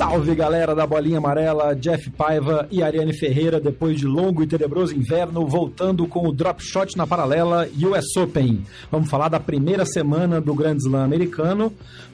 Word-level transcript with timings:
Salve 0.00 0.34
galera 0.34 0.74
da 0.74 0.86
Bolinha 0.86 1.18
Amarela, 1.18 1.76
Jeff 1.76 2.08
Paiva 2.08 2.66
e 2.70 2.82
Ariane 2.82 3.12
Ferreira, 3.12 3.60
depois 3.60 3.98
de 3.98 4.06
longo 4.06 4.42
e 4.42 4.46
tenebroso 4.46 4.96
inverno, 4.96 5.46
voltando 5.46 6.06
com 6.06 6.26
o 6.26 6.32
Drop 6.32 6.58
Shot 6.64 6.96
na 6.96 7.06
paralela 7.06 7.68
US 7.84 8.16
Open. 8.16 8.64
Vamos 8.90 9.10
falar 9.10 9.28
da 9.28 9.38
primeira 9.38 9.84
semana 9.84 10.40
do 10.40 10.54
Grand 10.54 10.78
Slam 10.78 11.04
americano. 11.04 11.66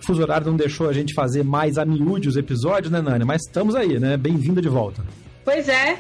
O 0.03 0.05
fuso 0.05 0.21
horário 0.21 0.49
não 0.49 0.57
deixou 0.57 0.89
a 0.89 0.93
gente 0.93 1.15
fazer 1.15 1.45
mais 1.45 1.79
a 1.79 1.85
miúde 1.85 2.29
os 2.29 2.37
episódios, 2.37 2.91
né, 2.91 3.01
Nani? 3.01 3.25
Mas 3.25 3.43
estamos 3.43 3.77
aí, 3.77 4.01
né? 4.01 4.17
Bem-vinda 4.17 4.61
de 4.61 4.69
volta. 4.69 5.05
Pois 5.45 5.69
é, 5.69 5.97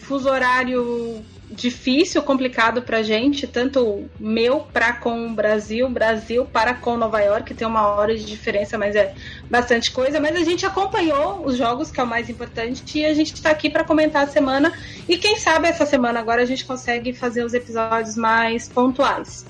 fuso 0.00 0.28
horário 0.28 1.22
difícil, 1.52 2.22
complicado 2.22 2.82
pra 2.82 3.02
gente, 3.02 3.46
tanto 3.46 4.08
meu 4.18 4.60
para 4.72 4.92
com 4.94 5.26
o 5.26 5.30
Brasil, 5.30 5.88
Brasil 5.88 6.44
para 6.44 6.74
com 6.74 6.96
Nova 6.96 7.20
York, 7.20 7.54
tem 7.54 7.66
uma 7.66 7.86
hora 7.88 8.16
de 8.16 8.24
diferença, 8.24 8.78
mas 8.78 8.96
é 8.96 9.14
bastante 9.50 9.90
coisa. 9.90 10.18
Mas 10.20 10.36
a 10.36 10.44
gente 10.44 10.64
acompanhou 10.64 11.44
os 11.44 11.56
jogos, 11.56 11.90
que 11.90 12.00
é 12.00 12.02
o 12.02 12.06
mais 12.06 12.28
importante, 12.28 12.98
e 12.98 13.04
a 13.04 13.14
gente 13.14 13.34
está 13.34 13.50
aqui 13.50 13.68
para 13.68 13.84
comentar 13.84 14.24
a 14.24 14.26
semana. 14.26 14.72
E 15.08 15.16
quem 15.16 15.36
sabe 15.36 15.68
essa 15.68 15.86
semana 15.86 16.20
agora 16.20 16.42
a 16.42 16.46
gente 16.46 16.64
consegue 16.64 17.12
fazer 17.12 17.44
os 17.44 17.54
episódios 17.54 18.16
mais 18.16 18.68
pontuais. 18.68 19.44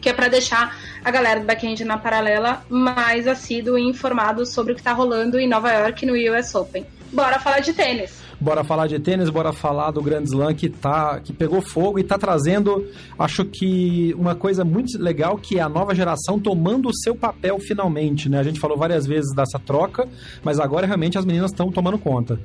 Que 0.00 0.10
é 0.10 0.12
para 0.12 0.28
deixar 0.28 0.78
a 1.04 1.10
galera 1.10 1.40
do 1.40 1.46
backend 1.46 1.84
na 1.84 1.98
paralela 1.98 2.64
mais 2.68 3.26
assíduo 3.26 3.76
e 3.76 3.82
informado 3.82 4.46
sobre 4.46 4.72
o 4.72 4.74
que 4.74 4.80
está 4.80 4.92
rolando 4.92 5.40
em 5.40 5.48
Nova 5.48 5.72
York 5.72 6.06
no 6.06 6.12
US 6.14 6.54
Open. 6.54 6.86
Bora 7.12 7.40
falar 7.40 7.60
de 7.60 7.72
tênis. 7.72 8.27
Bora 8.40 8.62
falar 8.62 8.86
de 8.86 9.00
tênis, 9.00 9.30
bora 9.30 9.52
falar 9.52 9.90
do 9.90 10.00
Grand 10.00 10.22
Slam 10.22 10.54
que, 10.54 10.68
tá, 10.68 11.18
que 11.18 11.32
pegou 11.32 11.60
fogo 11.60 11.98
e 11.98 12.02
está 12.02 12.16
trazendo, 12.16 12.86
acho 13.18 13.44
que 13.44 14.14
uma 14.16 14.36
coisa 14.36 14.64
muito 14.64 14.96
legal 14.96 15.36
que 15.36 15.58
é 15.58 15.62
a 15.62 15.68
nova 15.68 15.92
geração 15.92 16.38
tomando 16.38 16.88
o 16.88 16.94
seu 16.94 17.16
papel 17.16 17.58
finalmente, 17.58 18.28
né? 18.28 18.38
A 18.38 18.44
gente 18.44 18.60
falou 18.60 18.76
várias 18.76 19.06
vezes 19.06 19.34
dessa 19.34 19.58
troca, 19.58 20.08
mas 20.44 20.60
agora 20.60 20.86
realmente 20.86 21.18
as 21.18 21.24
meninas 21.24 21.50
estão 21.50 21.72
tomando 21.72 21.98
conta. 21.98 22.38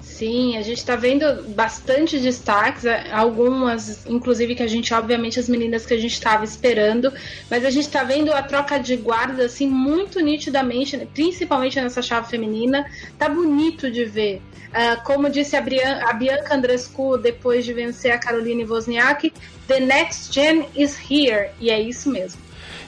Sim, 0.00 0.56
a 0.56 0.62
gente 0.62 0.78
está 0.78 0.96
vendo 0.96 1.42
bastante 1.54 2.18
destaques, 2.18 2.86
é, 2.86 3.12
algumas, 3.12 4.06
inclusive, 4.06 4.54
que 4.54 4.62
a 4.62 4.66
gente, 4.66 4.94
obviamente, 4.94 5.38
as 5.38 5.46
meninas 5.46 5.84
que 5.84 5.92
a 5.92 5.98
gente 5.98 6.14
estava 6.14 6.42
esperando, 6.42 7.12
mas 7.50 7.66
a 7.66 7.70
gente 7.70 7.84
está 7.84 8.02
vendo 8.02 8.32
a 8.32 8.42
troca 8.42 8.78
de 8.78 8.96
guarda, 8.96 9.44
assim, 9.44 9.68
muito 9.68 10.18
nitidamente, 10.20 10.96
principalmente 11.12 11.78
nessa 11.78 12.00
chave 12.00 12.30
feminina. 12.30 12.86
Tá 13.18 13.28
bonito 13.28 13.90
de 13.90 14.06
ver. 14.06 14.40
Uh, 14.68 15.02
como 15.04 15.30
disse 15.30 15.56
a, 15.56 15.60
Brian, 15.60 16.00
a 16.04 16.12
Bianca 16.12 16.54
Andrescu 16.54 17.18
depois 17.18 17.64
de 17.64 17.72
vencer 17.72 18.12
a 18.12 18.18
Caroline 18.18 18.64
Wozniak, 18.64 19.32
the 19.66 19.80
next 19.80 20.32
gen 20.32 20.66
is 20.76 20.96
here. 20.98 21.50
E 21.60 21.70
é 21.70 21.80
isso 21.80 22.10
mesmo 22.10 22.46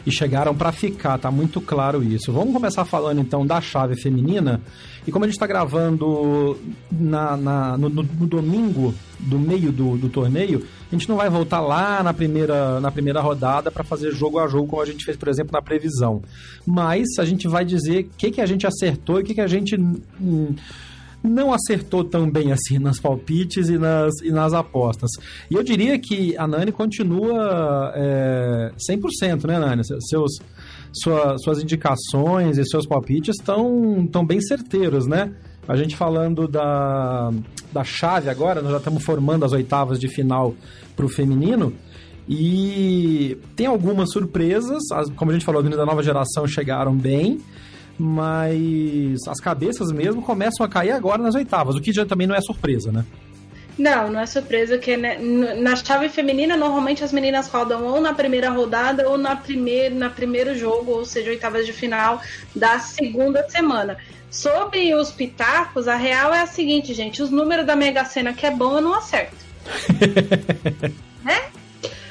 e 0.08 0.10
chegaram 0.10 0.54
para 0.54 0.72
ficar, 0.72 1.18
tá 1.18 1.30
muito 1.30 1.60
claro 1.60 2.02
isso. 2.02 2.32
Vamos 2.32 2.54
começar 2.54 2.84
falando 2.86 3.20
então 3.20 3.46
da 3.46 3.60
chave 3.60 3.94
feminina. 3.94 4.60
E 5.06 5.12
como 5.12 5.24
a 5.24 5.28
gente 5.28 5.36
está 5.36 5.46
gravando 5.46 6.58
na, 6.90 7.36
na 7.36 7.76
no, 7.76 7.88
no, 7.88 8.02
no, 8.02 8.26
domingo 8.26 8.94
do 9.18 9.38
meio 9.38 9.70
do, 9.70 9.96
do, 9.96 10.08
torneio, 10.08 10.66
a 10.90 10.94
gente 10.94 11.08
não 11.08 11.16
vai 11.16 11.28
voltar 11.28 11.60
lá 11.60 12.02
na 12.02 12.14
primeira, 12.14 12.80
na 12.80 12.90
primeira 12.90 13.20
rodada 13.20 13.70
para 13.70 13.84
fazer 13.84 14.10
jogo 14.12 14.38
a 14.38 14.48
jogo, 14.48 14.66
como 14.66 14.82
a 14.82 14.86
gente 14.86 15.04
fez, 15.04 15.16
por 15.16 15.28
exemplo, 15.28 15.52
na 15.52 15.62
previsão. 15.62 16.22
Mas 16.66 17.06
a 17.18 17.24
gente 17.24 17.46
vai 17.46 17.64
dizer 17.64 18.00
o 18.00 18.10
que, 18.16 18.30
que 18.30 18.40
a 18.40 18.46
gente 18.46 18.66
acertou 18.66 19.18
e 19.18 19.22
o 19.22 19.24
que, 19.24 19.34
que 19.34 19.40
a 19.40 19.46
gente. 19.46 19.76
Hum, 19.76 20.54
não 21.22 21.52
acertou 21.52 22.04
tão 22.04 22.30
bem 22.30 22.52
assim 22.52 22.78
nas 22.80 22.98
palpites 22.98 23.68
e 23.68 23.78
nas, 23.78 24.14
e 24.22 24.30
nas 24.30 24.52
apostas. 24.52 25.10
E 25.50 25.54
eu 25.54 25.62
diria 25.62 25.98
que 25.98 26.36
a 26.36 26.46
Nani 26.46 26.72
continua 26.72 27.92
é, 27.94 28.72
100%, 28.90 29.46
né, 29.46 29.58
Nani? 29.58 29.82
Seus, 29.84 30.38
sua, 30.92 31.36
suas 31.38 31.62
indicações 31.62 32.58
e 32.58 32.64
seus 32.64 32.86
palpites 32.86 33.36
estão 33.38 34.06
tão 34.10 34.24
bem 34.24 34.40
certeiros, 34.40 35.06
né? 35.06 35.32
A 35.66 35.76
gente 35.76 35.96
falando 35.96 36.48
da, 36.48 37.30
da 37.70 37.84
chave 37.84 38.30
agora, 38.30 38.62
nós 38.62 38.72
já 38.72 38.78
estamos 38.78 39.04
formando 39.04 39.44
as 39.44 39.52
oitavas 39.52 40.00
de 40.00 40.08
final 40.08 40.54
para 40.96 41.04
o 41.04 41.08
feminino. 41.08 41.74
E 42.26 43.38
tem 43.56 43.66
algumas 43.66 44.10
surpresas, 44.12 44.82
as, 44.92 45.10
como 45.10 45.30
a 45.30 45.34
gente 45.34 45.44
falou, 45.44 45.62
da 45.62 45.86
nova 45.86 46.02
geração 46.02 46.46
chegaram 46.46 46.94
bem 46.94 47.38
mas 47.98 49.26
as 49.26 49.40
cabeças 49.40 49.90
mesmo 49.90 50.22
começam 50.22 50.64
a 50.64 50.68
cair 50.68 50.92
agora 50.92 51.22
nas 51.22 51.34
oitavas, 51.34 51.74
o 51.74 51.80
que 51.80 51.92
já 51.92 52.06
também 52.06 52.26
não 52.26 52.34
é 52.34 52.40
surpresa, 52.40 52.92
né? 52.92 53.04
Não, 53.78 54.10
não 54.10 54.20
é 54.20 54.26
surpresa, 54.26 54.76
que 54.76 54.96
né, 54.96 55.18
na 55.18 55.76
chave 55.76 56.08
feminina, 56.08 56.56
normalmente 56.56 57.04
as 57.04 57.12
meninas 57.12 57.46
rodam 57.46 57.84
ou 57.84 58.00
na 58.00 58.12
primeira 58.12 58.50
rodada 58.50 59.08
ou 59.08 59.16
na 59.16 59.36
primeira, 59.36 59.94
na 59.94 60.10
primeiro 60.10 60.56
jogo, 60.58 60.90
ou 60.90 61.04
seja, 61.04 61.30
oitavas 61.30 61.64
de 61.64 61.72
final 61.72 62.20
da 62.54 62.80
segunda 62.80 63.48
semana. 63.48 63.96
Sobre 64.30 64.92
os 64.94 65.12
pitacos, 65.12 65.86
a 65.86 65.94
real 65.94 66.34
é 66.34 66.42
a 66.42 66.46
seguinte, 66.46 66.92
gente: 66.92 67.22
os 67.22 67.30
números 67.30 67.64
da 67.64 67.76
Mega 67.76 68.04
Sena 68.04 68.32
que 68.32 68.44
é 68.44 68.50
bom, 68.50 68.74
eu 68.74 68.80
não 68.80 68.94
acerto. 68.94 69.36
né? 71.22 71.44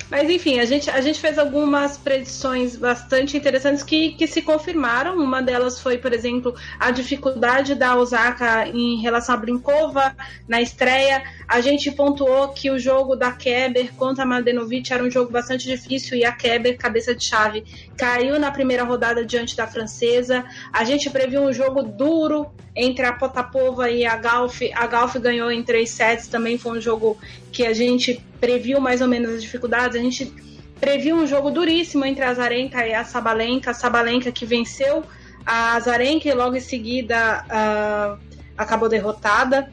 Mas 0.09 0.29
enfim, 0.29 0.59
a 0.59 0.65
gente, 0.65 0.89
a 0.89 1.01
gente 1.01 1.19
fez 1.19 1.37
algumas 1.37 1.97
predições 1.97 2.77
bastante 2.77 3.35
interessantes 3.35 3.83
que, 3.83 4.13
que 4.13 4.25
se 4.25 4.41
confirmaram. 4.41 5.17
Uma 5.17 5.41
delas 5.41 5.81
foi, 5.81 5.97
por 5.97 6.13
exemplo, 6.13 6.55
a 6.79 6.91
dificuldade 6.91 7.75
da 7.75 7.95
Osaka 7.97 8.67
em 8.67 9.01
relação 9.01 9.35
a 9.35 9.37
Brinkova 9.37 10.15
na 10.47 10.61
estreia. 10.61 11.23
A 11.45 11.59
gente 11.59 11.91
pontuou 11.91 12.49
que 12.49 12.71
o 12.71 12.79
jogo 12.79 13.15
da 13.17 13.33
Keber 13.33 13.93
contra 13.95 14.23
a 14.23 14.25
Mladenovic 14.25 14.93
era 14.93 15.03
um 15.03 15.11
jogo 15.11 15.29
bastante 15.29 15.67
difícil 15.67 16.17
e 16.17 16.23
a 16.23 16.31
Keber, 16.31 16.77
cabeça 16.77 17.13
de 17.13 17.25
chave, 17.25 17.65
caiu 17.97 18.39
na 18.39 18.49
primeira 18.49 18.83
rodada 18.83 19.25
diante 19.25 19.57
da 19.57 19.67
francesa. 19.67 20.45
A 20.71 20.85
gente 20.85 21.09
previu 21.09 21.41
um 21.41 21.51
jogo 21.51 21.83
duro 21.83 22.49
entre 22.77 23.05
a 23.05 23.11
Potapova 23.11 23.89
e 23.89 24.05
a 24.05 24.15
Galf. 24.15 24.61
A 24.73 24.85
Galf 24.85 25.15
ganhou 25.15 25.51
em 25.51 25.63
três 25.63 25.89
sets, 25.89 26.27
também 26.27 26.57
foi 26.59 26.77
um 26.77 26.81
jogo 26.81 27.17
que 27.51 27.65
a 27.65 27.73
gente 27.73 28.23
previu 28.39 28.79
mais 28.79 29.01
ou 29.01 29.07
menos 29.07 29.31
as 29.31 29.41
dificuldades. 29.41 29.97
A 29.97 30.01
gente 30.01 30.31
previu 30.79 31.15
um 31.15 31.25
jogo 31.25 31.49
duríssimo 31.49 32.05
entre 32.05 32.23
a 32.23 32.33
Zarenka 32.35 32.85
e 32.85 32.93
a 32.93 33.03
Sabalenka. 33.03 33.71
A 33.71 33.73
Sabalenka 33.73 34.31
que 34.31 34.45
venceu 34.45 35.03
a 35.43 35.79
Zarenka 35.79 36.29
e 36.29 36.33
logo 36.33 36.55
em 36.55 36.61
seguida 36.61 37.43
uh, 37.47 38.19
acabou 38.55 38.87
derrotada. 38.87 39.69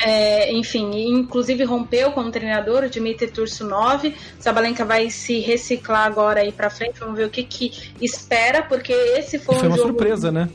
É, 0.00 0.50
enfim, 0.54 0.90
inclusive 1.10 1.64
rompeu 1.64 2.12
com 2.12 2.22
o 2.22 2.30
treinador, 2.30 2.88
Dmitry 2.88 3.30
Tursunov. 3.30 4.12
Sabalenka 4.40 4.86
vai 4.86 5.10
se 5.10 5.38
reciclar 5.38 6.06
agora 6.06 6.40
aí 6.40 6.50
para 6.50 6.70
frente. 6.70 6.98
Vamos 6.98 7.14
ver 7.14 7.26
o 7.26 7.30
que, 7.30 7.44
que 7.44 7.72
espera, 8.00 8.62
porque 8.62 8.92
esse 8.92 9.38
foi, 9.38 9.56
foi 9.56 9.68
um 9.68 9.70
uma 9.72 9.76
jogo... 9.76 9.90
surpresa, 9.90 10.32
né? 10.32 10.48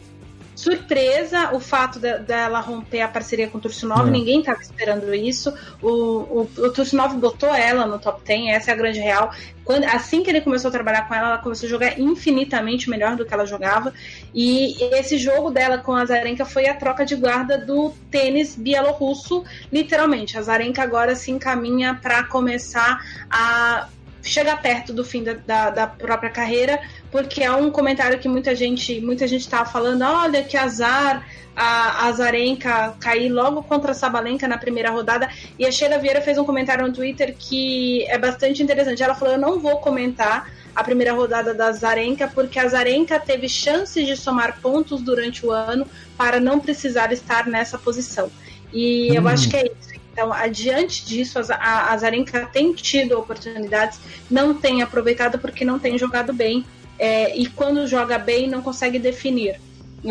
Surpresa 0.57 1.53
o 1.53 1.59
fato 1.59 1.99
de, 1.99 2.17
dela 2.17 2.59
romper 2.59 3.01
a 3.01 3.07
parceria 3.07 3.47
com 3.47 3.59
o 3.59 3.61
Tursunov, 3.61 4.07
é. 4.07 4.11
ninguém 4.11 4.39
estava 4.39 4.59
esperando 4.59 5.13
isso. 5.13 5.53
O, 5.81 5.89
o, 5.89 6.49
o 6.57 6.73
Tursunov 6.73 7.15
botou 7.15 7.53
ela 7.53 7.85
no 7.85 7.99
top 7.99 8.23
10, 8.25 8.55
essa 8.55 8.71
é 8.71 8.73
a 8.73 8.77
grande 8.77 8.99
real. 8.99 9.31
Quando, 9.63 9.83
assim 9.83 10.23
que 10.23 10.31
ele 10.31 10.41
começou 10.41 10.69
a 10.69 10.71
trabalhar 10.71 11.07
com 11.07 11.13
ela, 11.13 11.27
ela 11.27 11.37
começou 11.37 11.67
a 11.67 11.69
jogar 11.69 11.99
infinitamente 11.99 12.89
melhor 12.89 13.15
do 13.15 13.23
que 13.23 13.33
ela 13.33 13.45
jogava. 13.45 13.93
E 14.33 14.81
esse 14.95 15.19
jogo 15.19 15.51
dela 15.51 15.77
com 15.77 15.93
a 15.93 16.03
Zarenka 16.05 16.43
foi 16.43 16.67
a 16.67 16.73
troca 16.73 17.05
de 17.05 17.15
guarda 17.15 17.59
do 17.59 17.93
tênis 18.09 18.55
bielorrusso, 18.55 19.43
literalmente. 19.71 20.39
A 20.39 20.41
Zarenka 20.41 20.81
agora 20.81 21.15
se 21.15 21.29
encaminha 21.29 21.99
para 22.01 22.23
começar 22.23 22.99
a 23.29 23.89
chegar 24.27 24.61
perto 24.61 24.93
do 24.93 25.03
fim 25.03 25.23
da, 25.23 25.33
da, 25.33 25.69
da, 25.69 25.87
própria 25.87 26.29
carreira 26.29 26.79
porque 27.11 27.43
é 27.43 27.51
um 27.51 27.71
comentário 27.71 28.19
que 28.19 28.27
muita 28.27 28.55
gente 28.55 28.99
muita 29.01 29.27
gente 29.27 29.41
estava 29.41 29.69
falando, 29.69 30.03
olha 30.03 30.43
que 30.43 30.57
azar 30.57 31.25
a, 31.57 32.05
a 32.05 32.11
Zarenka 32.11 32.95
cair 32.99 33.29
logo 33.29 33.63
contra 33.63 33.91
a 33.91 33.95
Sabalenka 33.95 34.47
na 34.47 34.59
primeira 34.59 34.91
rodada. 34.91 35.27
E 35.57 35.65
a 35.65 35.71
Sheila 35.71 35.97
Vieira 35.97 36.21
fez 36.21 36.37
um 36.37 36.45
comentário 36.45 36.85
no 36.85 36.93
Twitter 36.93 37.35
que 37.37 38.05
é 38.07 38.17
bastante 38.19 38.61
interessante. 38.61 39.01
Ela 39.01 39.15
falou: 39.15 39.33
Eu 39.33 39.39
não 39.39 39.59
vou 39.59 39.77
comentar 39.79 40.51
a 40.75 40.83
primeira 40.83 41.13
rodada 41.13 41.55
da 41.55 41.71
Zarenka, 41.71 42.29
porque 42.31 42.59
a 42.59 42.67
Zarenka 42.67 43.19
teve 43.19 43.49
chances 43.49 44.05
de 44.05 44.15
somar 44.15 44.61
pontos 44.61 45.01
durante 45.01 45.43
o 45.43 45.51
ano 45.51 45.87
para 46.15 46.39
não 46.39 46.59
precisar 46.59 47.11
estar 47.11 47.47
nessa 47.47 47.79
posição. 47.79 48.29
E 48.71 49.09
hum. 49.11 49.15
eu 49.15 49.27
acho 49.27 49.49
que 49.49 49.57
é 49.57 49.63
isso. 49.65 49.96
Então, 50.17 50.33
adiante 50.33 51.05
disso, 51.05 51.37
a, 51.37 51.93
a 51.93 51.97
Zarenka 51.97 52.47
tem 52.47 52.73
tido 52.73 53.19
oportunidades, 53.19 53.99
não 54.31 54.51
tem 54.51 54.81
aproveitado 54.81 55.37
porque 55.37 55.63
não 55.63 55.77
tem 55.77 55.95
jogado 55.95 56.33
bem. 56.33 56.65
É, 56.97 57.37
e 57.37 57.45
quando 57.45 57.85
joga 57.85 58.17
bem, 58.17 58.49
não 58.49 58.63
consegue 58.63 58.97
definir. 58.97 59.61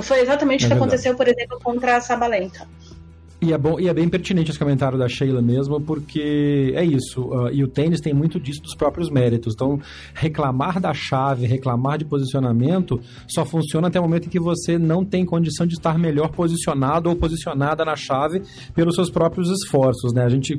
Foi 0.05 0.21
exatamente 0.21 0.63
é 0.63 0.67
o 0.67 0.69
que 0.69 0.75
verdade. 0.75 0.95
aconteceu, 0.95 1.17
por 1.17 1.27
exemplo, 1.27 1.59
contra 1.61 1.97
a 1.97 2.01
Sabalenka. 2.01 2.69
E 3.41 3.53
é, 3.53 3.59
bom, 3.59 3.79
e 3.79 3.87
é 3.87 3.93
bem 3.93 4.09
pertinente 4.09 4.51
esse 4.51 4.59
comentário 4.59 4.97
da 4.99 5.09
Sheila 5.09 5.43
mesmo, 5.43 5.79
porque 5.79 6.73
é 6.75 6.83
isso. 6.83 7.23
Uh, 7.23 7.51
e 7.53 7.63
o 7.63 7.69
tênis 7.69 8.01
tem 8.01 8.15
muito 8.15 8.41
disso 8.41 8.63
dos 8.63 8.75
próprios 8.75 9.11
méritos. 9.11 9.53
Então, 9.55 9.79
reclamar 10.15 10.81
da 10.81 10.95
chave, 10.95 11.47
reclamar 11.47 11.99
de 11.99 12.07
posicionamento, 12.07 12.99
só 13.29 13.45
funciona 13.45 13.89
até 13.89 14.01
o 14.01 14.03
momento 14.03 14.27
em 14.27 14.31
que 14.31 14.41
você 14.41 14.79
não 14.79 15.05
tem 15.05 15.27
condição 15.27 15.67
de 15.67 15.75
estar 15.75 15.99
melhor 15.99 16.31
posicionado 16.31 17.11
ou 17.11 17.17
posicionada 17.17 17.85
na 17.85 17.95
chave 17.95 18.41
pelos 18.75 18.95
seus 18.95 19.11
próprios 19.11 19.51
esforços, 19.51 20.15
né? 20.15 20.25
A 20.25 20.31
gente 20.31 20.59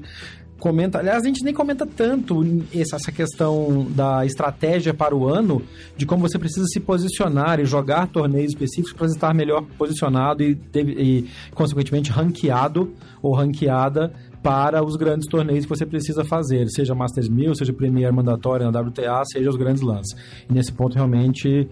comenta. 0.59 0.99
Aliás, 0.99 1.23
a 1.23 1.27
gente 1.27 1.43
nem 1.43 1.53
comenta 1.53 1.85
tanto 1.85 2.43
essa 2.73 3.11
questão 3.11 3.87
da 3.89 4.25
estratégia 4.25 4.93
para 4.93 5.15
o 5.15 5.27
ano, 5.27 5.61
de 5.95 6.05
como 6.05 6.27
você 6.27 6.37
precisa 6.37 6.65
se 6.67 6.79
posicionar 6.79 7.59
e 7.59 7.65
jogar 7.65 8.07
torneios 8.07 8.51
específicos 8.51 8.93
para 8.93 9.07
estar 9.07 9.33
melhor 9.33 9.63
posicionado 9.77 10.43
e, 10.43 10.57
e, 10.75 11.25
consequentemente, 11.53 12.11
ranqueado 12.11 12.93
ou 13.21 13.33
ranqueada 13.33 14.11
para 14.41 14.83
os 14.83 14.95
grandes 14.95 15.27
torneios 15.27 15.65
que 15.65 15.69
você 15.69 15.85
precisa 15.85 16.23
fazer, 16.23 16.69
seja 16.69 16.95
Masters 16.95 17.27
1000, 17.27 17.55
seja 17.55 17.73
Premier 17.73 18.13
mandatória 18.13 18.69
na 18.69 18.79
WTA, 18.79 19.23
seja 19.25 19.49
os 19.49 19.57
grandes 19.57 19.81
lances. 19.81 20.15
E 20.49 20.53
nesse 20.53 20.71
ponto, 20.71 20.95
realmente, 20.95 21.67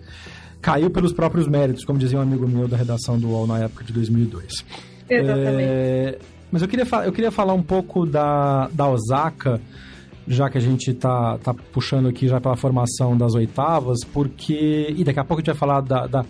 caiu 0.62 0.90
pelos 0.90 1.14
próprios 1.14 1.48
méritos, 1.48 1.86
como 1.86 1.98
dizia 1.98 2.20
um 2.20 2.22
amigo 2.22 2.48
meu 2.48 2.68
da 2.68 2.76
redação 2.76 3.18
do 3.18 3.30
UOL 3.30 3.48
na 3.48 3.60
época 3.60 3.84
de 3.84 3.94
2002. 3.94 4.66
Exatamente. 5.10 5.62
É... 5.62 6.20
Mas 6.52 6.62
eu 6.62 6.68
queria, 6.68 6.86
eu 7.06 7.12
queria 7.12 7.32
falar 7.32 7.54
um 7.54 7.64
pouco 7.64 8.06
da, 8.06 8.70
da 8.72 8.88
Osaka, 8.88 9.60
já 10.28 10.50
que 10.50 10.58
a 10.58 10.62
gente 10.62 10.94
tá, 10.94 11.38
tá 11.38 11.54
puxando 11.54 12.08
aqui 12.08 12.28
já 12.28 12.40
pela 12.40 12.56
formação 12.56 13.18
das 13.18 13.34
oitavas, 13.36 14.00
porque. 14.04 14.94
E 14.96 15.04
daqui 15.04 15.20
a 15.20 15.24
pouco 15.24 15.40
a 15.40 15.42
gente 15.42 15.52
vai 15.52 15.56
falar 15.56 15.82
da, 15.82 16.08
da 16.08 16.26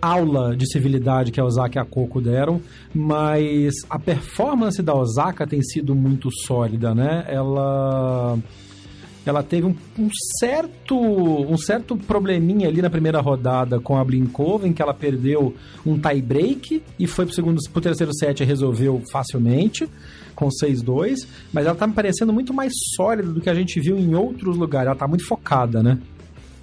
aula 0.00 0.56
de 0.56 0.70
civilidade 0.70 1.32
que 1.32 1.40
a 1.40 1.44
Osaka 1.44 1.78
e 1.78 1.82
a 1.82 1.84
Coco 1.84 2.20
deram, 2.20 2.60
mas 2.94 3.74
a 3.90 3.98
performance 3.98 4.80
da 4.82 4.94
Osaka 4.94 5.46
tem 5.46 5.60
sido 5.62 5.94
muito 5.94 6.30
sólida, 6.46 6.94
né? 6.94 7.24
Ela 7.28 8.38
ela 9.28 9.42
teve 9.42 9.66
um, 9.66 9.74
um, 9.98 10.08
certo 10.38 10.96
um 10.96 11.56
certo 11.56 11.96
probleminha 11.96 12.68
ali 12.68 12.82
na 12.82 12.90
primeira 12.90 13.20
rodada 13.20 13.80
com 13.80 13.96
a 13.96 14.04
Blinkova, 14.04 14.66
em 14.66 14.72
que 14.72 14.82
ela 14.82 14.94
perdeu 14.94 15.54
um 15.84 15.98
tie 15.98 16.22
break 16.22 16.82
e 16.98 17.06
foi 17.06 17.26
pro 17.26 17.34
segundo 17.34 17.58
pro 17.72 17.80
terceiro 17.80 18.12
set 18.14 18.40
e 18.40 18.46
resolveu 18.46 19.02
facilmente 19.10 19.88
com 20.34 20.48
6-2, 20.48 21.26
mas 21.52 21.66
ela 21.66 21.74
tá 21.74 21.84
me 21.84 21.92
parecendo 21.92 22.32
muito 22.32 22.54
mais 22.54 22.72
sólida 22.94 23.32
do 23.32 23.40
que 23.40 23.50
a 23.50 23.54
gente 23.54 23.80
viu 23.80 23.98
em 23.98 24.14
outros 24.14 24.56
lugares. 24.56 24.86
Ela 24.86 24.96
tá 24.96 25.08
muito 25.08 25.26
focada, 25.26 25.82
né? 25.82 25.98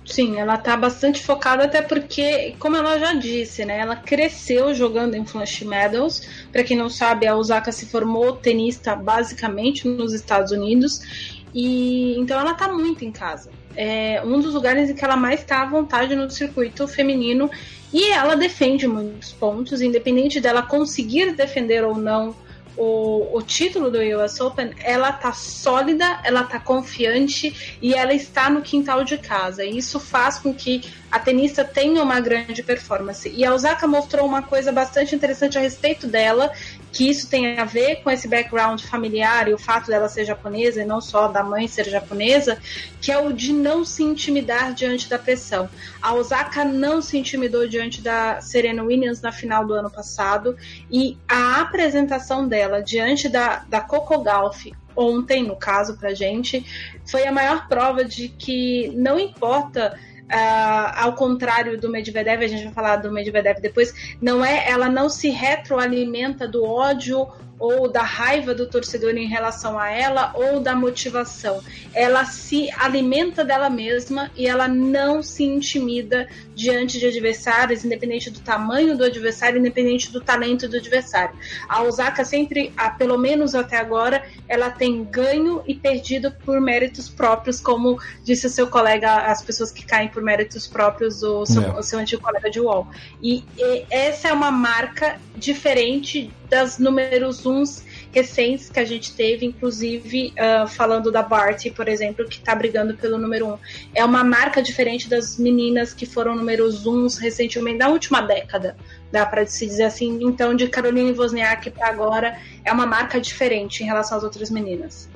Sim, 0.05 0.37
ela 0.37 0.55
tá 0.55 0.77
bastante 0.77 1.21
focada, 1.23 1.65
até 1.65 1.81
porque, 1.81 2.55
como 2.59 2.77
ela 2.77 2.99
já 2.99 3.13
disse, 3.15 3.65
né? 3.65 3.79
Ela 3.79 3.95
cresceu 3.95 4.73
jogando 4.73 5.15
em 5.15 5.25
Flush 5.25 5.65
Meadows. 5.65 6.21
Para 6.51 6.63
quem 6.63 6.77
não 6.77 6.89
sabe, 6.89 7.25
a 7.25 7.35
Osaka 7.35 7.71
se 7.71 7.87
formou 7.87 8.33
tenista 8.33 8.95
basicamente 8.95 9.87
nos 9.87 10.13
Estados 10.13 10.51
Unidos 10.51 11.34
e 11.55 12.19
então 12.19 12.37
ela 12.37 12.53
tá 12.53 12.67
muito 12.67 13.05
em 13.05 13.11
casa. 13.11 13.49
É 13.77 14.21
um 14.25 14.41
dos 14.41 14.53
lugares 14.53 14.89
em 14.89 14.93
que 14.93 15.03
ela 15.03 15.15
mais 15.15 15.39
está 15.39 15.61
à 15.61 15.65
vontade 15.65 16.13
no 16.13 16.29
circuito 16.29 16.85
feminino 16.85 17.49
e 17.93 18.11
ela 18.11 18.35
defende 18.35 18.85
muitos 18.87 19.31
pontos, 19.31 19.81
independente 19.81 20.41
dela 20.41 20.61
conseguir 20.61 21.33
defender 21.33 21.85
ou 21.85 21.95
não 21.95 22.35
o, 22.77 23.37
o 23.37 23.41
título 23.41 23.89
do 23.89 23.99
US 23.99 24.39
Open, 24.39 24.71
ela 24.83 25.11
tá 25.11 25.31
sólida, 25.31 26.19
ela 26.23 26.43
tá 26.43 26.59
confiante 26.59 27.77
e 27.81 27.93
ela 27.93 28.13
está 28.13 28.49
no 28.49 28.61
quintal 28.61 29.03
de 29.03 29.17
casa. 29.17 29.63
E 29.63 29.77
isso 29.77 29.99
faz 29.99 30.39
com 30.39 30.53
que 30.53 30.81
a 31.09 31.19
tenista 31.19 31.63
tenha 31.63 32.03
uma 32.03 32.19
grande 32.19 32.61
performance. 32.63 33.29
E 33.29 33.45
a 33.45 33.53
Osaka 33.53 33.87
mostrou 33.87 34.25
uma 34.25 34.41
coisa 34.41 34.71
bastante 34.71 35.15
interessante 35.15 35.57
a 35.57 35.61
respeito 35.61 36.07
dela, 36.07 36.51
que 36.95 37.09
isso 37.09 37.29
tem 37.29 37.59
a 37.59 37.65
ver 37.65 37.97
com 37.97 38.09
esse 38.09 38.25
background 38.25 38.79
familiar 38.79 39.49
e 39.49 39.53
o 39.53 39.57
fato 39.57 39.87
dela 39.87 40.07
ser 40.07 40.23
japonesa 40.23 40.81
e 40.81 40.85
não 40.85 41.01
só 41.01 41.27
da 41.27 41.43
mãe 41.43 41.67
ser 41.67 41.89
japonesa, 41.89 42.57
que 43.01 43.11
é 43.11 43.17
o 43.17 43.33
de 43.33 43.51
não 43.51 43.83
se 43.83 44.01
intimidar 44.01 44.73
diante 44.73 45.09
da 45.09 45.19
pressão. 45.19 45.69
A 46.01 46.13
Osaka 46.13 46.63
não 46.63 47.01
se 47.01 47.17
intimidou 47.17 47.67
diante 47.67 48.01
da 48.01 48.39
Serena 48.39 48.81
Williams 48.81 49.21
na 49.21 49.33
final 49.33 49.67
do 49.67 49.73
ano 49.73 49.91
passado 49.91 50.55
e 50.89 51.17
a 51.27 51.59
apresentação 51.59 52.47
dela 52.47 52.81
diante 52.81 53.27
da, 53.27 53.65
da 53.67 53.81
Coco 53.81 54.23
Gauff 54.23 54.73
ontem, 54.95 55.43
no 55.43 55.57
caso, 55.57 55.97
pra 55.97 56.13
gente, 56.13 56.65
foi 57.05 57.27
a 57.27 57.31
maior 57.31 57.67
prova 57.67 58.05
de 58.05 58.29
que 58.29 58.89
não 58.95 59.19
importa 59.19 59.99
Uh, 60.25 60.91
ao 60.95 61.13
contrário 61.13 61.79
do 61.79 61.87
Medvedev, 61.87 62.43
a 62.43 62.47
gente 62.47 62.63
vai 62.63 62.73
falar 62.73 62.95
do 62.95 63.11
Medvedev 63.11 63.59
depois, 63.61 63.93
não 64.19 64.43
é, 64.43 64.67
ela 64.67 64.89
não 64.89 65.07
se 65.07 65.29
retroalimenta 65.29 66.47
do 66.47 66.63
ódio 66.63 67.27
ou 67.57 67.89
da 67.89 68.01
raiva 68.01 68.53
do 68.53 68.67
torcedor 68.67 69.15
em 69.15 69.27
relação 69.27 69.79
a 69.79 69.89
ela 69.89 70.31
ou 70.35 70.59
da 70.59 70.75
motivação. 70.75 71.61
Ela 71.93 72.25
se 72.25 72.69
alimenta 72.77 73.43
dela 73.43 73.69
mesma 73.69 74.31
e 74.35 74.47
ela 74.47 74.67
não 74.67 75.23
se 75.23 75.43
intimida 75.43 76.27
diante 76.53 76.99
de 76.99 77.05
adversários, 77.05 77.83
independente 77.83 78.29
do 78.29 78.39
tamanho 78.39 78.97
do 78.97 79.03
adversário, 79.03 79.59
independente 79.59 80.11
do 80.11 80.21
talento 80.21 80.67
do 80.67 80.77
adversário. 80.77 81.35
A 81.67 81.83
Osaka 81.83 82.23
sempre, 82.23 82.73
pelo 82.97 83.17
menos 83.17 83.55
até 83.55 83.77
agora, 83.77 84.25
ela 84.47 84.69
tem 84.69 85.03
ganho 85.03 85.63
e 85.65 85.75
perdido 85.75 86.31
por 86.31 86.59
méritos 86.61 87.09
próprios, 87.09 87.59
como 87.59 87.99
disse 88.23 88.47
o 88.47 88.49
seu 88.49 88.67
colega, 88.67 89.25
as 89.25 89.41
pessoas 89.41 89.71
que 89.71 89.85
caem 89.85 90.07
por 90.09 90.21
méritos 90.21 90.67
próprios, 90.67 91.23
o 91.23 91.45
seu, 91.45 91.61
é. 91.61 91.79
o 91.79 91.83
seu 91.83 91.99
antigo 91.99 92.21
colega 92.21 92.49
de 92.49 92.59
UOL. 92.59 92.87
E, 93.21 93.43
e 93.57 93.85
essa 93.89 94.29
é 94.29 94.33
uma 94.33 94.51
marca 94.51 95.19
diferente 95.35 96.31
das 96.49 96.77
números 96.77 97.45
uns 97.45 97.83
recentes 98.11 98.69
que 98.69 98.79
a 98.79 98.85
gente 98.85 99.13
teve, 99.13 99.45
inclusive 99.45 100.33
uh, 100.33 100.67
falando 100.67 101.11
da 101.11 101.21
Bart, 101.21 101.69
por 101.75 101.87
exemplo, 101.87 102.25
que 102.27 102.37
está 102.37 102.55
brigando 102.55 102.95
pelo 102.95 103.17
número 103.17 103.47
um. 103.47 103.57
É 103.93 104.03
uma 104.03 104.23
marca 104.23 104.61
diferente 104.61 105.09
das 105.09 105.37
meninas 105.37 105.93
que 105.93 106.05
foram 106.05 106.35
números 106.35 106.85
uns 106.85 107.17
recentemente, 107.17 107.79
da 107.79 107.89
última 107.89 108.21
década, 108.21 108.75
dá 109.11 109.25
para 109.25 109.45
se 109.45 109.65
dizer 109.65 109.83
assim. 109.83 110.19
Então, 110.21 110.55
de 110.55 110.67
Caroline 110.67 111.11
Wozniak 111.11 111.71
para 111.71 111.87
agora, 111.87 112.39
é 112.63 112.71
uma 112.71 112.85
marca 112.85 113.19
diferente 113.19 113.83
em 113.83 113.85
relação 113.85 114.17
às 114.17 114.23
outras 114.23 114.49
meninas. 114.49 115.09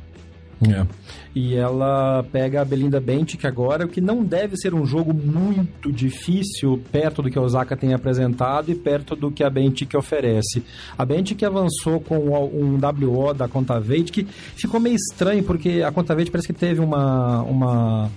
É. 0.68 0.86
E 1.34 1.56
ela 1.56 2.26
pega 2.32 2.62
a 2.62 2.66
Belinda 2.66 3.00
Bencic 3.00 3.46
agora, 3.46 3.86
o 3.86 3.90
que 3.90 4.02
não 4.02 4.24
deve 4.24 4.58
ser 4.58 4.74
um 4.74 4.86
jogo 4.86 5.14
muito 5.14 5.92
difícil 5.92 6.82
perto 6.92 7.22
do 7.22 7.30
que 7.30 7.38
a 7.38 7.42
Osaka 7.42 7.78
tem 7.78 7.94
apresentado 7.94 8.70
e 8.70 8.76
perto 8.76 9.16
do 9.16 9.32
que 9.32 9.44
a 9.44 9.50
Bencic 9.50 9.96
oferece. 9.96 10.64
A 10.98 11.06
Bencic 11.06 11.44
avançou 11.46 12.02
com 12.02 12.18
um 12.18 12.78
WO 12.78 13.34
da 13.34 13.48
Contaveit 13.48 14.12
que 14.12 14.26
ficou 14.56 14.80
meio 14.80 14.96
estranho 14.96 15.44
porque 15.44 15.82
a 15.82 15.92
Contaveit 15.92 16.30
parece 16.30 16.48
que 16.48 16.60
teve 16.60 16.82
uma 16.82 17.42
uma 17.44 18.12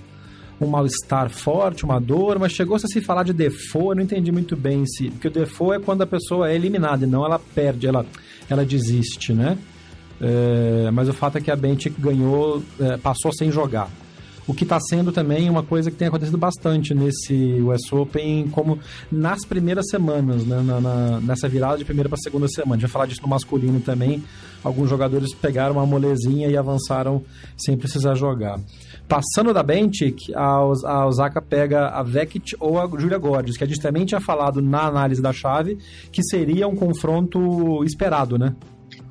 um 0.61 0.67
mal-estar 0.67 1.29
forte, 1.29 1.83
uma 1.83 1.99
dor, 1.99 2.39
mas 2.39 2.53
chegou-se 2.53 2.85
a 2.85 2.89
se 2.89 3.01
falar 3.01 3.23
de 3.23 3.33
default, 3.33 3.89
eu 3.89 3.95
não 3.95 4.03
entendi 4.03 4.31
muito 4.31 4.55
bem 4.55 4.85
se. 4.85 5.09
Porque 5.09 5.27
o 5.27 5.31
default 5.31 5.75
é 5.75 5.83
quando 5.83 6.03
a 6.03 6.07
pessoa 6.07 6.49
é 6.49 6.55
eliminada, 6.55 7.05
e 7.05 7.07
não 7.07 7.25
ela 7.25 7.39
perde, 7.39 7.87
ela, 7.87 8.05
ela 8.49 8.63
desiste, 8.63 9.33
né? 9.33 9.57
É, 10.21 10.89
mas 10.91 11.09
o 11.09 11.13
fato 11.13 11.37
é 11.37 11.41
que 11.41 11.51
a 11.51 11.55
Bentic 11.55 11.93
ganhou, 11.99 12.63
é, 12.79 12.97
passou 12.97 13.31
sem 13.33 13.51
jogar. 13.51 13.89
O 14.45 14.53
que 14.53 14.63
está 14.63 14.77
sendo 14.79 15.11
também 15.11 15.49
uma 15.49 15.63
coisa 15.63 15.89
que 15.89 15.95
tem 15.95 16.09
acontecido 16.09 16.37
bastante 16.37 16.93
nesse 16.93 17.61
US 17.61 17.91
Open, 17.93 18.49
como 18.49 18.77
nas 19.09 19.45
primeiras 19.45 19.85
semanas, 19.89 20.45
né? 20.45 20.61
na, 20.61 20.81
na, 20.81 21.21
nessa 21.21 21.47
virada 21.47 21.77
de 21.77 21.85
primeira 21.85 22.09
para 22.09 22.17
segunda 22.17 22.47
semana. 22.49 22.73
A 22.73 22.75
gente 22.75 22.81
vai 22.81 22.91
falar 22.91 23.05
disso 23.05 23.21
no 23.21 23.29
masculino 23.29 23.79
também. 23.79 24.21
Alguns 24.61 24.89
jogadores 24.89 25.33
pegaram 25.33 25.75
uma 25.75 25.85
molezinha 25.85 26.49
e 26.49 26.57
avançaram 26.57 27.23
sem 27.57 27.77
precisar 27.77 28.15
jogar. 28.15 28.59
Passando 29.07 29.53
da 29.53 29.63
Bentic, 29.63 30.33
a, 30.35 30.57
a 30.85 31.07
Osaka 31.07 31.41
pega 31.41 31.87
a 31.87 32.03
Vekit 32.03 32.55
ou 32.59 32.79
a 32.79 32.87
Julia 32.99 33.17
Gordes, 33.17 33.55
que 33.55 33.63
a 33.63 33.67
gente 33.67 33.81
também 33.81 34.05
tinha 34.05 34.19
falado 34.19 34.61
na 34.61 34.87
análise 34.87 35.21
da 35.21 35.31
chave, 35.31 35.77
que 36.11 36.21
seria 36.21 36.67
um 36.67 36.75
confronto 36.75 37.83
esperado, 37.83 38.37
né? 38.37 38.53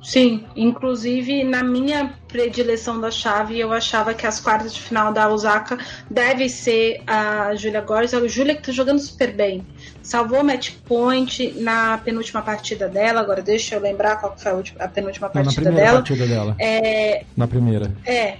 Sim, 0.03 0.43
inclusive 0.53 1.45
na 1.45 1.63
minha 1.63 2.13
predileção 2.27 2.99
da 2.99 3.09
chave, 3.09 3.57
eu 3.57 3.71
achava 3.71 4.13
que 4.13 4.27
as 4.27 4.37
quartas 4.39 4.73
de 4.73 4.81
final 4.81 5.13
da 5.13 5.29
Osaka 5.29 5.77
deve 6.11 6.49
ser 6.49 7.01
a 7.07 7.55
Julia 7.55 7.79
Gorges. 7.79 8.13
A 8.13 8.27
Julia 8.27 8.53
que 8.53 8.63
tá 8.63 8.71
jogando 8.73 8.99
super 8.99 9.31
bem. 9.31 9.65
Salvou 10.01 10.43
match 10.43 10.71
point 10.85 11.53
na 11.61 11.97
penúltima 11.99 12.41
partida 12.41 12.89
dela. 12.89 13.21
Agora 13.21 13.41
deixa 13.41 13.75
eu 13.75 13.79
lembrar 13.79 14.17
qual 14.17 14.35
foi 14.37 14.51
a, 14.77 14.87
penúltima 14.89 15.29
partida 15.29 15.61
Não, 15.61 15.71
na 15.71 15.77
dela. 15.77 15.93
partida 15.99 16.27
dela. 16.27 16.55
É, 16.59 17.23
na 17.37 17.47
primeira. 17.47 17.95
É, 18.05 18.35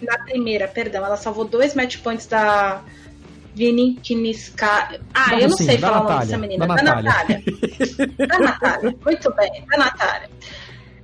na 0.00 0.18
primeira, 0.20 0.66
perdão. 0.66 1.04
Ela 1.04 1.18
salvou 1.18 1.44
dois 1.44 1.74
match 1.74 1.98
points 1.98 2.26
da 2.26 2.80
Vini 3.54 3.96
Kiniska. 4.02 4.98
Ah, 5.12 5.24
Vamos 5.28 5.42
eu 5.42 5.48
não 5.50 5.56
sim, 5.58 5.64
sei 5.66 5.76
da 5.76 5.88
falar 5.88 6.00
o 6.00 6.02
nome 6.04 6.08
Natália, 6.14 6.26
dessa 6.26 6.38
menina. 6.38 6.66
da 6.66 6.74
Da 6.74 6.82
Natália. 6.82 7.12
Natália. 7.12 8.26
Da 8.26 8.38
Natália. 8.38 8.96
Muito 9.04 9.34
bem, 9.34 9.64
da 9.70 9.76
Natália. 9.76 10.30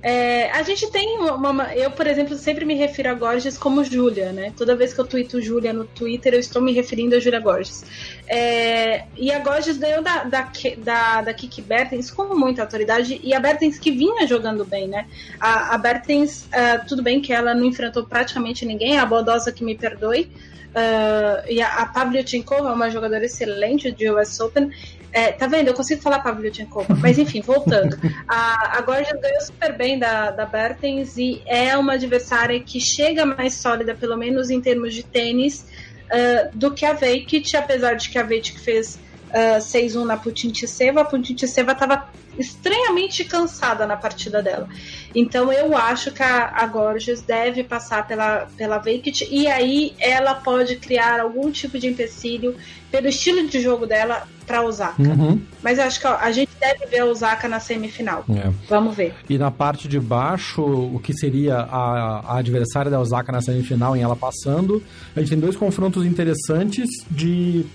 É, 0.03 0.49
a 0.51 0.63
gente 0.63 0.89
tem 0.89 1.19
uma, 1.19 1.51
uma- 1.51 1.75
Eu, 1.75 1.91
por 1.91 2.07
exemplo, 2.07 2.35
sempre 2.35 2.65
me 2.65 2.73
refiro 2.73 3.09
a 3.09 3.13
Gorges 3.13 3.55
como 3.55 3.83
Júlia, 3.83 4.31
né? 4.31 4.51
Toda 4.57 4.75
vez 4.75 4.93
que 4.93 4.99
eu 4.99 5.05
tuito 5.05 5.39
Júlia 5.39 5.71
no 5.71 5.85
Twitter, 5.85 6.33
eu 6.33 6.39
estou 6.39 6.59
me 6.61 6.71
referindo 6.73 7.15
a 7.15 7.19
Júlia 7.19 7.39
Gorges. 7.39 7.83
É, 8.27 9.05
e 9.15 9.31
a 9.31 9.39
Gorges 9.39 9.77
ganhou 9.77 10.01
da, 10.01 10.23
da, 10.23 10.51
da, 10.77 11.21
da 11.21 11.33
Kiki 11.33 11.61
Bertens 11.61 12.09
com 12.09 12.35
muita 12.35 12.63
autoridade, 12.63 13.19
e 13.23 13.31
a 13.33 13.39
Bertens 13.39 13.77
que 13.77 13.91
vinha 13.91 14.25
jogando 14.25 14.65
bem, 14.65 14.87
né? 14.87 15.05
A, 15.39 15.75
a 15.75 15.77
Bertens, 15.77 16.47
ah, 16.51 16.79
tudo 16.87 17.03
bem 17.03 17.21
que 17.21 17.31
ela 17.31 17.53
não 17.53 17.65
enfrentou 17.65 18.03
praticamente 18.03 18.65
ninguém, 18.65 18.97
a 18.97 19.05
Bodosa 19.05 19.51
que 19.51 19.63
me 19.63 19.75
perdoe. 19.77 20.31
Ah, 20.75 21.43
e 21.47 21.61
a, 21.61 21.67
a 21.67 21.85
Pavlyuchenkova 21.85 22.69
é 22.69 22.73
uma 22.73 22.89
jogadora 22.89 23.25
excelente 23.25 23.91
de 23.91 24.09
US 24.09 24.39
Open. 24.39 24.69
É, 25.13 25.31
tá 25.33 25.45
vendo? 25.45 25.67
Eu 25.67 25.73
consigo 25.73 26.01
falar 26.01 26.19
Pavlyuchenkova. 26.19 26.95
Mas 26.99 27.17
enfim, 27.17 27.41
voltando. 27.41 27.97
A, 28.27 28.77
a 28.77 28.81
Gorgias 28.81 29.19
ganhou 29.19 29.41
super 29.41 29.75
bem 29.75 29.99
da, 29.99 30.31
da 30.31 30.45
Bertens 30.45 31.17
e 31.17 31.41
é 31.45 31.77
uma 31.77 31.93
adversária 31.93 32.59
que 32.59 32.79
chega 32.79 33.25
mais 33.25 33.55
sólida, 33.55 33.93
pelo 33.93 34.17
menos 34.17 34.49
em 34.49 34.61
termos 34.61 34.93
de 34.93 35.03
tênis, 35.03 35.65
ah, 36.11 36.49
do 36.53 36.71
que 36.71 36.85
a 36.85 36.93
Veikit, 36.93 37.57
apesar 37.57 37.95
de 37.95 38.09
que 38.09 38.17
a 38.17 38.23
Veikit 38.23 38.59
fez 38.59 38.99
ah, 39.33 39.59
6-1 39.59 40.05
na 40.05 40.17
Putintseva, 40.17 41.01
a 41.01 41.05
Putintseva 41.05 41.71
estava 41.71 42.07
estranhamente 42.37 43.23
cansada 43.25 43.85
na 43.85 43.97
partida 43.97 44.41
dela. 44.41 44.67
Então 45.13 45.51
eu 45.51 45.75
acho 45.75 46.11
que 46.11 46.23
a, 46.23 46.51
a 46.55 46.65
Gorgias 46.65 47.21
deve 47.21 47.63
passar 47.63 48.07
pela, 48.07 48.47
pela 48.57 48.77
Veikit 48.77 49.27
e 49.29 49.47
aí 49.47 49.93
ela 49.99 50.35
pode 50.35 50.77
criar 50.77 51.19
algum 51.19 51.51
tipo 51.51 51.77
de 51.77 51.87
empecilho 51.87 52.55
pelo 52.89 53.07
estilo 53.07 53.47
de 53.47 53.59
jogo 53.59 53.85
dela 53.85 54.27
para 54.45 54.63
Osaka. 54.63 55.01
Uhum. 55.01 55.41
Mas 55.61 55.77
eu 55.77 55.85
acho 55.85 55.99
que 55.99 56.07
ó, 56.07 56.15
a 56.15 56.31
gente 56.31 56.51
deve 56.59 56.85
ver 56.85 56.99
a 56.99 57.05
Osaka 57.05 57.47
na 57.47 57.59
semifinal. 57.59 58.25
É. 58.29 58.51
Vamos 58.67 58.95
ver. 58.95 59.13
E 59.29 59.37
na 59.37 59.51
parte 59.51 59.87
de 59.87 59.99
baixo, 59.99 60.61
o 60.61 60.99
que 60.99 61.13
seria 61.13 61.57
a, 61.57 62.33
a 62.33 62.37
adversária 62.37 62.91
da 62.91 62.99
Osaka 62.99 63.31
na 63.31 63.41
semifinal, 63.41 63.95
em 63.95 64.01
ela 64.01 64.15
passando, 64.15 64.83
a 65.15 65.19
gente 65.19 65.29
tem 65.29 65.39
dois 65.39 65.55
confrontos 65.55 66.05
interessantes 66.05 66.89
de 67.09 67.65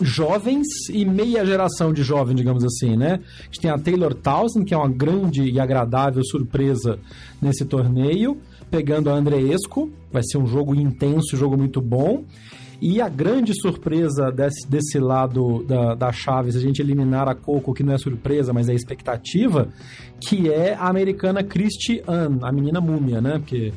jovens 0.00 0.66
e 0.90 1.04
meia 1.04 1.44
geração 1.44 1.92
de 1.92 2.02
jovem, 2.02 2.36
digamos 2.36 2.64
assim, 2.64 2.96
né? 2.96 3.20
A 3.40 3.42
gente 3.44 3.60
tem 3.60 3.70
a 3.70 3.78
Taylor 3.78 4.14
Townsend, 4.14 4.64
que 4.64 4.74
é 4.74 4.76
uma 4.76 4.88
grande 4.88 5.42
e 5.42 5.58
agradável 5.58 6.22
surpresa 6.24 6.98
nesse 7.40 7.64
torneio, 7.64 8.38
pegando 8.70 9.10
a 9.10 9.14
Andreesco, 9.14 9.90
vai 10.12 10.22
ser 10.24 10.38
um 10.38 10.46
jogo 10.46 10.74
intenso, 10.74 11.34
um 11.34 11.38
jogo 11.38 11.56
muito 11.56 11.80
bom. 11.80 12.24
E 12.80 13.00
a 13.00 13.08
grande 13.08 13.52
surpresa 13.58 14.30
desse, 14.30 14.68
desse 14.68 14.98
lado 14.98 15.64
da, 15.64 15.94
da 15.94 16.12
chave, 16.12 16.52
se 16.52 16.58
a 16.58 16.60
gente 16.60 16.80
eliminar 16.80 17.28
a 17.28 17.34
Coco, 17.34 17.72
que 17.72 17.82
não 17.82 17.94
é 17.94 17.98
surpresa, 17.98 18.52
mas 18.52 18.68
é 18.68 18.74
expectativa, 18.74 19.68
que 20.20 20.50
é 20.50 20.74
a 20.74 20.88
americana 20.88 21.42
Christy 21.42 22.02
Ann, 22.06 22.38
a 22.42 22.52
menina 22.52 22.80
múmia, 22.80 23.20
né? 23.20 23.38
Porque 23.38 23.72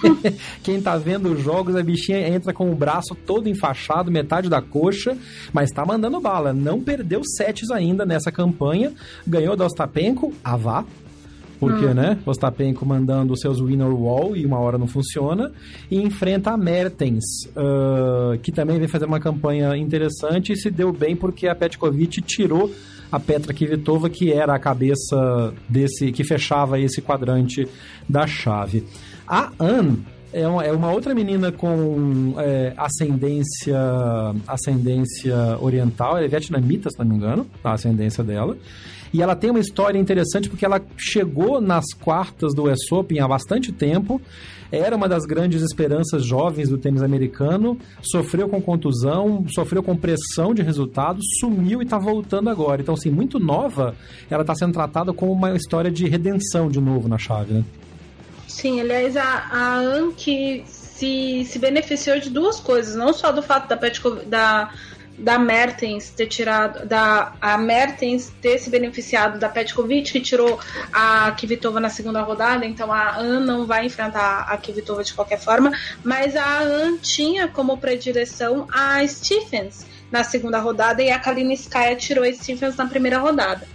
quem 0.62 0.80
tá 0.80 0.96
vendo 0.96 1.32
os 1.32 1.42
jogos, 1.42 1.76
a 1.76 1.82
bichinha 1.82 2.28
entra 2.28 2.52
com 2.52 2.70
o 2.70 2.74
braço 2.74 3.14
todo 3.14 3.48
enfaixado, 3.48 4.10
metade 4.10 4.48
da 4.48 4.62
coxa, 4.62 5.16
mas 5.52 5.70
tá 5.70 5.84
mandando 5.84 6.20
bala. 6.20 6.52
Não 6.52 6.80
perdeu 6.82 7.22
sets 7.24 7.70
ainda 7.70 8.06
nessa 8.06 8.32
campanha. 8.32 8.92
Ganhou 9.26 9.54
da 9.54 9.66
Ostapenko, 9.66 10.32
a 10.42 10.56
Porque, 11.60 11.92
né? 11.92 12.18
Ostapenko 12.24 12.86
mandando 12.86 13.34
os 13.34 13.40
seus 13.40 13.60
winner 13.60 13.94
wall 13.94 14.34
e 14.34 14.46
uma 14.46 14.58
hora 14.58 14.78
não 14.78 14.86
funciona. 14.86 15.52
E 15.90 16.00
enfrenta 16.00 16.52
a 16.52 16.56
Mertens, 16.56 17.24
ah, 17.54 18.36
que 18.42 18.50
também 18.50 18.78
vem 18.78 18.88
fazer 18.88 19.04
uma 19.04 19.20
campanha 19.20 19.76
interessante 19.76 20.54
e 20.54 20.56
se 20.56 20.70
deu 20.70 20.90
bem 20.90 21.14
porque 21.14 21.46
a 21.46 21.54
Petkovic 21.54 22.22
tirou 22.22 22.72
a 23.12 23.18
Petra 23.18 23.52
Kvitova, 23.52 24.08
que 24.08 24.32
era 24.32 24.54
a 24.54 24.58
cabeça 24.58 25.52
desse, 25.68 26.12
que 26.12 26.24
fechava 26.24 26.78
esse 26.78 27.02
quadrante 27.02 27.66
da 28.08 28.26
chave. 28.26 28.84
A 29.26 29.50
Anne 29.58 30.04
é 30.32 30.46
uma, 30.46 30.64
é 30.64 30.72
uma 30.72 30.92
outra 30.92 31.14
menina 31.14 31.50
com 31.50 32.34
é, 32.38 32.72
ascendência 32.76 33.76
ascendência 34.46 35.58
oriental, 35.60 36.16
ela 36.16 36.26
é 36.26 36.28
vietnamita, 36.28 36.88
se 36.88 36.98
não 36.98 37.06
me 37.06 37.16
engano, 37.16 37.46
a 37.64 37.72
ascendência 37.72 38.22
dela. 38.22 38.56
E 39.12 39.22
ela 39.22 39.34
tem 39.34 39.50
uma 39.50 39.58
história 39.58 39.98
interessante 39.98 40.48
porque 40.48 40.64
ela 40.64 40.80
chegou 40.96 41.60
nas 41.60 41.84
quartas 41.94 42.54
do 42.54 42.70
US 42.70 42.90
Open 42.92 43.20
há 43.20 43.26
bastante 43.26 43.72
tempo, 43.72 44.20
era 44.72 44.94
uma 44.94 45.08
das 45.08 45.24
grandes 45.24 45.62
esperanças 45.62 46.24
jovens 46.24 46.68
do 46.68 46.78
tênis 46.78 47.02
americano, 47.02 47.76
sofreu 48.00 48.48
com 48.48 48.62
contusão, 48.62 49.44
sofreu 49.48 49.82
com 49.82 49.96
pressão 49.96 50.54
de 50.54 50.62
resultados, 50.62 51.24
sumiu 51.40 51.80
e 51.80 51.84
está 51.84 51.98
voltando 51.98 52.48
agora. 52.48 52.80
Então, 52.80 52.94
assim, 52.94 53.10
muito 53.10 53.40
nova, 53.40 53.96
ela 54.30 54.42
está 54.42 54.54
sendo 54.54 54.72
tratada 54.72 55.12
como 55.12 55.32
uma 55.32 55.56
história 55.56 55.90
de 55.90 56.06
redenção 56.08 56.68
de 56.68 56.80
novo 56.80 57.08
na 57.08 57.18
chave, 57.18 57.52
né? 57.52 57.64
Sim, 58.46 58.80
aliás, 58.80 59.16
a, 59.16 59.22
a 59.50 59.78
Anki 59.78 60.64
se, 60.66 61.44
se 61.44 61.58
beneficiou 61.58 62.20
de 62.20 62.30
duas 62.30 62.60
coisas, 62.60 62.94
não 62.94 63.12
só 63.12 63.32
do 63.32 63.42
fato 63.42 63.68
da 63.68 63.76
Petko, 63.76 64.10
da 64.26 64.70
da 65.20 65.38
Mertens 65.38 66.10
ter 66.10 66.26
tirado 66.26 66.86
da 66.86 67.32
a 67.40 67.58
Mertens 67.58 68.32
ter 68.40 68.58
se 68.58 68.70
beneficiado 68.70 69.38
da 69.38 69.48
Petkovic 69.48 70.12
que 70.12 70.20
tirou 70.20 70.58
a 70.92 71.30
Kvitova 71.32 71.78
na 71.78 71.90
segunda 71.90 72.22
rodada, 72.22 72.64
então 72.64 72.92
a 72.92 73.16
An 73.18 73.40
não 73.40 73.66
vai 73.66 73.86
enfrentar 73.86 74.46
a 74.48 74.56
Kvitova 74.56 75.04
de 75.04 75.12
qualquer 75.12 75.38
forma, 75.38 75.70
mas 76.02 76.34
a 76.36 76.60
An 76.60 76.96
tinha 76.98 77.46
como 77.48 77.76
predileção 77.76 78.66
a 78.72 79.06
Stephens 79.06 79.86
na 80.10 80.24
segunda 80.24 80.58
rodada 80.58 81.02
e 81.02 81.10
a 81.10 81.18
Kalinskaya 81.18 81.94
tirou 81.96 82.24
a 82.24 82.32
Stephens 82.32 82.76
na 82.76 82.86
primeira 82.86 83.18
rodada. 83.18 83.66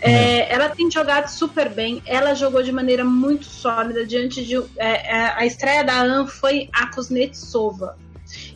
É, 0.00 0.52
ela 0.52 0.68
tem 0.68 0.88
jogado 0.90 1.28
super 1.28 1.68
bem, 1.68 2.00
ela 2.06 2.32
jogou 2.34 2.62
de 2.62 2.70
maneira 2.70 3.04
muito 3.04 3.46
sólida 3.46 4.06
diante 4.06 4.44
de. 4.44 4.56
é, 4.76 5.16
é, 5.16 5.32
a 5.36 5.44
estreia 5.44 5.82
da 5.82 6.00
An 6.00 6.26
foi 6.26 6.68
a 6.72 6.86
Kuznetsova. 6.86 7.96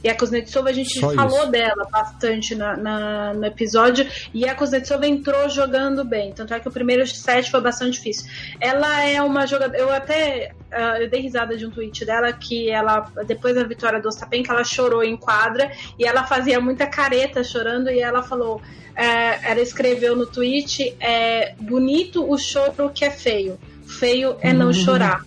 E 0.02 0.09
a 0.09 0.16
Kuznetsova 0.16 0.71
a 0.71 0.73
gente 0.73 0.99
Só 0.99 1.12
falou 1.14 1.42
isso. 1.42 1.50
dela 1.50 1.87
bastante 1.90 2.54
na, 2.54 2.76
na- 2.76 3.35
no 3.35 3.44
episódio. 3.47 4.06
E 4.35 4.49
a 4.49 4.54
Kuznetsova 4.54 5.06
entrou 5.06 5.49
jogando 5.49 6.04
bem. 6.04 6.32
Tanto 6.32 6.52
é 6.54 6.59
que 6.61 6.68
o 6.68 6.73
primeiro 6.73 7.06
set 7.06 7.50
foi 7.50 7.61
bastante 7.61 7.92
difícil. 7.92 8.28
Ela 8.61 9.04
é 9.04 9.23
uma 9.23 9.47
jogadora. 9.47 9.78
Eu 9.78 9.92
até 9.92 10.52
ah, 10.73 11.00
eu 11.00 11.09
dei 11.09 11.21
risada 11.21 11.56
de 11.56 11.64
um 11.66 11.71
tweet 11.71 12.04
dela 12.04 12.32
que 12.32 12.68
ela, 12.71 13.06
depois 13.26 13.54
da 13.54 13.62
vitória 13.64 14.00
do 14.00 14.09
Ostapenko, 14.09 14.50
ela 14.52 14.64
chorou 14.64 15.04
em 15.04 15.16
quadra 15.16 15.71
e 15.99 16.04
ela 16.04 16.25
fazia 16.25 16.61
muita 16.61 16.87
careta 16.87 17.44
chorando. 17.44 17.90
E 17.90 18.00
ela 18.00 18.23
falou: 18.23 18.61
é, 18.97 19.50
ela 19.50 19.61
escreveu 19.61 20.16
no 20.16 20.26
tweet: 20.26 20.97
é, 20.99 21.54
bonito 21.61 22.28
o 22.28 22.37
choro 22.38 22.90
que 22.92 23.04
é 23.04 23.11
feio. 23.11 23.59
Feio 23.87 24.37
é 24.40 24.52
não 24.52 24.66
Uhum. 24.66 24.73
chorar. 24.73 25.21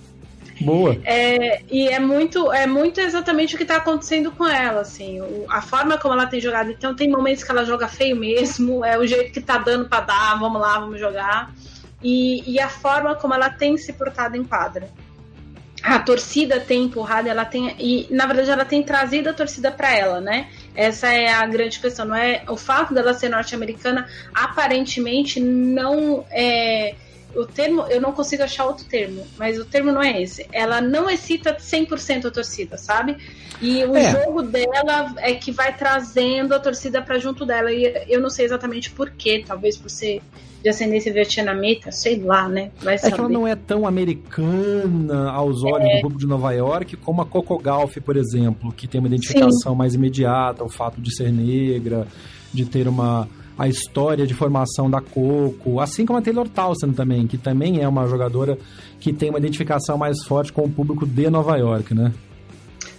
Boa. 0.61 0.97
É, 1.03 1.61
e 1.69 1.89
é 1.89 1.99
muito, 1.99 2.51
é 2.51 2.65
muito 2.65 2.99
exatamente 3.01 3.55
o 3.55 3.57
que 3.57 3.63
está 3.63 3.77
acontecendo 3.77 4.31
com 4.31 4.47
ela, 4.47 4.81
assim, 4.81 5.19
o- 5.21 5.45
a 5.49 5.61
forma 5.61 5.97
como 5.97 6.13
ela 6.13 6.27
tem 6.27 6.39
jogado. 6.39 6.71
Então 6.71 6.95
tem 6.95 7.09
momentos 7.09 7.43
que 7.43 7.51
ela 7.51 7.65
joga 7.65 7.87
feio 7.87 8.15
mesmo, 8.15 8.83
é 8.85 8.97
o 8.97 9.05
jeito 9.05 9.31
que 9.33 9.41
tá 9.41 9.57
dando 9.57 9.89
para 9.89 10.01
dar, 10.01 10.39
vamos 10.39 10.61
lá, 10.61 10.79
vamos 10.79 10.99
jogar. 10.99 11.53
E, 12.01 12.43
e 12.49 12.59
a 12.59 12.69
forma 12.69 13.15
como 13.15 13.33
ela 13.33 13.49
tem 13.49 13.77
se 13.77 13.91
portado 13.93 14.37
em 14.37 14.43
quadra. 14.43 14.89
A 15.83 15.99
torcida 15.99 16.59
tem 16.59 16.83
empurrado, 16.85 17.27
ela 17.29 17.45
tem 17.45 17.75
e 17.77 18.07
na 18.09 18.25
verdade 18.25 18.49
ela 18.49 18.65
tem 18.65 18.81
trazido 18.81 19.29
a 19.29 19.33
torcida 19.33 19.71
para 19.71 19.95
ela, 19.95 20.19
né? 20.19 20.47
Essa 20.73 21.07
é 21.09 21.31
a 21.31 21.45
grande 21.45 21.79
questão, 21.79 22.05
não 22.05 22.15
é 22.15 22.43
o 22.47 22.57
fato 22.57 22.91
dela 22.91 23.13
ser 23.13 23.29
norte-americana 23.29 24.07
aparentemente 24.33 25.39
não 25.39 26.25
é 26.31 26.95
o 27.35 27.45
termo, 27.45 27.83
eu 27.89 27.99
não 28.01 28.11
consigo 28.11 28.43
achar 28.43 28.65
outro 28.65 28.85
termo, 28.85 29.23
mas 29.37 29.57
o 29.59 29.65
termo 29.65 29.91
não 29.91 30.01
é 30.01 30.21
esse. 30.21 30.45
Ela 30.51 30.81
não 30.81 31.09
excita 31.09 31.55
100% 31.57 32.25
a 32.27 32.31
torcida, 32.31 32.77
sabe? 32.77 33.17
E 33.61 33.83
o 33.85 33.95
É. 33.95 34.11
jogo 34.11 34.41
dela 34.41 35.13
é 35.17 35.33
que 35.35 35.51
vai 35.51 35.75
trazendo 35.75 36.53
a 36.53 36.59
torcida 36.59 37.01
para 37.01 37.17
junto 37.19 37.45
dela. 37.45 37.71
E 37.71 38.05
eu 38.07 38.19
não 38.21 38.29
sei 38.29 38.45
exatamente 38.45 38.91
por 38.91 39.11
quê, 39.11 39.43
talvez 39.45 39.77
por 39.77 39.89
ser 39.89 40.21
de 40.63 40.69
ascendência 40.69 41.13
vietnamita, 41.13 41.91
sei 41.91 42.19
lá, 42.19 42.49
né? 42.49 42.71
Vai 42.81 42.95
É 42.95 42.97
que 42.97 43.05
ela 43.07 43.17
saber. 43.17 43.33
não 43.33 43.47
é 43.47 43.55
tão 43.55 43.85
americana 43.85 45.29
aos 45.29 45.63
olhos 45.63 45.87
do 45.95 46.01
público 46.01 46.19
de 46.19 46.27
Nova 46.27 46.51
York 46.53 46.97
como 46.97 47.21
a 47.21 47.25
Coco 47.25 47.57
Gauff, 47.59 47.99
por 48.01 48.17
exemplo, 48.17 48.71
que 48.73 48.87
tem 48.87 48.99
uma 48.99 49.07
identificação 49.07 49.75
mais 49.75 49.93
imediata, 49.93 50.63
o 50.63 50.69
fato 50.69 50.99
de 50.99 51.15
ser 51.15 51.31
negra, 51.31 52.07
de 52.53 52.65
ter 52.65 52.87
uma, 52.87 53.27
a 53.57 53.67
história 53.67 54.27
de 54.27 54.33
formação 54.33 54.89
da 54.89 55.01
Coco, 55.01 55.79
assim 55.79 56.05
como 56.05 56.19
a 56.19 56.21
Taylor 56.21 56.47
Townsend 56.47 56.95
também, 56.95 57.25
que 57.25 57.37
também 57.37 57.81
é 57.81 57.87
uma 57.87 58.07
jogadora 58.07 58.57
que 58.99 59.13
tem 59.13 59.29
uma 59.29 59.39
identificação 59.39 59.97
mais 59.97 60.23
forte 60.23 60.51
com 60.51 60.63
o 60.63 60.69
público 60.69 61.05
de 61.05 61.29
Nova 61.29 61.57
York, 61.57 61.93
né? 61.93 62.13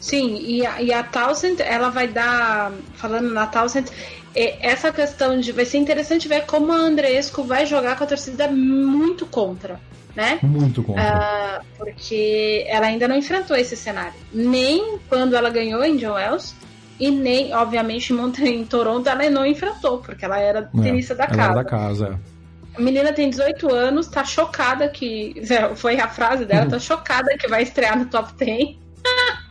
Sim, 0.00 0.38
e 0.40 0.64
a, 0.64 0.80
e 0.80 0.92
a 0.92 1.02
Townsend, 1.02 1.60
ela 1.60 1.90
vai 1.90 2.06
dar, 2.08 2.72
falando 2.94 3.32
na 3.32 3.46
Townsend, 3.46 3.90
essa 4.36 4.92
questão 4.92 5.40
de. 5.40 5.50
Vai 5.52 5.64
ser 5.64 5.78
interessante 5.78 6.28
ver 6.28 6.44
como 6.44 6.72
a 6.72 6.76
Andresco 6.76 7.42
vai 7.42 7.64
jogar 7.64 7.96
com 7.96 8.04
a 8.04 8.06
torcida 8.06 8.48
muito 8.48 9.26
contra. 9.26 9.80
Né? 10.14 10.38
Muito 10.42 10.82
contra. 10.82 11.60
Uh, 11.60 11.66
porque 11.76 12.64
ela 12.68 12.86
ainda 12.86 13.06
não 13.06 13.16
enfrentou 13.16 13.54
esse 13.56 13.76
cenário. 13.76 14.14
Nem 14.32 14.98
quando 15.08 15.34
ela 15.34 15.50
ganhou 15.50 15.84
em 15.84 15.96
John 15.96 16.14
Wells, 16.14 16.54
e 16.98 17.10
nem, 17.10 17.52
obviamente, 17.54 18.12
em, 18.12 18.48
em 18.48 18.64
Toronto 18.64 19.08
ela 19.08 19.28
não 19.30 19.44
enfrentou, 19.44 19.98
porque 19.98 20.24
ela 20.24 20.38
era 20.38 20.70
é, 20.74 20.82
tenista 20.82 21.14
da 21.14 21.26
casa. 21.26 21.42
Era 21.42 21.54
da 21.54 21.64
casa, 21.64 22.08
é. 22.08 22.36
A 22.76 22.80
menina 22.80 23.12
tem 23.12 23.30
18 23.30 23.72
anos, 23.72 24.06
tá 24.06 24.24
chocada 24.24 24.88
que. 24.88 25.34
Foi 25.76 25.98
a 25.98 26.08
frase 26.08 26.44
dela, 26.44 26.68
tá 26.68 26.78
chocada 26.78 27.36
que 27.38 27.48
vai 27.48 27.62
estrear 27.62 27.98
no 27.98 28.06
top 28.06 28.32
10. 28.34 28.76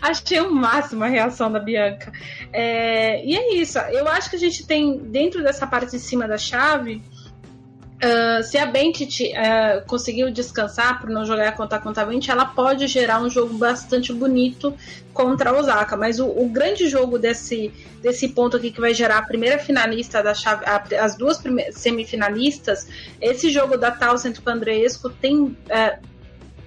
Achei 0.00 0.40
o 0.40 0.52
máximo 0.52 1.04
a 1.04 1.08
reação 1.08 1.50
da 1.50 1.58
Bianca. 1.58 2.12
É, 2.52 3.24
e 3.24 3.36
é 3.36 3.54
isso. 3.54 3.78
Eu 3.78 4.06
acho 4.08 4.30
que 4.30 4.36
a 4.36 4.38
gente 4.38 4.66
tem, 4.66 4.98
dentro 4.98 5.42
dessa 5.42 5.66
parte 5.66 5.92
de 5.92 5.98
cima 5.98 6.26
da 6.26 6.38
chave, 6.38 7.02
Uh, 7.96 8.42
se 8.42 8.58
a 8.58 8.66
Bentit 8.66 9.32
uh, 9.32 9.86
conseguiu 9.86 10.30
descansar 10.30 11.00
por 11.00 11.08
não 11.08 11.24
jogar 11.24 11.56
contra 11.56 11.78
a 11.78 11.80
Contavente, 11.80 12.30
ela 12.30 12.44
pode 12.44 12.86
gerar 12.86 13.22
um 13.22 13.30
jogo 13.30 13.56
bastante 13.56 14.12
bonito 14.12 14.76
contra 15.14 15.48
a 15.48 15.58
Osaka. 15.58 15.96
Mas 15.96 16.20
o, 16.20 16.26
o, 16.26 16.46
grande 16.46 16.88
jogo 16.88 17.18
desse, 17.18 17.72
desse 18.02 18.28
ponto 18.28 18.56
aqui 18.58 18.70
que 18.70 18.82
vai 18.82 18.92
gerar 18.92 19.18
a 19.18 19.22
primeira 19.22 19.58
finalista 19.58 20.22
da 20.22 20.34
chave, 20.34 20.64
a, 20.66 20.84
as 21.02 21.16
duas 21.16 21.42
semifinalistas, 21.72 22.86
esse 23.18 23.48
jogo 23.48 23.78
da 23.78 23.90
Townsend 23.90 24.42
com 24.42 24.50
o 24.50 24.52
Andreesco 24.52 25.08
tem. 25.08 25.34
Uh, 25.42 26.15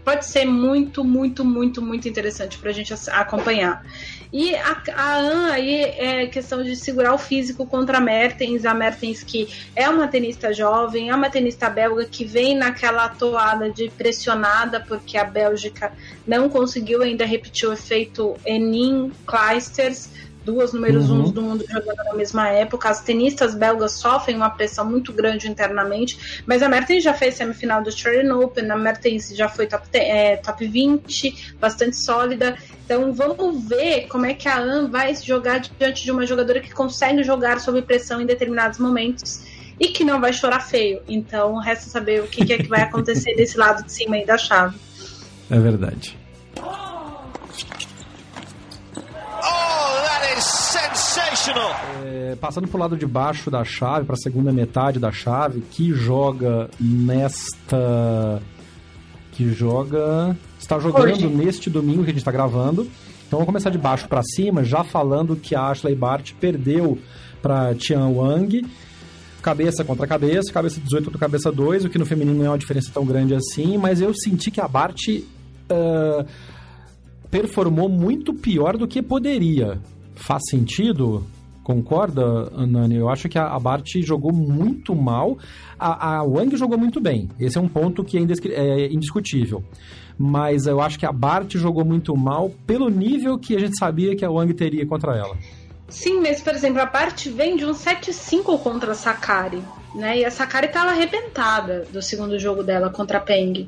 pode 0.03 0.25
ser 0.25 0.45
muito, 0.45 1.03
muito, 1.03 1.43
muito, 1.45 1.81
muito 1.81 2.07
interessante 2.07 2.57
para 2.57 2.69
a 2.69 2.73
gente 2.73 2.93
acompanhar. 3.11 3.83
E 4.31 4.55
a, 4.55 4.81
a 4.95 5.53
aí 5.53 5.81
é 5.81 6.27
questão 6.27 6.61
de 6.61 6.75
segurar 6.75 7.13
o 7.13 7.17
físico 7.17 7.65
contra 7.65 7.97
a 7.97 8.01
Mertens, 8.01 8.63
a 8.63 8.73
Mertens 8.75 9.23
que 9.23 9.47
é 9.75 9.89
uma 9.89 10.07
tenista 10.07 10.53
jovem, 10.53 11.09
é 11.09 11.15
uma 11.15 11.29
tenista 11.31 11.67
belga 11.67 12.05
que 12.05 12.23
vem 12.23 12.55
naquela 12.55 13.09
toada 13.09 13.71
de 13.71 13.89
pressionada 13.89 14.79
porque 14.79 15.17
a 15.17 15.23
Bélgica 15.23 15.91
não 16.27 16.47
conseguiu 16.47 17.01
ainda 17.01 17.25
repetir 17.25 17.67
o 17.67 17.73
efeito 17.73 18.35
Enin 18.45 19.11
Kleisters 19.25 20.18
duas 20.49 20.73
números 20.73 21.09
uhum. 21.09 21.21
uns 21.21 21.31
do 21.31 21.41
mundo 21.41 21.63
jogando 21.67 22.03
na 22.03 22.13
mesma 22.15 22.49
época. 22.49 22.89
As 22.89 23.01
tenistas 23.01 23.53
belgas 23.53 23.91
sofrem 23.93 24.35
uma 24.35 24.49
pressão 24.49 24.83
muito 24.83 25.13
grande 25.13 25.47
internamente, 25.47 26.43
mas 26.45 26.63
a 26.63 26.67
Mertens 26.67 27.03
já 27.03 27.13
fez 27.13 27.35
semifinal 27.35 27.81
do 27.83 27.89
Australian 27.89 28.35
Open, 28.35 28.69
a 28.71 28.75
Mertens 28.75 29.29
já 29.35 29.47
foi 29.47 29.67
top, 29.67 29.85
é, 29.93 30.37
top 30.37 30.67
20, 30.67 31.55
bastante 31.59 31.95
sólida. 31.95 32.57
Então 32.83 33.13
vamos 33.13 33.67
ver 33.67 34.07
como 34.07 34.25
é 34.25 34.33
que 34.33 34.47
a 34.47 34.59
An 34.59 34.89
vai 34.89 35.13
jogar 35.15 35.59
diante 35.59 36.03
de 36.03 36.11
uma 36.11 36.25
jogadora 36.25 36.59
que 36.59 36.71
consegue 36.71 37.23
jogar 37.23 37.59
sob 37.59 37.81
pressão 37.83 38.19
em 38.19 38.25
determinados 38.25 38.79
momentos 38.79 39.41
e 39.79 39.89
que 39.89 40.03
não 40.03 40.19
vai 40.19 40.33
chorar 40.33 40.61
feio. 40.61 41.01
Então 41.07 41.57
resta 41.57 41.89
saber 41.89 42.21
o 42.21 42.27
que, 42.27 42.43
que 42.43 42.53
é 42.53 42.57
que 42.57 42.67
vai 42.67 42.81
acontecer 42.81 43.35
desse 43.37 43.57
lado 43.57 43.85
de 43.85 43.91
cima 43.91 44.15
aí 44.15 44.25
da 44.25 44.37
chave. 44.37 44.75
É 45.51 45.59
verdade. 45.59 46.17
É, 52.03 52.35
passando 52.39 52.67
pro 52.67 52.79
lado 52.79 52.97
de 52.97 53.05
baixo 53.05 53.51
da 53.51 53.63
chave, 53.63 54.05
para 54.05 54.15
a 54.15 54.17
segunda 54.17 54.51
metade 54.51 54.99
da 54.99 55.11
chave, 55.11 55.61
que 55.61 55.93
joga 55.93 56.69
nesta. 56.79 58.41
Que 59.31 59.53
joga. 59.53 60.35
Está 60.59 60.79
jogando 60.79 61.11
Hoje. 61.11 61.27
neste 61.27 61.69
domingo 61.69 62.03
que 62.03 62.09
a 62.09 62.13
gente 62.13 62.17
está 62.19 62.31
gravando. 62.31 62.89
Então 63.27 63.37
vamos 63.37 63.45
começar 63.45 63.69
de 63.69 63.77
baixo 63.77 64.07
para 64.07 64.23
cima, 64.23 64.63
já 64.63 64.83
falando 64.83 65.35
que 65.35 65.55
a 65.55 65.67
Ashley 65.69 65.95
Bart 65.95 66.33
perdeu 66.39 66.97
para 67.41 67.75
Tian 67.75 68.07
Wang. 68.07 68.65
Cabeça 69.41 69.85
contra 69.85 70.05
cabeça, 70.07 70.51
cabeça 70.51 70.81
18 70.81 71.05
contra 71.05 71.19
cabeça 71.19 71.51
2, 71.51 71.85
o 71.85 71.89
que 71.89 71.97
no 71.97 72.05
feminino 72.05 72.37
não 72.37 72.45
é 72.45 72.49
uma 72.49 72.57
diferença 72.57 72.91
tão 72.93 73.05
grande 73.05 73.33
assim, 73.33 73.77
mas 73.77 74.01
eu 74.01 74.13
senti 74.13 74.51
que 74.51 74.59
a 74.59 74.67
Bart 74.67 74.99
uh, 75.07 76.25
performou 77.31 77.87
muito 77.87 78.33
pior 78.33 78.75
do 78.75 78.87
que 78.87 79.01
poderia. 79.01 79.79
Faz 80.19 80.41
sentido? 80.49 81.25
Concorda, 81.63 82.49
Nani? 82.67 82.95
Eu 82.95 83.09
acho 83.09 83.29
que 83.29 83.37
a, 83.37 83.57
Bart 83.59 83.87
jogou 84.01 84.33
muito 84.33 84.95
mal. 84.95 85.37
A, 85.77 86.17
a 86.17 86.23
Wang 86.23 86.55
jogou 86.57 86.77
muito 86.77 86.99
bem. 86.99 87.29
Esse 87.39 87.57
é 87.57 87.61
um 87.61 87.69
ponto 87.69 88.03
que 88.03 88.17
é, 88.17 88.51
é 88.51 88.91
indiscutível. 88.91 89.63
Mas 90.17 90.65
eu 90.67 90.81
acho 90.81 90.99
que 90.99 91.05
a 91.05 91.11
Bart 91.11 91.55
jogou 91.55 91.85
muito 91.85 92.15
mal 92.17 92.51
pelo 92.67 92.89
nível 92.89 93.37
que 93.37 93.55
a 93.55 93.59
gente 93.59 93.77
sabia 93.77 94.15
que 94.15 94.25
a 94.25 94.29
Wang 94.29 94.53
teria 94.53 94.85
contra 94.85 95.15
ela. 95.15 95.37
Sim, 95.87 96.19
mas 96.21 96.41
por 96.41 96.53
exemplo, 96.53 96.81
a 96.81 96.85
Bart 96.85 97.27
vem 97.27 97.55
de 97.55 97.65
um 97.65 97.71
7-5 97.71 98.59
contra 98.59 98.91
a 98.91 98.95
Sakari, 98.95 99.61
né? 99.95 100.19
E 100.19 100.25
a 100.25 100.31
Sakari 100.31 100.67
estava 100.67 100.91
arrebentada 100.91 101.87
do 101.91 102.01
segundo 102.01 102.37
jogo 102.37 102.61
dela 102.61 102.89
contra 102.89 103.17
a 103.17 103.21
Peng. 103.21 103.67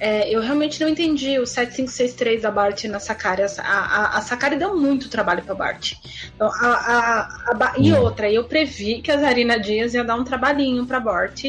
É, 0.00 0.32
eu 0.32 0.40
realmente 0.40 0.80
não 0.80 0.88
entendi 0.88 1.38
o 1.38 1.46
7563 1.46 2.42
da 2.42 2.50
Bart 2.50 2.84
na 2.84 3.00
Sakari. 3.00 3.42
A, 3.42 3.48
a, 3.58 4.18
a 4.18 4.20
Sakari 4.20 4.56
deu 4.56 4.76
muito 4.76 5.08
trabalho 5.08 5.42
pra 5.42 5.54
Bart. 5.54 5.94
Então, 6.34 6.48
a, 6.48 7.28
a, 7.50 7.74
e 7.78 7.92
hum. 7.92 8.00
outra, 8.00 8.30
eu 8.30 8.44
previ 8.44 9.02
que 9.02 9.10
a 9.10 9.16
Zarina 9.16 9.58
Dias 9.58 9.94
ia 9.94 10.04
dar 10.04 10.14
um 10.14 10.24
trabalhinho 10.24 10.86
pra 10.86 11.00
Bart. 11.00 11.44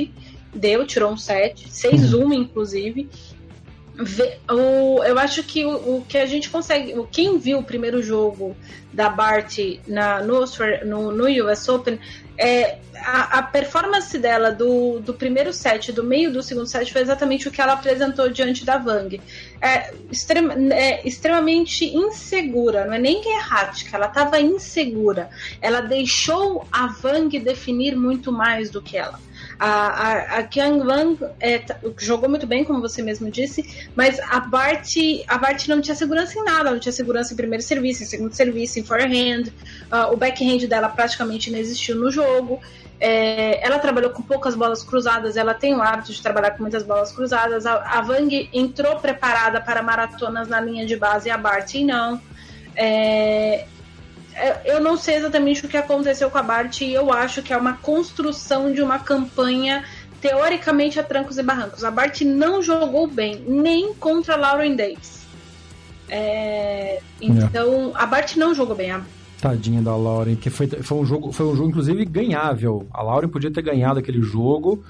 Deu, 0.53 0.85
tirou 0.85 1.11
um 1.11 1.17
7, 1.17 1.69
6-1 1.69 2.13
uhum. 2.15 2.33
inclusive. 2.33 3.07
O, 4.49 5.03
eu 5.03 5.19
acho 5.19 5.43
que 5.43 5.65
o, 5.65 5.97
o, 5.97 6.05
que 6.07 6.17
a 6.17 6.25
gente 6.25 6.49
consegue. 6.49 6.95
Quem 7.11 7.37
viu 7.37 7.59
o 7.59 7.63
primeiro 7.63 8.01
jogo 8.01 8.55
da 8.91 9.09
Bart 9.09 9.57
na, 9.85 10.23
no, 10.23 10.43
no, 10.85 11.11
no 11.11 11.45
US 11.45 11.67
Open, 11.67 11.99
é, 12.37 12.77
a, 13.05 13.39
a, 13.39 13.43
performance 13.43 14.17
dela 14.17 14.51
do, 14.51 14.99
do 14.99 15.13
primeiro 15.13 15.51
set, 15.53 15.91
do 15.91 16.03
meio 16.03 16.31
do 16.31 16.41
segundo 16.41 16.67
set, 16.67 16.91
foi 16.91 17.01
exatamente 17.01 17.47
o 17.47 17.51
que 17.51 17.61
ela 17.61 17.73
apresentou 17.73 18.29
diante 18.29 18.65
da 18.65 18.77
Vang. 18.77 19.19
É, 19.61 19.93
é 20.73 21.07
extremamente 21.07 21.85
insegura, 21.85 22.85
não 22.85 22.93
é 22.93 22.99
nem 22.99 23.21
errática, 23.35 23.95
ela 23.95 24.07
estava 24.07 24.39
insegura. 24.39 25.29
Ela 25.61 25.81
deixou 25.81 26.67
a 26.71 26.87
Vang 26.87 27.37
definir 27.39 27.95
muito 27.95 28.31
mais 28.31 28.69
do 28.69 28.81
que 28.81 28.97
ela. 28.97 29.19
A, 29.59 29.67
a, 29.67 30.39
a 30.39 30.43
Kyung 30.43 30.85
Wang 30.85 31.19
é, 31.41 31.61
jogou 31.97 32.29
muito 32.29 32.47
bem, 32.47 32.63
como 32.63 32.79
você 32.79 33.01
mesmo 33.01 33.29
disse, 33.29 33.89
mas 33.93 34.17
a 34.19 34.39
Bart, 34.39 34.95
a 35.27 35.37
Bart 35.37 35.67
não 35.67 35.81
tinha 35.81 35.95
segurança 35.95 36.39
em 36.39 36.43
nada, 36.45 36.71
não 36.71 36.79
tinha 36.79 36.93
segurança 36.93 37.33
em 37.33 37.35
primeiro 37.35 37.61
serviço, 37.61 38.03
em 38.03 38.05
segundo 38.05 38.33
serviço, 38.33 38.79
em 38.79 38.83
forehand. 38.83 39.47
Uh, 39.91 40.13
o 40.13 40.15
backhand 40.15 40.65
dela 40.67 40.87
praticamente 40.87 41.51
não 41.51 41.59
existiu 41.59 41.97
no 41.97 42.09
jogo. 42.09 42.61
É, 43.01 43.65
ela 43.65 43.79
trabalhou 43.79 44.11
com 44.11 44.21
poucas 44.21 44.55
bolas 44.55 44.83
cruzadas, 44.83 45.37
ela 45.37 45.53
tem 45.53 45.73
o 45.73 45.81
hábito 45.81 46.11
de 46.11 46.21
trabalhar 46.21 46.51
com 46.51 46.63
muitas 46.63 46.83
bolas 46.83 47.11
cruzadas. 47.11 47.65
A, 47.65 47.97
a 47.97 48.01
Wang 48.01 48.49
entrou 48.51 48.97
preparada 48.97 49.61
para 49.61 49.81
maratonas 49.81 50.49
na 50.49 50.59
linha 50.59 50.85
de 50.85 50.97
base 50.97 51.29
e 51.29 51.31
a 51.31 51.37
Bart 51.37 51.73
não. 51.75 52.21
É, 52.75 53.65
é, 54.33 54.61
eu 54.65 54.79
não 54.79 54.97
sei 54.97 55.15
exatamente 55.15 55.65
o 55.65 55.69
que 55.69 55.77
aconteceu 55.77 56.29
com 56.29 56.37
a 56.37 56.43
Bart 56.43 56.81
e 56.81 56.93
eu 56.93 57.11
acho 57.11 57.41
que 57.41 57.53
é 57.53 57.57
uma 57.57 57.73
construção 57.73 58.71
de 58.71 58.81
uma 58.81 58.99
campanha 58.99 59.83
teoricamente 60.21 60.99
a 60.99 61.03
trancos 61.03 61.37
e 61.37 61.43
barrancos. 61.43 61.83
A 61.83 61.91
Bart 61.91 62.21
não 62.21 62.61
jogou 62.61 63.07
bem, 63.07 63.43
nem 63.47 63.93
contra 63.93 64.35
a 64.35 64.37
Lauren 64.37 64.75
Davis. 64.75 65.19
É, 66.09 67.01
então, 67.21 67.93
é. 67.95 68.01
a 68.01 68.05
Bart 68.05 68.35
não 68.35 68.53
jogou 68.53 68.75
bem. 68.75 68.91
A... 68.91 69.01
Tadinha 69.41 69.81
da 69.81 69.95
Lauren, 69.95 70.35
que 70.35 70.49
foi, 70.49 70.67
foi, 70.67 70.97
um 70.97 71.05
jogo, 71.05 71.31
foi 71.31 71.45
um 71.45 71.55
jogo, 71.55 71.69
inclusive, 71.69 72.05
ganhável. 72.05 72.85
A 72.91 73.01
Lauren 73.01 73.29
podia 73.29 73.51
ter 73.51 73.61
ganhado 73.61 73.99
aquele 73.99 74.21
jogo. 74.21 74.83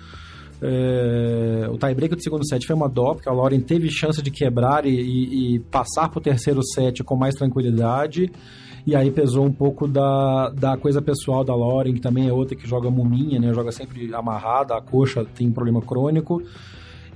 É, 0.61 1.69
o 1.71 1.77
tiebreak 1.77 2.15
do 2.15 2.21
segundo 2.21 2.45
set 2.45 2.65
foi 2.65 2.75
uma 2.75 2.89
dó, 2.89 3.13
porque 3.13 3.29
a 3.29 3.31
Lauren 3.31 3.61
teve 3.61 3.89
chance 3.89 4.21
de 4.21 4.29
quebrar 4.29 4.85
e, 4.85 4.89
e, 4.89 5.55
e 5.55 5.59
passar 5.59 6.09
para 6.09 6.19
o 6.19 6.21
terceiro 6.21 6.61
set 6.63 7.03
com 7.03 7.15
mais 7.15 7.35
tranquilidade. 7.35 8.31
E 8.85 8.95
aí 8.95 9.11
pesou 9.11 9.45
um 9.45 9.51
pouco 9.51 9.87
da, 9.87 10.49
da 10.49 10.77
coisa 10.77 11.01
pessoal 11.01 11.43
da 11.43 11.55
Lauren, 11.55 11.93
que 11.93 12.01
também 12.01 12.27
é 12.27 12.33
outra 12.33 12.55
que 12.55 12.67
joga 12.67 12.89
muminha, 12.89 13.39
né? 13.39 13.53
Joga 13.53 13.71
sempre 13.71 14.13
amarrada, 14.13 14.75
a 14.75 14.81
coxa 14.81 15.23
tem 15.23 15.47
um 15.47 15.51
problema 15.51 15.81
crônico. 15.81 16.41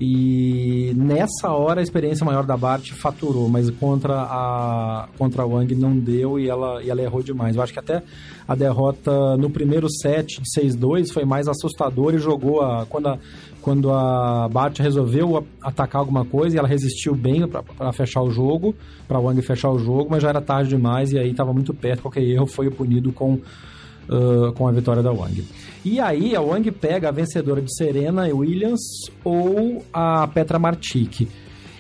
E 0.06 0.94
nessa 0.98 1.50
hora 1.54 1.80
a 1.80 1.84
experiência 1.84 2.26
maior 2.26 2.44
da 2.44 2.58
Bart 2.58 2.92
faturou, 2.92 3.48
mas 3.48 3.70
contra 3.70 4.14
a 4.14 5.08
contra 5.18 5.44
a 5.44 5.46
Wang 5.46 5.74
não 5.76 5.98
deu 5.98 6.38
e 6.38 6.50
ela, 6.50 6.84
e 6.84 6.90
ela 6.90 7.02
errou 7.02 7.24
demais. 7.24 7.56
Eu 7.56 7.62
acho 7.62 7.72
que 7.72 7.80
até 7.80 8.04
a 8.46 8.54
derrota 8.54 9.38
no 9.38 9.50
primeiro 9.50 9.90
set 9.90 10.42
de 10.42 10.62
6-2 10.62 11.14
foi 11.14 11.24
mais 11.24 11.48
assustadora 11.48 12.18
e 12.18 12.20
jogou 12.20 12.62
a 12.62 12.86
quando 12.86 13.08
a, 13.08 13.18
quando 13.62 13.92
a 13.92 14.50
Bart 14.50 14.78
resolveu 14.80 15.48
atacar 15.62 16.02
alguma 16.02 16.26
coisa 16.26 16.58
e 16.58 16.60
ela 16.60 16.68
resistiu 16.68 17.16
bem 17.16 17.48
para 17.48 17.94
fechar 17.94 18.24
o 18.24 18.30
jogo, 18.30 18.76
para 19.08 19.22
Wang 19.22 19.42
fechar 19.42 19.70
o 19.70 19.80
jogo, 19.80 20.10
mas 20.12 20.22
já 20.22 20.28
era 20.28 20.42
tarde 20.42 20.72
demais 20.72 21.14
e 21.14 21.18
aí 21.18 21.32
estava 21.32 21.54
muito 21.54 21.74
perto, 21.74 22.02
qualquer 22.02 22.24
erro 22.24 22.46
foi 22.46 22.70
punido 22.70 23.14
com 23.14 23.36
uh, 23.36 24.52
com 24.54 24.68
a 24.68 24.72
vitória 24.74 25.02
da 25.02 25.14
Wang. 25.14 25.46
E 25.86 26.00
aí 26.00 26.36
a 26.36 26.42
Wang 26.42 26.72
pega 26.72 27.10
a 27.10 27.12
vencedora 27.12 27.62
de 27.62 27.76
Serena 27.76 28.24
Williams 28.34 28.82
ou 29.24 29.84
a 29.92 30.26
Petra 30.28 30.58
Martic. 30.58 31.28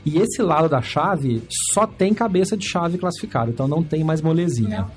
E 0.05 0.17
esse 0.17 0.41
lado 0.41 0.67
da 0.67 0.81
chave 0.81 1.41
só 1.71 1.87
tem 1.87 2.13
cabeça 2.13 2.57
de 2.57 2.67
chave 2.67 2.97
classificado, 2.97 3.51
então 3.51 3.67
não 3.67 3.81
tem 3.81 4.03
mais 4.03 4.21
molezinha. 4.21 4.81
Não. 4.81 4.91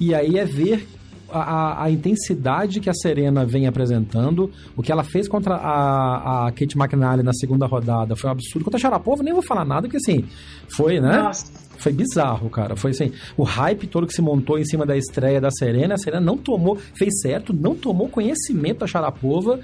E 0.00 0.14
aí 0.14 0.38
é 0.38 0.44
ver 0.44 0.86
a, 1.30 1.84
a, 1.84 1.90
intensidade 1.90 2.80
que 2.80 2.88
a 2.88 2.94
Serena 2.94 3.44
vem 3.44 3.66
apresentando, 3.66 4.50
o 4.76 4.82
que 4.82 4.92
ela 4.92 5.02
fez 5.02 5.28
contra 5.28 5.54
a, 5.54 6.46
a 6.46 6.52
Kate 6.52 6.76
McNally 6.78 7.22
na 7.22 7.32
segunda 7.32 7.66
rodada 7.66 8.16
foi 8.16 8.28
um 8.28 8.32
absurdo. 8.32 8.64
Contra 8.64 8.78
a 8.78 8.80
Sharapova, 8.80 9.22
nem 9.22 9.32
vou 9.32 9.42
falar 9.42 9.64
nada, 9.64 9.82
porque 9.82 9.96
assim, 9.96 10.24
foi, 10.68 11.00
né? 11.00 11.22
Nossa. 11.22 11.66
Foi 11.78 11.92
bizarro, 11.92 12.48
cara. 12.48 12.74
Foi 12.74 12.92
assim, 12.92 13.12
o 13.36 13.42
hype 13.42 13.86
todo 13.86 14.06
que 14.06 14.14
se 14.14 14.22
montou 14.22 14.58
em 14.58 14.64
cima 14.64 14.86
da 14.86 14.96
estreia 14.96 15.40
da 15.40 15.50
Serena, 15.50 15.94
a 15.94 15.98
Serena 15.98 16.24
não 16.24 16.36
tomou, 16.36 16.76
fez 16.94 17.20
certo, 17.20 17.52
não 17.52 17.74
tomou 17.74 18.08
conhecimento 18.08 18.78
da 18.78 18.86
Sharapova. 18.86 19.60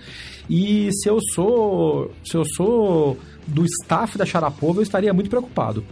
E 0.49 0.91
se 0.93 1.09
eu 1.09 1.19
sou, 1.35 2.11
se 2.25 2.37
eu 2.37 2.45
sou 2.45 3.17
do 3.47 3.65
staff 3.65 4.19
da 4.19 4.27
Sharapova, 4.27 4.81
eu 4.81 4.83
estaria 4.83 5.13
muito 5.13 5.31
preocupado. 5.31 5.85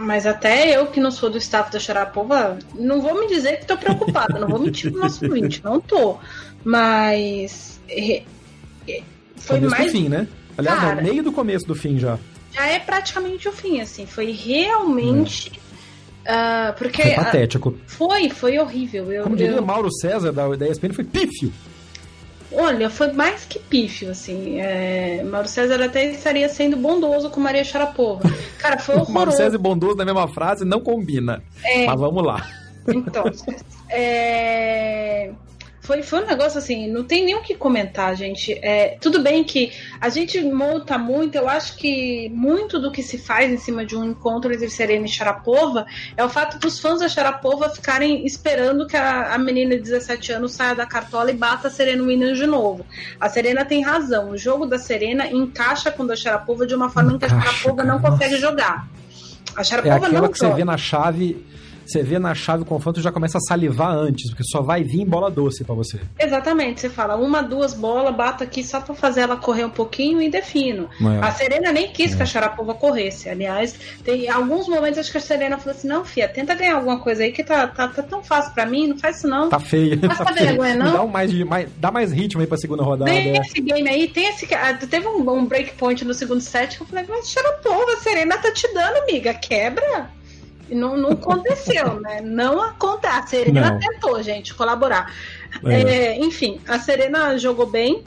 Mas 0.00 0.26
até 0.26 0.76
eu, 0.76 0.86
que 0.86 0.98
não 0.98 1.10
sou 1.10 1.28
do 1.28 1.38
staff 1.38 1.70
da 1.70 1.78
Sharapova, 1.78 2.58
não 2.74 3.02
vou 3.02 3.20
me 3.20 3.28
dizer 3.28 3.56
que 3.56 3.62
estou 3.62 3.76
preocupada, 3.76 4.38
não 4.38 4.48
vou 4.48 4.58
mentir 4.58 4.90
pro 4.90 5.00
nosso 5.02 5.24
ouvinte, 5.24 5.62
não 5.62 5.80
tô. 5.80 6.16
Mas. 6.64 7.80
foi 9.36 9.56
começo 9.58 9.70
mais. 9.70 9.92
do 9.92 9.98
fim, 9.98 10.08
né? 10.08 10.26
Aliás, 10.56 10.80
Cara, 10.80 11.02
meio 11.02 11.22
do 11.22 11.32
começo 11.32 11.66
do 11.66 11.74
fim 11.74 11.98
já. 11.98 12.18
Já 12.52 12.66
é 12.66 12.78
praticamente 12.78 13.48
o 13.48 13.52
fim, 13.52 13.80
assim. 13.80 14.06
Foi 14.06 14.32
realmente. 14.32 15.52
Uh, 16.20 16.76
porque, 16.76 17.02
foi 17.02 17.14
patético. 17.14 17.68
Uh, 17.70 17.78
foi, 17.86 18.30
foi 18.30 18.58
horrível. 18.58 19.12
Eu, 19.12 19.24
Como 19.24 19.36
diria 19.36 19.56
eu... 19.56 19.64
Mauro 19.64 19.90
César 19.92 20.32
da, 20.32 20.48
da 20.56 20.68
ESPN, 20.68 20.92
foi 20.92 21.04
pífio. 21.04 21.52
Olha, 22.52 22.90
foi 22.90 23.12
mais 23.12 23.44
que 23.44 23.58
pífio, 23.58 24.10
assim. 24.10 24.60
É... 24.60 25.22
Mauro 25.22 25.48
César 25.48 25.82
até 25.82 26.10
estaria 26.10 26.48
sendo 26.48 26.76
bondoso 26.76 27.30
com 27.30 27.40
Maria 27.40 27.64
Sharapova. 27.64 28.22
Cara, 28.58 28.78
foi 28.78 28.94
horroroso. 28.96 29.12
Mauro 29.12 29.32
César 29.32 29.54
e 29.54 29.58
bondoso 29.58 29.96
na 29.96 30.04
mesma 30.04 30.28
frase 30.28 30.64
não 30.64 30.80
combina. 30.80 31.42
É... 31.64 31.86
Mas 31.86 32.00
vamos 32.00 32.24
lá. 32.24 32.46
Então, 32.88 33.24
é 33.88 35.30
foi, 35.90 36.02
foi 36.04 36.22
um 36.22 36.26
negócio 36.26 36.56
assim, 36.56 36.86
não 36.86 37.02
tem 37.02 37.24
nem 37.24 37.34
o 37.34 37.42
que 37.42 37.56
comentar, 37.56 38.14
gente. 38.14 38.56
É, 38.62 38.96
tudo 39.00 39.20
bem 39.20 39.42
que 39.42 39.72
a 40.00 40.08
gente 40.08 40.40
monta 40.40 40.96
muito, 40.96 41.34
eu 41.34 41.48
acho 41.48 41.76
que 41.76 42.28
muito 42.28 42.78
do 42.78 42.92
que 42.92 43.02
se 43.02 43.18
faz 43.18 43.50
em 43.50 43.56
cima 43.56 43.84
de 43.84 43.96
um 43.96 44.04
encontro 44.04 44.52
entre 44.52 44.70
Serena 44.70 45.06
e 45.06 45.08
Sharapova 45.08 45.84
é 46.16 46.24
o 46.24 46.28
fato 46.28 46.60
dos 46.60 46.78
fãs 46.78 47.00
da 47.00 47.08
Sharapova 47.08 47.68
ficarem 47.70 48.24
esperando 48.24 48.86
que 48.86 48.96
a, 48.96 49.34
a 49.34 49.38
menina 49.38 49.74
de 49.74 49.82
17 49.82 50.32
anos 50.32 50.52
saia 50.52 50.76
da 50.76 50.86
cartola 50.86 51.32
e 51.32 51.34
bata 51.34 51.66
a 51.66 51.70
Serena 51.72 52.04
Williams 52.04 52.38
de 52.38 52.46
novo. 52.46 52.86
A 53.18 53.28
Serena 53.28 53.64
tem 53.64 53.82
razão, 53.82 54.30
o 54.30 54.38
jogo 54.38 54.66
da 54.66 54.78
Serena 54.78 55.26
encaixa 55.26 55.90
com 55.90 56.04
o 56.04 56.06
da 56.06 56.14
Sharapova 56.14 56.68
de 56.68 56.74
uma 56.74 56.88
forma 56.88 57.14
encaixa, 57.14 57.34
que 57.34 57.48
a 57.48 57.50
Sharapova 57.50 57.82
não 57.82 58.00
consegue 58.00 58.36
jogar. 58.36 58.86
A 59.56 59.64
Sharapova 59.64 59.94
é 59.94 59.98
aquela 59.98 60.22
não 60.22 60.28
que 60.28 60.38
você 60.38 60.52
vê 60.52 60.64
na 60.64 60.76
chave 60.76 61.44
você 61.90 62.02
vê 62.02 62.18
na 62.18 62.34
chave 62.34 62.62
o 62.62 62.66
confronto 62.66 63.00
já 63.00 63.10
começa 63.10 63.38
a 63.38 63.40
salivar 63.40 63.90
antes, 63.90 64.30
porque 64.30 64.44
só 64.44 64.62
vai 64.62 64.82
vir 64.82 65.04
bola 65.04 65.30
doce 65.30 65.64
para 65.64 65.74
você. 65.74 66.00
Exatamente, 66.18 66.80
você 66.80 66.88
fala 66.88 67.16
uma, 67.16 67.42
duas 67.42 67.74
bolas, 67.74 68.14
bato 68.14 68.44
aqui 68.44 68.62
só 68.62 68.80
para 68.80 68.94
fazer 68.94 69.22
ela 69.22 69.36
correr 69.36 69.64
um 69.64 69.70
pouquinho 69.70 70.22
e 70.22 70.30
defino. 70.30 70.88
É. 71.00 71.26
A 71.26 71.32
Serena 71.32 71.72
nem 71.72 71.88
quis 71.88 72.12
é. 72.12 72.16
que 72.16 72.22
a 72.22 72.26
Sharapova 72.26 72.74
corresse. 72.74 73.28
Aliás, 73.28 73.74
tem 74.04 74.28
alguns 74.28 74.68
momentos 74.68 74.98
acho 74.98 75.10
que 75.10 75.18
a 75.18 75.20
Serena 75.20 75.58
falou 75.58 75.76
assim: 75.76 75.88
não, 75.88 76.04
fia, 76.04 76.28
tenta 76.28 76.54
ganhar 76.54 76.76
alguma 76.76 77.00
coisa 77.00 77.22
aí 77.22 77.32
que 77.32 77.42
tá, 77.42 77.66
tá, 77.66 77.88
tá 77.88 78.02
tão 78.02 78.22
fácil 78.22 78.52
para 78.54 78.66
mim, 78.66 78.88
não 78.88 78.98
faz 78.98 79.18
isso 79.18 79.28
não. 79.28 79.48
Tá 79.48 79.58
feio. 79.58 79.98
Não 80.00 80.08
tá 80.08 80.32
vergonha, 80.32 80.76
não. 80.76 80.92
Dá, 80.92 81.02
um 81.02 81.08
mais, 81.08 81.32
mais, 81.44 81.68
dá 81.76 81.90
mais 81.90 82.12
ritmo 82.12 82.40
aí 82.40 82.46
pra 82.46 82.56
segunda 82.56 82.82
rodada. 82.82 83.10
Tem 83.10 83.36
esse 83.36 83.60
game 83.60 83.88
aí, 83.88 84.08
tem 84.08 84.28
esse. 84.28 84.52
Ah, 84.54 84.74
teve 84.74 85.06
um, 85.06 85.28
um 85.30 85.44
breakpoint 85.44 86.04
no 86.04 86.14
segundo 86.14 86.40
set 86.40 86.76
que 86.76 86.82
eu 86.82 86.86
falei, 86.86 87.04
mas 87.08 87.30
Sharapova, 87.30 87.92
a 87.92 87.96
Serena 87.98 88.38
tá 88.38 88.52
te 88.52 88.72
dando, 88.72 88.96
amiga, 88.98 89.34
quebra. 89.34 90.19
Não, 90.70 90.96
não 90.96 91.10
aconteceu, 91.10 91.98
né? 92.00 92.20
Não 92.20 92.60
acontece. 92.60 93.10
A 93.10 93.26
Serena 93.26 93.70
não. 93.72 93.78
tentou, 93.78 94.22
gente, 94.22 94.54
colaborar. 94.54 95.12
É. 95.64 95.80
É, 95.82 96.18
enfim, 96.18 96.60
a 96.66 96.78
Serena 96.78 97.36
jogou 97.38 97.66
bem, 97.66 98.04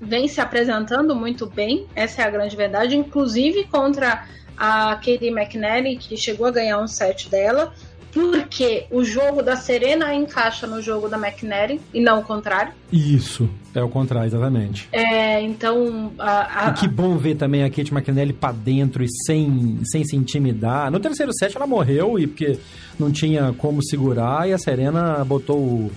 vem 0.00 0.28
se 0.28 0.40
apresentando 0.40 1.14
muito 1.14 1.46
bem, 1.46 1.86
essa 1.94 2.22
é 2.22 2.24
a 2.24 2.30
grande 2.30 2.56
verdade, 2.56 2.96
inclusive 2.96 3.64
contra 3.64 4.24
a 4.56 4.94
Katie 4.96 5.28
McNally, 5.28 5.96
que 5.96 6.16
chegou 6.16 6.46
a 6.46 6.50
ganhar 6.50 6.78
um 6.78 6.86
set 6.86 7.28
dela 7.28 7.72
porque 8.14 8.86
o 8.92 9.04
jogo 9.04 9.42
da 9.42 9.56
Serena 9.56 10.14
encaixa 10.14 10.68
no 10.68 10.80
jogo 10.80 11.08
da 11.08 11.18
McNary 11.18 11.80
e 11.92 12.00
não 12.00 12.20
o 12.20 12.22
contrário. 12.22 12.72
Isso, 12.92 13.50
é 13.74 13.82
o 13.82 13.88
contrário, 13.88 14.28
exatamente. 14.28 14.88
É, 14.92 15.42
então. 15.42 16.12
A, 16.16 16.68
a... 16.68 16.70
E 16.70 16.74
que 16.74 16.86
bom 16.86 17.16
ver 17.18 17.34
também 17.34 17.64
a 17.64 17.68
Kate 17.68 17.92
McNally 17.92 18.32
pra 18.32 18.52
dentro 18.52 19.02
e 19.02 19.08
sem, 19.26 19.80
sem 19.84 20.04
se 20.04 20.14
intimidar. 20.14 20.92
No 20.92 21.00
terceiro 21.00 21.32
set 21.34 21.56
ela 21.56 21.66
morreu 21.66 22.16
e 22.16 22.28
porque 22.28 22.56
não 22.98 23.10
tinha 23.10 23.52
como 23.58 23.84
segurar 23.84 24.48
e 24.48 24.52
a 24.52 24.58
Serena 24.58 25.24
botou 25.24 25.58
o 25.58 25.90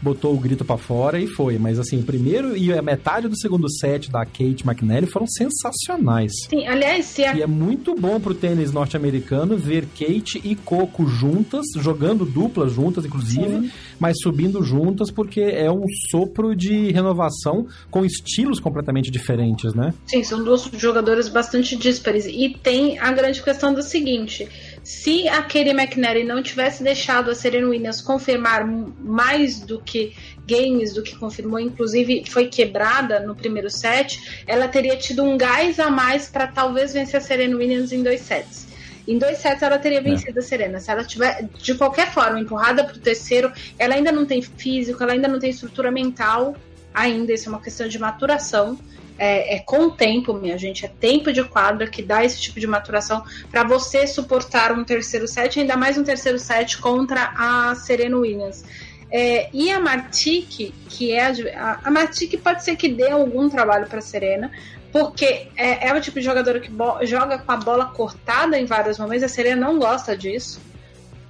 botou 0.00 0.34
o 0.34 0.38
grito 0.38 0.64
para 0.64 0.76
fora 0.76 1.18
e 1.18 1.26
foi. 1.26 1.58
Mas 1.58 1.78
assim, 1.78 2.00
o 2.00 2.02
primeiro 2.02 2.56
e 2.56 2.72
a 2.72 2.82
metade 2.82 3.28
do 3.28 3.38
segundo 3.38 3.70
set 3.70 4.10
da 4.10 4.24
Kate 4.24 4.64
McNally 4.64 5.06
foram 5.06 5.26
sensacionais. 5.26 6.32
Sim, 6.48 6.66
aliás, 6.66 7.06
se 7.06 7.24
a... 7.24 7.34
E 7.34 7.42
é 7.42 7.46
muito 7.46 7.94
bom 7.94 8.20
pro 8.20 8.34
tênis 8.34 8.72
norte-americano 8.72 9.56
ver 9.56 9.86
Kate 9.98 10.40
e 10.44 10.54
Coco 10.54 11.06
juntas, 11.06 11.64
jogando 11.76 12.24
duplas 12.24 12.72
juntas, 12.72 13.04
inclusive, 13.04 13.60
Sim. 13.60 13.70
mas 13.98 14.16
subindo 14.20 14.62
juntas, 14.62 15.10
porque 15.10 15.40
é 15.40 15.70
um 15.70 15.84
sopro 16.10 16.54
de 16.54 16.90
renovação 16.92 17.66
com 17.90 18.04
estilos 18.04 18.60
completamente 18.60 19.10
diferentes, 19.10 19.74
né? 19.74 19.92
Sim, 20.06 20.22
são 20.22 20.42
duas 20.42 20.68
jogadoras 20.76 21.28
bastante 21.28 21.76
díspares. 21.76 22.26
E 22.26 22.56
tem 22.62 22.98
a 22.98 23.12
grande 23.12 23.42
questão 23.42 23.72
do 23.72 23.82
seguinte: 23.82 24.48
se 24.86 25.26
a 25.26 25.42
Katie 25.42 25.70
McNary 25.70 26.22
não 26.22 26.40
tivesse 26.40 26.80
deixado 26.80 27.28
a 27.28 27.34
Serena 27.34 27.66
Williams 27.66 28.00
confirmar 28.00 28.64
mais 28.64 29.58
do 29.58 29.80
que 29.80 30.14
games 30.46 30.94
do 30.94 31.02
que 31.02 31.16
confirmou, 31.16 31.58
inclusive 31.58 32.22
foi 32.30 32.46
quebrada 32.46 33.18
no 33.18 33.34
primeiro 33.34 33.68
set, 33.68 34.44
ela 34.46 34.68
teria 34.68 34.96
tido 34.96 35.24
um 35.24 35.36
gás 35.36 35.80
a 35.80 35.90
mais 35.90 36.28
para 36.28 36.46
talvez 36.46 36.92
vencer 36.92 37.16
a 37.16 37.20
Serena 37.20 37.56
Williams 37.56 37.90
em 37.90 38.00
dois 38.00 38.20
sets. 38.20 38.68
Em 39.08 39.18
dois 39.18 39.38
sets 39.38 39.60
ela 39.60 39.76
teria 39.76 39.98
é. 39.98 40.02
vencido 40.02 40.38
é. 40.38 40.40
a 40.40 40.44
Serena. 40.44 40.78
Se 40.78 40.88
ela 40.88 41.02
tiver, 41.02 41.48
de 41.60 41.74
qualquer 41.74 42.12
forma, 42.12 42.38
empurrada 42.38 42.84
para 42.84 42.94
o 42.94 43.00
terceiro, 43.00 43.52
ela 43.76 43.96
ainda 43.96 44.12
não 44.12 44.24
tem 44.24 44.40
físico, 44.40 45.02
ela 45.02 45.14
ainda 45.14 45.26
não 45.26 45.40
tem 45.40 45.50
estrutura 45.50 45.90
mental 45.90 46.54
ainda. 46.94 47.32
Isso 47.32 47.48
é 47.48 47.52
uma 47.52 47.60
questão 47.60 47.88
de 47.88 47.98
maturação 47.98 48.78
é, 49.18 49.56
é, 49.56 49.58
com 49.60 49.86
o 49.86 49.90
tempo, 49.90 50.34
minha 50.34 50.58
gente, 50.58 50.84
é 50.84 50.88
tempo 50.88 51.32
de 51.32 51.42
quadra 51.44 51.86
que 51.86 52.02
dá 52.02 52.24
esse 52.24 52.40
tipo 52.40 52.60
de 52.60 52.66
maturação 52.66 53.24
para 53.50 53.64
você 53.64 54.06
suportar 54.06 54.72
um 54.72 54.84
terceiro 54.84 55.26
set, 55.26 55.58
ainda 55.58 55.76
mais 55.76 55.96
um 55.96 56.04
terceiro 56.04 56.38
set 56.38 56.78
contra 56.78 57.32
a 57.36 57.74
Serena 57.74 58.16
Williams. 58.16 58.64
É, 59.10 59.48
e 59.52 59.70
a 59.70 59.80
Martique, 59.80 60.74
que 60.88 61.12
é 61.12 61.26
a, 61.54 61.80
a 61.84 61.90
Martique 61.90 62.36
pode 62.36 62.64
ser 62.64 62.76
que 62.76 62.88
dê 62.88 63.10
algum 63.10 63.48
trabalho 63.48 63.86
para 63.86 64.00
Serena, 64.00 64.50
porque 64.92 65.48
é, 65.56 65.88
é, 65.88 65.94
o 65.94 66.00
tipo 66.00 66.18
de 66.18 66.24
jogadora 66.24 66.58
que 66.58 66.70
joga 67.02 67.38
com 67.38 67.52
a 67.52 67.56
bola 67.56 67.86
cortada 67.86 68.58
em 68.58 68.64
vários 68.64 68.98
momentos. 68.98 69.24
A 69.24 69.28
Serena 69.28 69.66
não 69.66 69.78
gosta 69.78 70.16
disso. 70.16 70.60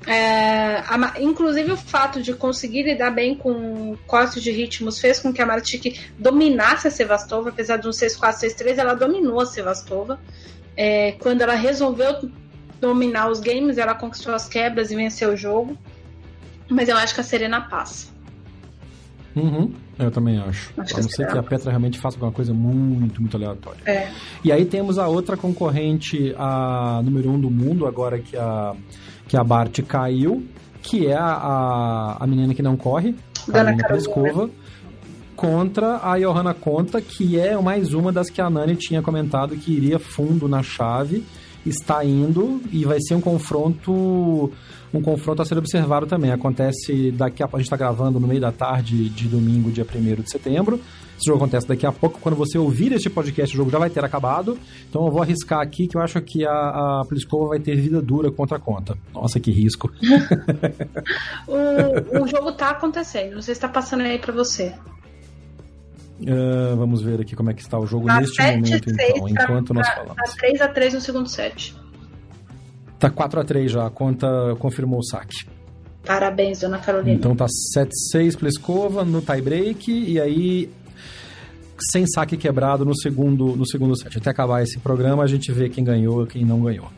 É, 0.06 0.78
a, 0.86 1.14
inclusive 1.20 1.72
o 1.72 1.76
fato 1.76 2.22
de 2.22 2.32
conseguir 2.32 2.84
lidar 2.84 3.10
bem 3.10 3.34
com 3.34 3.96
cortes 4.06 4.40
de 4.40 4.52
ritmos 4.52 5.00
fez 5.00 5.18
com 5.18 5.32
que 5.32 5.42
a 5.42 5.46
Martic 5.46 5.98
dominasse 6.16 6.86
a 6.86 6.90
Sevastova, 6.90 7.48
apesar 7.48 7.76
de 7.78 7.88
um 7.88 7.90
6-4, 7.90 8.34
6-3, 8.34 8.78
ela 8.78 8.94
dominou 8.94 9.40
a 9.40 9.46
Sevastova. 9.46 10.20
É, 10.76 11.12
quando 11.12 11.42
ela 11.42 11.54
resolveu 11.54 12.30
dominar 12.80 13.30
os 13.30 13.40
games, 13.40 13.78
ela 13.78 13.94
conquistou 13.94 14.34
as 14.34 14.48
quebras 14.48 14.90
e 14.90 14.96
venceu 14.96 15.32
o 15.32 15.36
jogo. 15.36 15.76
Mas 16.68 16.88
eu 16.88 16.96
acho 16.96 17.14
que 17.14 17.20
a 17.20 17.24
Serena 17.24 17.60
passa. 17.60 18.14
Uhum, 19.34 19.72
eu 19.98 20.10
também 20.10 20.38
acho. 20.38 20.72
acho 20.78 20.94
a 20.94 21.02
não 21.02 21.08
ser 21.10 21.26
que 21.26 21.36
a 21.36 21.42
Petra 21.42 21.70
realmente 21.70 21.98
faça 21.98 22.16
alguma 22.16 22.32
coisa 22.32 22.54
muito, 22.54 23.20
muito 23.20 23.36
aleatória. 23.36 23.80
É. 23.84 24.10
E 24.42 24.50
aí 24.50 24.64
temos 24.64 24.98
a 24.98 25.06
outra 25.08 25.36
concorrente, 25.36 26.34
a 26.38 27.02
número 27.04 27.30
um 27.30 27.38
do 27.38 27.50
mundo, 27.50 27.86
agora 27.86 28.18
que 28.18 28.36
a 28.36 28.74
que 29.28 29.36
a 29.36 29.44
Bart 29.44 29.80
caiu, 29.82 30.46
que 30.82 31.06
é 31.06 31.14
a, 31.14 31.24
a, 31.24 32.16
a 32.20 32.26
menina 32.26 32.54
que 32.54 32.62
não 32.62 32.76
corre, 32.76 33.14
Dana 33.48 33.72
a 33.72 33.88
Pliskova, 33.88 34.50
contra 35.34 36.00
a 36.02 36.18
Johanna 36.18 36.54
Conta, 36.54 37.00
que 37.00 37.38
é 37.38 37.56
mais 37.60 37.92
uma 37.92 38.10
das 38.10 38.30
que 38.30 38.40
a 38.40 38.48
Nani 38.48 38.74
tinha 38.76 39.02
comentado 39.02 39.56
que 39.56 39.72
iria 39.72 39.98
fundo 39.98 40.48
na 40.48 40.62
chave, 40.62 41.24
está 41.64 42.04
indo 42.04 42.60
e 42.72 42.84
vai 42.84 42.98
ser 43.00 43.14
um 43.14 43.20
confronto 43.20 44.50
um 44.96 45.02
confronto 45.02 45.42
a 45.42 45.44
ser 45.44 45.58
observado 45.58 46.06
também. 46.06 46.30
Acontece 46.30 47.10
daqui 47.12 47.42
a 47.42 47.46
a 47.46 47.58
gente 47.58 47.66
está 47.66 47.76
gravando 47.76 48.18
no 48.20 48.26
meio 48.26 48.40
da 48.40 48.52
tarde 48.52 49.08
de 49.08 49.28
domingo, 49.28 49.70
dia 49.70 49.84
1 49.84 50.22
de 50.22 50.30
setembro. 50.30 50.80
Esse 51.16 51.26
jogo 51.26 51.38
acontece 51.38 51.66
daqui 51.66 51.86
a 51.86 51.92
pouco. 51.92 52.20
Quando 52.20 52.36
você 52.36 52.58
ouvir 52.58 52.92
este 52.92 53.08
podcast, 53.08 53.54
o 53.54 53.56
jogo 53.56 53.70
já 53.70 53.78
vai 53.78 53.88
ter 53.88 54.04
acabado. 54.04 54.58
Então 54.88 55.06
eu 55.06 55.10
vou 55.10 55.22
arriscar 55.22 55.60
aqui 55.60 55.86
que 55.86 55.96
eu 55.96 56.02
acho 56.02 56.20
que 56.20 56.46
a, 56.46 57.00
a 57.00 57.04
Pliskova 57.08 57.48
vai 57.48 57.58
ter 57.58 57.76
vida 57.76 58.02
dura 58.02 58.30
contra 58.30 58.58
a 58.58 58.60
conta. 58.60 58.96
Nossa, 59.14 59.40
que 59.40 59.50
risco. 59.50 59.90
o, 61.48 62.22
o 62.22 62.28
jogo 62.28 62.52
tá 62.52 62.70
acontecendo. 62.70 63.34
Não 63.34 63.42
sei 63.42 63.54
se 63.54 63.60
tá 63.60 63.68
passando 63.68 64.02
aí 64.02 64.18
para 64.18 64.32
você. 64.32 64.74
Uh, 66.20 66.74
vamos 66.76 67.02
ver 67.02 67.20
aqui 67.20 67.36
como 67.36 67.50
é 67.50 67.54
que 67.54 67.60
está 67.60 67.78
o 67.78 67.86
jogo 67.86 68.06
tá 68.06 68.20
neste 68.20 68.40
momento, 68.42 68.90
então, 68.90 69.28
enquanto 69.28 69.74
nós 69.74 69.86
falamos. 69.86 70.16
Tá 70.16 70.72
3x3 70.72 70.94
no 70.94 71.00
segundo 71.00 71.28
set. 71.28 71.74
Tá 72.98 73.10
4x3 73.10 73.68
já, 73.68 73.86
a 73.86 73.90
conta 73.90 74.56
confirmou 74.58 75.00
o 75.00 75.04
saque. 75.04 75.46
Parabéns, 76.04 76.60
dona 76.60 76.78
Carolina. 76.78 77.16
Então 77.16 77.34
tá 77.34 77.46
7-6 77.76 78.36
Pliskova 78.36 79.04
no 79.04 79.20
tie-break, 79.20 79.90
e 79.90 80.20
aí 80.20 80.70
sem 81.90 82.06
saque 82.06 82.36
quebrado 82.36 82.84
no 82.84 82.96
segundo, 82.96 83.56
no 83.56 83.66
segundo 83.66 83.96
set. 83.96 84.16
Até 84.16 84.30
acabar 84.30 84.62
esse 84.62 84.78
programa, 84.78 85.22
a 85.22 85.26
gente 85.26 85.52
vê 85.52 85.68
quem 85.68 85.84
ganhou 85.84 86.24
e 86.24 86.26
quem 86.26 86.44
não 86.44 86.62
ganhou. 86.62 86.88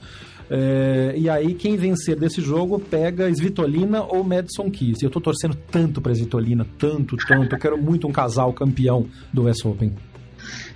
É, 0.51 1.13
e 1.17 1.29
aí, 1.29 1.53
quem 1.53 1.77
vencer 1.77 2.17
desse 2.17 2.41
jogo 2.41 2.79
pega 2.79 3.29
Svitolina 3.29 4.03
ou 4.03 4.25
Madison 4.25 4.71
Keys. 4.71 5.03
E 5.03 5.05
eu 5.05 5.11
tô 5.11 5.21
torcendo 5.21 5.55
tanto 5.71 6.01
pra 6.01 6.13
Svitolina, 6.13 6.67
tanto, 6.79 7.17
tanto. 7.17 7.55
Eu 7.55 7.59
quero 7.59 7.77
muito 7.77 8.07
um 8.07 8.13
casal 8.13 8.53
campeão 8.53 9.07
do 9.33 9.45
West 9.45 9.65
Open. 9.65 9.93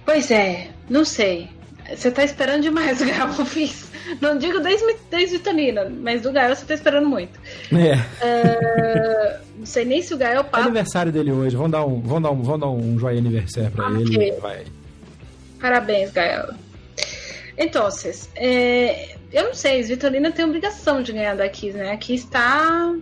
Pois 0.04 0.30
é, 0.30 0.70
não 0.90 1.04
sei. 1.04 1.48
Você 1.96 2.10
tá 2.10 2.24
esperando 2.24 2.62
demais 2.62 3.00
o 3.00 3.04
Gael 3.04 3.32
Fis. 3.44 3.90
Não 4.20 4.36
digo 4.36 4.60
Vitalina, 5.30 5.88
mas 5.88 6.22
do 6.22 6.32
Gael 6.32 6.54
você 6.54 6.64
tá 6.64 6.74
esperando 6.74 7.08
muito. 7.08 7.38
É. 7.72 8.26
é. 8.26 9.40
não 9.56 9.66
sei 9.66 9.84
nem 9.84 10.02
se 10.02 10.12
o 10.12 10.16
Gael 10.16 10.44
passa. 10.44 10.64
É 10.64 10.66
aniversário 10.66 11.12
dele 11.12 11.32
hoje. 11.32 11.56
Vamos 11.56 11.72
dar 11.72 11.84
um, 11.84 12.00
vamos 12.00 12.22
dar 12.22 12.30
um, 12.30 12.42
vamos 12.42 12.60
dar 12.60 12.68
um 12.68 12.98
joia 12.98 13.18
aniversário 13.18 13.70
pra 13.70 13.90
ele. 13.90 14.32
Vai. 14.32 14.64
Parabéns, 15.60 16.10
Gael. 16.10 16.54
Então, 17.56 17.86
é, 18.34 19.16
eu 19.32 19.44
não 19.44 19.54
sei, 19.54 19.82
Vitalina 19.82 20.32
tem 20.32 20.44
obrigação 20.44 21.02
de 21.02 21.12
ganhar 21.12 21.36
da 21.36 21.48
Kiss, 21.48 21.76
né? 21.76 21.92
Aqui 21.92 22.14
está. 22.14 22.92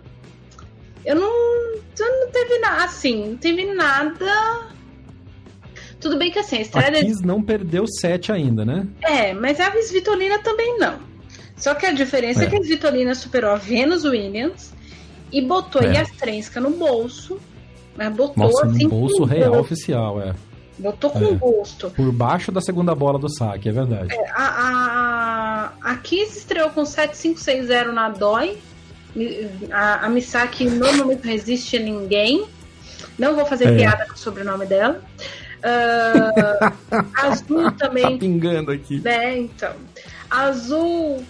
Eu 1.05 1.15
não. 1.15 1.71
Eu 1.99 2.19
não 2.19 2.31
teve 2.31 2.59
nada. 2.59 2.83
Assim, 2.85 3.29
não 3.29 3.37
teve 3.37 3.65
nada 3.73 4.71
tudo 6.01 6.17
bem 6.17 6.31
que 6.31 6.39
assim, 6.39 6.57
a 6.57 6.61
estreia. 6.61 6.89
A 6.89 7.05
Kiss 7.05 7.25
não 7.25 7.41
perdeu 7.41 7.85
7 7.87 8.31
ainda, 8.31 8.65
né? 8.65 8.87
É, 9.01 9.33
mas 9.33 9.59
a 9.59 9.71
Svitolina 9.77 10.39
também 10.39 10.77
não. 10.79 10.99
Só 11.55 11.75
que 11.75 11.85
a 11.85 11.91
diferença 11.91 12.43
é, 12.43 12.47
é 12.47 12.49
que 12.49 12.55
a 12.55 12.59
Svitolina 12.59 13.13
superou 13.13 13.51
a 13.51 13.55
Venus 13.55 14.03
Williams 14.03 14.73
e 15.31 15.41
botou 15.41 15.81
é. 15.83 15.93
Yastrenska 15.93 16.59
no 16.59 16.71
bolso. 16.71 17.39
Mas 17.95 18.13
botou 18.13 18.45
Nossa, 18.45 18.65
assim. 18.65 18.83
No 18.85 18.89
bolso 18.89 19.23
real 19.23 19.51
bolso. 19.51 19.61
oficial, 19.61 20.21
é. 20.21 20.33
Botou 20.77 21.11
com 21.11 21.25
é. 21.25 21.35
gosto. 21.35 21.91
Por 21.91 22.11
baixo 22.11 22.51
da 22.51 22.59
segunda 22.59 22.95
bola 22.95 23.19
do 23.19 23.29
saque, 23.29 23.69
é 23.69 23.71
verdade. 23.71 24.13
É, 24.13 24.29
a, 24.31 25.71
a, 25.83 25.91
a 25.91 25.97
Kiss 25.97 26.39
estreou 26.39 26.71
com 26.71 26.81
7-5-6-0 26.81 27.91
na 27.91 28.09
DOI. 28.09 28.57
A, 29.71 30.05
a 30.05 30.09
Misaki 30.09 30.65
normalmente 30.65 31.27
resiste 31.27 31.77
a 31.77 31.79
ninguém. 31.79 32.47
Não 33.19 33.35
vou 33.35 33.45
fazer 33.45 33.65
é. 33.65 33.75
piada 33.75 34.05
com 34.07 34.13
o 34.13 34.17
sobrenome 34.17 34.65
dela. 34.65 35.03
Uh, 35.61 36.73
azul 37.15 37.71
também. 37.77 38.03
tá 38.03 38.17
pingando 38.17 38.71
aqui. 38.71 38.99
Né, 38.99 39.37
então. 39.37 39.73
Azul, 40.29 41.23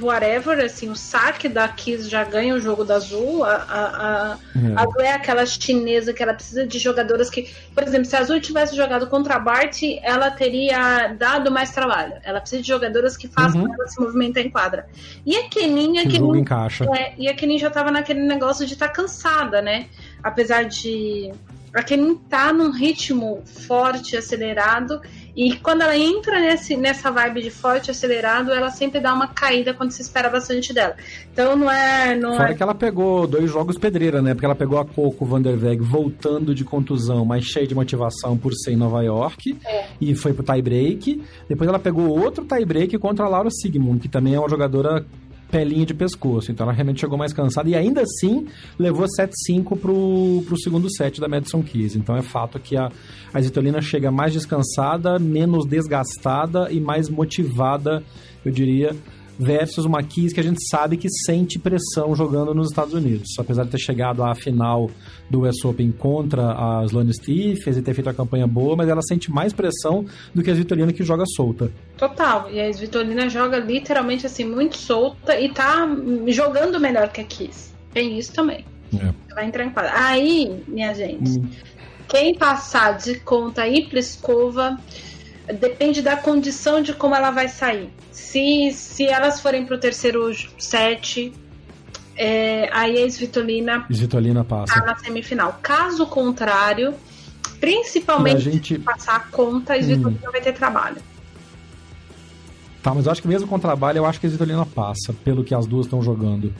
whatever, 0.00 0.64
assim, 0.64 0.88
o 0.88 0.96
saque 0.96 1.48
da 1.48 1.68
Kiss 1.68 2.08
já 2.08 2.24
ganha 2.24 2.54
o 2.54 2.60
jogo 2.60 2.84
da 2.84 2.96
Azul. 2.96 3.44
A, 3.44 3.54
a, 3.54 4.32
a, 4.32 4.38
é. 4.56 4.80
Azul 4.80 5.00
é 5.00 5.12
aquela 5.12 5.44
chinesa 5.46 6.12
que 6.12 6.22
ela 6.22 6.34
precisa 6.34 6.66
de 6.66 6.78
jogadoras 6.78 7.30
que. 7.30 7.50
Por 7.74 7.82
exemplo, 7.82 8.04
se 8.04 8.16
a 8.16 8.20
Azul 8.20 8.40
tivesse 8.40 8.76
jogado 8.76 9.06
contra 9.08 9.36
a 9.36 9.38
Bart, 9.38 9.82
ela 10.02 10.30
teria 10.30 11.08
dado 11.18 11.50
mais 11.50 11.70
trabalho. 11.70 12.14
Ela 12.22 12.40
precisa 12.40 12.62
de 12.62 12.68
jogadoras 12.68 13.16
que 13.16 13.28
façam 13.28 13.62
uhum. 13.62 13.74
ela 13.74 13.86
se 13.86 14.00
movimentar 14.00 14.44
em 14.44 14.50
quadra. 14.50 14.86
E 15.24 15.36
a 15.36 15.48
Kenin, 15.48 15.98
a 15.98 16.02
Kenin, 16.02 16.38
encaixa. 16.38 16.84
É, 16.96 17.14
e 17.18 17.28
a 17.28 17.34
Kenin 17.34 17.58
já 17.58 17.70
tava 17.70 17.90
naquele 17.90 18.20
negócio 18.20 18.66
de 18.66 18.74
estar 18.74 18.88
tá 18.88 18.92
cansada, 18.92 19.60
né? 19.62 19.86
Apesar 20.22 20.64
de 20.64 21.32
para 21.74 21.82
quem 21.82 21.96
não 21.96 22.14
tá 22.14 22.52
num 22.52 22.70
ritmo 22.70 23.42
forte, 23.44 24.16
acelerado, 24.16 25.00
e 25.36 25.56
quando 25.56 25.82
ela 25.82 25.98
entra 25.98 26.38
nesse, 26.38 26.76
nessa 26.76 27.10
vibe 27.10 27.42
de 27.42 27.50
forte, 27.50 27.90
acelerado, 27.90 28.52
ela 28.52 28.70
sempre 28.70 29.00
dá 29.00 29.12
uma 29.12 29.26
caída 29.26 29.74
quando 29.74 29.90
se 29.90 30.00
espera 30.00 30.30
bastante 30.30 30.72
dela. 30.72 30.94
Então 31.32 31.56
não 31.56 31.68
é. 31.68 32.14
Não 32.14 32.36
Fora 32.36 32.52
é... 32.52 32.54
que 32.54 32.62
ela 32.62 32.76
pegou 32.76 33.26
dois 33.26 33.50
jogos 33.50 33.76
pedreira, 33.76 34.22
né? 34.22 34.34
Porque 34.34 34.46
ela 34.46 34.54
pegou 34.54 34.78
a 34.78 34.84
Coco 34.84 35.26
Vanderweg 35.26 35.82
voltando 35.82 36.54
de 36.54 36.62
contusão, 36.62 37.24
mas 37.24 37.44
cheia 37.44 37.66
de 37.66 37.74
motivação 37.74 38.38
por 38.38 38.54
ser 38.54 38.70
em 38.70 38.76
Nova 38.76 39.02
York, 39.02 39.58
é. 39.66 39.86
e 40.00 40.14
foi 40.14 40.32
pro 40.32 40.44
tie 40.44 40.62
break. 40.62 41.24
Depois 41.48 41.68
ela 41.68 41.80
pegou 41.80 42.06
outro 42.06 42.44
tie 42.44 42.64
break 42.64 42.96
contra 42.98 43.24
a 43.24 43.28
Laura 43.28 43.50
Sigmund, 43.50 43.98
que 43.98 44.08
também 44.08 44.36
é 44.36 44.38
uma 44.38 44.48
jogadora 44.48 45.04
pelinha 45.50 45.86
de 45.86 45.94
pescoço. 45.94 46.50
Então 46.50 46.64
ela 46.64 46.72
realmente 46.72 47.00
chegou 47.00 47.16
mais 47.16 47.32
cansada 47.32 47.68
e 47.68 47.74
ainda 47.74 48.02
assim 48.02 48.46
levou 48.78 49.06
7-5 49.06 49.78
pro, 49.78 50.42
pro 50.46 50.58
segundo 50.58 50.90
set 50.94 51.20
da 51.20 51.28
Madison 51.28 51.62
Keys. 51.62 51.96
Então 51.96 52.16
é 52.16 52.22
fato 52.22 52.58
que 52.58 52.76
a, 52.76 52.90
a 53.32 53.40
Zitolina 53.40 53.80
chega 53.80 54.10
mais 54.10 54.32
descansada, 54.32 55.18
menos 55.18 55.66
desgastada 55.66 56.70
e 56.70 56.80
mais 56.80 57.08
motivada, 57.08 58.02
eu 58.44 58.50
diria, 58.50 58.94
versus 59.38 59.84
uma 59.84 60.02
Kiss 60.02 60.34
que 60.34 60.40
a 60.40 60.44
gente 60.44 60.64
sabe 60.68 60.96
que 60.96 61.08
sente 61.08 61.58
pressão 61.58 62.14
jogando 62.14 62.54
nos 62.54 62.68
Estados 62.68 62.94
Unidos. 62.94 63.28
Apesar 63.38 63.64
de 63.64 63.70
ter 63.70 63.78
chegado 63.78 64.22
à 64.22 64.34
final 64.34 64.90
do 65.28 65.46
US 65.46 65.64
Open 65.64 65.92
contra 65.92 66.52
a 66.52 66.84
Sloane 66.84 67.14
Stephens 67.14 67.76
e 67.76 67.82
ter 67.82 67.94
feito 67.94 68.08
a 68.10 68.14
campanha 68.14 68.46
boa, 68.46 68.76
mas 68.76 68.88
ela 68.88 69.02
sente 69.02 69.30
mais 69.30 69.52
pressão 69.52 70.04
do 70.34 70.42
que 70.42 70.50
a 70.50 70.54
Svitolina 70.54 70.92
que 70.92 71.02
joga 71.02 71.24
solta. 71.26 71.70
Total. 71.96 72.50
E 72.50 72.60
a 72.60 72.68
Svitolina 72.70 73.28
joga 73.28 73.58
literalmente 73.58 74.26
assim 74.26 74.44
muito 74.44 74.76
solta 74.76 75.38
e 75.38 75.48
tá 75.48 75.88
jogando 76.28 76.78
melhor 76.78 77.08
que 77.08 77.20
a 77.20 77.24
Kiss. 77.24 77.72
Tem 77.92 78.18
isso 78.18 78.32
também. 78.32 78.64
É. 78.94 79.34
Vai 79.34 79.46
entrar 79.46 79.64
em 79.64 79.70
quadra. 79.70 79.92
Aí, 79.94 80.62
minha 80.68 80.94
gente, 80.94 81.38
hum. 81.38 81.48
quem 82.08 82.34
passar 82.34 82.98
de 82.98 83.18
conta 83.20 83.62
aí 83.62 83.86
Pliskova 83.86 84.78
depende 85.52 86.00
da 86.00 86.16
condição 86.16 86.80
de 86.80 86.92
como 86.92 87.14
ela 87.14 87.30
vai 87.30 87.48
sair. 87.48 87.90
Se, 88.10 88.70
se 88.72 89.04
elas 89.06 89.40
forem 89.40 89.66
para 89.66 89.76
o 89.76 89.78
terceiro 89.78 90.30
set, 90.58 91.32
é, 92.16 92.68
aí 92.72 93.02
a 93.02 93.06
Svitolina, 93.06 93.86
Svitolina 93.90 94.44
passa 94.44 94.74
tá 94.74 94.86
na 94.86 94.96
semifinal. 94.96 95.58
Caso 95.62 96.06
contrário, 96.06 96.94
principalmente 97.60 98.40
gente... 98.40 98.74
se 98.74 98.80
passar 98.80 99.16
a 99.16 99.20
conta, 99.20 99.74
a 99.74 99.76
Svitolina 99.76 100.28
hum. 100.28 100.32
vai 100.32 100.40
ter 100.40 100.52
trabalho. 100.52 100.96
Tá, 102.82 102.94
mas 102.94 103.06
eu 103.06 103.12
acho 103.12 103.22
que 103.22 103.28
mesmo 103.28 103.48
com 103.48 103.58
trabalho, 103.58 103.98
eu 103.98 104.06
acho 104.06 104.20
que 104.20 104.26
a 104.26 104.28
Svitolina 104.28 104.66
passa, 104.66 105.12
pelo 105.24 105.42
que 105.42 105.54
as 105.54 105.66
duas 105.66 105.86
estão 105.86 106.02
jogando. 106.02 106.52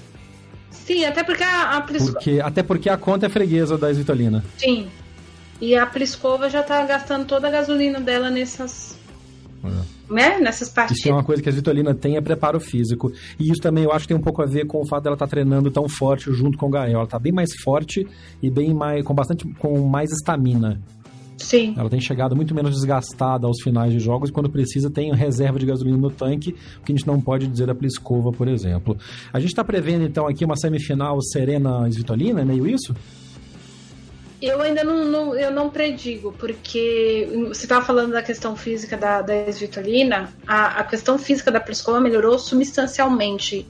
Sim, 0.71 1.05
até 1.05 1.23
porque 1.23 1.43
a, 1.43 1.77
a 1.77 1.81
porque 1.81 2.41
Até 2.41 2.63
porque 2.63 2.89
a 2.91 2.97
conta 2.97 3.27
é 3.27 3.29
freguesa 3.29 3.79
da 3.79 3.91
Svitolina. 3.93 4.45
Sim. 4.59 4.89
E 5.61 5.77
a 5.77 5.87
Pliskova 5.87 6.51
já 6.51 6.63
tá 6.63 6.85
gastando 6.85 7.27
toda 7.27 7.49
a 7.49 7.51
gasolina 7.51 8.01
dela 8.01 8.31
nessas. 8.31 8.99
É. 9.65 9.94
Né? 10.11 10.39
Nessas 10.39 10.69
partidas. 10.69 10.99
Isso 10.99 11.09
é 11.09 11.13
uma 11.13 11.25
coisa 11.25 11.43
que 11.43 11.49
a 11.49 11.53
Svitolina 11.53 11.95
tem 11.95 12.17
é 12.17 12.21
preparo 12.21 12.61
físico. 12.61 13.13
E 13.39 13.51
isso 13.51 13.61
também 13.61 13.85
eu 13.85 13.93
acho 13.93 14.03
que 14.03 14.09
tem 14.09 14.17
um 14.17 14.23
pouco 14.23 14.43
a 14.43 14.47
ver 14.47 14.67
com 14.67 14.81
o 14.81 14.87
fato 14.87 15.05
dela 15.05 15.15
estar 15.15 15.27
tá 15.27 15.31
treinando 15.31 15.71
tão 15.71 15.89
forte 15.89 16.33
junto 16.33 16.59
com 16.59 16.67
o 16.67 16.71
Gael. 16.71 16.99
Ela 16.99 17.07
tá 17.07 17.19
bem 17.19 17.33
mais 17.33 17.51
forte 17.63 18.07
e 18.43 18.51
bem 18.51 18.75
mais. 18.75 19.05
com 19.05 19.15
bastante. 19.15 19.47
com 19.55 19.87
mais 19.89 20.11
estamina. 20.13 20.81
Sim. 21.39 21.75
Ela 21.77 21.91
tem 21.91 22.01
chegado 22.01 22.35
muito 22.35 22.55
menos 22.55 22.75
desgastada 22.75 23.47
aos 23.47 23.61
finais 23.63 23.93
de 23.93 23.99
jogos 23.99 24.31
e 24.31 24.33
quando 24.33 24.49
precisa 24.49 24.91
tem 24.91 25.13
reserva 25.15 25.59
de 25.59 25.67
gasolina 25.67 25.97
no 25.97 26.11
tanque, 26.11 26.55
o 26.81 26.85
que 26.85 26.93
a 26.93 26.97
gente 26.97 27.07
não 27.07 27.21
pode 27.21 27.47
dizer 27.47 27.67
da 27.67 27.75
Pliskova, 27.75 28.31
por 28.31 28.49
exemplo. 28.49 28.97
A 29.33 29.39
gente 29.39 29.51
está 29.51 29.65
prevendo 29.65 30.05
então 30.05 30.27
aqui 30.27 30.45
uma 30.45 30.57
semifinal 30.57 31.21
Serena 31.21 31.89
Svitolina, 31.91 32.41
é 32.41 32.45
meio 32.45 32.67
isso? 32.67 32.95
Eu 34.45 34.61
ainda 34.61 34.85
não, 34.85 35.07
não, 35.07 35.35
eu 35.35 35.51
não 35.51 35.71
predigo, 35.71 36.31
porque 36.39 37.27
você 37.49 37.65
estava 37.65 37.83
falando 37.83 38.13
da 38.13 38.23
questão 38.23 38.55
física 38.55 38.95
da, 38.95 39.23
da 39.23 39.33
Svitolina, 39.51 40.31
a, 40.47 40.81
a 40.81 40.85
questão 40.85 41.19
física 41.19 41.51
da 41.51 41.59
Pliskova 41.59 41.99
melhorou 41.99 42.39
substancialmente. 42.39 43.67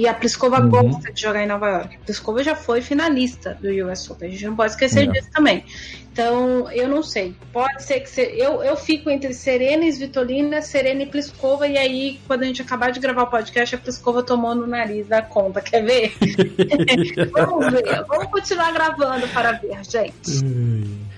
E 0.00 0.08
a 0.08 0.14
Pliskova 0.14 0.62
uhum. 0.62 0.70
gosta 0.70 1.12
de 1.12 1.20
jogar 1.20 1.42
em 1.42 1.46
Nova 1.46 1.68
York. 1.68 1.96
A 1.96 2.04
Pliskova 2.06 2.42
já 2.42 2.56
foi 2.56 2.80
finalista 2.80 3.58
do 3.60 3.68
US 3.68 4.08
Open, 4.08 4.28
a 4.28 4.32
gente 4.32 4.46
não 4.46 4.56
pode 4.56 4.72
esquecer 4.72 5.06
é. 5.06 5.12
disso 5.12 5.28
também. 5.30 5.62
Então, 6.10 6.72
eu 6.72 6.88
não 6.88 7.02
sei. 7.02 7.34
Pode 7.52 7.82
ser 7.82 8.00
que 8.00 8.08
se, 8.08 8.22
eu, 8.22 8.62
eu 8.62 8.76
fico 8.78 9.10
entre 9.10 9.34
Serena 9.34 9.84
e 9.84 9.92
Svitolina, 9.92 10.62
Serena 10.62 11.02
e 11.02 11.06
Pliskova, 11.06 11.68
e 11.68 11.76
aí, 11.76 12.18
quando 12.26 12.44
a 12.44 12.46
gente 12.46 12.62
acabar 12.62 12.90
de 12.92 12.98
gravar 12.98 13.24
o 13.24 13.26
podcast, 13.26 13.74
a 13.74 13.78
Pliskova 13.78 14.22
tomou 14.22 14.54
no 14.54 14.66
nariz 14.66 15.06
da 15.06 15.20
conta. 15.20 15.60
Quer 15.60 15.84
ver? 15.84 16.14
Vamos 17.30 17.70
ver. 17.70 18.04
Vamos 18.08 18.30
continuar 18.30 18.72
gravando 18.72 19.28
para 19.28 19.52
ver, 19.52 19.84
gente. 19.84 21.09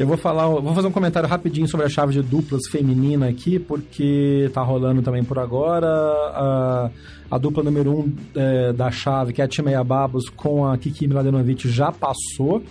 Eu 0.00 0.06
vou 0.06 0.16
falar, 0.16 0.48
vou 0.48 0.74
fazer 0.74 0.88
um 0.88 0.90
comentário 0.90 1.28
rapidinho 1.28 1.68
sobre 1.68 1.84
a 1.84 1.88
chave 1.90 2.14
de 2.14 2.22
duplas 2.22 2.62
feminina 2.70 3.28
aqui, 3.28 3.58
porque 3.58 4.50
tá 4.54 4.62
rolando 4.62 5.02
também 5.02 5.22
por 5.22 5.38
agora. 5.38 5.86
A, 5.86 6.90
a 7.30 7.36
dupla 7.36 7.62
número 7.62 7.92
um 7.92 8.16
é, 8.34 8.72
da 8.72 8.90
chave, 8.90 9.34
que 9.34 9.42
é 9.42 9.44
a 9.44 9.48
Timeia 9.48 9.84
Babos, 9.84 10.30
com 10.30 10.66
a 10.66 10.78
Kiki 10.78 11.06
Mladenovic, 11.06 11.68
já 11.68 11.92
passou 11.92 12.62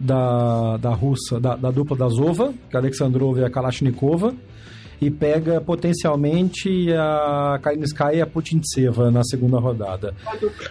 da, 0.00 0.78
da 0.78 0.94
russa, 0.94 1.38
da, 1.38 1.54
da 1.54 1.70
dupla 1.70 1.94
da 1.94 2.08
Zova, 2.08 2.54
que 2.70 2.74
é 2.74 2.78
a 2.78 2.80
Alexandrova 2.80 3.40
e 3.40 3.44
a 3.44 3.50
Kalashnikova 3.50 4.34
e 5.00 5.10
pega 5.10 5.60
potencialmente 5.60 6.92
a 6.92 7.58
Kalinskaya 7.62 8.18
e 8.18 8.20
a 8.20 8.26
Putintseva 8.26 9.10
na 9.10 9.24
segunda 9.24 9.58
rodada. 9.58 10.14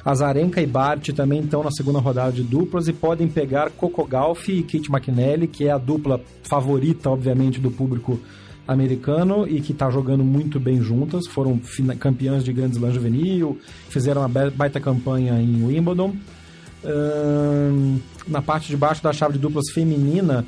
Azarenka 0.06 0.62
e 0.62 0.68
Bart 0.68 1.10
também 1.10 1.42
estão 1.42 1.64
na 1.64 1.72
segunda 1.72 2.00
rodada 2.00 2.32
de 2.32 2.44
duplas 2.44 2.88
e 2.88 2.94
podem 2.94 3.28
pegar 3.28 3.72
Coco 3.72 4.06
Gauff 4.06 4.52
e 4.52 4.62
Kate 4.62 4.92
McNally, 4.92 5.48
que 5.48 5.68
é 5.68 5.72
a 5.72 5.78
dupla 5.78 6.22
favorita, 6.44 7.10
obviamente, 7.10 7.60
do 7.60 7.72
público 7.72 8.20
americano 8.68 9.48
e 9.48 9.62
que 9.62 9.72
está 9.72 9.90
jogando 9.90 10.24
muito 10.24 10.60
bem 10.60 10.80
juntas. 10.80 11.26
Foram 11.26 11.60
campeãs 11.98 12.44
de 12.44 12.54
Grand 12.54 12.70
Slam 12.70 12.92
juvenil, 12.92 13.58
fizeram 13.90 14.22
uma 14.22 14.52
baita 14.52 14.80
campanha 14.80 15.42
em 15.42 15.66
Wimbledon. 15.66 16.14
na 18.28 18.42
parte 18.42 18.68
de 18.70 18.78
baixo 18.78 19.02
da 19.02 19.12
chave 19.12 19.34
de 19.34 19.40
duplas 19.40 19.72
feminina, 19.74 20.46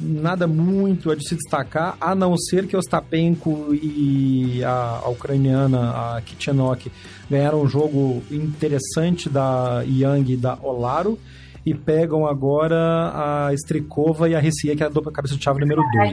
nada 0.00 0.46
muito 0.46 1.10
a 1.10 1.14
de 1.14 1.26
se 1.26 1.34
destacar, 1.34 1.96
a 2.00 2.14
não 2.14 2.36
ser 2.36 2.66
que 2.66 2.76
Ostapenko 2.76 3.74
e 3.74 4.62
a, 4.64 5.00
a 5.04 5.08
ucraniana, 5.08 6.16
a 6.16 6.22
Kitchenok, 6.22 6.90
ganharam 7.30 7.62
um 7.62 7.68
jogo 7.68 8.22
interessante 8.30 9.28
da 9.28 9.82
Yang 9.86 10.32
e 10.32 10.36
da 10.36 10.58
Olaro 10.62 11.18
e 11.64 11.72
pegam 11.72 12.26
agora 12.26 13.46
a 13.48 13.54
Strikova 13.54 14.28
e 14.28 14.34
a 14.34 14.38
Recife, 14.40 14.76
que 14.76 14.82
é 14.82 14.86
a 14.86 14.88
dupla 14.88 15.10
cabeça 15.10 15.36
de 15.36 15.42
chave 15.42 15.60
número 15.60 15.82
2. 15.92 16.08
É, 16.08 16.12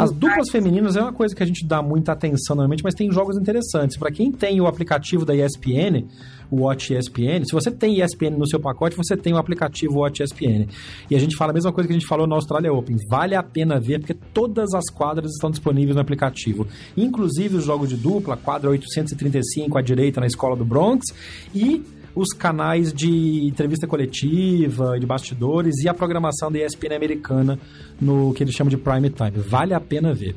As 0.00 0.10
duplas 0.10 0.50
femininas 0.50 0.96
é 0.96 1.00
uma 1.00 1.12
coisa 1.12 1.34
que 1.34 1.42
a 1.42 1.46
gente 1.46 1.64
dá 1.66 1.80
muita 1.80 2.12
atenção 2.12 2.56
normalmente, 2.56 2.82
mas 2.82 2.94
tem 2.94 3.10
jogos 3.10 3.36
interessantes. 3.36 3.96
Para 3.96 4.10
quem 4.10 4.32
tem 4.32 4.60
o 4.60 4.66
aplicativo 4.66 5.24
da 5.24 5.34
ESPN, 5.34 6.06
o 6.50 6.62
Watch 6.62 6.92
ESPN, 6.92 7.44
se 7.44 7.52
você 7.52 7.70
tem 7.70 8.02
ESPN 8.02 8.36
no 8.36 8.46
seu 8.46 8.60
pacote, 8.60 8.96
você 8.96 9.16
tem 9.16 9.32
o 9.32 9.38
aplicativo 9.38 10.00
Watch 10.00 10.22
ESPN. 10.22 10.66
E 11.10 11.14
a 11.14 11.18
gente 11.18 11.36
fala 11.36 11.52
a 11.52 11.54
mesma 11.54 11.72
coisa 11.72 11.86
que 11.86 11.94
a 11.94 11.98
gente 11.98 12.08
falou 12.08 12.26
no 12.26 12.34
Australia 12.34 12.72
Open. 12.72 12.96
Vale 13.08 13.34
a 13.34 13.42
pena 13.42 13.78
ver, 13.78 14.00
porque 14.00 14.14
todas 14.14 14.74
as 14.74 14.90
quadras 14.90 15.32
estão 15.32 15.50
disponíveis 15.50 15.94
no 15.94 16.02
aplicativo. 16.02 16.66
Inclusive 16.96 17.56
os 17.56 17.64
jogos 17.64 17.88
de 17.88 17.96
dupla, 17.96 18.36
quadra 18.36 18.70
835 18.70 19.78
à 19.78 19.82
direita 19.82 20.20
na 20.20 20.26
escola 20.26 20.56
do 20.56 20.64
Bronx 20.64 21.04
e 21.54 21.82
os 22.14 22.32
canais 22.32 22.92
de 22.92 23.46
entrevista 23.46 23.86
coletiva, 23.86 24.98
de 24.98 25.06
bastidores 25.06 25.82
e 25.82 25.88
a 25.88 25.94
programação 25.94 26.50
da 26.50 26.58
ESPN 26.60 26.94
americana 26.94 27.58
no 28.00 28.32
que 28.32 28.42
eles 28.42 28.54
chamam 28.54 28.70
de 28.70 28.76
prime 28.76 29.10
time. 29.10 29.38
Vale 29.38 29.74
a 29.74 29.80
pena 29.80 30.14
ver. 30.14 30.36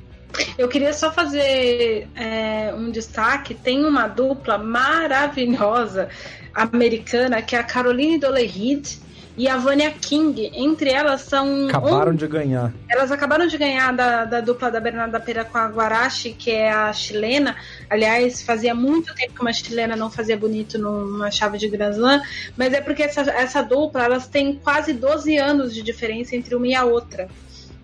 Eu 0.57 0.67
queria 0.67 0.93
só 0.93 1.11
fazer 1.11 2.07
é, 2.15 2.73
um 2.73 2.91
destaque. 2.91 3.53
Tem 3.53 3.85
uma 3.85 4.07
dupla 4.07 4.57
maravilhosa 4.57 6.09
americana 6.53 7.41
que 7.41 7.55
é 7.55 7.59
a 7.59 7.63
Caroline 7.63 8.19
Doleride 8.19 8.99
e 9.37 9.47
a 9.47 9.55
Vânia 9.55 9.91
King. 9.91 10.51
Entre 10.53 10.89
elas 10.89 11.21
são. 11.21 11.67
Acabaram 11.67 12.11
um... 12.11 12.15
de 12.15 12.27
ganhar. 12.27 12.73
Elas 12.89 13.11
acabaram 13.11 13.45
de 13.45 13.57
ganhar 13.57 13.93
da, 13.93 14.25
da 14.25 14.41
dupla 14.41 14.71
da 14.71 14.79
Bernarda 14.79 15.19
Pera 15.19 15.45
com 15.45 15.57
a 15.57 15.67
Guarachi, 15.67 16.33
que 16.33 16.49
é 16.49 16.71
a 16.71 16.91
chilena. 16.91 17.55
Aliás, 17.89 18.41
fazia 18.41 18.73
muito 18.73 19.13
tempo 19.13 19.35
que 19.35 19.41
uma 19.41 19.53
chilena 19.53 19.95
não 19.95 20.09
fazia 20.09 20.35
bonito 20.35 20.79
numa 20.79 21.29
chave 21.29 21.59
de 21.59 21.67
Grand 21.69 21.91
Slam, 21.91 22.21
mas 22.57 22.73
é 22.73 22.81
porque 22.81 23.03
essa, 23.03 23.21
essa 23.21 23.61
dupla 23.61 24.03
elas 24.03 24.27
têm 24.27 24.55
quase 24.55 24.93
12 24.93 25.37
anos 25.37 25.73
de 25.73 25.83
diferença 25.83 26.35
entre 26.35 26.55
uma 26.55 26.67
e 26.67 26.73
a 26.73 26.83
outra. 26.83 27.29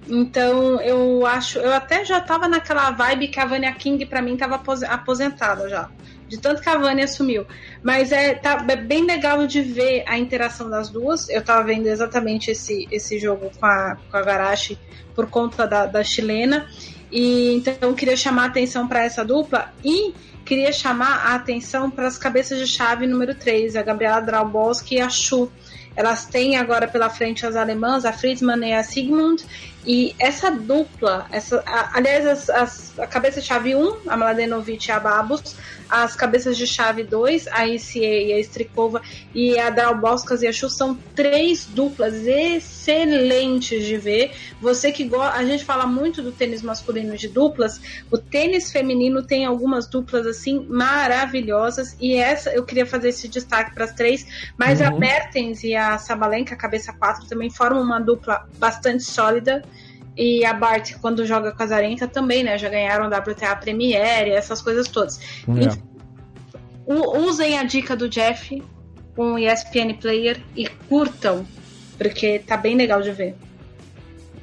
Então, 0.10 0.82
eu 0.82 1.26
acho, 1.26 1.60
eu 1.60 1.72
até 1.72 2.04
já 2.04 2.20
tava 2.20 2.48
naquela 2.48 2.92
vibe 2.92 3.30
que 3.30 3.40
a 3.40 3.46
Vânia 3.46 3.72
King 3.72 4.06
para 4.06 4.22
mim 4.22 4.36
tava 4.36 4.62
aposentada 4.90 5.70
já 5.70 5.90
de 6.28 6.38
tanto 6.38 6.62
que 6.62 6.70
a 6.70 6.78
Vânia 6.78 7.06
assumiu. 7.06 7.46
Mas 7.82 8.12
é, 8.12 8.34
tá, 8.34 8.66
é 8.68 8.76
bem 8.76 9.06
legal 9.06 9.46
de 9.46 9.62
ver 9.62 10.04
a 10.08 10.18
interação 10.18 10.70
das 10.70 10.90
duas. 10.90 11.30
Eu 11.30 11.44
tava 11.44 11.64
vendo 11.64 11.88
exatamente 11.88 12.52
esse, 12.52 12.88
esse 12.92 13.20
jogo 13.20 13.52
com 13.60 13.66
a, 13.66 13.98
com 14.10 14.18
a 14.18 14.22
Garashi 14.22 14.78
por 15.16 15.30
conta 15.30 15.68
da, 15.68 15.86
da 15.86 16.04
chilena. 16.04 16.68
E 17.12 17.54
então 17.56 17.94
queria 17.94 18.18
chamar 18.18 18.44
a 18.44 18.48
atenção 18.48 18.88
para 18.88 19.04
essa 19.04 19.24
dupla 19.24 19.72
e 19.84 20.14
queria 20.44 20.72
chamar 20.72 21.28
a 21.28 21.36
atenção 21.36 21.90
para 21.90 22.08
as 22.08 22.18
cabeças 22.18 22.58
de 22.60 22.68
chave 22.68 23.06
número 23.08 23.36
3, 23.36 23.76
a 23.76 23.82
Gabriela 23.82 24.20
Drauboski 24.20 24.96
e 24.96 25.02
a 25.02 25.10
Chu. 25.10 25.52
Elas 25.96 26.26
têm 26.26 26.58
agora 26.58 26.88
pela 26.88 27.10
frente 27.10 27.46
as 27.46 27.56
alemãs, 27.56 28.04
a 28.04 28.12
Friedman 28.12 28.68
e 28.68 28.74
a 28.74 28.84
Sigmund, 28.84 29.46
e 29.86 30.16
essa 30.18 30.50
dupla, 30.50 31.28
essa, 31.30 31.62
a, 31.66 31.98
aliás, 31.98 32.26
as, 32.26 32.50
as, 32.50 33.00
a 33.00 33.06
cabeça 33.06 33.42
de 33.42 33.48
chave 33.48 33.76
1, 33.76 33.98
a 34.08 34.16
Mladenovic 34.16 34.88
e 34.88 34.92
a 34.92 35.00
Babos, 35.00 35.56
as 35.90 36.16
cabeças 36.16 36.58
de 36.58 36.66
chave 36.66 37.04
2, 37.04 37.48
a 37.48 37.68
ICE 37.68 38.00
e 38.00 38.34
a 38.34 38.40
Strikova, 38.40 39.02
e 39.36 39.60
a 39.60 39.70
Dalboskas 39.70 40.42
e 40.42 40.48
a 40.48 40.54
Chu 40.54 40.70
são 40.70 40.98
três 41.14 41.66
duplas 41.66 42.26
excelentes 42.26 43.86
de 43.86 43.98
ver. 43.98 44.32
Você 44.62 44.92
que 44.92 45.04
gosta, 45.04 45.38
a 45.38 45.44
gente 45.44 45.66
fala 45.66 45.86
muito 45.86 46.22
do 46.22 46.32
tênis 46.32 46.62
masculino 46.62 47.18
de 47.18 47.28
duplas, 47.28 47.80
o 48.10 48.18
tênis 48.18 48.72
feminino 48.72 49.22
tem 49.22 49.46
algumas 49.46 49.86
duplas 49.86 50.26
assim 50.26 50.66
maravilhosas, 50.70 51.96
e 52.00 52.16
essa 52.16 52.50
eu 52.52 52.64
queria 52.64 52.86
fazer 52.86 53.10
esse 53.10 53.28
destaque 53.28 53.74
para 53.76 53.84
as 53.84 53.94
três, 53.94 54.26
mas 54.58 54.80
uhum. 54.80 54.88
a 54.88 54.92
Mertens 54.92 55.64
e 55.64 55.76
a 55.76 55.98
Sabalenka, 55.98 56.56
cabeça 56.56 56.94
4, 56.94 57.28
também 57.28 57.50
formam 57.50 57.84
uma 57.84 58.00
dupla 58.00 58.48
bastante 58.58 59.04
sólida. 59.04 59.62
E 60.16 60.46
a 60.46 60.54
Bart, 60.54 60.94
quando 61.02 61.26
joga 61.26 61.52
com 61.52 61.64
a 61.64 61.66
Zarenka, 61.66 62.08
também, 62.08 62.44
né? 62.44 62.58
Já 62.58 62.70
ganharam 62.70 63.08
WTA 63.08 63.56
Premiere, 63.56 64.32
essas 64.32 64.62
coisas 64.62 64.88
todas. 64.88 65.20
É. 65.48 66.88
usem 66.88 67.58
a 67.58 67.64
dica 67.64 67.96
do 67.96 68.08
Jeff 68.08 68.62
com 69.16 69.34
o 69.34 69.40
ESPN 69.40 69.94
Player 70.00 70.40
e 70.56 70.68
curtam, 70.88 71.46
porque 71.98 72.40
tá 72.40 72.58
bem 72.58 72.76
legal 72.76 73.02
de 73.02 73.12
ver. 73.12 73.36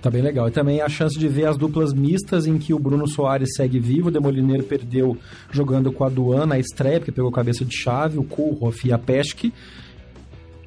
Tá 0.03 0.11
bem 0.11 0.23
legal. 0.23 0.49
E 0.49 0.51
também 0.51 0.81
a 0.81 0.89
chance 0.89 1.19
de 1.19 1.29
ver 1.29 1.47
as 1.47 1.59
duplas 1.59 1.93
mistas 1.93 2.47
em 2.47 2.57
que 2.59 2.73
o 2.73 2.79
Bruno 2.79 3.07
Soares 3.07 3.51
segue 3.55 3.79
vivo. 3.79 4.09
O 4.09 4.11
Demolineiro 4.11 4.65
perdeu 4.65 5.17
jogando 5.51 5.93
com 5.93 6.05
a 6.05 6.09
Duana, 6.09 6.55
a 6.55 6.59
estreia, 6.59 6.99
porque 6.99 7.13
pegou 7.13 7.31
cabeça 7.31 7.65
de 7.65 7.77
chave, 7.77 8.19
o 8.19 8.25
Kulhoff 8.25 8.89
e 8.89 8.93
a 8.93 8.99
Pesky 8.99 9.53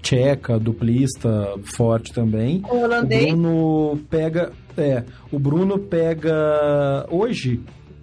tcheca, 0.04 0.60
duplista, 0.60 1.56
forte 1.64 2.14
também. 2.14 2.62
O, 2.70 2.86
o 2.86 3.32
Bruno 3.32 4.00
pega. 4.10 4.52
É, 4.78 5.04
o 5.32 5.40
Bruno 5.40 5.80
pega 5.80 7.08
hoje. 7.10 7.62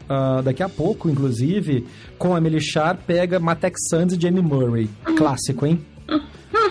Uh, 0.08 0.42
daqui 0.42 0.60
a 0.60 0.68
pouco, 0.68 1.08
inclusive, 1.08 1.86
com 2.18 2.34
a 2.34 2.40
Melichar, 2.40 2.98
pega 3.06 3.38
Matek 3.38 3.76
Sands 3.88 4.16
e 4.16 4.20
Jamie 4.20 4.42
Murray. 4.42 4.90
Clássico, 5.16 5.64
hein? 5.64 5.80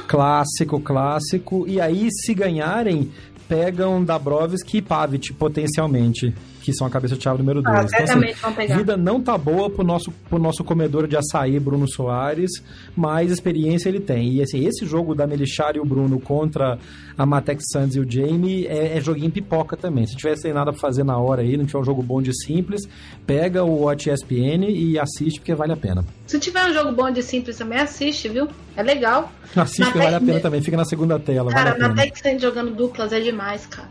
clássico, 0.09 0.81
clássico. 0.81 1.65
E 1.65 1.79
aí, 1.79 2.09
se 2.11 2.33
ganharem, 2.33 3.09
pegam 3.47 4.03
Dabrowski 4.03 4.79
e 4.79 4.81
Pavic, 4.81 5.31
potencialmente 5.33 6.33
que 6.61 6.73
são 6.73 6.85
a 6.85 6.89
cabeça-chave 6.89 7.39
número 7.39 7.61
2. 7.61 7.75
Ah, 7.75 8.01
então, 8.01 8.19
assim, 8.57 8.73
vida 8.75 8.97
não 8.97 9.21
tá 9.21 9.37
boa 9.37 9.69
pro 9.69 9.83
nosso, 9.83 10.11
pro 10.29 10.39
nosso 10.39 10.63
comedor 10.63 11.07
de 11.07 11.15
açaí, 11.15 11.59
Bruno 11.59 11.87
Soares, 11.89 12.51
mas 12.95 13.31
experiência 13.31 13.89
ele 13.89 13.99
tem. 13.99 14.33
E 14.33 14.41
assim, 14.41 14.65
esse 14.65 14.85
jogo 14.85 15.15
da 15.15 15.25
Melichar 15.25 15.75
e 15.75 15.79
o 15.79 15.85
Bruno 15.85 16.19
contra 16.19 16.77
a 17.17 17.25
Matex 17.25 17.63
Sands 17.71 17.95
e 17.95 17.99
o 17.99 18.09
Jamie 18.09 18.65
é, 18.67 18.97
é 18.97 19.01
joguinho 19.01 19.31
pipoca 19.31 19.75
também. 19.75 20.05
Se 20.05 20.15
tiver 20.15 20.37
sem 20.37 20.53
nada 20.53 20.71
pra 20.71 20.79
fazer 20.79 21.03
na 21.03 21.17
hora 21.17 21.41
aí, 21.41 21.57
não 21.57 21.65
tiver 21.65 21.79
um 21.79 21.83
jogo 21.83 22.01
bom 22.01 22.21
de 22.21 22.33
simples, 22.45 22.87
pega 23.25 23.63
o 23.63 23.83
Watch 23.83 24.09
ESPN 24.09 24.69
e 24.69 24.97
assiste, 24.99 25.39
porque 25.39 25.53
vale 25.53 25.73
a 25.73 25.77
pena. 25.77 26.03
Se 26.27 26.39
tiver 26.39 26.65
um 26.65 26.73
jogo 26.73 26.91
bom 26.91 27.11
de 27.11 27.23
simples 27.23 27.57
também, 27.57 27.79
assiste, 27.79 28.29
viu? 28.29 28.47
É 28.75 28.83
legal. 28.83 29.31
Assiste, 29.55 29.83
porque 29.83 29.99
vale 29.99 30.15
a 30.15 30.21
pena 30.21 30.39
também. 30.39 30.61
Fica 30.61 30.77
na 30.77 30.85
segunda 30.85 31.19
tela. 31.19 31.51
Cara, 31.51 31.71
vale 31.71 31.93
Matex 31.95 32.21
Sands 32.21 32.41
jogando 32.41 32.71
duplas 32.71 33.11
é 33.11 33.19
demais, 33.19 33.65
cara. 33.65 33.89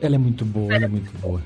Ela 0.00 0.14
é 0.14 0.18
muito 0.18 0.44
boa, 0.44 0.74
ela 0.74 0.84
é 0.84 0.88
muito 0.88 1.10
boa. 1.18 1.40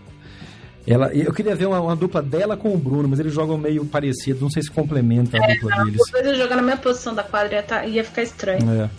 Ela, 0.87 1.15
eu 1.15 1.33
queria 1.33 1.55
ver 1.55 1.67
uma, 1.67 1.81
uma, 1.81 1.95
dupla 1.95 2.21
dela 2.21 2.57
com 2.57 2.75
o 2.75 2.79
Bruno, 2.79 3.09
mas 3.09 3.21
eles 3.21 3.33
jogam 3.33 3.57
meio 3.57 3.85
parecido, 3.85 4.41
não 4.41 4.51
sei 4.51 4.63
se 4.63 4.71
complementa 4.71 5.39
a 5.39 5.45
é, 5.45 5.55
dupla 5.55 5.77
não, 5.77 5.85
deles. 5.85 6.01
Se 6.05 6.19
eles 6.19 6.37
jogar 6.37 6.57
na 6.57 6.63
mesma 6.63 6.81
posição 6.81 7.15
da 7.15 7.23
quadra 7.23 7.57
ia, 7.57 7.63
tá, 7.63 7.87
ia 7.87 8.03
ficar 8.03 8.23
estranho. 8.23 8.69
É. 8.71 8.91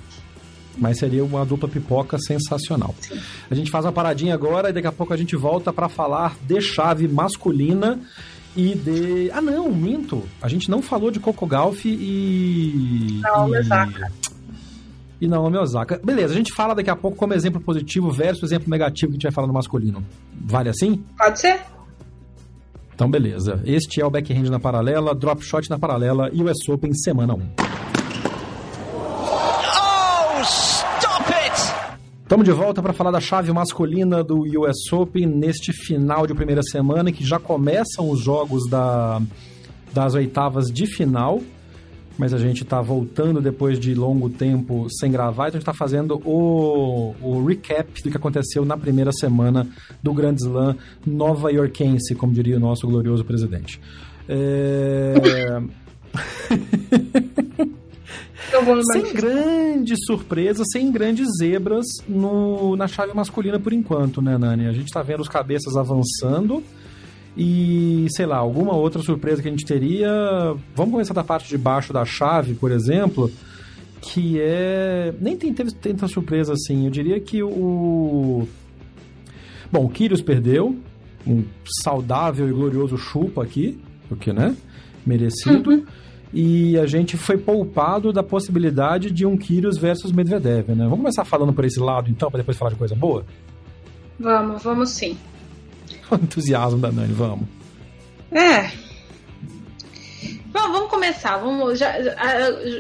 Mas 0.78 0.98
seria 0.98 1.24
uma 1.24 1.46
dupla 1.46 1.68
pipoca 1.68 2.18
sensacional. 2.18 2.96
Sim. 3.00 3.20
A 3.52 3.54
gente 3.54 3.70
faz 3.70 3.86
uma 3.86 3.92
paradinha 3.92 4.34
agora 4.34 4.70
e 4.70 4.74
daqui 4.74 4.88
a 4.88 4.92
pouco 4.92 5.14
a 5.14 5.18
gente 5.18 5.36
volta 5.36 5.74
para 5.74 5.90
falar 5.90 6.36
de 6.42 6.60
chave 6.62 7.08
masculina 7.08 8.00
e 8.56 8.76
de. 8.76 9.32
Ah, 9.32 9.42
não, 9.42 9.72
minto. 9.72 10.24
A 10.42 10.48
gente 10.48 10.72
não 10.72 10.82
falou 10.82 11.12
de 11.12 11.20
Coco 11.20 11.46
Golf 11.46 11.86
e. 11.86 13.20
Não, 13.22 13.50
e... 13.50 13.60
E 15.24 15.28
Naomi 15.28 15.58
Osaka. 15.58 16.02
Beleza, 16.04 16.34
a 16.34 16.36
gente 16.36 16.54
fala 16.54 16.76
daqui 16.76 16.90
a 16.90 16.98
pouco 16.98 17.16
como 17.16 17.34
exemplo 17.34 17.62
positivo 17.62 18.12
versus 18.12 18.52
exemplo 18.52 18.70
negativo 18.70 19.14
que 19.14 19.14
a 19.14 19.16
gente 19.16 19.24
vai 19.24 19.32
falar 19.32 19.48
no 19.48 19.54
masculino. 19.54 20.04
Vale 20.42 20.68
assim? 20.68 21.02
Pode 21.18 21.40
ser. 21.40 21.62
Então, 22.94 23.10
beleza. 23.10 23.62
Este 23.66 24.02
é 24.02 24.06
o 24.06 24.10
backhand 24.10 24.50
na 24.50 24.60
paralela, 24.60 25.16
drop 25.16 25.42
shot 25.42 25.70
na 25.70 25.80
paralela 25.80 26.30
e 26.34 26.44
o 26.44 26.52
US 26.52 26.68
Open 26.68 26.94
semana 26.94 27.36
1. 27.36 27.40
Estamos 32.24 32.44
de 32.44 32.52
volta 32.52 32.82
para 32.82 32.92
falar 32.92 33.12
da 33.12 33.22
chave 33.22 33.54
masculina 33.54 34.22
do 34.26 34.42
US 34.60 34.92
Open 34.92 35.26
neste 35.26 35.72
final 35.72 36.28
de 36.28 36.34
primeira 36.34 36.64
semana, 36.64 37.14
que 37.14 37.24
já 37.24 37.40
começam 37.40 38.10
os 38.10 38.20
jogos 38.20 38.70
da, 38.70 39.22
das 39.94 40.16
oitavas 40.16 40.70
de 40.70 40.86
final. 40.86 41.42
Mas 42.18 42.34
a 42.34 42.38
gente 42.38 42.64
está 42.64 42.80
voltando 42.82 43.42
depois 43.42 43.80
de 43.80 43.96
longo 43.96 44.30
tempo 44.30 44.88
sem 45.00 45.12
gravar, 45.12 45.48
então 45.48 45.58
a 45.58 45.60
gente 45.60 45.62
está 45.62 45.74
fazendo 45.74 46.22
o, 46.26 47.16
o 47.22 47.44
recap 47.46 48.04
do 48.04 48.12
que 48.12 48.18
aconteceu 48.18 48.64
na 48.64 48.78
primeira 48.78 49.12
semana 49.12 49.68
do 50.02 50.14
Grand 50.14 50.36
Slam 50.36 50.76
Nova 51.06 51.52
Yorkense, 51.52 52.14
como 52.14 52.32
diria 52.32 52.58
o 52.58 52.60
nosso 52.60 52.88
glorioso 52.88 53.26
presidente. 53.26 53.82
É... 54.30 55.62
sem 58.92 59.14
grandes 59.14 59.98
surpresas, 60.06 60.68
sem 60.72 60.92
grandes 60.92 61.28
zebras 61.40 61.86
no, 62.08 62.76
na 62.76 62.88
chave 62.88 63.14
masculina 63.14 63.60
por 63.60 63.74
enquanto, 63.74 64.22
né, 64.22 64.38
Nani? 64.38 64.68
A 64.68 64.72
gente 64.72 64.92
tá 64.92 65.02
vendo 65.02 65.22
os 65.22 65.28
cabeças 65.28 65.76
avançando 65.76 66.64
e, 67.36 68.08
sei 68.10 68.26
lá, 68.26 68.38
alguma 68.38 68.76
outra 68.76 69.02
surpresa 69.02 69.42
que 69.42 69.48
a 69.48 69.52
gente 69.52 69.66
teria. 69.66 70.10
Vamos 70.76 70.92
começar 70.92 71.14
da 71.14 71.24
parte 71.24 71.50
de 71.50 71.58
baixo 71.58 71.92
da 71.92 72.06
chave, 72.06 72.54
por 72.54 72.72
exemplo, 72.72 73.32
que 74.02 74.40
é. 74.40 75.14
Nem 75.20 75.36
tem, 75.36 75.54
teve 75.54 75.74
tanta 75.74 76.08
surpresa 76.08 76.54
assim. 76.54 76.86
Eu 76.86 76.92
diria 76.92 77.20
que 77.20 77.42
o. 77.42 78.48
Bom, 79.72 79.86
o 79.86 79.90
Kyrgios 79.90 80.22
perdeu, 80.22 80.78
um 81.26 81.44
saudável 81.84 82.48
e 82.48 82.52
glorioso 82.52 82.98
chupa 82.98 83.44
aqui, 83.44 83.80
porque, 84.08 84.32
né? 84.32 84.56
Merecido. 85.06 85.72
Uhum 85.72 85.86
e 86.34 86.80
a 86.80 86.88
gente 86.88 87.16
foi 87.16 87.38
poupado 87.38 88.12
da 88.12 88.24
possibilidade 88.24 89.12
de 89.12 89.24
um 89.24 89.38
Kyrgios 89.38 89.78
versus 89.78 90.12
Medvedev, 90.12 90.70
né? 90.70 90.84
Vamos 90.86 90.98
começar 90.98 91.24
falando 91.24 91.54
por 91.54 91.64
esse 91.64 91.80
lado, 91.80 92.10
então, 92.10 92.32
para 92.32 92.40
depois 92.40 92.58
falar 92.58 92.72
de 92.72 92.78
coisa 92.78 92.96
boa? 92.96 93.24
Vamos, 94.20 94.64
vamos 94.64 94.90
sim. 94.90 95.16
Entusiasmo 96.22 96.80
da 96.80 96.92
Nani, 96.92 97.14
vamos. 97.14 97.48
É. 98.32 98.72
Bom, 100.54 100.72
vamos 100.72 100.90
começar. 100.90 101.38
Vamos 101.38 101.80
já, 101.80 101.96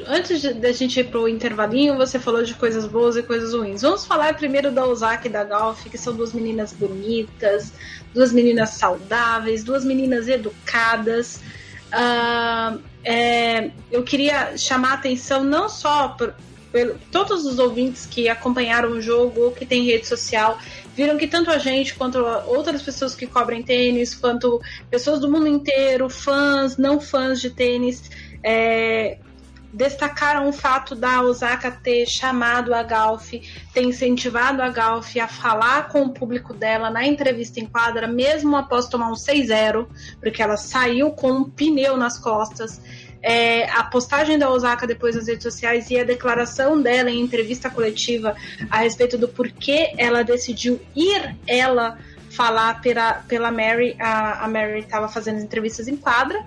antes 0.07 0.43
da 0.55 0.71
gente 0.71 0.99
ir 0.99 1.05
pro 1.05 1.27
intervalinho, 1.27 1.97
você 1.97 2.19
falou 2.19 2.43
de 2.43 2.53
coisas 2.53 2.86
boas 2.86 3.17
e 3.17 3.23
coisas 3.23 3.53
ruins. 3.53 3.81
Vamos 3.81 4.05
falar 4.05 4.36
primeiro 4.36 4.71
da 4.71 4.86
Osaka 4.86 5.27
e 5.27 5.31
da 5.31 5.43
Golf, 5.43 5.84
que 5.86 5.97
são 5.97 6.15
duas 6.15 6.34
meninas 6.34 6.71
bonitas, 6.71 7.73
duas 8.13 8.31
meninas 8.31 8.71
saudáveis, 8.71 9.63
duas 9.63 9.84
meninas 9.84 10.27
educadas. 10.27 11.41
Uh, 11.91 12.79
é, 13.03 13.71
eu 13.91 14.03
queria 14.03 14.55
chamar 14.57 14.91
a 14.91 14.93
atenção 14.93 15.43
não 15.43 15.67
só 15.67 16.09
por, 16.09 16.34
por, 16.74 16.97
todos 17.11 17.45
os 17.45 17.59
ouvintes 17.59 18.07
que 18.07 18.28
acompanharam 18.28 18.89
o 18.89 19.01
jogo 19.01 19.41
ou 19.41 19.51
que 19.51 19.63
tem 19.63 19.86
rede 19.86 20.07
social 20.07 20.57
viram 20.95 21.17
que 21.17 21.28
tanto 21.28 21.51
a 21.51 21.59
gente 21.59 21.93
quanto 21.93 22.17
outras 22.47 22.82
pessoas 22.82 23.13
que 23.13 23.28
cobrem 23.28 23.61
tênis, 23.61 24.15
quanto 24.15 24.59
pessoas 24.89 25.19
do 25.19 25.32
mundo 25.32 25.47
inteiro, 25.47 26.09
fãs, 26.09 26.76
não 26.76 26.99
fãs 26.99 27.39
de 27.39 27.51
tênis, 27.51 28.09
é, 28.43 29.17
destacaram 29.74 30.47
o 30.47 30.53
fato 30.53 30.93
da 30.93 31.21
Osaka 31.24 31.71
ter 31.71 32.05
chamado 32.05 32.74
a 32.76 32.84
Galf, 32.84 33.34
ter 33.74 33.82
incentivado 33.82 34.61
a 34.61 34.69
Galf 34.69 35.17
a 35.17 35.28
falar 35.28 35.89
com 35.89 36.03
o 36.03 36.13
público 36.13 36.53
dela 36.53 36.91
na 36.91 37.05
entrevista 37.05 37.59
em 37.59 37.65
quadra, 37.65 38.07
mesmo 38.07 38.55
após 38.55 38.88
tomar 38.88 39.09
um 39.09 39.15
6-0, 39.15 39.88
porque 40.19 40.43
ela 40.43 40.57
saiu 40.57 41.11
com 41.11 41.32
um 41.32 41.43
pneu 41.49 41.97
nas 41.97 42.19
costas. 42.19 42.80
É, 43.24 43.69
a 43.69 43.84
postagem 43.86 44.38
da 44.38 44.49
Osaka 44.49 44.86
depois 44.86 45.15
nas 45.15 45.28
redes 45.28 45.43
sociais 45.43 45.89
e 45.89 45.97
a 45.97 46.03
declaração 46.03 46.82
dela 46.82 47.09
em 47.09 47.21
entrevista 47.21 47.69
coletiva 47.69 48.36
a 48.69 48.80
respeito 48.80 49.17
do 49.17 49.30
porquê 49.30 49.93
ela 49.97 50.24
decidiu 50.24 50.82
ir 50.93 51.34
ela 51.47 51.97
falar 52.30 52.82
pela, 52.82 53.13
pela 53.28 53.51
Mary. 53.51 53.95
A, 53.97 54.43
a 54.43 54.47
Mary 54.49 54.80
estava 54.80 55.07
fazendo 55.07 55.39
entrevistas 55.39 55.88
em 55.88 55.95
quadra 55.95 56.43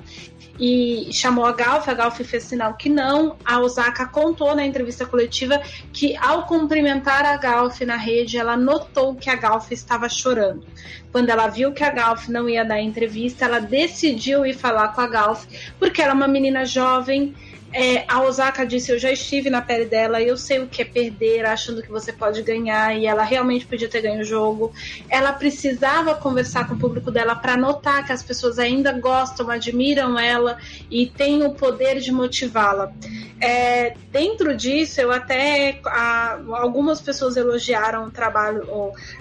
e 0.58 1.08
chamou 1.12 1.44
a 1.44 1.52
Galf, 1.52 1.88
a 1.88 1.94
Galf 1.94 2.18
fez 2.20 2.44
sinal 2.44 2.74
que 2.74 2.88
não. 2.88 3.36
A 3.44 3.60
Osaka 3.60 4.06
contou 4.06 4.54
na 4.54 4.64
entrevista 4.64 5.04
coletiva 5.04 5.60
que 5.92 6.16
ao 6.16 6.46
cumprimentar 6.46 7.24
a 7.24 7.36
Galf 7.36 7.80
na 7.82 7.96
rede, 7.96 8.38
ela 8.38 8.56
notou 8.56 9.14
que 9.14 9.28
a 9.28 9.36
Galf 9.36 9.70
estava 9.70 10.08
chorando. 10.08 10.64
Quando 11.12 11.30
ela 11.30 11.46
viu 11.48 11.72
que 11.72 11.84
a 11.84 11.90
Galf 11.90 12.28
não 12.28 12.48
ia 12.48 12.64
dar 12.64 12.80
entrevista, 12.80 13.44
ela 13.44 13.60
decidiu 13.60 14.44
ir 14.44 14.54
falar 14.54 14.88
com 14.88 15.00
a 15.00 15.06
Galf, 15.06 15.46
porque 15.78 16.00
ela 16.02 16.12
é 16.12 16.14
uma 16.14 16.28
menina 16.28 16.64
jovem, 16.64 17.34
é, 17.78 18.06
a 18.08 18.22
Osaka 18.22 18.64
disse: 18.64 18.90
Eu 18.90 18.98
já 18.98 19.12
estive 19.12 19.50
na 19.50 19.60
pele 19.60 19.84
dela, 19.84 20.22
eu 20.22 20.34
sei 20.34 20.60
o 20.60 20.66
que 20.66 20.80
é 20.80 20.84
perder, 20.86 21.44
achando 21.44 21.82
que 21.82 21.90
você 21.90 22.10
pode 22.10 22.40
ganhar, 22.42 22.96
e 22.96 23.04
ela 23.04 23.22
realmente 23.22 23.66
podia 23.66 23.86
ter 23.86 24.00
ganho 24.00 24.22
o 24.22 24.24
jogo. 24.24 24.72
Ela 25.10 25.30
precisava 25.34 26.14
conversar 26.14 26.66
com 26.66 26.74
o 26.74 26.78
público 26.78 27.10
dela 27.10 27.34
para 27.34 27.54
notar 27.54 28.06
que 28.06 28.12
as 28.12 28.22
pessoas 28.22 28.58
ainda 28.58 28.92
gostam, 28.92 29.50
admiram 29.50 30.18
ela 30.18 30.56
e 30.90 31.04
têm 31.04 31.44
o 31.44 31.52
poder 31.52 32.00
de 32.00 32.10
motivá-la. 32.10 32.94
É, 33.38 33.92
dentro 34.10 34.56
disso, 34.56 34.98
eu 34.98 35.12
até. 35.12 35.78
A, 35.84 36.40
algumas 36.52 37.02
pessoas 37.02 37.36
elogiaram 37.36 38.06
o 38.06 38.10
trabalho, 38.10 38.66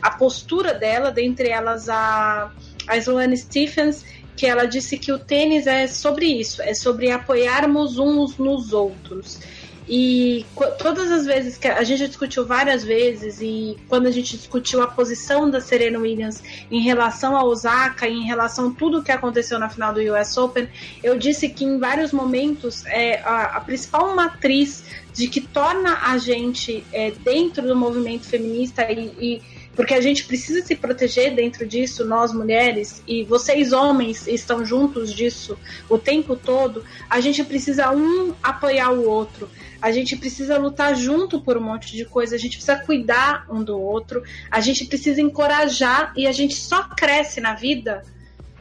a 0.01 0.11
postura 0.11 0.73
dela, 0.73 1.11
dentre 1.11 1.49
elas 1.49 1.89
a, 1.89 2.49
a 2.87 2.95
Sloane 2.95 3.35
Stephens 3.35 4.05
que 4.35 4.45
ela 4.45 4.65
disse 4.65 4.97
que 4.97 5.11
o 5.11 5.19
tênis 5.19 5.65
é 5.67 5.87
sobre 5.87 6.25
isso, 6.25 6.61
é 6.61 6.73
sobre 6.73 7.11
apoiarmos 7.11 7.97
uns 7.97 8.37
nos 8.37 8.73
outros. 8.73 9.39
E 9.87 10.43
todas 10.79 11.11
as 11.11 11.25
vezes 11.27 11.57
que 11.59 11.67
a 11.67 11.83
gente 11.83 12.07
discutiu 12.07 12.43
várias 12.43 12.83
vezes, 12.83 13.39
e 13.39 13.77
quando 13.87 14.07
a 14.07 14.11
gente 14.11 14.35
discutiu 14.35 14.81
a 14.81 14.87
posição 14.87 15.47
da 15.47 15.61
Serena 15.61 15.99
Williams 15.99 16.41
em 16.71 16.81
relação 16.81 17.37
a 17.37 17.45
Osaka, 17.45 18.07
em 18.07 18.23
relação 18.23 18.69
a 18.69 18.71
tudo 18.71 19.03
que 19.03 19.11
aconteceu 19.11 19.59
na 19.59 19.69
final 19.69 19.93
do 19.93 19.99
US 20.01 20.35
Open, 20.37 20.67
eu 21.03 21.19
disse 21.19 21.49
que 21.49 21.63
em 21.63 21.77
vários 21.77 22.11
momentos 22.11 22.83
é, 22.87 23.19
a, 23.19 23.57
a 23.57 23.61
principal 23.61 24.15
matriz 24.15 24.83
de 25.13 25.27
que 25.27 25.39
torna 25.39 25.99
a 26.01 26.17
gente 26.17 26.83
é, 26.91 27.11
dentro 27.11 27.67
do 27.67 27.75
movimento 27.75 28.25
feminista 28.25 28.91
e, 28.91 29.13
e 29.19 29.54
porque 29.75 29.93
a 29.93 30.01
gente 30.01 30.25
precisa 30.25 30.65
se 30.65 30.75
proteger 30.75 31.35
dentro 31.35 31.67
disso, 31.67 32.05
nós 32.05 32.33
mulheres, 32.33 33.03
e 33.05 33.23
vocês 33.23 33.73
homens 33.73 34.25
estão 34.27 34.65
juntos 34.65 35.13
disso 35.13 35.57
o 35.89 35.97
tempo 35.97 36.35
todo, 36.35 36.83
a 37.09 37.19
gente 37.19 37.43
precisa 37.43 37.91
um 37.91 38.33
apoiar 38.41 38.91
o 38.91 39.07
outro, 39.07 39.49
a 39.81 39.91
gente 39.91 40.15
precisa 40.15 40.57
lutar 40.57 40.95
junto 40.95 41.41
por 41.41 41.57
um 41.57 41.61
monte 41.61 41.95
de 41.95 42.05
coisa, 42.05 42.35
a 42.35 42.39
gente 42.39 42.57
precisa 42.57 42.77
cuidar 42.77 43.45
um 43.49 43.63
do 43.63 43.79
outro, 43.79 44.23
a 44.49 44.61
gente 44.61 44.85
precisa 44.85 45.21
encorajar 45.21 46.13
e 46.15 46.25
a 46.25 46.31
gente 46.31 46.55
só 46.55 46.83
cresce 46.89 47.41
na 47.41 47.53
vida 47.53 48.01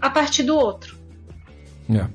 a 0.01 0.11
partir 0.11 0.43
do 0.43 0.57
outro. 0.57 0.99
Yeah. 1.89 2.11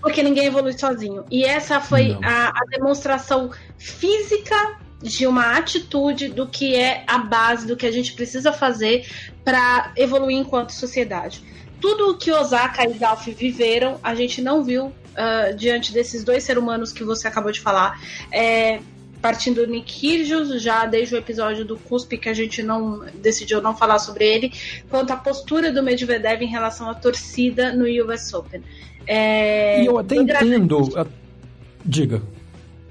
Porque 0.00 0.22
ninguém 0.22 0.46
evolui 0.46 0.76
sozinho. 0.76 1.24
E 1.30 1.44
essa 1.44 1.80
foi 1.80 2.18
a, 2.22 2.48
a 2.48 2.64
demonstração 2.70 3.50
física 3.78 4.81
de 5.02 5.26
uma 5.26 5.56
atitude 5.56 6.28
do 6.28 6.46
que 6.46 6.76
é 6.76 7.04
a 7.06 7.18
base 7.18 7.66
do 7.66 7.76
que 7.76 7.86
a 7.86 7.90
gente 7.90 8.12
precisa 8.12 8.52
fazer 8.52 9.06
para 9.44 9.92
evoluir 9.96 10.38
enquanto 10.38 10.70
sociedade. 10.70 11.42
Tudo 11.80 12.10
o 12.10 12.16
que 12.16 12.30
Osaka 12.30 12.88
e 12.88 12.94
Galf 12.94 13.26
viveram, 13.26 13.98
a 14.02 14.14
gente 14.14 14.40
não 14.40 14.62
viu 14.62 14.86
uh, 14.86 15.56
diante 15.56 15.92
desses 15.92 16.22
dois 16.22 16.44
seres 16.44 16.62
humanos 16.62 16.92
que 16.92 17.02
você 17.02 17.26
acabou 17.26 17.50
de 17.50 17.60
falar. 17.60 18.00
É, 18.30 18.80
partindo 19.20 19.64
do 19.64 19.82
Kyrgios, 19.82 20.60
já 20.60 20.84
desde 20.84 21.14
o 21.14 21.18
episódio 21.18 21.64
do 21.64 21.76
Cuspe, 21.76 22.18
que 22.18 22.28
a 22.28 22.34
gente 22.34 22.60
não 22.62 23.04
decidiu 23.14 23.62
não 23.62 23.76
falar 23.76 24.00
sobre 24.00 24.26
ele, 24.26 24.52
quanto 24.90 25.12
à 25.12 25.16
postura 25.16 25.72
do 25.72 25.82
Medvedev 25.82 26.42
em 26.42 26.48
relação 26.48 26.90
à 26.90 26.94
torcida 26.94 27.72
no 27.72 27.84
US 28.04 28.34
Open. 28.34 28.62
É, 29.06 29.82
e 29.82 29.86
eu 29.86 29.96
até 29.96 30.16
entendo. 30.16 30.90
Diga. 31.84 32.22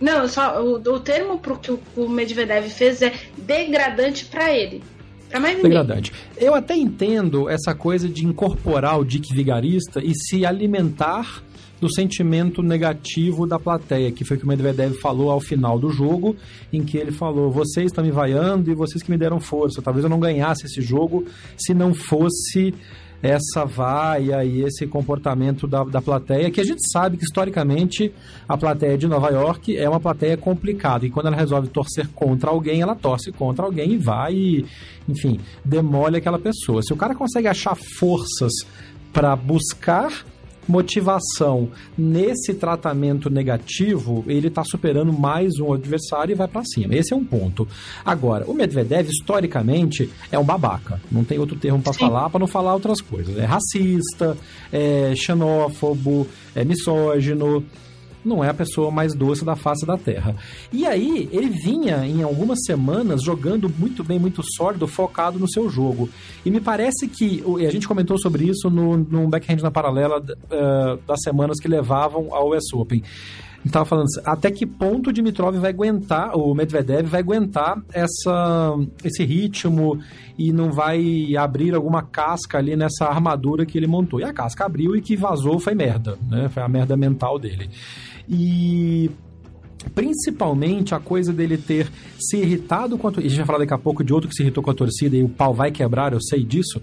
Não, 0.01 0.27
só 0.27 0.61
o, 0.63 0.75
o 0.75 0.99
termo 0.99 1.37
pro 1.37 1.57
que 1.57 1.71
o, 1.71 1.79
o 1.95 2.09
Medvedev 2.09 2.67
fez 2.69 3.01
é 3.03 3.13
degradante 3.37 4.25
para 4.25 4.51
ele. 4.51 4.81
Pra 5.29 5.39
mais 5.39 5.55
ninguém. 5.55 5.69
Degradante. 5.69 6.11
Eu 6.35 6.55
até 6.55 6.75
entendo 6.75 7.47
essa 7.47 7.75
coisa 7.75 8.09
de 8.09 8.25
incorporar 8.25 8.99
o 8.99 9.05
Dick 9.05 9.33
vigarista 9.33 10.03
e 10.03 10.13
se 10.13 10.45
alimentar 10.45 11.43
do 11.79 11.91
sentimento 11.91 12.61
negativo 12.61 13.47
da 13.47 13.57
plateia, 13.57 14.11
que 14.11 14.23
foi 14.23 14.37
o 14.37 14.39
que 14.39 14.45
o 14.45 14.47
Medvedev 14.47 14.93
falou 14.99 15.31
ao 15.31 15.39
final 15.39 15.79
do 15.79 15.89
jogo, 15.89 16.35
em 16.71 16.83
que 16.83 16.97
ele 16.97 17.11
falou: 17.11 17.49
vocês 17.49 17.87
estão 17.87 18.03
me 18.03 18.11
vaiando 18.11 18.71
e 18.71 18.75
vocês 18.75 19.01
que 19.01 19.09
me 19.09 19.17
deram 19.17 19.39
força. 19.39 19.81
Talvez 19.81 20.03
eu 20.03 20.09
não 20.09 20.19
ganhasse 20.19 20.65
esse 20.65 20.81
jogo 20.81 21.25
se 21.57 21.73
não 21.73 21.93
fosse 21.93 22.73
essa 23.21 23.65
vaia 23.65 24.43
e 24.43 24.63
esse 24.63 24.87
comportamento 24.87 25.67
da, 25.67 25.83
da 25.83 26.01
plateia, 26.01 26.49
que 26.49 26.59
a 26.59 26.63
gente 26.63 26.81
sabe 26.91 27.17
que 27.17 27.23
historicamente 27.23 28.11
a 28.47 28.57
plateia 28.57 28.97
de 28.97 29.07
Nova 29.07 29.29
York 29.29 29.77
é 29.77 29.87
uma 29.87 29.99
plateia 29.99 30.35
complicada. 30.35 31.05
E 31.05 31.09
quando 31.09 31.27
ela 31.27 31.35
resolve 31.35 31.67
torcer 31.67 32.07
contra 32.09 32.49
alguém, 32.49 32.81
ela 32.81 32.95
torce 32.95 33.31
contra 33.31 33.65
alguém 33.65 33.93
e 33.93 33.97
vai, 33.97 34.33
e, 34.33 34.65
enfim, 35.07 35.39
demole 35.63 36.17
aquela 36.17 36.39
pessoa. 36.39 36.81
Se 36.81 36.93
o 36.93 36.97
cara 36.97 37.13
consegue 37.13 37.47
achar 37.47 37.75
forças 37.75 38.53
para 39.13 39.35
buscar 39.35 40.11
motivação 40.71 41.69
nesse 41.97 42.53
tratamento 42.53 43.29
negativo, 43.29 44.23
ele 44.25 44.47
está 44.47 44.63
superando 44.63 45.11
mais 45.11 45.59
um 45.59 45.73
adversário 45.73 46.31
e 46.31 46.35
vai 46.35 46.47
para 46.47 46.63
cima. 46.63 46.95
Esse 46.95 47.13
é 47.13 47.15
um 47.15 47.25
ponto. 47.25 47.67
Agora, 48.05 48.45
o 48.49 48.53
Medvedev, 48.53 49.09
historicamente, 49.09 50.09
é 50.31 50.39
um 50.39 50.45
babaca. 50.45 51.01
Não 51.11 51.25
tem 51.25 51.37
outro 51.37 51.57
termo 51.57 51.81
para 51.81 51.93
falar, 51.93 52.29
para 52.29 52.39
não 52.39 52.47
falar 52.47 52.73
outras 52.73 53.01
coisas. 53.01 53.37
É 53.37 53.45
racista, 53.45 54.37
é 54.71 55.13
xenófobo, 55.15 56.25
é 56.55 56.63
misógino 56.63 57.63
não 58.23 58.43
é 58.43 58.49
a 58.49 58.53
pessoa 58.53 58.91
mais 58.91 59.13
doce 59.13 59.43
da 59.43 59.55
face 59.55 59.85
da 59.85 59.97
Terra. 59.97 60.35
E 60.71 60.85
aí, 60.85 61.29
ele 61.31 61.49
vinha 61.49 62.05
em 62.05 62.23
algumas 62.23 62.59
semanas 62.65 63.23
jogando 63.23 63.71
muito 63.77 64.03
bem, 64.03 64.19
muito 64.19 64.41
sólido, 64.55 64.87
focado 64.87 65.39
no 65.39 65.49
seu 65.49 65.69
jogo. 65.69 66.09
E 66.45 66.51
me 66.51 66.59
parece 66.59 67.07
que, 67.07 67.43
e 67.59 67.65
a 67.65 67.71
gente 67.71 67.87
comentou 67.87 68.17
sobre 68.17 68.45
isso 68.45 68.69
no, 68.69 68.97
no 68.97 69.27
backhand 69.27 69.61
na 69.61 69.71
paralela 69.71 70.19
uh, 70.19 70.99
das 71.07 71.19
semanas 71.23 71.59
que 71.59 71.67
levavam 71.67 72.33
ao 72.33 72.49
US 72.49 72.73
Open 72.73 73.03
estava 73.65 73.85
falando 73.85 74.07
até 74.25 74.49
que 74.51 74.65
ponto 74.65 75.09
o 75.09 75.13
Dimitrov 75.13 75.55
vai 75.57 75.69
aguentar, 75.69 76.35
o 76.35 76.53
Medvedev 76.53 77.07
vai 77.07 77.21
aguentar 77.21 77.81
essa, 77.93 78.75
esse 79.03 79.23
ritmo 79.23 79.99
e 80.37 80.51
não 80.51 80.71
vai 80.71 81.35
abrir 81.35 81.75
alguma 81.75 82.01
casca 82.01 82.57
ali 82.57 82.75
nessa 82.75 83.05
armadura 83.05 83.65
que 83.65 83.77
ele 83.77 83.87
montou. 83.87 84.19
E 84.19 84.23
a 84.23 84.33
casca 84.33 84.65
abriu 84.65 84.95
e 84.95 85.01
que 85.01 85.15
vazou 85.15 85.59
foi 85.59 85.75
merda, 85.75 86.17
né? 86.29 86.49
Foi 86.49 86.63
a 86.63 86.67
merda 86.67 86.97
mental 86.97 87.37
dele. 87.37 87.69
E 88.29 89.09
principalmente 89.95 90.93
a 90.93 90.99
coisa 90.99 91.33
dele 91.33 91.57
ter 91.57 91.89
se 92.19 92.37
irritado 92.37 92.97
com 92.97 93.07
a 93.07 93.11
torcida. 93.11 93.27
A 93.27 93.29
gente 93.29 93.37
vai 93.39 93.47
falar 93.47 93.59
daqui 93.59 93.73
a 93.73 93.77
pouco 93.77 94.03
de 94.03 94.13
outro 94.13 94.29
que 94.29 94.35
se 94.35 94.43
irritou 94.43 94.63
com 94.63 94.71
a 94.71 94.75
torcida 94.75 95.15
e 95.15 95.23
o 95.23 95.29
pau 95.29 95.53
vai 95.53 95.71
quebrar, 95.71 96.13
eu 96.13 96.21
sei 96.21 96.43
disso. 96.43 96.81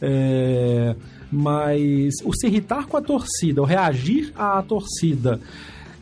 É... 0.00 0.94
Mas 1.30 2.14
o 2.24 2.32
se 2.32 2.46
irritar 2.46 2.86
com 2.86 2.96
a 2.96 3.02
torcida, 3.02 3.60
o 3.60 3.64
reagir 3.64 4.32
à 4.36 4.62
torcida 4.62 5.40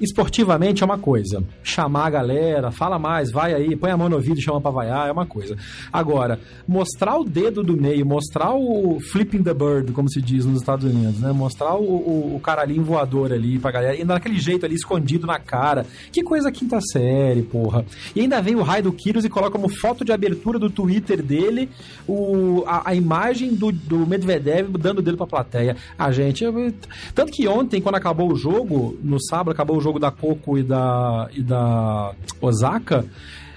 esportivamente 0.01 0.83
é 0.83 0.87
uma 0.87 0.99
coisa. 0.99 1.43
Chamar 1.63 2.07
a 2.07 2.11
galera, 2.11 2.71
fala 2.71 2.99
mais, 2.99 3.31
vai 3.31 3.55
aí, 3.55 3.77
põe 3.77 3.91
a 3.91 3.97
mão 3.97 4.09
no 4.09 4.17
ouvido 4.17 4.39
e 4.39 4.43
chama 4.43 4.61
pra 4.61 4.71
vaiar, 4.71 5.09
é 5.09 5.13
uma 5.13 5.27
coisa. 5.27 5.57
Agora, 5.93 6.39
mostrar 6.67 7.19
o 7.19 7.25
dedo 7.25 7.63
do 7.63 7.77
meio, 7.77 8.05
mostrar 8.05 8.55
o 8.55 8.99
flipping 9.01 9.43
the 9.43 9.55
bird, 9.55 9.93
como 9.93 10.11
se 10.11 10.21
diz 10.21 10.45
nos 10.45 10.61
Estados 10.61 10.85
Unidos, 10.85 11.21
né? 11.21 11.33
Mostrar 11.33 11.75
o, 11.75 11.85
o, 11.85 12.37
o 12.37 12.41
caralhinho 12.41 12.83
voador 12.83 13.33
ali 13.33 13.59
pra 13.59 13.71
galera, 13.71 13.97
e 13.97 14.05
daquele 14.05 14.39
jeito 14.39 14.67
ali, 14.67 14.75
escondido 14.75 15.27
na 15.27 15.39
cara. 15.39 15.87
Que 16.13 16.23
coisa 16.23 16.51
quinta 16.51 16.81
série, 16.81 17.43
porra. 17.43 17.85
E 18.15 18.21
ainda 18.21 18.41
vem 18.41 18.55
o 18.55 18.63
raio 18.63 18.85
do 18.85 18.93
Kyrgios 18.93 19.25
e 19.25 19.29
coloca 19.29 19.53
como 19.53 19.69
foto 19.69 20.05
de 20.05 20.13
abertura 20.13 20.59
do 20.59 20.71
Twitter 20.71 21.23
dele 21.23 21.69
o, 22.07 22.65
a, 22.67 22.91
a 22.91 22.95
imagem 22.95 23.55
do, 23.55 23.71
do 23.71 24.07
Medvedev 24.07 24.77
dando 24.79 24.99
o 24.99 25.03
dedo 25.03 25.17
pra 25.17 25.27
plateia. 25.27 25.77
A 25.99 26.11
gente... 26.11 26.45
Tanto 27.15 27.33
que 27.33 27.47
ontem, 27.47 27.81
quando 27.81 27.97
acabou 27.97 28.33
o 28.33 28.37
jogo, 28.37 28.99
no 29.03 29.21
sábado 29.21 29.51
acabou 29.51 29.77
o 29.77 29.81
jogo 29.85 29.99
da 29.99 30.11
Coco 30.11 30.57
e 30.57 30.63
da, 30.63 31.29
e 31.33 31.43
da 31.43 32.13
Osaka, 32.41 33.05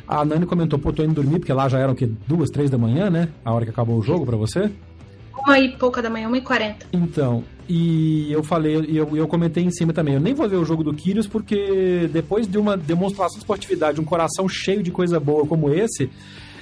a 0.07 0.25
Nani 0.25 0.45
comentou, 0.45 0.78
pô, 0.78 0.91
tô 0.91 1.03
indo 1.03 1.13
dormir, 1.13 1.39
porque 1.39 1.53
lá 1.53 1.69
já 1.69 1.80
eram 1.80 1.93
o 1.93 1.95
quê? 1.95 2.09
Duas, 2.28 2.49
três 2.49 2.69
da 2.69 2.78
manhã, 2.78 3.09
né? 3.09 3.30
A 3.43 3.53
hora 3.53 3.65
que 3.65 3.71
acabou 3.71 3.97
o 3.97 4.03
jogo 4.03 4.25
para 4.25 4.36
você? 4.36 4.69
Uma 5.38 5.59
e 5.59 5.78
pouca 5.78 6.01
da 6.01 6.09
manhã, 6.09 6.28
uma 6.28 6.38
e 6.38 6.41
quarenta. 6.41 6.86
Então, 6.91 7.43
e 7.69 8.32
eu 8.32 8.43
falei, 8.43 8.86
e 8.88 8.97
eu, 8.97 9.15
eu 9.15 9.28
comentei 9.28 9.63
em 9.63 9.71
cima 9.71 9.93
também, 9.93 10.15
eu 10.15 10.19
nem 10.19 10.34
vou 10.34 10.47
ver 10.49 10.57
o 10.57 10.65
jogo 10.65 10.84
do 10.84 10.93
Kyrgios, 10.93 11.28
porque 11.28 12.09
depois 12.11 12.47
de 12.47 12.57
uma 12.57 12.75
demonstração 12.75 13.36
de 13.36 13.43
esportividade, 13.43 14.01
um 14.01 14.05
coração 14.05 14.49
cheio 14.49 14.84
de 14.84 14.91
coisa 14.91 15.19
boa 15.19 15.45
como 15.45 15.73
esse, 15.73 16.09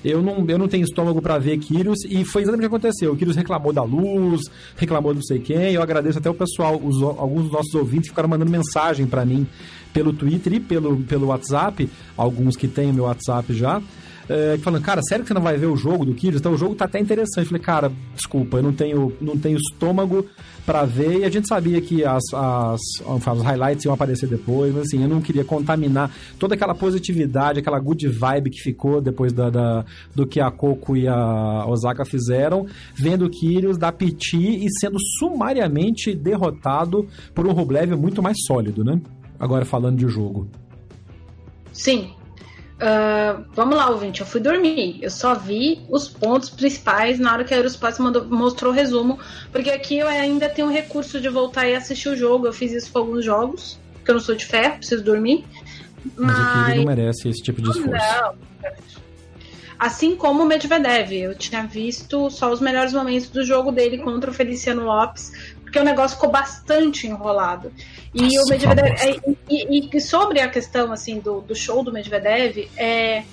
eu 0.03 0.21
não, 0.21 0.45
eu 0.47 0.57
não 0.57 0.67
tenho 0.67 0.83
estômago 0.83 1.21
para 1.21 1.37
ver 1.37 1.57
Kyrgios 1.57 2.03
e 2.05 2.23
foi 2.25 2.41
exatamente 2.43 2.67
o 2.67 2.69
que 2.69 2.75
aconteceu. 2.75 3.13
O 3.13 3.15
Kyrgios 3.15 3.37
reclamou 3.37 3.71
da 3.71 3.83
luz, 3.83 4.41
reclamou 4.75 5.13
de 5.13 5.19
não 5.19 5.23
sei 5.23 5.39
quem. 5.39 5.73
Eu 5.73 5.81
agradeço 5.81 6.17
até 6.17 6.29
o 6.29 6.33
pessoal, 6.33 6.79
os, 6.81 7.01
alguns 7.01 7.43
dos 7.43 7.51
nossos 7.51 7.73
ouvintes 7.75 8.09
ficaram 8.09 8.29
mandando 8.29 8.51
mensagem 8.51 9.05
para 9.05 9.25
mim 9.25 9.47
pelo 9.93 10.11
Twitter 10.11 10.53
e 10.53 10.59
pelo, 10.59 10.97
pelo 11.03 11.27
WhatsApp, 11.27 11.89
alguns 12.17 12.57
que 12.57 12.67
têm 12.67 12.91
meu 12.91 13.05
WhatsApp 13.05 13.53
já 13.53 13.81
é, 14.27 14.57
falando, 14.57 14.83
cara, 14.83 15.01
sério 15.03 15.23
que 15.23 15.27
você 15.27 15.33
não 15.33 15.41
vai 15.41 15.57
ver 15.57 15.67
o 15.67 15.75
jogo 15.75 16.05
do 16.05 16.13
Kyrgios? 16.13 16.39
Então 16.39 16.53
o 16.53 16.57
jogo 16.57 16.75
tá 16.75 16.85
até 16.85 16.99
interessante. 16.99 17.45
Eu 17.45 17.45
falei, 17.45 17.61
cara, 17.61 17.91
desculpa, 18.15 18.57
eu 18.57 18.63
não 18.63 18.73
tenho, 18.73 19.13
não 19.21 19.37
tenho 19.37 19.57
estômago 19.57 20.25
para 20.65 20.83
ver. 20.83 21.19
E 21.19 21.25
a 21.25 21.29
gente 21.29 21.47
sabia 21.47 21.79
que 21.79 22.03
as, 22.03 22.23
as, 22.33 22.81
as 23.05 23.41
highlights 23.41 23.85
iam 23.85 23.93
aparecer 23.93 24.27
depois, 24.27 24.73
mas 24.73 24.87
assim, 24.87 25.03
eu 25.03 25.07
não 25.07 25.21
queria 25.21 25.45
contaminar 25.45 26.11
toda 26.39 26.55
aquela 26.55 26.73
positividade, 26.73 27.59
aquela 27.59 27.79
good 27.79 28.07
vibe 28.07 28.49
que 28.49 28.61
ficou 28.61 28.99
depois 28.99 29.31
da, 29.31 29.49
da 29.49 29.85
do 30.13 30.25
que 30.25 30.39
a 30.39 30.49
Coco 30.49 30.97
e 30.97 31.07
a 31.07 31.65
Osaka 31.67 32.03
fizeram, 32.03 32.65
vendo 32.95 33.25
o 33.25 33.29
Kyrgios 33.29 33.77
dar 33.77 33.91
piti 33.91 34.65
e 34.65 34.67
sendo 34.79 34.97
sumariamente 35.19 36.15
derrotado 36.15 37.07
por 37.33 37.45
um 37.45 37.51
Rublev 37.51 37.95
muito 37.95 38.23
mais 38.23 38.37
sólido, 38.45 38.83
né? 38.83 38.99
Agora 39.39 39.65
falando 39.65 39.97
de 39.97 40.07
jogo. 40.07 40.47
Sim, 41.71 42.13
Uh, 42.75 43.45
vamos 43.53 43.77
lá, 43.77 43.89
ouvinte. 43.89 44.21
Eu 44.21 44.27
fui 44.27 44.41
dormir. 44.41 44.99
Eu 45.01 45.09
só 45.09 45.33
vi 45.33 45.81
os 45.89 46.09
pontos 46.09 46.49
principais 46.49 47.19
na 47.19 47.31
hora 47.31 47.43
que 47.43 47.53
a 47.53 47.57
Eurosport 47.57 47.97
mostrou 48.29 48.71
o 48.71 48.75
resumo. 48.75 49.17
Porque 49.51 49.69
aqui 49.69 49.97
eu 49.97 50.07
ainda 50.07 50.49
tenho 50.49 50.67
o 50.67 50.71
recurso 50.71 51.21
de 51.21 51.29
voltar 51.29 51.67
e 51.67 51.75
assistir 51.75 52.09
o 52.09 52.17
jogo. 52.17 52.47
Eu 52.47 52.53
fiz 52.53 52.71
isso 52.71 52.91
com 52.91 52.99
alguns 52.99 53.23
jogos, 53.23 53.79
porque 53.93 54.11
eu 54.11 54.15
não 54.15 54.21
sou 54.21 54.35
de 54.35 54.45
ferro, 54.45 54.77
preciso 54.77 55.03
dormir. 55.03 55.45
Mas, 56.15 56.37
mas... 56.37 56.73
o 56.73 56.77
não 56.77 56.85
merece 56.85 57.29
esse 57.29 57.41
tipo 57.41 57.61
de 57.61 57.69
esforço. 57.69 57.91
Não. 57.91 58.35
Assim 59.79 60.15
como 60.15 60.43
o 60.43 60.45
Medvedev. 60.45 61.13
Eu 61.13 61.35
tinha 61.35 61.65
visto 61.65 62.29
só 62.29 62.51
os 62.51 62.59
melhores 62.59 62.93
momentos 62.93 63.29
do 63.29 63.43
jogo 63.43 63.71
dele 63.71 63.99
contra 63.99 64.31
o 64.31 64.33
Feliciano 64.33 64.83
Lopes, 64.83 65.54
porque 65.65 65.79
o 65.79 65.83
negócio 65.83 66.15
ficou 66.15 66.31
bastante 66.31 67.07
enrolado. 67.07 67.73
E 68.13 68.21
Nossa, 68.21 68.45
o 68.45 68.49
Medvedev. 68.49 68.87
É, 68.87 69.19
e, 69.49 69.89
e, 69.91 69.99
sobre 69.99 70.39
a 70.39 70.47
questão 70.47 70.93
assim 70.93 71.19
do, 71.19 71.41
do 71.41 71.55
show 71.55 71.83
do 71.83 71.91
Medvedev, 71.91 72.69
é, 72.77 73.23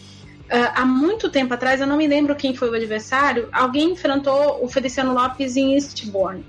Uh, 0.52 0.68
há 0.74 0.84
muito 0.84 1.30
tempo 1.30 1.54
atrás, 1.54 1.80
eu 1.80 1.86
não 1.86 1.96
me 1.96 2.06
lembro 2.06 2.36
quem 2.36 2.54
foi 2.54 2.68
o 2.68 2.74
adversário, 2.74 3.48
alguém 3.50 3.92
enfrentou 3.92 4.62
o 4.62 4.68
Feliciano 4.68 5.14
Lopes 5.14 5.56
em 5.56 5.72
Eastbourne. 5.72 6.44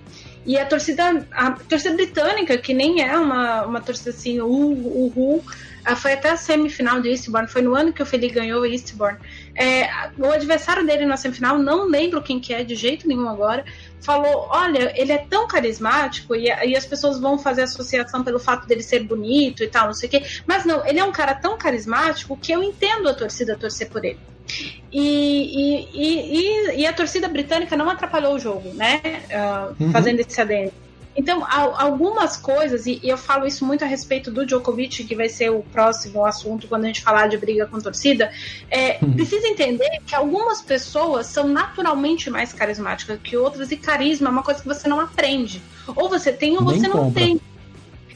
E 0.45 0.57
a 0.57 0.65
torcida, 0.65 1.25
a 1.31 1.51
torcida 1.51 1.95
britânica, 1.95 2.57
que 2.57 2.73
nem 2.73 3.01
é 3.01 3.17
uma, 3.17 3.65
uma 3.65 3.79
torcida 3.79 4.09
assim, 4.09 4.41
uh, 4.41 4.45
uh, 4.45 5.37
uh, 5.37 5.95
foi 5.95 6.13
até 6.13 6.31
a 6.31 6.35
semifinal 6.35 7.01
de 7.01 7.11
Eastbourne, 7.11 7.47
foi 7.47 7.61
no 7.61 7.73
ano 7.75 7.93
que 7.93 8.03
o 8.03 8.05
Felipe 8.05 8.33
ganhou 8.33 8.65
Eastbourne. 8.65 9.19
É, 9.55 9.87
o 10.17 10.31
adversário 10.31 10.85
dele 10.85 11.05
na 11.05 11.15
semifinal, 11.15 11.59
não 11.59 11.85
lembro 11.85 12.23
quem 12.23 12.39
que 12.39 12.53
é 12.53 12.63
de 12.63 12.75
jeito 12.75 13.07
nenhum 13.07 13.29
agora, 13.29 13.63
falou: 14.01 14.47
olha, 14.49 14.91
ele 14.99 15.11
é 15.11 15.19
tão 15.19 15.47
carismático 15.47 16.35
e, 16.35 16.45
e, 16.45 16.75
as 16.75 16.85
pessoas 16.85 17.19
vão 17.19 17.37
fazer 17.37 17.63
associação 17.63 18.23
pelo 18.23 18.39
fato 18.39 18.67
dele 18.67 18.81
ser 18.81 19.03
bonito 19.03 19.63
e 19.63 19.67
tal, 19.67 19.87
não 19.87 19.93
sei 19.93 20.07
o 20.07 20.11
quê. 20.11 20.23
Mas 20.47 20.65
não, 20.65 20.85
ele 20.85 20.99
é 20.99 21.03
um 21.03 21.11
cara 21.11 21.35
tão 21.35 21.57
carismático 21.57 22.37
que 22.37 22.51
eu 22.51 22.63
entendo 22.63 23.07
a 23.09 23.13
torcida 23.13 23.55
torcer 23.55 23.89
por 23.89 24.03
ele. 24.03 24.19
E, 24.91 25.87
e, 25.93 26.81
e 26.81 26.85
a 26.85 26.93
torcida 26.93 27.27
britânica 27.27 27.77
não 27.77 27.89
atrapalhou 27.89 28.35
o 28.35 28.39
jogo, 28.39 28.73
né? 28.73 29.01
Uh, 29.29 29.83
uhum. 29.83 29.91
Fazendo 29.91 30.19
esse 30.19 30.39
adendo. 30.39 30.73
Então, 31.15 31.45
algumas 31.47 32.35
coisas, 32.37 32.85
e 32.85 32.99
eu 33.03 33.17
falo 33.17 33.45
isso 33.45 33.65
muito 33.65 33.83
a 33.83 33.87
respeito 33.87 34.31
do 34.31 34.45
Djokovic, 34.45 35.03
que 35.03 35.15
vai 35.15 35.29
ser 35.29 35.51
o 35.51 35.61
próximo 35.61 36.25
assunto 36.25 36.67
quando 36.67 36.85
a 36.85 36.87
gente 36.87 37.01
falar 37.01 37.27
de 37.27 37.37
briga 37.37 37.65
com 37.65 37.79
torcida, 37.79 38.31
é, 38.69 38.97
uhum. 39.01 39.13
precisa 39.13 39.47
entender 39.47 39.99
que 40.05 40.15
algumas 40.15 40.61
pessoas 40.61 41.27
são 41.27 41.47
naturalmente 41.47 42.29
mais 42.29 42.51
carismáticas 42.51 43.19
que 43.21 43.37
outras, 43.37 43.71
e 43.71 43.77
carisma 43.77 44.29
é 44.29 44.31
uma 44.31 44.43
coisa 44.43 44.61
que 44.61 44.67
você 44.67 44.87
não 44.87 44.99
aprende. 44.99 45.61
Ou 45.95 46.09
você 46.09 46.31
tem 46.31 46.57
ou 46.57 46.63
Nem 46.63 46.79
você 46.79 46.87
não 46.87 47.11
tem. 47.11 47.39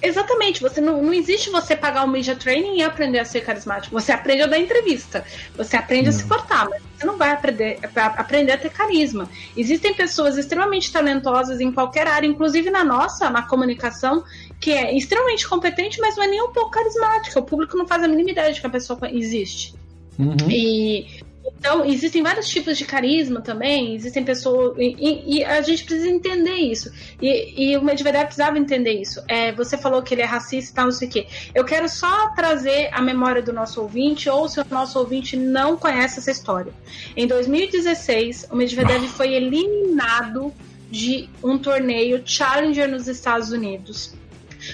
Exatamente, 0.02 0.62
você 0.62 0.80
não, 0.80 1.02
não 1.02 1.14
existe 1.14 1.50
você 1.50 1.76
pagar 1.76 2.04
o 2.04 2.08
media 2.08 2.36
training 2.36 2.78
e 2.78 2.84
aprender 2.84 3.20
a 3.20 3.26
ser 3.26 3.42
carismático. 3.42 3.94
Você 4.00 4.12
aprende 4.12 4.44
a 4.44 4.48
dar 4.48 4.60
entrevista, 4.60 5.26
você 5.56 5.76
aprende 5.76 6.10
a 6.10 6.12
se 6.12 6.26
portar, 6.26 6.70
mas 6.70 6.82
você 6.96 7.06
não 7.06 7.18
vai 7.18 7.32
aprender, 7.32 7.80
aprender 7.96 8.52
a 8.52 8.58
ter 8.58 8.70
carisma. 8.70 9.30
Existem 9.56 9.94
pessoas 9.94 10.38
extremamente 10.38 10.92
talentosas 10.92 11.60
em 11.60 11.72
qualquer 11.72 12.08
área, 12.08 12.28
inclusive 12.28 12.70
na 12.70 12.84
nossa, 12.84 13.30
na 13.30 13.42
comunicação, 13.42 14.24
que 14.60 14.72
é 14.72 14.96
extremamente 14.96 15.48
competente, 15.48 16.00
mas 16.00 16.16
não 16.16 16.24
é 16.24 16.28
nem 16.28 16.42
um 16.42 16.52
pouco 16.52 16.72
carismática. 16.72 17.40
O 17.40 17.44
público 17.44 17.78
não 17.78 17.88
faz 17.88 18.04
a 18.04 18.08
mínima 18.08 18.32
ideia 18.32 18.54
de 18.54 18.62
que 18.62 18.68
a 18.68 18.70
pessoa 18.70 19.00
existe. 19.12 19.76
Uhum. 20.18 20.36
E 20.50 21.22
então, 21.60 21.86
existem 21.86 22.22
vários 22.22 22.48
tipos 22.48 22.78
de 22.78 22.86
carisma 22.86 23.42
também, 23.42 23.96
existem 23.96 24.24
pessoas. 24.24 24.76
E, 24.78 25.38
e 25.38 25.44
a 25.44 25.62
gente 25.62 25.84
precisa 25.84 26.10
entender 26.10 26.56
isso. 26.56 26.92
E, 27.22 27.72
e 27.72 27.78
o 27.78 27.84
Medvedev 27.84 28.26
precisava 28.26 28.58
entender 28.58 28.94
isso. 28.94 29.22
É, 29.28 29.52
você 29.52 29.78
falou 29.78 30.02
que 30.02 30.14
ele 30.14 30.22
é 30.22 30.26
racista 30.26 30.72
e 30.72 30.76
tal, 30.76 30.86
não 30.86 30.92
sei 30.92 31.08
o 31.08 31.12
quê. 31.12 31.28
Eu 31.54 31.64
quero 31.64 31.88
só 31.88 32.30
trazer 32.30 32.90
a 32.92 33.02
memória 33.02 33.42
do 33.42 33.54
nosso 33.54 33.82
ouvinte, 33.82 34.30
ou 34.30 34.48
se 34.48 34.60
o 34.60 34.66
nosso 34.70 35.00
ouvinte 35.00 35.36
não 35.36 35.78
conhece 35.78 36.20
essa 36.20 36.32
história. 36.32 36.74
Em 37.16 37.28
2016, 37.28 38.48
o 38.52 38.56
Medvedev 38.56 39.06
foi 39.08 39.34
eliminado 39.34 40.54
de 40.90 41.30
um 41.44 41.58
torneio 41.58 42.22
Challenger 42.26 42.90
nos 42.90 43.08
Estados 43.08 43.52
Unidos. 43.52 44.14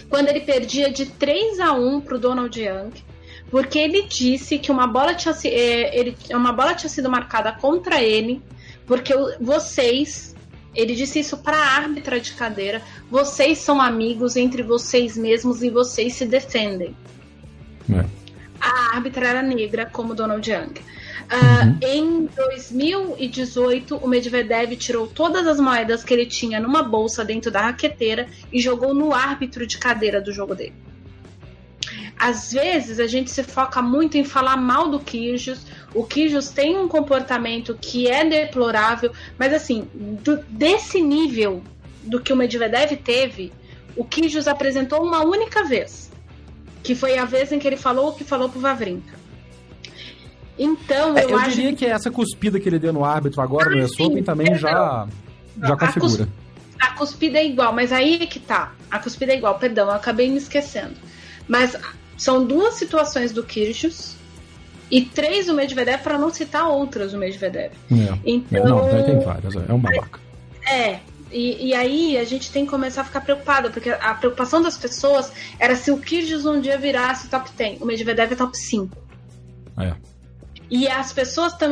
Quando 0.10 0.30
ele 0.30 0.42
perdia 0.42 0.92
de 0.92 1.06
3 1.06 1.60
a 1.60 1.74
1 1.74 2.02
para 2.02 2.16
o 2.16 2.20
Donald 2.20 2.60
Young 2.60 2.92
porque 3.54 3.78
ele 3.78 4.08
disse 4.08 4.58
que 4.58 4.72
uma 4.72 4.88
bola 4.88 5.14
tinha, 5.14 5.32
é, 5.46 5.96
ele, 5.96 6.18
uma 6.32 6.52
bola 6.52 6.74
tinha 6.74 6.90
sido 6.90 7.08
marcada 7.08 7.52
contra 7.52 8.02
ele, 8.02 8.42
porque 8.88 9.14
vocês 9.40 10.34
Ele 10.74 10.96
disse 10.96 11.20
isso 11.20 11.38
para 11.38 11.56
a 11.56 11.76
árbitra 11.76 12.20
de 12.20 12.34
cadeira. 12.34 12.82
Vocês 13.12 13.60
são 13.60 13.80
amigos 13.80 14.36
entre 14.36 14.64
vocês 14.64 15.16
mesmos 15.16 15.62
e 15.62 15.70
vocês 15.70 16.16
se 16.16 16.26
defendem. 16.26 16.98
É. 17.92 18.04
A 18.60 18.96
árbitra 18.96 19.28
era 19.28 19.44
negra, 19.44 19.86
como 19.86 20.16
Donald 20.16 20.50
Young. 20.50 20.74
Uh, 20.74 21.68
uhum. 21.68 21.78
Em 21.80 22.30
2018, 22.36 23.98
o 23.98 24.08
Medvedev 24.08 24.76
tirou 24.78 25.06
todas 25.06 25.46
as 25.46 25.60
moedas 25.60 26.04
que 26.04 26.12
ele 26.12 26.26
tinha 26.26 26.60
numa 26.60 26.82
bolsa 26.82 27.24
dentro 27.24 27.52
da 27.52 27.62
raqueteira 27.62 28.28
e 28.52 28.60
jogou 28.60 28.96
no 28.96 29.14
árbitro 29.14 29.68
de 29.68 29.78
cadeira 29.78 30.20
do 30.20 30.34
jogo 30.34 30.56
dele. 30.56 30.74
Às 32.18 32.54
vezes 32.54 33.00
a 33.00 33.08
gente 33.08 33.30
se 33.32 33.44
foca 33.44 33.82
muito 33.82 34.18
em 34.18 34.24
falar 34.24 34.56
mal 34.56 34.90
do 34.90 35.00
Kyrgios. 35.00 35.66
O 35.94 36.04
Kyrgios 36.04 36.50
tem 36.50 36.78
um 36.78 36.88
comportamento 36.88 37.78
que 37.80 38.08
é 38.08 38.24
deplorável, 38.24 39.12
mas 39.38 39.54
assim, 39.54 39.88
do, 39.94 40.38
desse 40.48 41.02
nível 41.02 41.62
do 42.04 42.22
que 42.22 42.32
o 42.32 42.36
Medvedev 42.36 42.96
teve, 42.98 43.52
o 43.96 44.04
Kyrgios 44.04 44.48
apresentou 44.48 45.04
uma 45.04 45.24
única 45.24 45.64
vez, 45.64 46.12
que 46.82 46.96
foi 46.96 47.18
a 47.18 47.26
vez 47.26 47.52
em 47.52 47.60
que 47.60 47.68
ele 47.68 47.78
falou 47.78 48.10
o 48.10 48.14
que 48.14 48.24
falou 48.24 48.50
pro 48.50 48.60
Vavrinka. 48.60 49.24
Então, 50.58 51.18
é, 51.18 51.26
eu, 51.26 51.30
eu 51.30 51.38
acho 51.38 51.52
diria 51.52 51.74
que... 51.74 51.86
essa 51.86 52.12
cuspida 52.12 52.60
que 52.60 52.70
ele 52.70 52.80
deu 52.80 52.94
no 52.94 53.04
árbitro 53.04 53.42
agora 53.42 53.72
ah, 53.72 53.76
no 53.76 53.84
US 53.84 54.00
Open 54.00 54.24
também 54.24 54.56
já, 54.56 55.08
já 55.62 55.76
configura. 55.76 56.30
A, 56.80 56.92
cuspida 56.92 57.40
é 57.40 57.46
igual, 57.46 57.74
mas 57.74 57.92
aí 57.92 58.22
é 58.22 58.26
que 58.26 58.40
tá. 58.40 58.74
A 58.92 59.00
cuspida 59.00 59.34
é 59.34 59.38
igual, 59.38 59.58
perdão, 59.58 59.88
eu 59.88 59.94
acabei 59.94 60.30
me 60.30 60.38
esquecendo. 60.38 60.96
Mas 61.48 61.76
são 62.18 62.46
duas 62.46 62.76
situações 62.76 63.32
do 63.32 63.44
Kyrgios 63.44 64.16
e 64.90 65.02
três 65.02 65.48
do 65.48 65.54
Medvedev, 65.54 66.02
para 66.02 66.18
não 66.18 66.32
citar 66.32 66.68
outras 66.68 67.12
do 67.12 67.18
Medvedev. 67.18 67.74
É, 67.92 68.18
então, 68.26 68.88
é, 68.88 68.94
não, 68.94 69.04
tem 69.04 69.20
várias, 69.20 69.56
é 69.56 69.74
um 69.74 69.80
babaca. 69.80 70.20
É, 70.70 71.00
e, 71.32 71.70
e, 71.70 71.74
aí 71.74 72.18
a 72.18 72.24
gente 72.24 72.52
tem 72.52 72.64
que 72.64 72.72
começar 72.72 73.02
a 73.02 73.04
ficar 73.04 73.22
preocupado, 73.22 73.72
porque 73.72 73.90
a 73.90 74.14
preocupação 74.14 74.62
das 74.62 74.78
pessoas 74.78 75.32
era 75.58 75.76
se 75.76 75.90
o 75.90 75.98
Kyrgios 75.98 76.46
um 76.46 76.62
dia 76.62 76.78
virasse 76.78 77.28
top 77.28 77.50
10, 77.58 77.82
o 77.82 77.86
Medvedev 77.86 78.34
é 78.34 78.36
top 78.36 78.56
5. 78.56 78.96
É. 79.80 80.13
E 80.74 80.88
as 80.88 81.14
pessoas 81.14 81.54
estão 81.54 81.70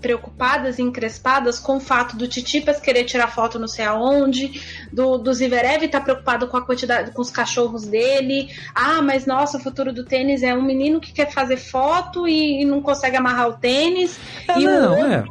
preocupadas, 0.00 0.78
encrespadas 0.78 1.58
com 1.58 1.78
o 1.78 1.80
fato 1.80 2.16
do 2.16 2.28
Titipas 2.28 2.78
querer 2.78 3.02
tirar 3.02 3.26
foto 3.26 3.58
não 3.58 3.66
sei 3.66 3.84
aonde, 3.84 4.62
do, 4.92 5.18
do 5.18 5.34
Zverev 5.34 5.86
estar 5.86 5.98
tá 5.98 6.04
preocupado 6.04 6.46
com 6.46 6.56
a 6.56 6.62
quantidade, 6.62 7.10
com 7.10 7.20
os 7.20 7.28
cachorros 7.28 7.88
dele. 7.88 8.48
Ah, 8.72 9.02
mas 9.02 9.26
nossa, 9.26 9.58
o 9.58 9.60
futuro 9.60 9.92
do 9.92 10.04
tênis 10.04 10.44
é 10.44 10.54
um 10.54 10.62
menino 10.62 11.00
que 11.00 11.12
quer 11.12 11.32
fazer 11.32 11.56
foto 11.56 12.28
e, 12.28 12.62
e 12.62 12.64
não 12.64 12.80
consegue 12.80 13.16
amarrar 13.16 13.48
o 13.48 13.54
tênis. 13.54 14.16
É, 14.46 14.60
e 14.60 14.64
não, 14.64 14.92
o 14.92 15.04
é. 15.04 15.24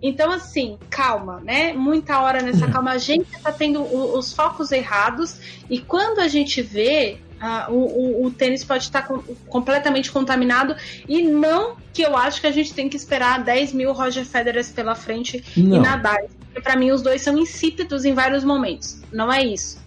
Então, 0.00 0.32
assim, 0.32 0.78
calma, 0.88 1.42
né? 1.44 1.74
Muita 1.74 2.18
hora 2.18 2.40
nessa 2.40 2.64
uhum. 2.64 2.72
calma. 2.72 2.92
A 2.92 2.98
gente 2.98 3.30
está 3.30 3.52
tendo 3.52 3.82
os 3.82 4.32
focos 4.32 4.72
errados 4.72 5.38
e 5.68 5.80
quando 5.80 6.20
a 6.20 6.28
gente 6.28 6.62
vê 6.62 7.18
Uh, 7.38 7.72
o, 7.72 7.76
o, 7.76 8.26
o, 8.26 8.30
tênis 8.32 8.64
pode 8.64 8.82
estar 8.82 9.02
com, 9.06 9.18
completamente 9.46 10.10
contaminado 10.10 10.74
e 11.08 11.22
não 11.22 11.76
que 11.92 12.02
eu 12.02 12.16
acho 12.16 12.40
que 12.40 12.48
a 12.48 12.50
gente 12.50 12.74
tem 12.74 12.88
que 12.88 12.96
esperar 12.96 13.44
10 13.44 13.72
mil 13.74 13.92
Roger 13.92 14.24
Federers 14.24 14.70
pela 14.70 14.96
frente 14.96 15.44
não. 15.56 15.76
e 15.76 15.80
nadar. 15.80 16.18
Porque 16.46 16.60
para 16.60 16.74
mim 16.74 16.90
os 16.90 17.00
dois 17.00 17.22
são 17.22 17.38
insípidos 17.38 18.04
em 18.04 18.12
vários 18.12 18.42
momentos. 18.42 19.00
Não 19.12 19.32
é 19.32 19.44
isso. 19.44 19.78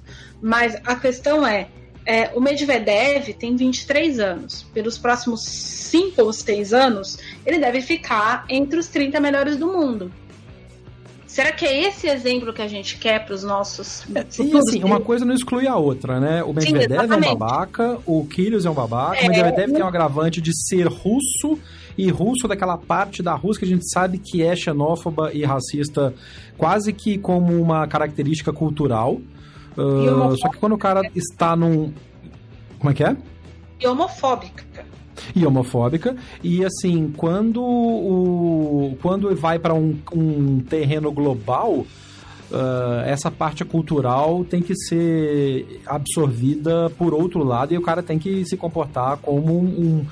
Mas 0.41 0.75
a 0.85 0.95
questão 0.95 1.45
é, 1.45 1.67
é, 2.05 2.31
o 2.33 2.39
Medvedev 2.39 3.33
tem 3.33 3.55
23 3.55 4.19
anos. 4.19 4.63
Pelos 4.73 4.97
próximos 4.97 5.43
5 5.43 6.21
ou 6.21 6.33
6 6.33 6.73
anos, 6.73 7.19
ele 7.45 7.59
deve 7.59 7.81
ficar 7.81 8.45
entre 8.49 8.79
os 8.79 8.87
30 8.87 9.19
melhores 9.19 9.57
do 9.57 9.67
mundo. 9.67 10.11
Será 11.31 11.53
que 11.53 11.65
é 11.65 11.87
esse 11.87 12.07
exemplo 12.07 12.51
que 12.51 12.61
a 12.61 12.67
gente 12.67 12.97
quer 12.97 13.23
para 13.23 13.33
os 13.33 13.41
nossos 13.41 14.03
é, 14.13 14.25
E 14.43 14.57
assim, 14.57 14.83
uma 14.83 14.99
coisa 14.99 15.23
não 15.23 15.33
exclui 15.33 15.65
a 15.65 15.77
outra, 15.77 16.19
né? 16.19 16.43
O 16.43 16.51
Medvedev 16.51 17.07
Sim, 17.07 17.13
é 17.13 17.15
um 17.15 17.37
babaca, 17.37 17.97
o 18.05 18.25
Kyrgios 18.25 18.65
é 18.65 18.69
um 18.69 18.73
babaca, 18.73 19.15
é, 19.15 19.27
o 19.27 19.29
Medvedev 19.29 19.71
tem 19.71 19.81
um 19.81 19.87
agravante 19.87 20.41
de 20.41 20.51
ser 20.53 20.87
russo 20.87 21.57
e 21.97 22.09
russo 22.09 22.49
daquela 22.49 22.77
parte 22.77 23.23
da 23.23 23.33
Rússia 23.33 23.59
que 23.61 23.65
a 23.65 23.73
gente 23.73 23.89
sabe 23.89 24.17
que 24.17 24.43
é 24.43 24.53
xenófoba 24.53 25.31
e 25.31 25.45
racista 25.45 26.13
quase 26.57 26.91
que 26.91 27.17
como 27.17 27.61
uma 27.61 27.87
característica 27.87 28.51
cultural. 28.51 29.13
Uh, 29.77 30.35
só 30.35 30.49
que 30.49 30.57
quando 30.57 30.73
o 30.73 30.77
cara 30.77 31.01
está 31.15 31.55
num... 31.55 31.93
Como 32.77 32.91
é 32.91 32.93
que 32.93 33.05
é? 33.05 33.15
E 33.79 33.87
homofóbica 33.87 34.65
e 35.35 35.45
homofóbica. 35.45 36.15
E 36.43 36.63
assim, 36.65 37.11
quando 37.15 37.61
o 37.61 38.97
quando 39.01 39.33
vai 39.35 39.59
para 39.59 39.73
um, 39.73 39.97
um 40.13 40.59
terreno 40.59 41.11
global, 41.11 41.85
Uh, 42.51 42.99
essa 43.05 43.31
parte 43.31 43.63
cultural 43.63 44.43
tem 44.43 44.61
que 44.61 44.75
ser 44.75 45.81
absorvida 45.85 46.91
por 46.97 47.13
outro 47.13 47.45
lado 47.45 47.73
e 47.73 47.77
o 47.77 47.81
cara 47.81 48.03
tem 48.03 48.19
que 48.19 48.43
se 48.43 48.57
comportar 48.57 49.15
como 49.19 49.57
um, 49.57 50.05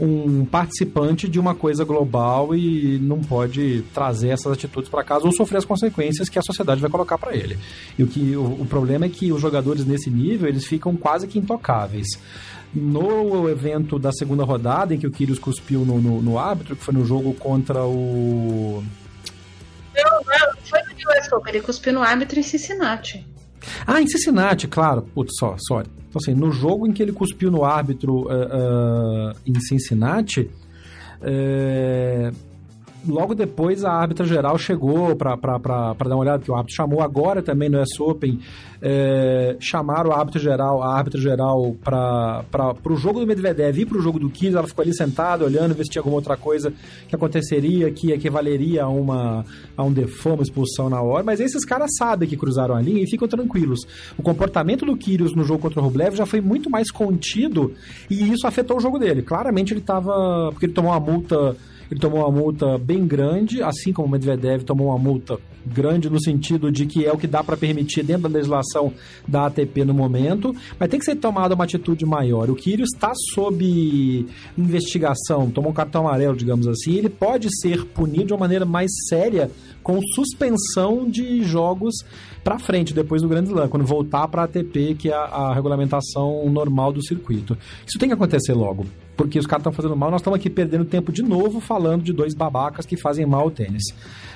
um 0.00 0.46
participante 0.46 1.28
de 1.28 1.38
uma 1.38 1.54
coisa 1.54 1.84
global 1.84 2.54
e 2.54 2.98
não 3.02 3.20
pode 3.20 3.84
trazer 3.92 4.30
essas 4.30 4.52
atitudes 4.52 4.88
para 4.88 5.04
casa 5.04 5.26
ou 5.26 5.32
sofrer 5.32 5.58
as 5.58 5.66
consequências 5.66 6.30
que 6.30 6.38
a 6.38 6.42
sociedade 6.42 6.80
vai 6.80 6.90
colocar 6.90 7.18
para 7.18 7.34
ele. 7.34 7.58
E 7.98 8.02
o 8.02 8.06
que 8.06 8.34
o, 8.34 8.62
o 8.62 8.66
problema 8.66 9.04
é 9.04 9.08
que 9.10 9.30
os 9.30 9.40
jogadores 9.42 9.84
nesse 9.84 10.08
nível 10.08 10.48
eles 10.48 10.64
ficam 10.64 10.96
quase 10.96 11.26
que 11.26 11.38
intocáveis 11.38 12.06
no 12.74 13.48
evento 13.48 13.98
da 13.98 14.12
segunda 14.12 14.44
rodada, 14.44 14.94
em 14.94 14.98
que 14.98 15.06
o 15.06 15.10
Kyrgios 15.10 15.38
cuspiu 15.38 15.84
no, 15.84 16.00
no, 16.00 16.20
no 16.20 16.38
árbitro, 16.38 16.74
que 16.74 16.82
foi 16.82 16.94
no 16.94 17.04
jogo 17.04 17.32
contra 17.34 17.84
o... 17.84 18.82
Não, 19.94 20.12
não, 20.12 20.56
foi 20.64 20.80
no 20.80 21.20
US 21.20 21.32
Open, 21.32 21.54
ele 21.54 21.62
cuspiu 21.62 21.92
no 21.92 22.02
árbitro 22.02 22.38
em 22.38 22.42
Cincinnati. 22.42 23.24
Ah, 23.86 24.00
em 24.00 24.06
Cincinnati, 24.06 24.66
claro. 24.66 25.02
Putz, 25.02 25.32
só, 25.38 25.56
sorry. 25.58 25.88
Então, 26.08 26.20
assim, 26.22 26.34
no 26.34 26.50
jogo 26.50 26.86
em 26.86 26.92
que 26.92 27.02
ele 27.02 27.12
cuspiu 27.12 27.50
no 27.50 27.64
árbitro 27.64 28.22
uh, 28.22 29.30
uh, 29.30 29.36
em 29.46 29.58
Cincinnati, 29.60 30.50
uh, 31.20 32.36
logo 33.06 33.34
depois 33.34 33.84
a 33.84 33.92
árbitra 33.92 34.26
geral 34.26 34.58
chegou 34.58 35.14
para 35.16 35.36
dar 35.36 36.14
uma 36.14 36.18
olhada, 36.18 36.42
que 36.42 36.50
o 36.50 36.54
árbitro 36.54 36.74
chamou 36.74 37.02
agora 37.02 37.42
também 37.42 37.68
no 37.68 37.80
US 37.80 37.98
Open, 38.00 38.38
é, 38.80 39.56
chamaram 39.58 40.10
o 40.10 40.12
árbitro 40.12 40.40
geral, 40.40 40.82
a 40.82 40.94
árbitra 40.94 41.20
geral 41.20 41.74
para 41.82 42.44
o 42.84 42.96
jogo 42.96 43.20
do 43.20 43.26
Medvedev 43.26 43.78
e 43.78 43.86
para 43.86 43.98
o 43.98 44.00
jogo 44.00 44.18
do 44.18 44.28
Kyrgios, 44.28 44.56
ela 44.56 44.66
ficou 44.66 44.82
ali 44.82 44.94
sentada 44.94 45.44
olhando, 45.44 45.74
ver 45.74 45.84
se 45.84 45.90
tinha 45.90 46.00
alguma 46.00 46.16
outra 46.16 46.36
coisa 46.36 46.72
que 47.08 47.14
aconteceria, 47.14 47.90
que 47.90 48.12
equivaleria 48.12 48.84
a, 48.84 48.88
uma, 48.88 49.44
a 49.76 49.82
um 49.82 49.92
default, 49.92 50.38
uma 50.38 50.42
expulsão 50.42 50.90
na 50.90 51.00
hora, 51.00 51.24
mas 51.24 51.40
esses 51.40 51.64
caras 51.64 51.90
sabem 51.96 52.28
que 52.28 52.36
cruzaram 52.36 52.74
a 52.74 52.80
linha 52.80 53.02
e 53.02 53.06
ficam 53.08 53.26
tranquilos. 53.26 53.80
O 54.18 54.22
comportamento 54.22 54.84
do 54.84 54.96
Kyrgios 54.96 55.34
no 55.34 55.44
jogo 55.44 55.60
contra 55.60 55.80
o 55.80 55.84
Rublev 55.84 56.14
já 56.14 56.26
foi 56.26 56.40
muito 56.40 56.68
mais 56.68 56.90
contido 56.90 57.72
e 58.10 58.32
isso 58.32 58.46
afetou 58.46 58.76
o 58.76 58.80
jogo 58.80 58.98
dele. 58.98 59.22
Claramente 59.22 59.72
ele 59.72 59.80
estava, 59.80 60.50
porque 60.50 60.66
ele 60.66 60.72
tomou 60.72 60.92
uma 60.92 61.00
multa 61.00 61.56
ele 61.90 62.00
tomou 62.00 62.20
uma 62.20 62.30
multa 62.30 62.78
bem 62.78 63.06
grande, 63.06 63.62
assim 63.62 63.92
como 63.92 64.08
o 64.08 64.10
Medvedev 64.10 64.62
tomou 64.62 64.88
uma 64.88 64.98
multa 64.98 65.38
grande 65.66 66.10
no 66.10 66.20
sentido 66.20 66.70
de 66.70 66.86
que 66.86 67.06
é 67.06 67.12
o 67.12 67.16
que 67.16 67.26
dá 67.26 67.42
para 67.42 67.56
permitir 67.56 68.02
dentro 68.02 68.24
da 68.24 68.28
legislação 68.28 68.92
da 69.26 69.46
ATP 69.46 69.84
no 69.84 69.94
momento, 69.94 70.54
mas 70.78 70.88
tem 70.88 70.98
que 70.98 71.04
ser 71.04 71.16
tomada 71.16 71.54
uma 71.54 71.64
atitude 71.64 72.04
maior. 72.04 72.50
O 72.50 72.54
Kyrgios 72.54 72.90
está 72.92 73.12
sob 73.32 74.26
investigação, 74.56 75.50
tomou 75.50 75.70
um 75.70 75.74
cartão 75.74 76.06
amarelo, 76.06 76.36
digamos 76.36 76.66
assim, 76.66 76.96
ele 76.96 77.08
pode 77.08 77.48
ser 77.60 77.84
punido 77.86 78.26
de 78.26 78.32
uma 78.32 78.40
maneira 78.40 78.64
mais 78.64 78.90
séria 79.08 79.50
com 79.82 80.00
suspensão 80.14 81.08
de 81.08 81.42
jogos 81.42 81.94
para 82.44 82.58
frente 82.58 82.92
depois 82.92 83.22
do 83.22 83.28
Grand 83.28 83.44
Slam, 83.44 83.68
quando 83.68 83.84
voltar 83.84 84.28
para 84.28 84.42
a 84.42 84.44
ATP, 84.44 84.94
que 84.96 85.08
é 85.08 85.14
a, 85.14 85.24
a 85.24 85.54
regulamentação 85.54 86.48
normal 86.50 86.92
do 86.92 87.02
circuito. 87.02 87.56
Isso 87.86 87.98
tem 87.98 88.08
que 88.08 88.14
acontecer 88.14 88.52
logo 88.52 88.86
porque 89.16 89.38
os 89.38 89.46
caras 89.46 89.60
estão 89.60 89.72
fazendo 89.72 89.96
mal, 89.96 90.10
nós 90.10 90.20
estamos 90.20 90.38
aqui 90.38 90.50
perdendo 90.50 90.84
tempo 90.84 91.12
de 91.12 91.22
novo 91.22 91.60
falando 91.60 92.02
de 92.02 92.12
dois 92.12 92.34
babacas 92.34 92.84
que 92.84 92.96
fazem 92.96 93.24
mal 93.24 93.42
ao 93.42 93.50
tênis. 93.50 93.84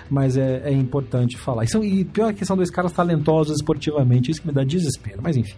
Mas 0.09 0.37
é, 0.37 0.63
é 0.65 0.73
importante 0.73 1.37
falar. 1.37 1.65
E, 1.65 1.69
são, 1.69 1.85
e 1.85 2.05
pior 2.05 2.31
é 2.31 2.33
que 2.33 2.45
são 2.45 2.57
dois 2.57 2.71
caras 2.71 2.93
talentosos 2.93 3.57
esportivamente, 3.57 4.31
isso 4.31 4.41
que 4.41 4.47
me 4.47 4.53
dá 4.53 4.65
desespero, 4.65 5.21
mas 5.23 5.37
enfim. 5.37 5.57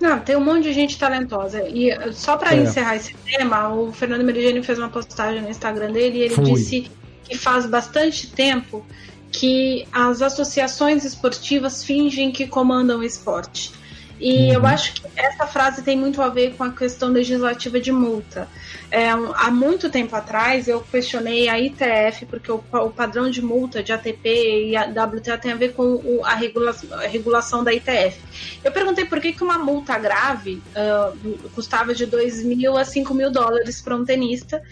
Não, 0.00 0.18
tem 0.18 0.36
um 0.36 0.44
monte 0.44 0.64
de 0.64 0.72
gente 0.72 0.98
talentosa. 0.98 1.68
E 1.68 1.90
só 2.12 2.36
para 2.36 2.54
é. 2.54 2.62
encerrar 2.62 2.96
esse 2.96 3.14
tema, 3.14 3.72
o 3.74 3.92
Fernando 3.92 4.24
Merigeni 4.24 4.62
fez 4.62 4.78
uma 4.78 4.88
postagem 4.88 5.42
no 5.42 5.48
Instagram 5.48 5.92
dele 5.92 6.18
e 6.18 6.22
ele 6.22 6.34
Fui. 6.34 6.44
disse 6.44 6.90
que 7.24 7.36
faz 7.36 7.66
bastante 7.66 8.30
tempo 8.30 8.84
que 9.34 9.86
as 9.92 10.22
associações 10.22 11.04
esportivas 11.04 11.82
fingem 11.82 12.30
que 12.30 12.46
comandam 12.46 13.00
o 13.00 13.02
esporte. 13.02 13.72
E 14.20 14.32
uhum. 14.32 14.52
eu 14.52 14.66
acho 14.66 14.94
que 14.94 15.02
essa 15.16 15.44
frase 15.44 15.82
tem 15.82 15.96
muito 15.98 16.22
a 16.22 16.28
ver 16.28 16.54
com 16.54 16.62
a 16.62 16.70
questão 16.70 17.08
legislativa 17.08 17.80
de 17.80 17.90
multa. 17.90 18.48
É, 18.90 19.10
há 19.10 19.50
muito 19.50 19.90
tempo 19.90 20.14
atrás 20.14 20.68
eu 20.68 20.80
questionei 20.80 21.48
a 21.48 21.58
ITF, 21.58 22.26
porque 22.26 22.50
o, 22.50 22.62
o, 22.72 22.90
padrão 22.90 23.28
de 23.28 23.42
multa 23.42 23.82
de 23.82 23.92
ATP 23.92 24.68
e 24.68 24.76
a 24.76 24.84
WTA 24.84 25.36
tem 25.36 25.50
a 25.50 25.56
ver 25.56 25.72
com 25.72 25.82
o, 25.82 26.24
a, 26.24 26.34
regulação, 26.34 26.96
a, 26.96 27.06
regulação, 27.08 27.64
da 27.64 27.72
ITF. 27.74 28.20
Eu 28.62 28.70
perguntei 28.70 29.04
por 29.04 29.20
que, 29.20 29.32
que 29.32 29.42
uma 29.42 29.58
multa 29.58 29.98
grave 29.98 30.62
uh, 30.76 31.48
custava 31.50 31.92
de 31.92 32.06
2 32.06 32.44
mil 32.44 32.78
a 32.78 32.84
5 32.84 33.12
mil 33.12 33.32
dólares 33.32 33.82
para 33.82 33.96
um 33.96 34.04
tenista. 34.04 34.62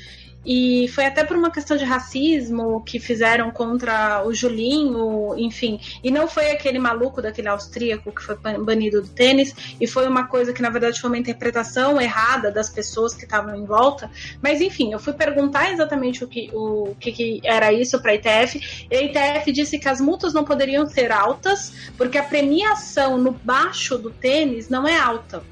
E 0.45 0.89
foi 0.89 1.07
até 1.07 1.25
por 1.25 1.37
uma 1.37 1.51
questão 1.51 1.77
de 1.77 1.85
racismo 1.85 2.83
que 2.85 2.99
fizeram 2.99 3.51
contra 3.51 4.25
o 4.27 4.35
Julinho, 4.35 5.35
enfim. 5.39 5.81
E 6.03 6.11
não 6.11 6.27
foi 6.27 6.51
aquele 6.51 6.79
maluco 6.79 7.23
daquele 7.23 7.49
austríaco 7.49 8.13
que 8.13 8.23
foi 8.23 8.37
banido 8.37 9.03
do 9.03 9.09
tênis, 9.09 9.55
e 9.81 9.87
foi 9.87 10.09
uma 10.09 10.27
coisa 10.27 10.53
que 10.53 10.63
na 10.63 10.71
verdade 10.71 11.01
foi 11.01 11.11
uma 11.11 11.19
interpretação 11.19 12.01
errada 12.01 12.51
das 12.51 12.69
pessoas 12.69 13.15
que 13.15 13.25
estavam 13.25 13.55
em 13.57 13.65
volta. 13.65 14.11
Mas 14.41 14.61
enfim, 14.61 14.93
eu 14.93 14.99
fui 14.99 15.13
perguntar 15.13 15.73
exatamente 15.73 16.25
o 16.25 16.29
que, 16.29 16.51
o 16.53 16.95
que, 16.99 17.13
que 17.13 17.41
era 17.45 17.73
isso 17.73 18.01
para 18.01 18.13
a 18.13 18.15
ITF, 18.15 18.87
e 18.91 18.97
a 18.97 19.03
ITF 19.03 19.53
disse 19.53 19.79
que 19.79 19.89
as 19.89 20.01
multas 20.01 20.33
não 20.33 20.45
poderiam 20.45 20.87
ser 20.87 21.13
altas, 21.13 21.73
porque 21.97 22.19
a 22.19 22.23
premiação 22.23 23.17
no 23.19 23.33
baixo 23.33 23.97
do 23.97 24.11
tênis 24.11 24.69
não 24.69 24.87
é 24.87 24.99
alta. 24.99 25.52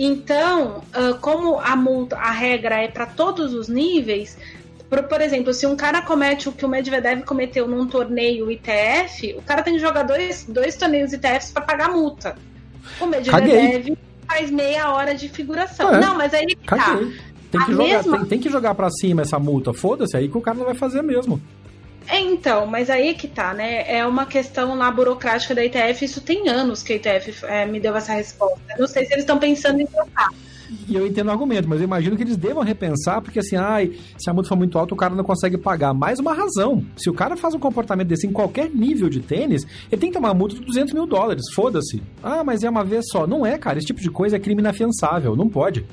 Então, 0.00 0.82
como 1.20 1.58
a 1.58 1.74
multa, 1.74 2.16
a 2.16 2.30
regra 2.30 2.76
é 2.76 2.86
para 2.86 3.04
todos 3.04 3.52
os 3.52 3.68
níveis, 3.68 4.38
por, 4.88 5.02
por, 5.02 5.20
exemplo, 5.20 5.52
se 5.52 5.66
um 5.66 5.74
cara 5.74 6.00
comete 6.02 6.48
o 6.48 6.52
que 6.52 6.64
o 6.64 6.68
Medvedev 6.68 7.24
cometeu 7.24 7.66
num 7.66 7.84
torneio 7.84 8.48
ITF, 8.48 9.34
o 9.36 9.42
cara 9.42 9.62
tem 9.62 9.74
que 9.74 9.80
jogar 9.80 10.04
dois, 10.04 10.46
dois 10.48 10.76
torneios 10.76 11.12
ITFs 11.12 11.50
para 11.50 11.62
pagar 11.62 11.90
a 11.90 11.92
multa. 11.92 12.36
O 13.00 13.06
Medvedev 13.06 13.72
Caguei. 13.72 13.98
faz 14.26 14.50
meia 14.50 14.90
hora 14.92 15.16
de 15.16 15.28
figuração. 15.28 15.92
É. 15.92 16.00
Não, 16.00 16.16
mas 16.16 16.32
aí 16.32 16.46
que 16.46 16.56
tá. 16.56 16.96
Tem 17.50 17.64
que, 17.64 17.72
jogar, 17.72 17.84
mesma... 17.84 18.18
tem, 18.18 18.26
tem 18.26 18.38
que 18.40 18.50
jogar 18.50 18.74
pra 18.74 18.90
cima 18.90 19.22
essa 19.22 19.38
multa. 19.38 19.72
Foda-se, 19.72 20.16
aí 20.16 20.28
que 20.28 20.38
o 20.38 20.40
cara 20.40 20.56
não 20.56 20.66
vai 20.66 20.74
fazer 20.74 21.02
mesmo. 21.02 21.40
É, 22.08 22.18
então, 22.20 22.66
mas 22.66 22.88
aí 22.88 23.14
que 23.14 23.28
tá, 23.28 23.52
né? 23.52 23.84
É 23.86 24.04
uma 24.06 24.24
questão 24.24 24.74
lá 24.74 24.90
burocrática 24.90 25.54
da 25.54 25.62
ITF. 25.62 26.04
Isso 26.04 26.22
tem 26.22 26.48
anos 26.48 26.82
que 26.82 26.94
a 26.94 26.96
ITF 26.96 27.44
é, 27.44 27.66
me 27.66 27.78
deu 27.78 27.94
essa 27.94 28.14
resposta. 28.14 28.58
Não 28.78 28.86
sei 28.86 29.04
se 29.04 29.12
eles 29.12 29.24
estão 29.24 29.38
pensando 29.38 29.80
em 29.80 29.86
trocar. 29.86 30.30
E 30.86 30.94
eu 30.94 31.06
entendo 31.06 31.28
o 31.28 31.30
argumento, 31.30 31.68
mas 31.68 31.80
eu 31.80 31.84
imagino 31.84 32.16
que 32.16 32.22
eles 32.22 32.36
devam 32.36 32.62
repensar, 32.62 33.22
porque 33.22 33.38
assim, 33.38 33.56
ai, 33.56 33.92
se 34.18 34.28
a 34.28 34.34
multa 34.34 34.48
for 34.48 34.56
muito 34.56 34.78
alta, 34.78 34.92
o 34.92 34.96
cara 34.96 35.14
não 35.14 35.24
consegue 35.24 35.56
pagar. 35.56 35.94
Mais 35.94 36.18
uma 36.18 36.34
razão. 36.34 36.84
Se 36.96 37.08
o 37.08 37.14
cara 37.14 37.36
faz 37.36 37.54
um 37.54 37.58
comportamento 37.58 38.08
desse 38.08 38.26
em 38.26 38.32
qualquer 38.32 38.70
nível 38.70 39.08
de 39.08 39.20
tênis, 39.20 39.66
ele 39.90 40.00
tem 40.00 40.10
que 40.10 40.14
tomar 40.14 40.28
uma 40.28 40.34
multa 40.34 40.54
de 40.54 40.62
200 40.62 40.94
mil 40.94 41.06
dólares. 41.06 41.44
Foda-se. 41.54 42.02
Ah, 42.22 42.42
mas 42.42 42.62
é 42.62 42.70
uma 42.70 42.84
vez 42.84 43.06
só. 43.10 43.26
Não 43.26 43.44
é, 43.44 43.58
cara. 43.58 43.78
Esse 43.78 43.86
tipo 43.86 44.00
de 44.00 44.10
coisa 44.10 44.36
é 44.36 44.38
crime 44.38 44.60
inafiançável. 44.60 45.36
Não 45.36 45.48
pode. 45.48 45.86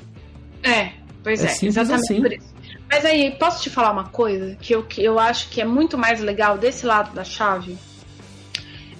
É, 0.62 0.92
pois 1.22 1.42
é. 1.42 1.46
é 1.46 1.68
exatamente 1.68 2.12
assim. 2.12 2.20
por 2.20 2.32
isso. 2.32 2.55
Mas 2.88 3.04
aí, 3.04 3.32
posso 3.32 3.62
te 3.62 3.70
falar 3.70 3.90
uma 3.90 4.08
coisa 4.08 4.56
que 4.60 4.74
eu, 4.74 4.82
que 4.82 5.02
eu 5.02 5.18
acho 5.18 5.48
que 5.50 5.60
é 5.60 5.64
muito 5.64 5.98
mais 5.98 6.20
legal 6.20 6.56
desse 6.56 6.86
lado 6.86 7.14
da 7.14 7.24
chave? 7.24 7.76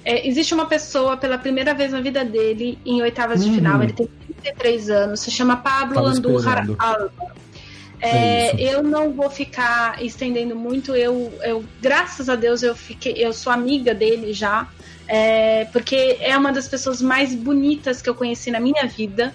É, 0.04 0.26
existe 0.26 0.54
uma 0.54 0.66
pessoa 0.66 1.16
pela 1.16 1.36
primeira 1.36 1.74
vez 1.74 1.92
na 1.92 2.00
vida 2.00 2.24
dele 2.24 2.78
em 2.86 3.02
oitavas 3.02 3.44
de 3.44 3.50
final, 3.50 3.76
uhum. 3.76 3.82
ele 3.82 3.92
tem 3.92 4.06
33 4.40 4.90
anos, 4.90 5.20
se 5.20 5.30
chama 5.30 5.56
Pablo 5.56 5.98
Andújar 6.04 6.64
Alba. 6.78 7.34
É, 8.00 8.50
é 8.50 8.74
eu 8.74 8.82
não 8.82 9.12
vou 9.12 9.30
ficar 9.30 10.02
estendendo 10.02 10.54
muito. 10.54 10.94
Eu, 10.94 11.32
eu, 11.42 11.64
graças 11.80 12.28
a 12.28 12.36
Deus, 12.36 12.62
eu 12.62 12.74
fiquei, 12.76 13.14
eu 13.16 13.32
sou 13.32 13.52
amiga 13.52 13.94
dele 13.94 14.32
já, 14.32 14.68
é, 15.08 15.64
porque 15.72 16.18
é 16.20 16.36
uma 16.36 16.52
das 16.52 16.68
pessoas 16.68 17.02
mais 17.02 17.34
bonitas 17.34 18.00
que 18.00 18.08
eu 18.08 18.14
conheci 18.14 18.50
na 18.50 18.60
minha 18.60 18.86
vida. 18.86 19.34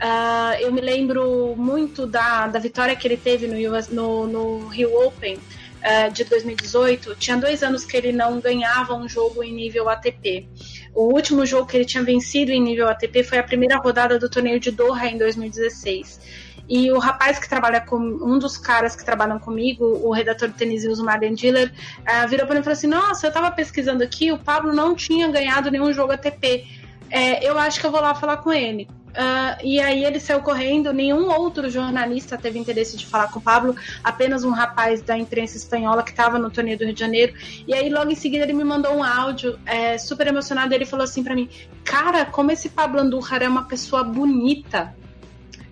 Uh, 0.00 0.56
eu 0.60 0.72
me 0.72 0.80
lembro 0.80 1.54
muito 1.56 2.06
da, 2.06 2.46
da 2.46 2.58
vitória 2.58 2.96
que 2.96 3.06
ele 3.06 3.18
teve 3.18 3.46
no, 3.46 3.76
US, 3.76 3.88
no, 3.88 4.26
no 4.26 4.66
Rio 4.68 4.94
Open 5.06 5.36
uh, 5.36 6.10
de 6.10 6.24
2018. 6.24 7.16
Tinha 7.16 7.36
dois 7.36 7.62
anos 7.62 7.84
que 7.84 7.98
ele 7.98 8.10
não 8.10 8.40
ganhava 8.40 8.94
um 8.94 9.06
jogo 9.06 9.44
em 9.44 9.52
nível 9.52 9.90
ATP. 9.90 10.48
O 10.94 11.12
último 11.12 11.44
jogo 11.44 11.66
que 11.66 11.76
ele 11.76 11.84
tinha 11.84 12.02
vencido 12.02 12.50
em 12.50 12.62
nível 12.62 12.88
ATP 12.88 13.22
foi 13.22 13.38
a 13.38 13.42
primeira 13.42 13.76
rodada 13.76 14.18
do 14.18 14.30
torneio 14.30 14.58
de 14.58 14.70
Doha 14.70 15.06
em 15.06 15.18
2016. 15.18 16.18
E 16.66 16.90
o 16.90 16.98
rapaz 16.98 17.38
que 17.38 17.48
trabalha 17.48 17.80
com 17.80 17.96
um 17.98 18.38
dos 18.38 18.56
caras 18.56 18.96
que 18.96 19.04
trabalham 19.04 19.38
comigo, 19.38 19.84
o 19.84 20.12
redator 20.12 20.48
de 20.48 20.54
tênis 20.54 20.84
o 20.84 21.04
Marian 21.04 21.34
Diller, 21.34 21.70
uh, 22.00 22.26
virou 22.26 22.46
para 22.46 22.54
mim 22.54 22.60
e 22.60 22.64
falou 22.64 22.72
assim: 22.72 22.86
Nossa, 22.86 23.26
eu 23.26 23.28
estava 23.28 23.50
pesquisando 23.50 24.02
aqui, 24.02 24.32
o 24.32 24.38
Pablo 24.38 24.72
não 24.72 24.94
tinha 24.94 25.28
ganhado 25.28 25.70
nenhum 25.70 25.92
jogo 25.92 26.12
ATP. 26.12 26.64
É, 27.10 27.44
eu 27.46 27.58
acho 27.58 27.80
que 27.80 27.86
eu 27.86 27.90
vou 27.90 28.00
lá 28.00 28.14
falar 28.14 28.36
com 28.38 28.52
ele. 28.52 28.88
Uh, 29.10 29.58
e 29.64 29.80
aí 29.80 30.04
ele 30.04 30.20
saiu 30.20 30.40
correndo, 30.40 30.92
nenhum 30.92 31.28
outro 31.30 31.68
jornalista 31.68 32.38
teve 32.38 32.58
interesse 32.58 32.96
de 32.96 33.04
falar 33.04 33.28
com 33.28 33.40
o 33.40 33.42
Pablo, 33.42 33.74
apenas 34.04 34.44
um 34.44 34.50
rapaz 34.50 35.02
da 35.02 35.18
imprensa 35.18 35.56
espanhola 35.56 36.02
que 36.02 36.10
estava 36.10 36.38
no 36.38 36.48
torneio 36.48 36.78
do 36.78 36.84
Rio 36.84 36.94
de 36.94 37.00
Janeiro. 37.00 37.34
E 37.66 37.74
aí 37.74 37.90
logo 37.90 38.10
em 38.10 38.14
seguida 38.14 38.44
ele 38.44 38.52
me 38.52 38.64
mandou 38.64 38.94
um 38.94 39.02
áudio 39.02 39.58
é, 39.66 39.98
super 39.98 40.26
emocionado. 40.26 40.72
Ele 40.74 40.84
falou 40.84 41.04
assim 41.04 41.24
para 41.24 41.34
mim: 41.34 41.48
Cara, 41.84 42.24
como 42.24 42.52
esse 42.52 42.68
Pablo 42.68 43.00
Andújar 43.00 43.42
é 43.42 43.48
uma 43.48 43.64
pessoa 43.64 44.04
bonita. 44.04 44.94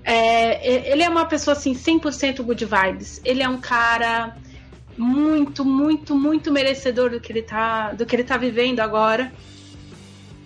É, 0.02 0.90
ele 0.90 1.02
é 1.02 1.08
uma 1.08 1.26
pessoa 1.26 1.54
assim 1.54 1.74
100% 1.74 2.42
good 2.42 2.64
vibes. 2.64 3.20
Ele 3.24 3.42
é 3.42 3.48
um 3.48 3.58
cara 3.58 4.36
muito, 4.96 5.64
muito, 5.64 6.14
muito 6.16 6.50
merecedor 6.50 7.10
do 7.10 7.20
que 7.20 7.30
ele 7.30 7.42
tá, 7.42 7.92
do 7.92 8.04
que 8.04 8.16
ele 8.16 8.24
tá 8.24 8.36
vivendo 8.36 8.80
agora. 8.80 9.30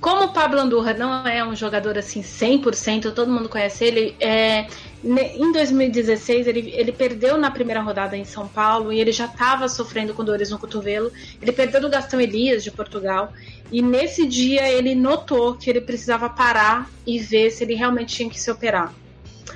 Como 0.03 0.25
o 0.25 0.33
Pablo 0.33 0.59
Andurra 0.59 0.95
não 0.95 1.25
é 1.25 1.47
um 1.47 1.55
jogador 1.55 1.97
assim 1.97 2.23
100%, 2.23 3.15
todo 3.15 3.31
mundo 3.31 3.49
conhece 3.49 3.85
ele, 3.85 4.17
é, 4.19 4.67
em 5.05 5.53
2016 5.53 6.49
ele, 6.49 6.73
ele 6.75 6.91
perdeu 6.91 7.39
na 7.39 7.53
primeira 7.53 7.81
rodada 7.81 8.17
em 8.17 8.25
São 8.25 8.49
Paulo 8.49 8.93
e 8.93 8.99
ele 8.99 9.13
já 9.13 9.27
estava 9.27 9.69
sofrendo 9.69 10.13
com 10.13 10.25
dores 10.25 10.51
no 10.51 10.59
cotovelo. 10.59 11.13
Ele 11.41 11.53
perdeu 11.53 11.81
do 11.81 11.89
Gastão 11.89 12.21
Elias 12.21 12.65
de 12.65 12.73
Portugal 12.73 13.33
e 13.71 13.81
nesse 13.81 14.27
dia 14.27 14.69
ele 14.69 14.97
notou 14.97 15.55
que 15.55 15.71
ele 15.71 15.81
precisava 15.81 16.29
parar 16.29 16.91
e 17.07 17.21
ver 17.21 17.53
se 17.53 17.63
ele 17.63 17.77
realmente 17.77 18.17
tinha 18.17 18.29
que 18.29 18.41
se 18.41 18.51
operar. 18.51 18.93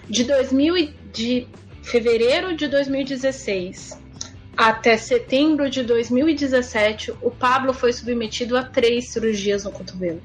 De 0.09 0.23
2000 0.23 0.93
de 1.13 1.49
fevereiro 1.83 2.57
de 2.57 2.69
2016 2.69 3.99
até 4.57 4.97
setembro 4.97 5.69
de 5.69 5.83
2017, 5.83 7.15
o 7.21 7.33
Pablo 7.33 7.75
foi 7.75 7.93
submetido 7.93 8.57
a 8.57 8.63
três 8.63 9.09
cirurgias 9.09 9.65
no 9.65 9.73
cotovelo. 9.73 10.23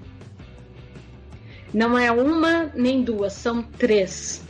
Não 1.74 1.97
é 1.97 2.11
uma 2.11 2.72
nem 2.76 3.01
duas, 3.01 3.34
são 3.34 3.63
três. 3.63 4.41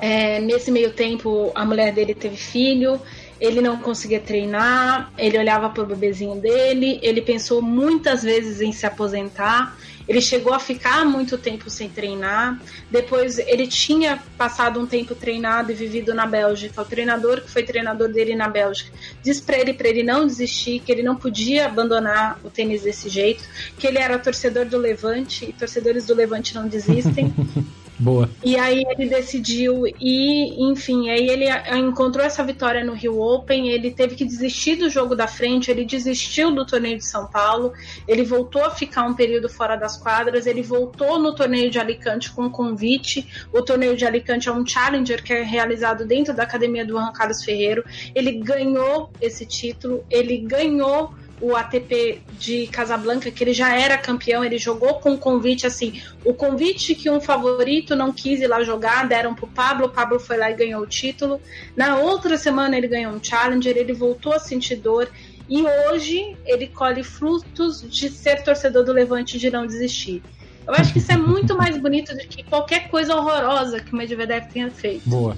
É, 0.00 0.40
nesse 0.40 0.70
meio 0.70 0.92
tempo, 0.92 1.50
a 1.54 1.64
mulher 1.64 1.92
dele 1.92 2.14
teve 2.14 2.36
filho, 2.36 3.00
ele 3.40 3.60
não 3.60 3.78
conseguia 3.78 4.20
treinar, 4.20 5.12
ele 5.16 5.38
olhava 5.38 5.70
para 5.70 5.82
o 5.82 5.86
bebezinho 5.86 6.36
dele, 6.36 6.98
ele 7.02 7.22
pensou 7.22 7.62
muitas 7.62 8.22
vezes 8.22 8.60
em 8.60 8.72
se 8.72 8.84
aposentar 8.84 9.77
ele 10.08 10.22
chegou 10.22 10.54
a 10.54 10.58
ficar 10.58 11.04
muito 11.04 11.36
tempo 11.36 11.68
sem 11.68 11.88
treinar. 11.88 12.58
Depois 12.90 13.38
ele 13.38 13.66
tinha 13.66 14.18
passado 14.38 14.80
um 14.80 14.86
tempo 14.86 15.14
treinado 15.14 15.70
e 15.70 15.74
vivido 15.74 16.14
na 16.14 16.26
Bélgica. 16.26 16.80
O 16.80 16.84
treinador 16.84 17.42
que 17.42 17.50
foi 17.50 17.62
treinador 17.62 18.08
dele 18.08 18.34
na 18.34 18.48
Bélgica 18.48 18.90
disse 19.22 19.42
para 19.42 19.58
ele 19.58 19.74
para 19.74 19.88
ele 19.88 20.02
não 20.02 20.26
desistir, 20.26 20.80
que 20.80 20.90
ele 20.90 21.02
não 21.02 21.14
podia 21.14 21.66
abandonar 21.66 22.40
o 22.42 22.48
tênis 22.48 22.82
desse 22.82 23.08
jeito, 23.10 23.44
que 23.78 23.86
ele 23.86 23.98
era 23.98 24.18
torcedor 24.18 24.64
do 24.64 24.78
Levante 24.78 25.44
e 25.44 25.52
torcedores 25.52 26.06
do 26.06 26.14
Levante 26.14 26.54
não 26.54 26.66
desistem. 26.66 27.34
Boa. 27.98 28.30
E 28.44 28.56
aí 28.56 28.84
ele 28.90 29.08
decidiu 29.08 29.82
e, 30.00 30.70
enfim, 30.70 31.10
aí 31.10 31.28
ele 31.28 31.46
encontrou 31.76 32.24
essa 32.24 32.44
vitória 32.44 32.84
no 32.84 32.92
Rio 32.92 33.20
Open, 33.20 33.68
ele 33.68 33.90
teve 33.90 34.14
que 34.14 34.24
desistir 34.24 34.76
do 34.76 34.88
jogo 34.88 35.16
da 35.16 35.26
frente, 35.26 35.68
ele 35.70 35.84
desistiu 35.84 36.54
do 36.54 36.64
torneio 36.64 36.96
de 36.96 37.04
São 37.04 37.26
Paulo, 37.26 37.72
ele 38.06 38.22
voltou 38.22 38.64
a 38.64 38.70
ficar 38.70 39.02
um 39.02 39.14
período 39.14 39.48
fora 39.48 39.74
das 39.74 39.96
quadras, 39.96 40.46
ele 40.46 40.62
voltou 40.62 41.18
no 41.18 41.34
torneio 41.34 41.70
de 41.70 41.78
Alicante 41.78 42.30
com 42.30 42.48
convite. 42.48 43.26
O 43.52 43.62
torneio 43.62 43.96
de 43.96 44.06
Alicante 44.06 44.48
é 44.48 44.52
um 44.52 44.64
challenger 44.64 45.22
que 45.22 45.32
é 45.32 45.42
realizado 45.42 46.06
dentro 46.06 46.32
da 46.34 46.44
academia 46.44 46.84
do 46.84 46.92
Juan 46.92 47.12
Carlos 47.12 47.42
Ferreiro. 47.42 47.84
Ele 48.14 48.32
ganhou 48.32 49.10
esse 49.20 49.44
título, 49.44 50.04
ele 50.08 50.38
ganhou 50.38 51.12
o 51.40 51.54
ATP 51.54 52.20
de 52.38 52.66
Casablanca, 52.68 53.30
que 53.30 53.42
ele 53.42 53.52
já 53.52 53.76
era 53.76 53.96
campeão, 53.96 54.44
ele 54.44 54.58
jogou 54.58 54.94
com 54.94 55.14
o 55.14 55.18
convite 55.18 55.66
assim, 55.66 56.00
o 56.24 56.34
convite 56.34 56.94
que 56.94 57.10
um 57.10 57.20
favorito 57.20 57.94
não 57.94 58.12
quis 58.12 58.40
ir 58.40 58.46
lá 58.46 58.62
jogar, 58.62 59.06
deram 59.06 59.34
pro 59.34 59.46
Pablo, 59.46 59.86
o 59.86 59.90
Pablo 59.90 60.18
foi 60.18 60.36
lá 60.36 60.50
e 60.50 60.54
ganhou 60.54 60.82
o 60.82 60.86
título. 60.86 61.40
Na 61.76 61.98
outra 61.98 62.36
semana 62.36 62.76
ele 62.76 62.88
ganhou 62.88 63.12
um 63.12 63.22
challenger, 63.22 63.76
ele 63.76 63.92
voltou 63.92 64.32
a 64.32 64.38
sentir 64.38 64.76
dor 64.76 65.08
e 65.48 65.62
hoje 65.62 66.36
ele 66.44 66.66
colhe 66.66 67.02
frutos 67.02 67.82
de 67.88 68.08
ser 68.10 68.42
torcedor 68.42 68.84
do 68.84 68.92
Levante 68.92 69.38
de 69.38 69.50
não 69.50 69.66
desistir. 69.66 70.22
Eu 70.66 70.74
acho 70.74 70.92
que 70.92 70.98
isso 70.98 71.10
é 71.10 71.16
muito 71.16 71.56
mais 71.56 71.76
bonito 71.80 72.12
do 72.12 72.20
que 72.20 72.42
qualquer 72.42 72.88
coisa 72.88 73.16
horrorosa 73.16 73.80
que 73.80 73.92
o 73.92 73.96
Medvedev 73.96 74.46
tenha 74.52 74.70
feito. 74.70 75.08
Boa. 75.08 75.36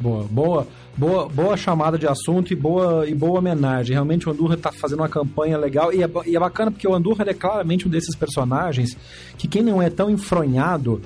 Boa, 0.00 0.24
boa. 0.24 0.66
Boa, 0.96 1.26
boa 1.26 1.56
chamada 1.56 1.98
de 1.98 2.06
assunto 2.06 2.52
e 2.52 2.56
boa, 2.56 3.08
e 3.08 3.14
boa 3.14 3.38
homenagem. 3.38 3.94
Realmente 3.94 4.28
o 4.28 4.32
Andurra 4.32 4.54
está 4.54 4.70
fazendo 4.70 5.00
uma 5.00 5.08
campanha 5.08 5.56
legal 5.56 5.92
e 5.92 6.02
é, 6.02 6.10
e 6.26 6.36
é 6.36 6.40
bacana 6.40 6.70
porque 6.70 6.86
o 6.86 6.94
Andurra 6.94 7.24
é 7.26 7.34
claramente 7.34 7.88
um 7.88 7.90
desses 7.90 8.14
personagens 8.14 8.96
que 9.38 9.48
quem 9.48 9.62
não 9.62 9.80
é 9.80 9.88
tão 9.88 10.10
enfronhado 10.10 11.00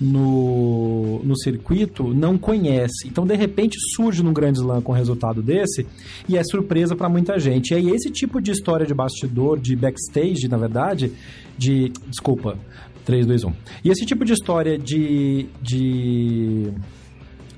no, 0.00 1.20
no 1.22 1.36
circuito 1.36 2.12
não 2.14 2.36
conhece. 2.36 3.06
Então, 3.06 3.26
de 3.26 3.36
repente, 3.36 3.76
surge 3.94 4.22
num 4.22 4.32
grande 4.32 4.58
slam 4.58 4.82
com 4.82 4.92
um 4.92 4.94
resultado 4.94 5.42
desse 5.42 5.86
e 6.28 6.36
é 6.36 6.42
surpresa 6.42 6.96
para 6.96 7.08
muita 7.08 7.38
gente. 7.38 7.72
E 7.72 7.76
aí, 7.76 7.90
esse 7.90 8.10
tipo 8.10 8.40
de 8.40 8.50
história 8.50 8.84
de 8.84 8.94
bastidor, 8.94 9.58
de 9.60 9.76
backstage, 9.76 10.48
na 10.48 10.56
verdade, 10.56 11.12
de. 11.56 11.92
Desculpa, 12.08 12.58
3, 13.04 13.26
2, 13.26 13.44
1. 13.44 13.52
E 13.84 13.90
esse 13.90 14.04
tipo 14.04 14.24
de 14.24 14.32
história 14.32 14.78
de. 14.78 15.46
de 15.60 16.72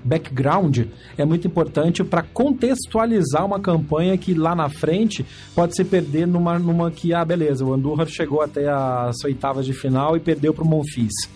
background 0.04 0.80
é 1.16 1.24
muito 1.24 1.46
importante 1.46 2.04
para 2.04 2.22
contextualizar 2.22 3.44
uma 3.44 3.58
campanha 3.58 4.18
que 4.18 4.34
lá 4.34 4.54
na 4.54 4.68
frente 4.68 5.24
pode 5.54 5.74
se 5.74 5.82
perder 5.82 6.26
numa, 6.26 6.58
numa 6.58 6.90
que, 6.90 7.14
ah, 7.14 7.24
beleza, 7.24 7.64
o 7.64 7.72
Andorra 7.72 8.04
chegou 8.06 8.42
até 8.42 8.68
as 8.68 9.16
oitavas 9.24 9.64
de 9.64 9.72
final 9.72 10.16
e 10.16 10.20
perdeu 10.20 10.52
para 10.52 10.64
o 10.64 10.68
Monfils 10.68 11.28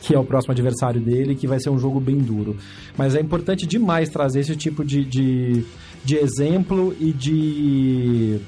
que 0.00 0.14
é 0.14 0.18
o 0.18 0.24
próximo 0.24 0.52
adversário 0.52 1.00
dele, 1.00 1.34
que 1.34 1.46
vai 1.46 1.58
ser 1.58 1.70
um 1.70 1.78
jogo 1.78 1.98
bem 1.98 2.18
duro. 2.18 2.54
Mas 2.98 3.14
é 3.14 3.20
importante 3.20 3.66
demais 3.66 4.10
trazer 4.10 4.40
esse 4.40 4.54
tipo 4.54 4.84
de, 4.84 5.02
de, 5.02 5.64
de 6.04 6.16
exemplo 6.16 6.94
e 7.00 7.12
de 7.12 8.38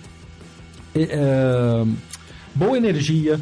é, 0.95 1.85
boa 2.55 2.77
energia 2.77 3.41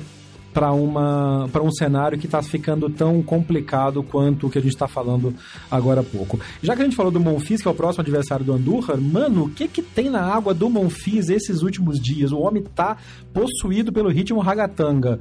para 0.57 0.73
uma 0.73 1.51
para 1.53 1.63
um 1.63 1.71
cenário 1.71 2.17
que 2.17 2.25
está 2.25 2.41
ficando 2.41 2.89
tão 2.89 3.23
complicado 3.23 4.03
quanto 4.03 4.47
o 4.47 4.51
que 4.51 4.57
a 4.57 4.63
gente 4.63 4.73
está 4.73 4.89
falando 4.89 5.35
agora 5.71 6.01
há 6.01 6.03
pouco. 6.03 6.41
Já 6.63 6.75
que 6.75 6.81
a 6.81 6.85
gente 6.87 6.97
falou 6.97 7.13
do 7.13 7.21
Monfils, 7.21 7.61
que 7.61 7.69
é 7.69 7.71
o 7.71 7.75
próximo 7.75 8.01
adversário 8.01 8.43
do 8.43 8.55
Andurra, 8.55 8.97
mano, 8.97 9.45
o 9.45 9.51
que 9.51 9.69
que 9.69 9.83
tem 9.83 10.09
na 10.09 10.23
água 10.23 10.55
do 10.55 10.71
Monfils 10.71 11.29
esses 11.29 11.61
últimos 11.61 12.01
dias? 12.01 12.33
O 12.33 12.39
homem 12.39 12.63
tá 12.63 12.97
possuído 13.35 13.93
pelo 13.93 14.09
ritmo 14.09 14.41
ragatanga 14.41 15.21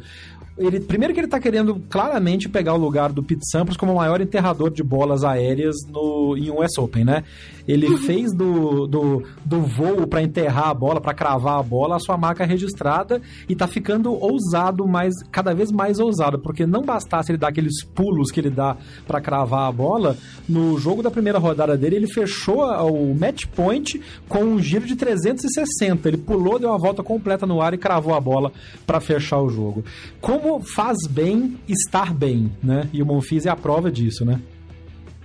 ele 0.57 0.79
primeiro 0.79 1.13
que 1.13 1.19
ele 1.19 1.27
está 1.27 1.39
querendo 1.39 1.75
claramente 1.89 2.47
pegar 2.47 2.73
o 2.73 2.77
lugar 2.77 3.11
do 3.11 3.21
Pete 3.21 3.49
Sampras 3.49 3.75
como 3.75 3.91
o 3.91 3.95
maior 3.95 4.21
enterrador 4.21 4.71
de 4.71 4.83
bolas 4.83 5.23
aéreas 5.23 5.75
no, 5.87 6.35
em 6.37 6.49
um 6.49 6.63
US 6.63 6.77
Open, 6.77 7.03
né? 7.03 7.23
Ele 7.67 7.87
uhum. 7.87 7.97
fez 7.97 8.31
do, 8.31 8.85
do, 8.87 9.23
do 9.43 9.61
voo 9.61 10.07
para 10.07 10.21
enterrar 10.21 10.69
a 10.69 10.73
bola, 10.73 11.01
para 11.01 11.13
cravar 11.13 11.59
a 11.59 11.63
bola, 11.63 11.95
a 11.95 11.99
sua 11.99 12.15
marca 12.15 12.45
registrada 12.45 13.21
e 13.49 13.53
está 13.53 13.67
ficando 13.67 14.13
ousado, 14.13 14.87
mais, 14.87 15.13
cada 15.31 15.53
vez 15.53 15.71
mais 15.71 15.99
ousado, 15.99 16.39
porque 16.39 16.65
não 16.65 16.83
bastasse 16.83 17.31
ele 17.31 17.39
dar 17.39 17.49
aqueles 17.49 17.83
pulos 17.83 18.31
que 18.31 18.39
ele 18.39 18.51
dá 18.51 18.77
para 19.07 19.19
cravar 19.19 19.67
a 19.67 19.71
bola, 19.71 20.15
no 20.47 20.77
jogo 20.77 21.01
da 21.01 21.09
primeira 21.09 21.39
rodada 21.39 21.75
dele, 21.75 21.95
ele 21.95 22.07
fechou 22.07 22.63
o 22.63 23.15
match 23.15 23.45
point 23.47 23.99
com 24.29 24.43
um 24.43 24.59
giro 24.59 24.85
de 24.85 24.95
360. 24.95 26.07
Ele 26.07 26.17
pulou, 26.17 26.59
deu 26.59 26.69
uma 26.69 26.77
volta 26.77 27.01
completa 27.01 27.47
no 27.47 27.61
ar 27.61 27.73
e 27.73 27.77
cravou 27.77 28.13
a 28.13 28.21
bola 28.21 28.51
para 28.85 28.99
fechar 28.99 29.41
o 29.41 29.49
jogo. 29.49 29.83
Como 30.21 30.44
como 30.45 30.59
faz 30.63 31.07
bem 31.09 31.59
estar 31.67 32.13
bem, 32.13 32.51
né? 32.61 32.87
E 32.93 33.01
o 33.01 33.05
Monfils 33.05 33.47
é 33.47 33.49
a 33.49 33.55
prova 33.55 33.91
disso, 33.91 34.23
né? 34.23 34.39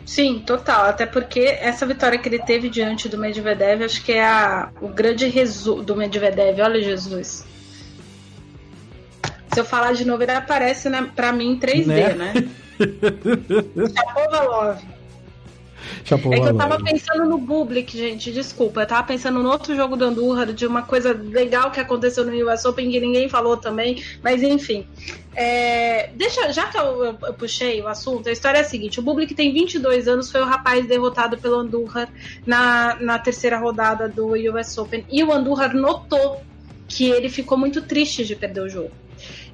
Sim, 0.06 0.42
total. 0.46 0.86
Até 0.86 1.04
porque 1.04 1.40
essa 1.40 1.84
vitória 1.84 2.18
que 2.18 2.26
ele 2.26 2.38
teve 2.38 2.70
diante 2.70 3.06
do 3.06 3.18
Medvedev, 3.18 3.84
acho 3.84 4.02
que 4.02 4.12
é 4.12 4.24
a, 4.24 4.70
o 4.80 4.88
grande 4.88 5.26
resumo 5.28 5.82
do 5.82 5.94
Medvedev. 5.94 6.58
Olha, 6.62 6.82
Jesus. 6.82 7.44
Se 9.52 9.60
eu 9.60 9.64
falar 9.64 9.92
de 9.92 10.06
novo, 10.06 10.22
ele 10.22 10.32
aparece 10.32 10.88
né, 10.88 11.06
pra 11.14 11.32
mim 11.32 11.52
em 11.52 11.58
3D, 11.58 11.86
né? 11.86 12.14
né? 12.14 12.32
Chapovalov. 13.94 14.78
Chapou 16.04 16.32
é 16.32 16.40
que 16.40 16.48
eu 16.48 16.56
tava 16.56 16.82
pensando 16.82 17.24
no 17.24 17.38
Bublik, 17.38 17.96
gente, 17.96 18.32
desculpa. 18.32 18.82
Eu 18.82 18.86
tava 18.86 19.06
pensando 19.06 19.42
no 19.42 19.48
outro 19.48 19.74
jogo 19.74 19.96
do 19.96 20.04
Andurra, 20.04 20.46
de 20.46 20.66
uma 20.66 20.82
coisa 20.82 21.12
legal 21.12 21.70
que 21.70 21.80
aconteceu 21.80 22.24
no 22.24 22.50
US 22.50 22.64
Open 22.64 22.90
que 22.90 23.00
ninguém 23.00 23.28
falou 23.28 23.56
também, 23.56 24.02
mas 24.22 24.42
enfim. 24.42 24.86
É, 25.34 26.10
deixa, 26.14 26.52
já 26.52 26.66
que 26.66 26.76
eu, 26.76 27.04
eu, 27.04 27.18
eu, 27.22 27.34
puxei 27.34 27.80
o 27.80 27.88
assunto, 27.88 28.28
a 28.28 28.32
história 28.32 28.58
é 28.58 28.60
a 28.62 28.64
seguinte: 28.64 28.98
o 28.98 29.02
Bublik 29.02 29.34
tem 29.34 29.52
22 29.52 30.08
anos, 30.08 30.30
foi 30.30 30.40
o 30.40 30.46
rapaz 30.46 30.86
derrotado 30.86 31.38
pelo 31.38 31.56
Andurra 31.56 32.08
na, 32.44 32.96
na 33.00 33.18
terceira 33.18 33.58
rodada 33.58 34.08
do 34.08 34.32
US 34.32 34.76
Open, 34.78 35.04
e 35.10 35.22
o 35.22 35.32
Andurra 35.32 35.68
notou 35.68 36.42
que 36.88 37.08
ele 37.08 37.28
ficou 37.28 37.56
muito 37.56 37.82
triste 37.82 38.24
de 38.24 38.34
perder 38.34 38.62
o 38.62 38.68
jogo. 38.68 38.90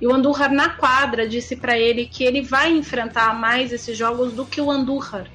E 0.01 0.07
o 0.07 0.13
Andurra 0.13 0.49
na 0.49 0.71
quadra 0.71 1.29
disse 1.29 1.57
para 1.57 1.79
ele 1.79 2.07
que 2.07 2.25
ele 2.25 2.41
vai 2.41 2.71
enfrentar 2.73 3.39
mais 3.39 3.73
esses 3.73 3.97
jogos 3.97 4.33
do 4.33 4.45
que 4.47 4.61
o 4.61 4.71
Andurra 4.71 5.27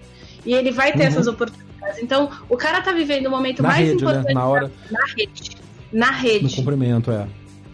e 0.45 0.53
ele 0.53 0.71
vai 0.71 0.91
ter 0.91 1.01
uhum. 1.01 1.07
essas 1.07 1.27
oportunidades. 1.27 2.01
Então, 2.01 2.29
o 2.49 2.57
cara 2.57 2.81
tá 2.81 2.91
vivendo 2.91 3.27
o 3.27 3.29
momento 3.29 3.61
na 3.61 3.69
mais 3.69 3.87
rede, 3.87 3.95
importante 4.01 4.27
né? 4.27 4.33
na, 4.33 4.47
hora... 4.47 4.71
na 4.89 5.05
rede. 5.17 5.57
Na 5.91 6.11
rede. 6.11 6.43
No 6.43 6.51
cumprimento, 6.51 7.11
é. 7.11 7.27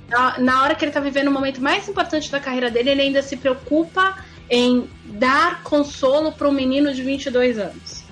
Na, 0.10 0.40
na 0.40 0.64
hora 0.64 0.76
que 0.76 0.86
ele 0.86 0.92
tá 0.92 1.00
vivendo 1.00 1.28
o 1.28 1.32
momento 1.32 1.62
mais 1.62 1.88
importante 1.88 2.32
da 2.32 2.40
carreira 2.40 2.72
dele, 2.72 2.92
ele 2.92 3.02
ainda 3.02 3.22
se 3.22 3.36
preocupa 3.36 4.18
em 4.50 4.90
dar 5.06 5.62
consolo 5.64 6.32
para 6.32 6.48
um 6.48 6.52
menino 6.52 6.94
de 6.94 7.04
22 7.04 7.60
anos. 7.60 8.08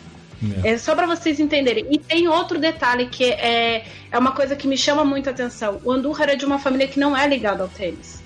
É. 0.64 0.72
é 0.72 0.78
só 0.78 0.94
para 0.94 1.08
vocês 1.08 1.40
entenderem. 1.40 1.88
E 1.90 1.98
tem 1.98 2.28
outro 2.28 2.60
detalhe 2.60 3.08
que 3.08 3.24
é, 3.24 3.86
é 4.12 4.18
uma 4.18 4.34
coisa 4.34 4.56
que 4.56 4.68
me 4.68 4.78
chama 4.78 5.04
muito 5.04 5.28
a 5.28 5.32
atenção. 5.32 5.80
O 5.84 5.92
Andurra 5.92 6.26
é 6.26 6.36
de 6.36 6.46
uma 6.46 6.60
família 6.60 6.88
que 6.88 7.00
não 7.00 7.16
é 7.16 7.28
ligada 7.28 7.64
ao 7.64 7.70
tênis. 7.70 8.24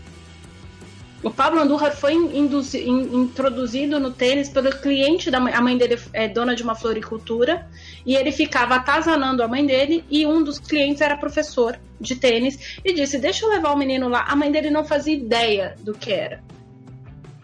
O 1.21 1.29
Pablo 1.29 1.59
Andújar 1.59 1.93
foi 1.93 2.13
induzi, 2.13 2.79
in, 2.87 3.23
introduzido 3.23 3.99
no 3.99 4.11
tênis 4.11 4.47
pelo 4.47 4.71
cliente 4.71 5.29
da 5.29 5.39
mãe. 5.39 5.53
A 5.53 5.61
mãe 5.61 5.77
dele 5.77 5.99
é 6.13 6.29
dona 6.29 6.55
de 6.55 6.63
uma 6.63 6.75
floricultura 6.75 7.67
e 8.05 8.15
ele 8.15 8.31
ficava 8.31 8.75
atazanando 8.75 9.43
a 9.43 9.47
mãe 9.47 9.65
dele 9.65 10.05
e 10.09 10.25
um 10.25 10.41
dos 10.41 10.59
clientes 10.59 11.01
era 11.01 11.17
professor 11.17 11.77
de 11.99 12.15
tênis 12.15 12.79
e 12.85 12.93
disse: 12.93 13.17
Deixa 13.17 13.45
eu 13.45 13.49
levar 13.49 13.73
o 13.73 13.77
menino 13.77 14.07
lá. 14.07 14.25
A 14.29 14.35
mãe 14.35 14.49
dele 14.49 14.69
não 14.69 14.85
fazia 14.85 15.13
ideia 15.13 15.75
do 15.81 15.93
que 15.93 16.13
era. 16.13 16.41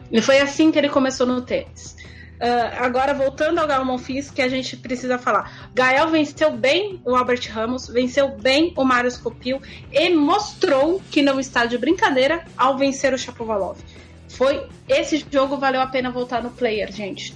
E 0.09 0.21
foi 0.21 0.39
assim 0.39 0.71
que 0.71 0.79
ele 0.79 0.89
começou 0.89 1.27
no 1.27 1.41
tênis. 1.41 1.97
Uh, 2.35 2.83
agora, 2.83 3.13
voltando 3.13 3.59
ao 3.59 3.67
Gael 3.67 3.85
Monfils, 3.85 4.29
que 4.29 4.41
a 4.41 4.49
gente 4.49 4.75
precisa 4.75 5.17
falar. 5.17 5.69
Gael 5.73 6.09
venceu 6.09 6.51
bem 6.51 6.99
o 7.05 7.15
Albert 7.15 7.49
Ramos, 7.49 7.87
venceu 7.87 8.29
bem 8.37 8.73
o 8.75 8.83
Mário 8.83 9.09
Scopil 9.09 9.61
e 9.91 10.09
mostrou 10.09 11.01
que 11.09 11.21
não 11.21 11.39
está 11.39 11.65
de 11.65 11.77
brincadeira 11.77 12.43
ao 12.57 12.77
vencer 12.77 13.13
o 13.13 13.17
Chapovalov. 13.17 13.77
Foi 14.27 14.67
esse 14.87 15.25
jogo 15.31 15.57
valeu 15.57 15.79
a 15.79 15.87
pena 15.87 16.11
voltar 16.11 16.43
no 16.43 16.49
player, 16.49 16.91
gente. 16.91 17.33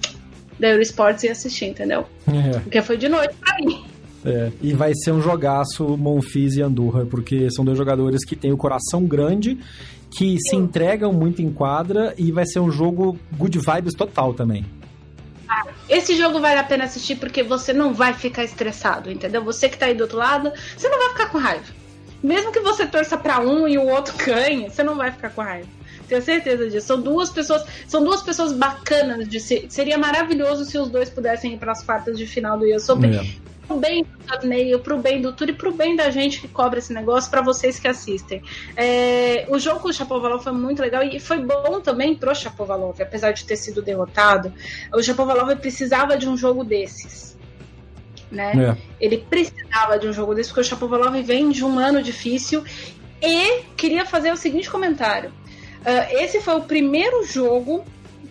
Da 0.60 0.68
Eurosports 0.68 1.24
e 1.24 1.30
assistir, 1.30 1.66
entendeu? 1.66 2.06
É. 2.28 2.60
Porque 2.60 2.82
foi 2.82 2.97
de 2.97 3.08
noite 3.08 3.34
pra 3.36 3.56
mim. 3.58 3.86
É, 4.26 4.52
e 4.62 4.74
vai 4.74 4.91
ser 4.93 5.14
um 5.14 5.22
jogaço 5.22 5.95
Monfils 5.97 6.56
e 6.56 6.62
Andurra, 6.62 7.06
porque 7.06 7.50
são 7.52 7.64
dois 7.64 7.78
jogadores 7.78 8.26
que 8.26 8.36
têm 8.36 8.52
o 8.52 8.58
coração 8.58 9.06
grande, 9.06 9.58
que 10.12 10.32
Sim. 10.32 10.38
se 10.38 10.56
entregam 10.58 11.14
muito 11.14 11.41
em 11.41 11.50
quadra 11.50 12.14
e 12.18 12.30
vai 12.30 12.45
ser 12.45 12.60
um 12.60 12.70
jogo 12.70 13.18
good 13.38 13.58
vibes 13.58 13.93
total 13.93 14.34
também. 14.34 14.66
Esse 15.88 16.16
jogo 16.16 16.39
vale 16.39 16.60
a 16.60 16.64
pena 16.64 16.86
assistir 16.86 17.16
porque 17.16 17.43
você 17.43 17.74
não 17.74 17.93
vai 17.93 18.14
ficar 18.14 18.43
estressado, 18.43 19.10
entendeu? 19.10 19.43
Você 19.43 19.68
que 19.68 19.78
tá 19.78 19.88
aí 19.88 19.93
do 19.93 20.02
outro 20.02 20.18
lado, 20.18 20.52
você 20.78 20.88
não 20.88 20.97
vai 20.97 21.10
ficar 21.10 21.30
com 21.30 21.38
raiva. 21.38 21.66
Mesmo 22.22 22.52
que 22.52 22.60
você 22.60 22.86
torça 22.86 23.18
para 23.18 23.39
um 23.39 23.68
e 23.68 23.78
o 23.78 23.88
outro 23.88 24.16
ganhe, 24.24 24.70
você 24.70 24.84
não 24.84 24.95
vai 24.95 25.12
ficar 25.12 25.32
com 25.32 25.41
raiva. 25.41 25.68
Tenho 26.08 26.22
certeza 26.22 26.70
disso. 26.70 26.88
São 26.88 27.02
duas 27.02 27.30
pessoas, 27.30 27.64
são 27.88 28.04
duas 28.04 28.22
pessoas 28.22 28.52
bacanas 28.52 29.28
de 29.28 29.39
ser. 29.39 29.68
Seria 29.70 29.97
maravilhoso 29.97 30.66
se 30.66 30.78
os 30.78 30.89
dois 30.89 31.10
pudessem 31.10 31.54
ir 31.54 31.58
para 31.58 31.72
as 31.72 31.84
quartas 31.84 32.18
de 32.18 32.26
final 32.26 32.58
do 32.58 32.66
Open. 32.66 33.16
É 33.16 33.49
pro 33.70 33.78
bem 33.78 34.03
do 34.03 34.17
torneio, 34.26 34.80
pro 34.80 34.97
bem 34.97 35.22
do 35.22 35.32
tudo 35.32 35.51
e 35.51 35.53
pro 35.53 35.72
bem 35.72 35.95
da 35.95 36.09
gente 36.09 36.41
que 36.41 36.47
cobra 36.47 36.80
esse 36.80 36.91
negócio, 36.91 37.30
para 37.30 37.41
vocês 37.41 37.80
que 37.80 37.88
assistem. 37.88 38.41
É, 38.76 39.45
o 39.47 39.59
jogo 39.59 39.80
com 39.80 39.89
o 39.89 39.93
Chapovalov 39.93 40.43
foi 40.43 40.51
muito 40.51 40.82
legal 40.82 41.03
e 41.03 41.20
foi 41.20 41.38
bom 41.38 41.80
também 41.80 42.15
pro 42.15 42.34
Chapovalov, 42.34 42.99
apesar 42.99 43.32
de 43.32 43.45
ter 43.45 43.55
sido 43.55 43.82
derrotado. 43.82 44.51
O 44.91 45.03
Chapovalov 45.03 45.55
precisava 45.57 46.17
de 46.17 46.28
um 46.28 46.36
jogo 46.36 46.63
desses. 46.63 47.38
Né? 48.32 48.53
É. 48.57 48.78
Ele 48.99 49.20
precisava 49.30 49.99
de 49.99 50.07
um 50.07 50.13
jogo 50.13 50.34
desse, 50.34 50.49
porque 50.49 50.61
o 50.61 50.63
Chapovalov 50.63 51.15
vem 51.22 51.49
de 51.49 51.63
um 51.63 51.78
ano 51.78 52.01
difícil 52.01 52.63
e 53.22 53.61
queria 53.78 54.05
fazer 54.05 54.32
o 54.32 54.38
seguinte 54.38 54.70
comentário. 54.70 55.30
Uh, 55.80 56.17
esse 56.17 56.41
foi 56.41 56.55
o 56.55 56.61
primeiro 56.61 57.24
jogo 57.24 57.86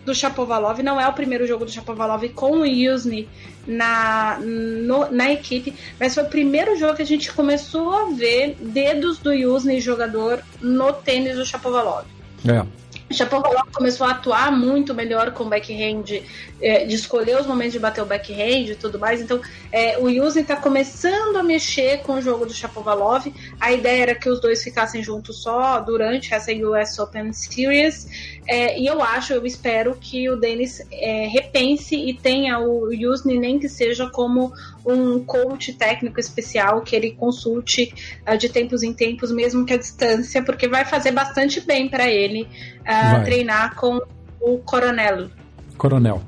do 0.05 0.15
Chapovalov, 0.15 0.81
não 0.83 1.01
é 1.01 1.07
o 1.07 1.13
primeiro 1.13 1.47
jogo 1.47 1.65
do 1.65 1.71
Chapovalov 1.71 2.29
com 2.31 2.61
o 2.61 2.67
Yuzny 2.67 3.29
na, 3.67 4.39
no, 4.41 5.11
na 5.11 5.33
equipe, 5.33 5.75
mas 6.01 6.15
foi 6.15 6.23
o 6.25 6.29
primeiro 6.29 6.77
jogo 6.77 6.97
que 6.97 7.03
a 7.03 7.07
gente 7.07 7.33
começou 7.33 7.93
a 7.93 8.05
ver 8.11 8.57
dedos 8.61 9.19
do 9.19 9.33
Yuzny 9.33 9.81
jogador 9.81 10.43
no 10.61 10.93
tênis 10.93 11.37
do 11.37 11.45
Chapovalov. 11.45 12.07
É. 12.47 12.65
Shapovalov 13.11 13.71
começou 13.73 14.07
a 14.07 14.11
atuar 14.11 14.53
muito 14.53 14.95
melhor 14.95 15.33
com 15.33 15.45
o 15.45 15.49
backhand, 15.49 16.23
é, 16.61 16.85
de 16.85 16.95
escolher 16.95 17.41
os 17.41 17.47
momentos 17.47 17.73
de 17.73 17.79
bater 17.79 18.03
o 18.03 18.07
backhand 18.07 18.71
e 18.71 18.75
tudo 18.75 18.99
mais. 18.99 19.21
Então, 19.21 19.41
é, 19.73 19.99
o 19.99 20.09
Yusin 20.09 20.41
está 20.41 20.57
começando 20.57 21.37
a 21.37 21.43
mexer 21.43 22.03
com 22.03 22.15
o 22.15 22.21
jogo 22.21 22.45
do 22.45 22.53
Shapovalov. 22.53 23.27
A 23.59 23.73
ideia 23.73 24.03
era 24.03 24.15
que 24.15 24.29
os 24.29 24.41
dois 24.41 24.63
ficassem 24.63 25.03
juntos 25.03 25.43
só 25.43 25.81
durante 25.81 26.35
essa 26.35 26.53
US 26.53 26.99
Open 26.99 27.33
Series. 27.33 28.39
É, 28.47 28.79
e 28.79 28.87
eu 28.87 29.03
acho, 29.03 29.33
eu 29.33 29.45
espero 29.47 29.97
que 29.99 30.29
o 30.29 30.37
Denis 30.37 30.83
é, 30.91 31.27
repense 31.29 31.97
e 31.97 32.15
tenha 32.15 32.59
o 32.59 32.93
Yusin 32.93 33.39
nem 33.39 33.59
que 33.59 33.69
seja 33.69 34.09
como 34.11 34.53
um 34.89 35.23
coach 35.25 35.73
técnico 35.75 36.19
especial 36.19 36.81
que 36.83 36.97
ele 36.97 37.13
consulte 37.13 37.95
uh, 38.27 38.37
de 38.37 38.49
tempos 38.49 38.83
em 38.83 38.93
tempos, 38.93 39.31
mesmo 39.31 39.67
que 39.67 39.75
à 39.75 39.77
distância, 39.77 40.43
porque 40.43 40.67
vai 40.67 40.85
fazer 40.85 41.13
bastante 41.13 41.61
bem 41.61 41.89
para 41.89 42.09
ele 42.09 42.43
uh, 42.43 43.25
treinar 43.25 43.75
com 43.77 44.01
o 44.41 44.59
Coronel. 44.59 45.31
Coronel. 45.79 46.21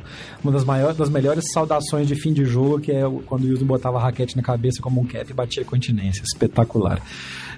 Uma 0.42 0.52
das, 0.52 0.64
maiores, 0.64 0.96
das 0.96 1.10
melhores 1.10 1.44
saudações 1.52 2.08
de 2.08 2.14
fim 2.14 2.32
de 2.32 2.44
jogo, 2.44 2.80
que 2.80 2.92
é 2.92 3.02
quando 3.26 3.44
o 3.44 3.48
Wilson 3.48 3.66
botava 3.66 3.98
a 3.98 4.02
raquete 4.02 4.36
na 4.36 4.42
cabeça 4.42 4.80
como 4.80 5.00
um 5.00 5.04
cap 5.04 5.30
e 5.30 5.34
batia 5.34 5.64
continência. 5.64 6.22
Espetacular. 6.22 7.02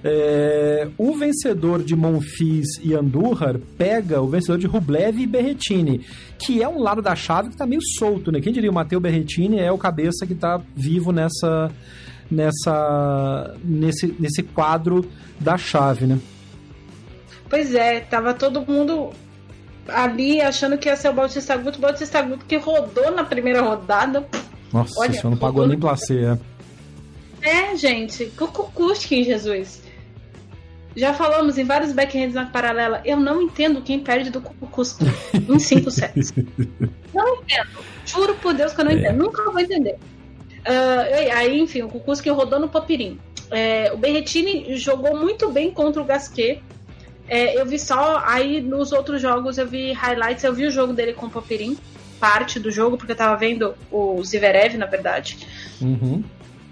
É, 0.05 0.88
o 0.99 1.14
vencedor 1.14 1.82
de 1.82 1.95
Monfils 1.95 2.80
e 2.82 2.93
Andújar 2.93 3.59
pega 3.78 4.20
o 4.20 4.26
vencedor 4.26 4.59
de 4.59 4.66
Rublev 4.66 5.20
e 5.20 5.26
Berretini, 5.26 6.01
que 6.38 6.61
é 6.61 6.68
um 6.68 6.80
lado 6.80 7.01
da 7.01 7.14
chave 7.14 7.49
que 7.49 7.55
está 7.55 7.66
meio 7.66 7.82
solto, 7.99 8.32
né? 8.32 8.40
Quem 8.40 8.53
diria 8.53 8.70
o 8.70 8.74
Matteo 8.74 8.99
Berretini 8.99 9.61
é 9.61 9.70
o 9.70 9.78
cabeça 9.78 10.26
que 10.26 10.32
está 10.32 10.61
vivo 10.74 11.12
nessa 11.12 11.70
nessa 12.28 13.55
nesse, 13.62 14.14
nesse 14.18 14.43
quadro 14.43 15.05
da 15.38 15.57
chave, 15.57 16.07
né? 16.07 16.18
Pois 17.49 17.74
é, 17.74 18.01
tava 18.01 18.34
todo 18.34 18.66
mundo 18.66 19.11
ali 19.89 20.41
achando 20.41 20.78
que 20.78 20.89
ia 20.89 20.97
ser 20.97 21.09
o 21.09 21.12
Bautista 21.12 21.57
Guto, 21.57 21.78
o 21.78 21.83
Bautista 21.83 22.22
Guto 22.22 22.45
que 22.45 22.57
rodou 22.57 23.11
na 23.11 23.24
primeira 23.24 23.61
rodada. 23.61 24.26
Nossa, 24.72 24.99
Olha, 24.99 25.11
isso 25.11 25.28
não 25.28 25.37
pagou 25.37 25.66
nem 25.66 25.78
placer. 25.78 26.39
É, 27.43 27.76
gente, 27.76 28.26
Kukukuski, 28.37 29.24
Jesus. 29.24 29.83
Já 30.95 31.14
falamos 31.14 31.57
em 31.59 31.64
vários 31.64 31.93
backhands 31.93 32.35
na 32.35 32.47
paralela. 32.47 33.01
Eu 33.05 33.18
não 33.18 33.41
entendo 33.41 33.80
quem 33.83 34.01
perde 34.01 34.30
do 34.30 34.41
Kukukuski 34.41 35.05
em 35.35 35.59
5 35.59 35.91
sets. 35.91 36.33
Não 37.14 37.37
entendo. 37.37 37.68
Juro 38.05 38.35
por 38.37 38.55
Deus 38.55 38.72
que 38.72 38.80
eu 38.80 38.85
não 38.85 38.93
é. 38.93 38.95
entendo. 38.95 39.16
Nunca 39.16 39.51
vou 39.51 39.59
entender. 39.59 39.99
Uh, 40.61 41.35
aí, 41.35 41.59
enfim, 41.59 41.83
o 41.83 41.89
Kukuski 41.89 42.30
rodou 42.30 42.61
no 42.61 42.68
Papirim. 42.68 43.18
É, 43.51 43.93
o 43.93 43.97
Berretini 43.97 44.76
jogou 44.76 45.18
muito 45.18 45.51
bem 45.51 45.70
contra 45.70 46.01
o 46.01 46.05
Gasquet. 46.05 46.62
É, 47.29 47.59
eu 47.61 47.64
vi 47.64 47.79
só, 47.79 48.23
aí 48.25 48.61
nos 48.61 48.93
outros 48.93 49.23
jogos 49.23 49.59
eu 49.59 49.66
vi 49.66 49.93
highlights, 49.93 50.45
eu 50.45 50.53
vi 50.53 50.66
o 50.66 50.70
jogo 50.70 50.93
dele 50.93 51.12
com 51.12 51.27
o 51.27 51.31
Papirim, 51.31 51.79
parte 52.20 52.61
do 52.61 52.70
jogo, 52.70 52.97
porque 52.97 53.12
eu 53.12 53.16
tava 53.16 53.37
vendo 53.37 53.75
o 53.91 54.23
Ziverev, 54.23 54.77
na 54.77 54.87
verdade. 54.87 55.39
Uhum. 55.81 56.23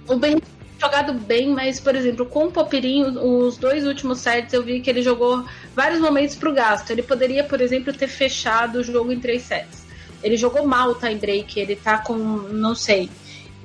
O 0.09 0.17
Ben 0.17 0.39
jogado 0.81 1.13
bem, 1.13 1.51
mas, 1.51 1.79
por 1.79 1.95
exemplo, 1.95 2.25
com 2.25 2.47
o 2.47 2.51
Popirinho, 2.51 3.23
os 3.23 3.59
dois 3.59 3.87
últimos 3.87 4.21
sets 4.21 4.55
eu 4.55 4.63
vi 4.63 4.81
que 4.81 4.89
ele 4.89 5.03
jogou 5.03 5.45
vários 5.75 6.01
momentos 6.01 6.35
pro 6.35 6.55
gasto. 6.55 6.91
Ele 6.91 7.03
poderia, 7.03 7.45
por 7.45 7.61
exemplo, 7.61 7.93
ter 7.93 8.09
fechado 8.09 8.77
o 8.77 8.83
jogo 8.83 9.13
em 9.13 9.21
três 9.21 9.43
sets. 9.43 9.85
Ele 10.23 10.37
jogou 10.37 10.67
mal 10.67 10.91
o 10.91 10.95
time 10.95 11.17
break, 11.17 11.59
ele 11.61 11.77
tá 11.77 11.99
com, 11.99 12.17
não 12.17 12.75
sei, 12.75 13.11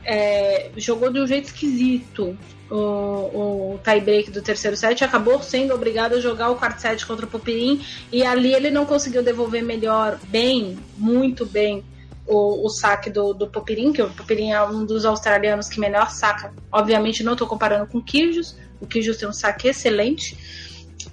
é, 0.03 0.69
jogou 0.77 1.11
de 1.11 1.19
um 1.19 1.27
jeito 1.27 1.45
esquisito 1.45 2.37
o, 2.69 3.73
o 3.75 3.79
tie-break 3.83 4.31
do 4.31 4.41
terceiro 4.41 4.75
set, 4.75 5.03
acabou 5.03 5.41
sendo 5.41 5.73
obrigado 5.73 6.15
a 6.15 6.19
jogar 6.19 6.49
o 6.49 6.55
quarto 6.55 6.79
set 6.79 7.05
contra 7.05 7.25
o 7.25 7.29
Popirin 7.29 7.85
e 8.11 8.23
ali 8.23 8.53
ele 8.53 8.71
não 8.71 8.85
conseguiu 8.85 9.23
devolver 9.23 9.63
melhor, 9.63 10.19
bem, 10.29 10.77
muito 10.97 11.45
bem, 11.45 11.83
o, 12.27 12.65
o 12.65 12.69
saque 12.69 13.09
do, 13.09 13.33
do 13.33 13.47
Popirin, 13.47 13.93
que 13.93 14.01
o 14.01 14.09
Popirin 14.09 14.51
é 14.51 14.63
um 14.63 14.85
dos 14.85 15.05
australianos 15.05 15.69
que 15.69 15.79
melhor 15.79 16.09
saca. 16.09 16.53
Obviamente 16.71 17.23
não 17.23 17.33
estou 17.33 17.47
comparando 17.47 17.87
com 17.87 17.99
o 17.99 18.03
Kyrgios, 18.03 18.57
o 18.81 18.87
Kyrgios 18.87 19.17
tem 19.17 19.29
um 19.29 19.33
saque 19.33 19.67
excelente. 19.67 20.37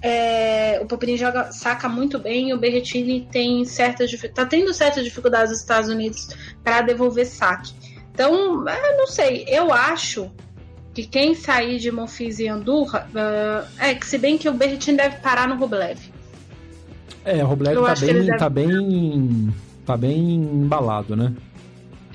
É, 0.01 0.79
o 0.81 0.85
Popirin 0.85 1.15
joga, 1.15 1.51
saca 1.51 1.87
muito 1.87 2.17
bem, 2.17 2.51
o 2.51 2.57
Berretini 2.57 3.27
tem 3.31 3.63
certas 3.63 4.11
tá 4.33 4.45
tendo 4.45 4.73
certas 4.73 5.03
dificuldades 5.03 5.51
nos 5.51 5.59
Estados 5.61 5.89
Unidos 5.89 6.29
para 6.63 6.81
devolver 6.81 7.27
saque. 7.27 7.73
Então, 8.11 8.67
eu 8.67 8.97
não 8.97 9.07
sei, 9.07 9.45
eu 9.47 9.71
acho 9.71 10.31
que 10.93 11.05
quem 11.05 11.33
sair 11.33 11.79
de 11.79 11.91
Monfils 11.91 12.39
e 12.39 12.47
Andurra, 12.47 13.09
uh, 13.09 13.67
é 13.79 13.95
que 13.95 14.05
se 14.05 14.17
bem 14.17 14.37
que 14.37 14.47
o 14.47 14.53
Berretin 14.53 14.95
deve 14.95 15.17
parar 15.17 15.47
no 15.47 15.55
Rublev. 15.55 15.99
É, 17.25 17.43
o 17.43 17.47
Rublev 17.47 17.81
tá 17.81 17.95
bem, 17.95 18.13
deve... 18.13 18.37
tá 18.37 18.49
bem, 18.49 19.53
tá 19.85 19.97
bem 19.97 20.35
embalado, 20.35 21.15
né? 21.15 21.33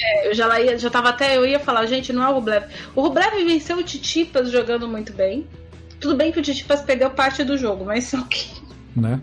É, 0.01 0.29
eu 0.29 0.35
já, 0.35 0.61
ia, 0.61 0.79
já 0.79 0.89
tava 0.89 1.09
até, 1.09 1.37
eu 1.37 1.45
ia 1.45 1.59
falar, 1.59 1.87
gente, 1.87 2.13
não 2.13 2.23
é 2.23 2.29
o 2.29 2.35
Rublev. 2.35 2.67
O 2.95 3.03
Rublev 3.03 3.45
venceu 3.45 3.79
o 3.79 3.83
Titipas 3.83 4.51
jogando 4.51 4.87
muito 4.87 5.13
bem. 5.13 5.45
Tudo 5.99 6.15
bem 6.15 6.31
que 6.31 6.39
o 6.39 6.43
Titipas 6.43 6.81
perdeu 6.83 7.11
parte 7.11 7.43
do 7.43 7.59
jogo, 7.59 7.85
mas 7.85 8.05
só 8.05 8.23
que... 8.23 8.59
Né? 8.97 9.21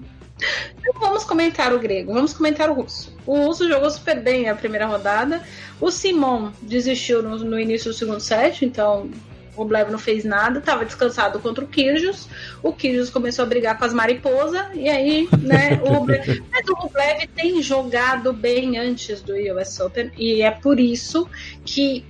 Não 0.85 1.01
vamos 1.01 1.25
comentar 1.25 1.73
o 1.73 1.79
grego, 1.79 2.13
vamos 2.13 2.33
comentar 2.33 2.69
o 2.69 2.73
russo. 2.73 3.13
O 3.25 3.45
russo 3.45 3.67
jogou 3.67 3.89
super 3.89 4.21
bem 4.21 4.47
a 4.47 4.55
primeira 4.55 4.85
rodada. 4.85 5.41
O 5.81 5.91
Simon 5.91 6.51
desistiu 6.61 7.21
no, 7.21 7.37
no 7.39 7.59
início 7.59 7.91
do 7.91 7.97
segundo 7.97 8.21
set, 8.21 8.63
então 8.63 9.09
o 9.55 9.61
Rublev 9.61 9.91
não 9.91 9.99
fez 9.99 10.23
nada, 10.23 10.59
estava 10.59 10.85
descansado 10.85 11.39
contra 11.39 11.63
o 11.63 11.67
Kyrgios. 11.67 12.27
O 12.61 12.73
Kyrgios 12.73 13.09
começou 13.09 13.43
a 13.43 13.47
brigar 13.47 13.77
com 13.77 13.85
as 13.85 13.93
mariposas 13.93 14.65
e 14.73 14.89
aí, 14.89 15.27
né, 15.39 15.79
o 15.83 15.93
Rublev... 15.93 16.43
Mas 16.51 16.67
o 16.67 16.73
Rublev 16.73 17.27
tem 17.35 17.61
jogado 17.61 18.33
bem 18.33 18.77
antes 18.77 19.21
do 19.21 19.33
US 19.33 19.79
Open 19.79 20.11
e 20.17 20.41
é 20.41 20.51
por 20.51 20.79
isso 20.79 21.27
que 21.63 22.05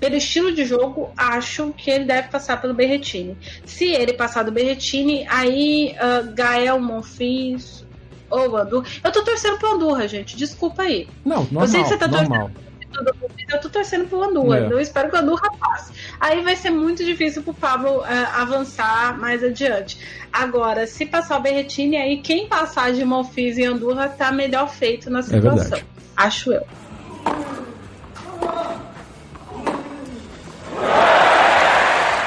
pelo 0.00 0.14
estilo 0.14 0.52
de 0.52 0.64
jogo, 0.64 1.10
acho 1.16 1.72
que 1.76 1.90
ele 1.90 2.04
deve 2.04 2.28
passar 2.28 2.60
pelo 2.60 2.72
Berretini. 2.72 3.36
Se 3.64 3.86
ele 3.86 4.12
passar 4.12 4.44
do 4.44 4.52
Berretini, 4.52 5.26
aí 5.28 5.96
uh, 5.96 6.32
Gael 6.34 6.78
Monfils 6.80 7.84
ou 8.30 8.56
Andurra. 8.56 8.86
Eu 9.02 9.10
tô 9.10 9.24
torcendo 9.24 9.58
pro 9.58 9.72
Andurra, 9.72 10.06
gente. 10.06 10.36
Desculpa 10.36 10.82
aí. 10.82 11.08
Não, 11.24 11.38
normal, 11.44 11.64
Eu 11.64 11.68
sei 11.68 11.82
que 11.82 11.88
você 11.88 11.96
tá 11.96 12.06
normal. 12.06 12.42
torcendo 12.42 12.67
eu 13.50 13.60
tô 13.60 13.68
torcendo 13.68 14.08
pro 14.08 14.22
Andurra. 14.22 14.58
É. 14.58 14.72
Eu 14.72 14.80
espero 14.80 15.10
que 15.10 15.16
o 15.16 15.18
Andurra 15.18 15.50
passe. 15.58 15.92
Aí 16.20 16.42
vai 16.42 16.56
ser 16.56 16.70
muito 16.70 17.04
difícil 17.04 17.42
pro 17.42 17.54
Pablo 17.54 17.98
uh, 17.98 18.04
avançar 18.34 19.18
mais 19.18 19.42
adiante. 19.42 19.98
Agora, 20.32 20.86
se 20.86 21.06
passar 21.06 21.38
o 21.38 21.42
Berretini, 21.42 21.96
aí 21.96 22.18
quem 22.18 22.48
passar 22.48 22.92
de 22.92 23.04
Monfils 23.04 23.56
e 23.56 23.64
Andurra 23.64 24.08
tá 24.08 24.30
melhor 24.32 24.68
feito 24.68 25.10
na 25.10 25.20
é 25.20 25.22
situação. 25.22 25.78
É 25.78 25.82
acho 26.16 26.52
eu. 26.52 26.66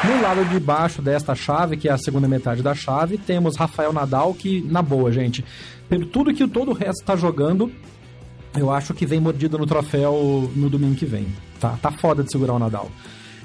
No 0.03 0.19
lado 0.19 0.43
de 0.45 0.59
baixo 0.59 1.01
desta 1.01 1.35
chave, 1.35 1.77
que 1.77 1.87
é 1.87 1.91
a 1.91 1.97
segunda 1.97 2.27
metade 2.27 2.63
da 2.63 2.73
chave, 2.73 3.19
temos 3.19 3.55
Rafael 3.55 3.93
Nadal, 3.93 4.33
que, 4.33 4.61
na 4.61 4.81
boa, 4.81 5.11
gente, 5.11 5.45
pelo 5.87 6.07
tudo 6.07 6.33
que 6.33 6.47
todo 6.47 6.71
o 6.71 6.73
resto 6.73 7.05
tá 7.05 7.15
jogando, 7.15 7.71
eu 8.55 8.71
acho 8.71 8.93
que 8.93 9.05
vem 9.05 9.19
mordido 9.19 9.57
no 9.57 9.65
troféu 9.65 10.51
no 10.55 10.69
domingo 10.69 10.95
que 10.95 11.05
vem. 11.05 11.27
Tá, 11.59 11.77
tá 11.81 11.91
foda 11.91 12.23
de 12.23 12.31
segurar 12.31 12.53
o 12.53 12.59
Nadal. 12.59 12.89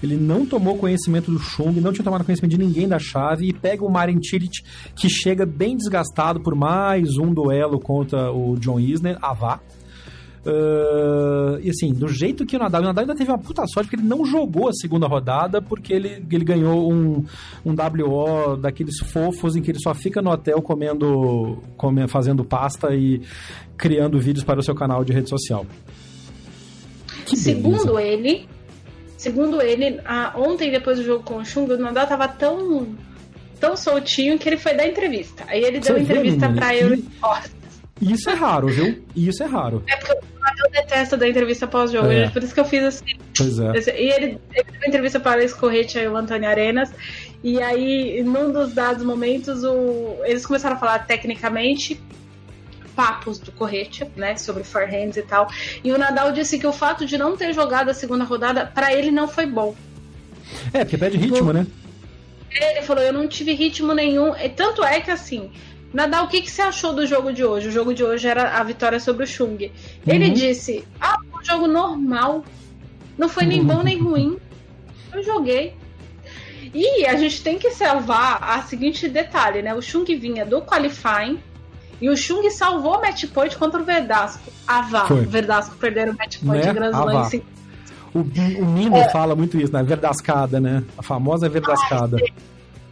Ele 0.03 0.17
não 0.17 0.45
tomou 0.45 0.77
conhecimento 0.77 1.31
do 1.31 1.39
Chung, 1.39 1.73
não 1.81 1.93
tinha 1.93 2.05
tomado 2.05 2.25
conhecimento 2.25 2.53
de 2.53 2.59
ninguém 2.59 2.87
da 2.87 2.99
chave 2.99 3.49
e 3.49 3.53
pega 3.53 3.85
o 3.85 3.91
Marin 3.91 4.23
Cilic, 4.23 4.63
que 4.95 5.09
chega 5.09 5.47
bem 5.47 5.77
desgastado 5.77 6.41
por 6.41 6.55
mais 6.55 7.17
um 7.19 7.33
duelo 7.33 7.81
contra 7.81 8.31
o 8.31 8.57
John 8.59 8.79
Isner, 8.79 9.17
Avá. 9.23 9.61
Uh, 10.47 11.59
e 11.61 11.71
assim, 11.71 11.93
do 11.93 12.07
jeito 12.07 12.47
que 12.47 12.55
o 12.55 12.59
Nadal, 12.61 12.81
o 12.81 12.85
Nadal 12.85 13.03
ainda 13.03 13.17
teve 13.17 13.29
uma 13.33 13.39
puta 13.39 13.67
sorte 13.67 13.89
porque 13.89 13.97
ele 13.97 14.09
não 14.09 14.25
jogou 14.25 14.69
a 14.69 14.73
segunda 14.73 15.09
rodada 15.09 15.61
porque 15.61 15.93
ele, 15.93 16.25
ele 16.31 16.45
ganhou 16.45 16.93
um, 16.93 17.25
um 17.65 17.73
WO 17.73 18.57
daqueles 18.57 18.97
fofos 19.01 19.57
em 19.57 19.63
que 19.63 19.73
ele 19.73 19.81
só 19.81 19.93
fica 19.93 20.23
no 20.23 20.31
hotel 20.31 20.63
comendo, 20.63 21.61
comendo, 21.77 22.09
fazendo 22.09 22.45
pasta 22.45 22.95
e 22.95 23.21
criando 23.77 24.21
vídeos 24.21 24.45
para 24.45 24.61
o 24.61 24.63
seu 24.63 24.75
canal 24.75 25.05
de 25.05 25.13
rede 25.13 25.29
social. 25.29 25.67
Que 27.25 27.37
segundo 27.37 27.95
beleza. 27.95 28.03
ele, 28.03 28.49
segundo 29.17 29.61
ele, 29.61 30.01
a, 30.05 30.33
ontem 30.37 30.71
depois 30.71 30.99
do 30.99 31.05
jogo 31.05 31.25
com 31.25 31.39
o 31.39 31.45
Chung, 31.45 31.69
o 31.73 31.77
Nadal 31.77 32.07
tava 32.07 32.29
tão 32.29 32.87
tão 33.59 33.77
soltinho 33.77 34.39
que 34.39 34.49
ele 34.49 34.59
foi 34.59 34.75
dar 34.75 34.87
entrevista. 34.87 35.45
Aí 35.49 35.65
ele 35.65 35.83
Você 35.83 35.93
deu 35.93 36.03
entrevista 36.03 36.49
para 36.51 36.77
eu 38.01 38.11
Isso 38.11 38.31
é 38.31 38.35
raro, 38.35 38.69
viu? 38.69 39.05
Isso 39.15 39.43
é 39.43 39.47
raro. 39.47 39.83
É 39.89 39.97
porque 39.97 40.13
eu 40.13 40.71
detesto 40.71 41.17
da 41.17 41.29
entrevista 41.29 41.67
pós-jogo, 41.67 42.11
é. 42.11 42.29
por 42.31 42.43
isso 42.43 42.55
que 42.55 42.61
eu 42.61 42.65
fiz 42.65 42.83
assim. 42.83 43.05
Pois 43.37 43.59
é. 43.59 44.01
E 44.01 44.11
ele, 44.11 44.41
ele 44.55 44.67
deu 44.81 44.89
entrevista 44.89 45.21
para 45.21 45.33
Alex 45.33 45.53
Correte 45.53 45.99
e 45.99 46.09
o 46.09 46.17
Antônio 46.17 46.49
Arenas, 46.49 46.91
e 47.43 47.61
aí, 47.63 48.23
num 48.23 48.51
dos 48.51 48.73
dados 48.73 49.05
momentos, 49.05 49.63
o, 49.65 50.17
eles 50.25 50.45
começaram 50.47 50.77
a 50.77 50.79
falar 50.79 51.01
tecnicamente 51.01 52.01
papos 52.95 53.39
do 53.39 53.53
Correte, 53.53 54.07
né, 54.17 54.37
sobre 54.37 54.65
forehands 54.65 55.19
e 55.19 55.23
tal. 55.23 55.47
E 55.85 55.93
o 55.93 55.99
Nadal 55.99 56.33
disse 56.33 56.59
que 56.59 56.67
o 56.67 56.73
fato 56.73 57.05
de 57.05 57.19
não 57.19 57.37
ter 57.37 57.53
jogado 57.53 57.91
a 57.91 57.95
segunda 57.95 58.25
rodada, 58.25 58.67
para 58.67 58.93
ele 58.93 59.11
não 59.11 59.29
foi 59.29 59.45
bom. 59.45 59.77
É, 60.73 60.85
porque 60.85 60.97
perde 60.97 61.19
ritmo, 61.19 61.53
né? 61.53 61.67
Ele 62.51 62.83
falou, 62.83 63.05
eu 63.05 63.13
não 63.13 63.29
tive 63.29 63.53
ritmo 63.53 63.93
nenhum. 63.93 64.35
E 64.35 64.49
tanto 64.49 64.83
é 64.83 65.01
que 65.01 65.11
assim, 65.11 65.51
Nadal, 65.97 66.27
o 66.27 66.29
que, 66.29 66.43
que 66.43 66.51
você 66.51 66.61
achou 66.61 66.93
do 66.93 67.07
jogo 67.07 67.33
de 67.33 67.43
hoje? 67.43 67.69
O 67.69 67.73
jogo 67.73 67.95
de 67.95 68.05
hoje 68.05 68.29
era 68.29 68.59
a 68.59 68.63
vitória 68.63 69.01
sobre 69.01 69.25
o 69.25 69.27
Chung. 69.27 69.73
Ele 70.07 70.27
uhum. 70.27 70.35
disse: 70.35 70.85
Ah, 71.01 71.17
um 71.35 71.43
jogo 71.43 71.67
normal. 71.67 72.45
Não 73.17 73.31
foi 73.31 73.47
nem 73.47 73.65
bom 73.65 73.83
nem 73.83 73.99
ruim. 73.99 74.37
Eu 75.11 75.23
joguei. 75.23 75.75
E 76.75 77.07
a 77.07 77.17
gente 77.17 77.43
tem 77.43 77.59
que 77.59 77.71
salvar 77.71 78.43
a 78.43 78.61
seguinte 78.61 79.09
detalhe, 79.09 79.63
né? 79.63 79.75
O 79.75 79.81
Chung 79.81 80.05
vinha 80.05 80.45
do 80.45 80.61
qualifying 80.61 81.41
e 81.99 82.11
o 82.11 82.17
Chung 82.17 82.47
salvou 82.51 82.99
o 82.99 83.01
match 83.01 83.25
point 83.33 83.57
contra 83.57 83.81
o 83.81 83.85
Verdasco. 83.85 84.53
Ah, 84.69 84.83
vá. 84.83 85.07
O 85.11 85.23
Verdasco 85.23 85.77
perderam 85.77 86.13
o 86.13 86.17
match 86.19 86.41
point 86.45 86.67
né? 86.67 86.75
Grand 86.75 86.91
Slam. 86.91 87.43
O, 88.13 88.19
o 88.19 88.65
Nino 88.67 88.99
é. 88.99 89.09
fala 89.09 89.35
muito 89.35 89.59
isso, 89.59 89.73
né? 89.73 89.83
Verdascada, 89.83 90.61
né? 90.61 90.85
A 90.99 91.03
famosa 91.03 91.49
Verdascada. 91.49 92.19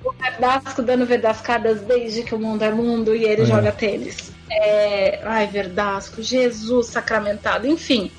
O 0.04 0.12
Verdasco 0.12 0.82
dando 0.82 1.06
verdascadas 1.06 1.80
desde 1.82 2.22
que 2.22 2.34
o 2.34 2.38
mundo 2.38 2.62
é 2.62 2.70
mundo 2.70 3.14
e 3.14 3.24
ele 3.24 3.42
é. 3.42 3.46
joga 3.46 3.72
tênis. 3.72 4.32
É... 4.50 5.20
Ai, 5.24 5.46
Verdasco, 5.46 6.22
Jesus 6.22 6.86
sacramentado, 6.86 7.66
enfim. 7.66 8.10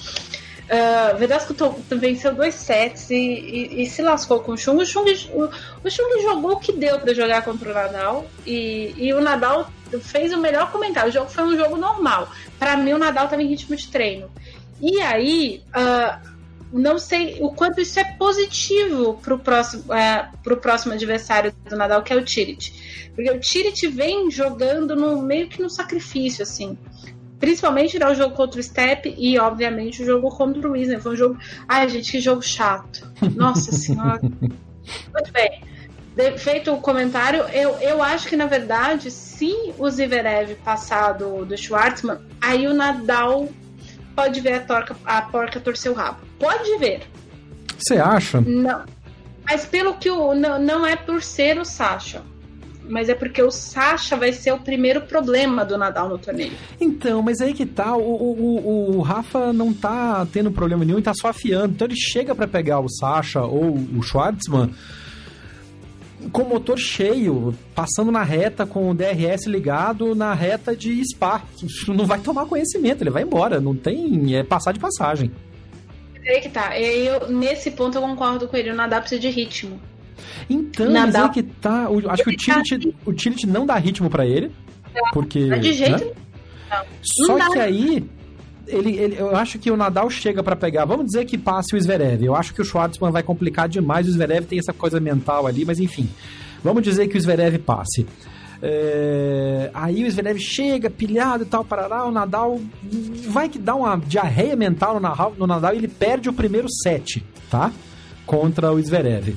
Uh, 0.66 1.16
Verdasco 1.18 1.54
venceu 1.92 2.34
dois 2.34 2.56
sets 2.56 3.12
e, 3.12 3.16
e, 3.16 3.84
e, 3.84 3.86
se 3.86 4.02
lascou 4.02 4.40
com 4.40 4.54
o 4.54 4.58
Chung. 4.58 4.78
O 4.78 4.86
Chung, 4.86 5.06
o, 5.32 5.44
o 5.88 5.92
Chung 5.92 6.22
jogou 6.24 6.54
o 6.54 6.60
que 6.60 6.72
deu 6.72 7.00
para 7.00 7.14
jogar 7.14 7.44
contra 7.44 7.70
o 7.70 7.74
Nadal 7.74 8.26
e, 8.48 8.96
e, 8.98 9.14
o 9.14 9.22
Nadal 9.22 9.70
fez 10.02 10.34
o 10.34 10.40
melhor 10.40 10.72
comentário. 10.72 11.12
O 11.12 11.14
jogo 11.14 11.30
foi 11.30 11.44
um 11.44 11.56
jogo 11.56 11.78
normal. 11.78 12.30
Para 12.58 12.76
mim, 12.78 12.94
o 12.94 12.98
Nadal 12.98 13.26
estava 13.26 13.44
em 13.44 13.48
ritmo 13.48 13.76
de 13.76 13.88
treino. 13.90 14.28
E 14.82 15.00
aí, 15.02 15.62
uh, 15.70 16.35
não 16.78 17.00
sei 17.00 17.38
o 17.42 17.50
quanto 17.52 17.80
isso 17.80 18.00
é 18.00 18.04
positivo 18.04 19.20
para 19.22 19.34
o 19.34 19.40
próximo, 19.40 19.94
é, 19.94 20.30
pro 20.44 20.58
próximo 20.58 20.94
adversário 20.94 21.54
do 21.70 21.76
Nadal, 21.76 22.04
que 22.04 22.12
é 22.12 22.16
o 22.16 22.24
Tirit. 22.24 23.10
Porque 23.16 23.32
o 23.32 23.40
Tirit 23.40 23.88
vem 23.88 24.30
jogando 24.30 24.96
no 24.96 25.22
meio 25.22 25.48
que 25.48 25.62
no 25.62 25.70
sacrifício, 25.70 26.44
assim. 26.44 26.78
Principalmente 27.40 27.98
no 27.98 28.14
jogo 28.14 28.36
contra 28.36 28.60
o 28.60 28.64
Step 28.64 29.14
e, 29.18 29.40
obviamente, 29.40 30.04
o 30.04 30.06
jogo 30.06 30.30
contra 30.30 30.68
o 30.68 30.72
Wisner. 30.74 31.02
Foi 31.02 31.14
um 31.14 31.16
jogo. 31.16 31.38
Ai, 31.68 31.88
gente, 31.88 32.12
que 32.12 32.20
jogo 32.20 32.42
chato. 32.42 33.10
Nossa 33.36 33.72
Senhora. 33.76 34.20
Muito 34.22 35.32
bem. 35.32 35.64
De, 36.16 36.38
feito 36.38 36.74
o 36.74 36.80
comentário, 36.80 37.44
eu, 37.54 37.72
eu 37.80 38.02
acho 38.02 38.28
que, 38.28 38.36
na 38.36 38.46
verdade, 38.46 39.12
se 39.12 39.54
o 39.78 39.90
Zverev 39.90 40.56
passar 40.64 41.14
do, 41.14 41.46
do 41.46 41.58
Schwartzman, 41.58 42.20
aí 42.42 42.68
o 42.68 42.74
Nadal 42.74 43.50
pode 44.16 44.40
ver 44.42 44.54
a, 44.54 44.60
torca, 44.62 44.96
a 45.06 45.22
porca 45.22 45.60
torcer 45.60 45.92
o 45.92 45.96
rabo. 45.96 46.20
Pode 46.40 46.78
ver. 46.78 47.02
Você 47.78 47.96
acha? 47.98 48.42
Não. 48.42 48.84
Mas 49.44 49.66
pelo 49.66 49.96
que 49.96 50.10
o. 50.10 50.34
Não, 50.34 50.60
não 50.60 50.86
é 50.86 50.96
por 50.96 51.22
ser 51.22 51.60
o 51.60 51.66
Sasha. 51.66 52.22
Mas 52.88 53.10
é 53.10 53.16
porque 53.16 53.42
o 53.42 53.50
Sasha 53.50 54.16
vai 54.16 54.32
ser 54.32 54.52
o 54.52 54.60
primeiro 54.60 55.02
problema 55.02 55.66
do 55.66 55.78
Nadal 55.78 56.08
no 56.08 56.20
torneio. 56.20 56.54
Então, 56.80 57.22
mas 57.22 57.42
aí 57.42 57.52
que 57.54 57.66
tá, 57.66 57.96
o, 57.96 58.02
o, 58.02 58.98
o 58.98 59.02
Rafa 59.02 59.52
não 59.52 59.74
tá 59.74 60.26
tendo 60.32 60.52
problema 60.52 60.86
nenhum 60.86 61.00
e 61.00 61.02
tá 61.02 61.14
só 61.14 61.30
afiando. 61.30 61.74
Então 61.74 61.88
ele 61.88 61.98
chega 61.98 62.36
para 62.36 62.48
pegar 62.48 62.80
o 62.80 62.90
Sasha 62.90 63.42
ou 63.42 63.74
o 63.74 64.04
Schwartzman 64.04 64.72
com 66.32 66.44
o 66.44 66.50
motor 66.50 66.78
cheio, 66.78 67.54
passando 67.74 68.12
na 68.12 68.24
reta 68.24 68.66
com 68.66 68.90
o 68.90 68.94
DRS 68.94 69.46
ligado 69.46 70.16
na 70.16 70.34
reta 70.34 70.76
de 70.76 71.02
Spa. 71.06 71.44
Não 71.88 72.06
vai 72.06 72.20
tomar 72.20 72.46
conhecimento, 72.46 73.02
ele 73.02 73.10
vai 73.10 73.24
embora. 73.24 73.60
Não 73.60 73.76
tem. 73.76 74.36
É 74.36 74.44
passar 74.44 74.72
de 74.72 74.80
passagem. 74.80 75.32
É 76.24 76.40
que 76.40 76.50
tá. 76.50 76.78
Eu, 76.80 77.30
nesse 77.30 77.72
ponto 77.72 77.98
eu 77.98 78.02
concordo 78.02 78.48
com 78.48 78.58
ele. 78.58 78.72
O 78.72 78.76
Nadal 78.76 79.02
precisa 79.02 79.22
de 79.22 79.30
ritmo. 79.30 79.80
Então, 80.50 80.92
mas 80.92 81.16
é 81.16 81.30
que 81.30 81.44
tá. 81.44 81.90
O, 81.90 82.10
acho 82.10 82.24
que 82.24 82.30
o 82.30 82.36
Tilt, 82.36 82.72
o 83.06 83.48
não 83.48 83.66
dá 83.66 83.76
ritmo 83.76 84.10
para 84.10 84.26
ele. 84.26 84.52
Porque. 85.14 85.46
Não, 85.46 85.60
de 85.60 85.74
jeito 85.74 86.06
né? 86.06 86.12
não. 86.70 86.86
Só 87.02 87.38
não 87.38 87.52
que 87.52 87.60
aí 87.60 88.10
ele, 88.68 88.98
ele, 88.98 89.16
eu 89.18 89.36
acho 89.36 89.60
que 89.60 89.72
o 89.72 89.78
Nadal 89.78 90.10
chega 90.10 90.44
para 90.44 90.56
pegar. 90.56 90.86
Vamos 90.86 91.06
dizer 91.08 91.26
que 91.26 91.38
passe 91.38 91.76
o 91.76 91.82
Zverev. 91.82 92.24
Eu 92.24 92.36
acho 92.36 92.54
que 92.54 92.62
o 92.62 92.66
Schwartzman 92.66 93.12
vai 93.12 93.24
complicar 93.24 93.68
demais. 93.68 94.08
O 94.08 94.12
Zverev 94.12 94.46
tem 94.46 94.60
essa 94.60 94.74
coisa 94.74 95.00
mental 95.00 95.48
ali, 95.48 95.66
mas 95.66 95.80
enfim. 95.80 96.10
Vamos 96.64 96.84
dizer 96.84 97.08
que 97.08 97.18
o 97.18 97.22
Zverev 97.22 97.58
passe. 97.60 98.06
É, 98.62 99.70
aí 99.74 100.04
o 100.04 100.12
Zverev 100.12 100.40
chega 100.40 100.90
pilhado 100.90 101.44
e 101.44 101.46
tal, 101.46 101.64
parará, 101.64 102.06
o 102.06 102.12
Nadal 102.12 102.60
vai 103.28 103.50
que 103.50 103.60
dá 103.60 103.76
uma 103.76 103.98
diarreia 103.98 104.56
mental 104.56 105.00
no 105.38 105.46
Nadal 105.46 105.74
e 105.74 105.78
ele 105.78 105.88
perde 105.88 106.30
o 106.30 106.34
primeiro 106.34 106.68
set, 106.70 107.24
tá? 107.50 107.72
Contra 108.26 108.72
o 108.72 108.82
Zverev 108.82 109.36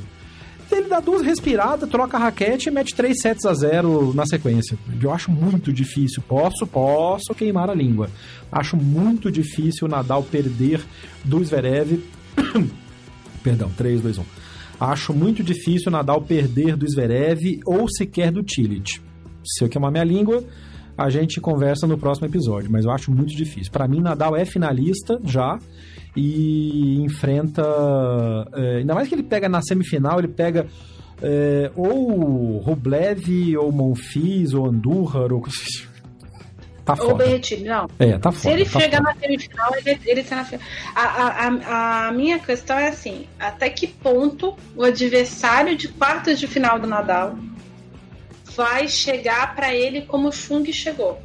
ele 0.70 0.88
dá 0.88 1.00
duas 1.00 1.22
respiradas, 1.22 1.88
troca 1.88 2.16
a 2.16 2.20
raquete 2.20 2.68
e 2.68 2.72
mete 2.72 2.94
3 2.94 3.20
sets 3.20 3.46
a 3.46 3.54
0 3.54 4.12
na 4.14 4.26
sequência. 4.26 4.78
Eu 5.00 5.12
acho 5.12 5.30
muito 5.30 5.72
difícil. 5.72 6.22
Posso, 6.26 6.66
posso 6.66 7.34
queimar 7.34 7.70
a 7.70 7.74
língua. 7.74 8.10
Acho 8.50 8.76
muito 8.76 9.30
difícil 9.30 9.86
o 9.86 9.90
Nadal 9.90 10.22
perder 10.22 10.82
do 11.24 11.42
Zverev. 11.42 12.02
Perdão, 13.42 13.70
3, 13.76 14.00
2, 14.00 14.18
1. 14.18 14.24
Acho 14.80 15.12
muito 15.12 15.42
difícil 15.42 15.88
o 15.88 15.92
Nadal 15.92 16.20
perder 16.22 16.76
do 16.76 16.88
Zverev 16.88 17.60
ou 17.66 17.88
sequer 17.88 18.30
do 18.30 18.42
Tillich. 18.42 19.00
Se 19.44 19.64
eu 19.64 19.68
queimar 19.68 19.90
minha 19.90 20.04
língua, 20.04 20.44
a 20.98 21.08
gente 21.08 21.40
conversa 21.40 21.86
no 21.86 21.96
próximo 21.96 22.26
episódio, 22.26 22.68
mas 22.72 22.84
eu 22.84 22.90
acho 22.90 23.12
muito 23.12 23.32
difícil. 23.32 23.70
Para 23.70 23.86
mim, 23.86 24.00
Nadal 24.00 24.36
é 24.36 24.44
finalista 24.44 25.20
já 25.24 25.56
e 26.16 27.00
enfrenta. 27.02 27.62
É, 28.52 28.78
ainda 28.78 28.94
mais 28.94 29.08
que 29.08 29.14
ele 29.14 29.22
pega 29.22 29.48
na 29.48 29.62
semifinal, 29.62 30.18
ele 30.18 30.26
pega 30.26 30.66
é, 31.22 31.70
ou 31.76 32.58
Rublev, 32.58 33.56
ou 33.56 33.70
Monfils, 33.70 34.52
ou 34.52 34.66
Andújar, 34.66 35.32
ou. 35.32 35.42
Tá 36.84 36.96
ou 37.00 37.14
Berretini, 37.14 37.64
não. 37.64 37.86
É, 37.98 38.16
tá 38.16 38.32
Se 38.32 38.44
foda, 38.44 38.54
ele 38.54 38.64
tá 38.64 38.80
chegar 38.80 39.02
na 39.02 39.14
semifinal, 39.14 39.70
ele, 39.76 40.00
ele 40.06 40.22
tá 40.22 40.36
na 40.36 40.44
final. 40.46 40.66
A, 40.94 41.02
a, 41.02 42.06
a, 42.06 42.12
minha 42.12 42.38
questão 42.38 42.78
é 42.78 42.88
assim: 42.88 43.26
até 43.38 43.68
que 43.68 43.86
ponto 43.86 44.56
o 44.74 44.82
adversário 44.82 45.76
de 45.76 45.86
quartas 45.88 46.40
de 46.40 46.46
final 46.46 46.80
do 46.80 46.86
Nadal 46.86 47.36
vai 48.58 48.88
chegar 48.88 49.54
para 49.54 49.72
ele 49.72 50.02
como 50.02 50.28
o 50.28 50.32
Chung 50.32 50.64
chegou? 50.72 51.22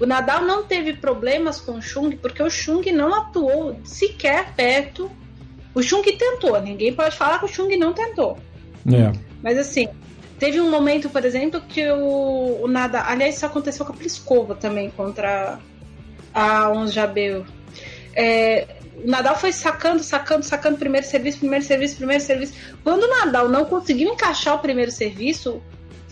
O 0.00 0.04
Nadal 0.04 0.42
não 0.42 0.64
teve 0.64 0.94
problemas 0.94 1.60
com 1.60 1.76
o 1.76 1.82
Chung 1.82 2.16
porque 2.16 2.42
o 2.42 2.50
Chung 2.50 2.82
não 2.90 3.14
atuou 3.14 3.78
sequer 3.84 4.52
perto. 4.56 5.08
O 5.72 5.80
Chung 5.80 6.02
tentou, 6.02 6.60
ninguém 6.60 6.92
pode 6.92 7.16
falar 7.16 7.38
que 7.38 7.44
o 7.44 7.48
Chung 7.48 7.76
não 7.76 7.92
tentou. 7.92 8.36
É. 8.92 9.12
Mas 9.40 9.56
assim, 9.56 9.88
teve 10.36 10.60
um 10.60 10.68
momento, 10.68 11.08
por 11.08 11.24
exemplo, 11.24 11.60
que 11.60 11.88
o, 11.92 12.62
o 12.64 12.66
Nadal. 12.66 13.04
Aliás, 13.06 13.36
isso 13.36 13.46
aconteceu 13.46 13.86
com 13.86 13.92
a 13.92 13.96
Pliskova 13.96 14.56
também 14.56 14.90
contra 14.90 15.60
a 16.34 16.70
Ons 16.70 16.92
Jabeur. 16.92 17.44
É, 18.16 18.66
o 18.96 19.08
Nadal 19.08 19.38
foi 19.38 19.52
sacando, 19.52 20.02
sacando, 20.02 20.44
sacando 20.44 20.76
primeiro 20.76 21.06
serviço, 21.06 21.38
primeiro 21.38 21.64
serviço, 21.64 21.96
primeiro 21.96 22.22
serviço. 22.22 22.54
Quando 22.82 23.04
o 23.04 23.08
Nadal 23.08 23.48
não 23.48 23.64
conseguiu 23.64 24.12
encaixar 24.12 24.56
o 24.56 24.58
primeiro 24.58 24.90
serviço, 24.90 25.62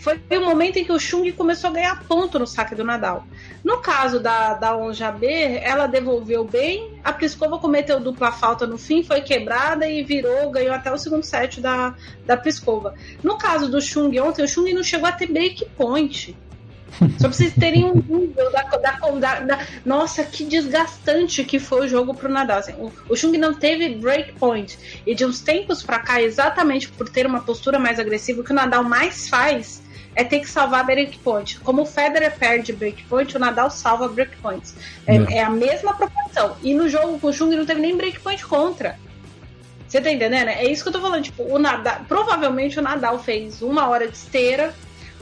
foi 0.02 0.20
o 0.36 0.44
momento 0.44 0.78
em 0.78 0.84
que 0.84 0.90
o 0.90 0.98
Chung 0.98 1.30
começou 1.30 1.70
a 1.70 1.72
ganhar 1.72 2.02
ponto 2.08 2.36
no 2.36 2.44
saque 2.44 2.74
do 2.74 2.82
Nadal. 2.82 3.24
No 3.62 3.78
caso 3.78 4.18
da, 4.18 4.54
da 4.54 4.76
Onjaber, 4.76 5.62
ela 5.62 5.86
devolveu 5.86 6.44
bem, 6.44 6.98
a 7.04 7.12
Pliskova 7.12 7.56
cometeu 7.58 8.00
dupla 8.00 8.32
falta 8.32 8.66
no 8.66 8.76
fim, 8.76 9.04
foi 9.04 9.20
quebrada 9.20 9.88
e 9.88 10.02
virou, 10.02 10.50
ganhou 10.50 10.74
até 10.74 10.92
o 10.92 10.98
segundo 10.98 11.22
set 11.22 11.60
da, 11.60 11.94
da 12.26 12.36
Pliskova. 12.36 12.94
No 13.22 13.38
caso 13.38 13.70
do 13.70 13.80
Chung 13.80 14.18
ontem, 14.18 14.42
o 14.42 14.48
Chung 14.48 14.72
não 14.72 14.82
chegou 14.82 15.08
a 15.08 15.12
ter 15.12 15.28
break 15.28 15.64
point. 15.76 16.36
Só 17.18 17.28
pra 17.28 17.32
vocês 17.32 17.54
terem 17.54 17.84
um 17.84 17.94
nível 17.94 18.50
da, 18.50 18.62
da, 18.62 19.40
da, 19.40 19.66
Nossa, 19.84 20.24
que 20.24 20.44
desgastante 20.44 21.44
que 21.44 21.60
foi 21.60 21.86
o 21.86 21.88
jogo 21.88 22.12
pro 22.12 22.28
Nadal. 22.28 22.58
Assim, 22.58 22.72
o, 22.72 22.92
o 23.08 23.16
Chung 23.16 23.38
não 23.38 23.54
teve 23.54 23.94
break 23.94 24.32
point. 24.32 24.76
E 25.06 25.14
de 25.14 25.24
uns 25.24 25.40
tempos 25.40 25.80
pra 25.80 26.00
cá, 26.00 26.20
exatamente 26.20 26.88
por 26.88 27.08
ter 27.08 27.24
uma 27.24 27.40
postura 27.40 27.78
mais 27.78 28.00
agressiva, 28.00 28.40
o 28.40 28.44
que 28.44 28.50
o 28.50 28.54
Nadal 28.54 28.82
mais 28.82 29.28
faz 29.28 29.81
é 30.14 30.24
ter 30.24 30.40
que 30.40 30.48
salvar 30.48 30.84
breakpoint. 30.84 31.58
Como 31.60 31.82
o 31.82 31.86
Federer 31.86 32.36
perde 32.38 32.72
breakpoint, 32.72 33.36
o 33.36 33.40
Nadal 33.40 33.70
salva 33.70 34.08
breakpoints. 34.08 34.74
É, 35.06 35.16
é. 35.16 35.38
é, 35.38 35.42
a 35.42 35.50
mesma 35.50 35.94
proporção. 35.94 36.56
E 36.62 36.74
no 36.74 36.88
jogo 36.88 37.18
com 37.18 37.28
o 37.28 37.32
Chung 37.32 37.54
não 37.54 37.66
teve 37.66 37.80
nem 37.80 37.96
breakpoint 37.96 38.44
contra. 38.44 38.96
Você 39.88 40.00
tá 40.00 40.10
entendendo? 40.10 40.48
É 40.48 40.64
isso 40.64 40.82
que 40.82 40.88
eu 40.88 40.92
tô 40.92 41.00
falando. 41.00 41.22
Tipo, 41.22 41.42
o 41.42 41.58
Nadal, 41.58 42.00
provavelmente 42.08 42.78
o 42.78 42.82
Nadal 42.82 43.18
fez 43.18 43.60
uma 43.60 43.88
hora 43.88 44.08
de 44.08 44.16
esteira, 44.16 44.72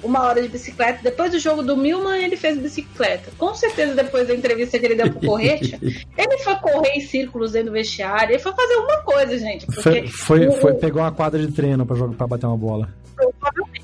uma 0.03 0.22
hora 0.22 0.41
de 0.41 0.49
bicicleta. 0.49 1.01
Depois 1.03 1.32
do 1.32 1.38
jogo 1.38 1.62
do 1.62 1.76
Milman, 1.76 2.22
ele 2.22 2.36
fez 2.36 2.57
bicicleta. 2.57 3.32
Com 3.36 3.55
certeza, 3.55 3.95
depois 3.95 4.28
da 4.28 4.34
entrevista 4.34 4.78
que 4.78 4.86
ele 4.86 4.95
deu 4.95 5.11
pro 5.11 5.26
Correte, 5.26 5.76
ele 6.16 6.38
foi 6.38 6.55
correr 6.57 6.91
em 6.91 7.01
círculos 7.01 7.53
dentro 7.53 7.70
do 7.70 7.72
vestiário. 7.74 8.32
Ele 8.32 8.38
foi 8.38 8.53
fazer 8.53 8.74
alguma 8.74 9.03
coisa, 9.03 9.38
gente. 9.38 9.66
Foi, 9.66 10.07
foi, 10.07 10.47
o... 10.47 10.53
foi, 10.53 10.74
pegou 10.74 11.03
uma 11.03 11.12
quadra 11.12 11.41
de 11.41 11.53
treino 11.53 11.84
pra, 11.84 11.97
jogar, 11.97 12.16
pra 12.16 12.26
bater 12.26 12.47
uma 12.47 12.57
bola. 12.57 12.88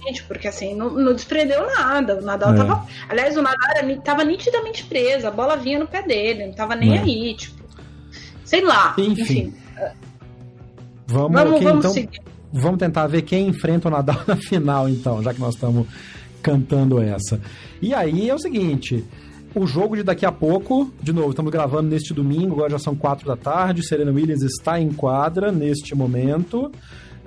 Provavelmente, 0.07 0.23
porque 0.25 0.49
assim, 0.49 0.75
não, 0.75 0.91
não 0.91 1.13
desprendeu 1.13 1.67
nada. 1.67 2.17
O 2.17 2.23
Nadal 2.23 2.55
é. 2.55 2.57
tava. 2.57 2.87
Aliás, 3.09 3.37
o 3.37 3.43
Nadal 3.43 3.71
era, 3.77 3.97
tava 4.01 4.25
nitidamente 4.25 4.85
preso, 4.85 5.27
a 5.27 5.31
bola 5.31 5.57
vinha 5.57 5.79
no 5.79 5.87
pé 5.87 6.03
dele, 6.03 6.47
não 6.47 6.53
tava 6.53 6.75
nem 6.77 6.97
é. 6.97 7.01
aí, 7.01 7.35
tipo. 7.35 7.65
Sei 8.45 8.63
lá. 8.63 8.95
Enfim. 8.99 9.23
enfim. 9.23 9.55
Vamos, 11.09 11.33
vamos, 11.33 11.55
aqui, 11.55 11.65
vamos 11.65 11.85
então, 11.85 11.93
seguir. 11.93 12.21
Vamos 12.53 12.79
tentar 12.79 13.07
ver 13.07 13.23
quem 13.23 13.49
enfrenta 13.49 13.89
o 13.89 13.91
Nadal 13.91 14.21
na 14.27 14.37
final, 14.37 14.89
então, 14.89 15.23
já 15.23 15.35
que 15.35 15.41
nós 15.41 15.55
estamos 15.55 15.87
cantando 16.43 17.01
essa. 17.01 17.41
E 17.83 17.93
aí 17.93 18.31
é 18.31 18.35
o 18.35 18.39
seguinte. 18.39 19.05
O 19.55 19.67
jogo 19.67 19.97
de 19.97 20.03
daqui 20.03 20.27
a 20.27 20.33
pouco, 20.33 20.93
de 21.03 21.13
novo, 21.13 21.31
estamos 21.31 21.51
gravando 21.51 21.89
neste 21.89 22.13
domingo, 22.13 22.55
agora 22.55 22.71
já 22.71 22.79
são 22.79 22.95
quatro 22.95 23.27
da 23.27 23.37
tarde. 23.37 23.87
Serena 23.87 24.13
Williams 24.13 24.43
está 24.43 24.79
em 24.79 24.93
quadra 24.93 25.51
neste 25.51 25.95
momento. 25.95 26.71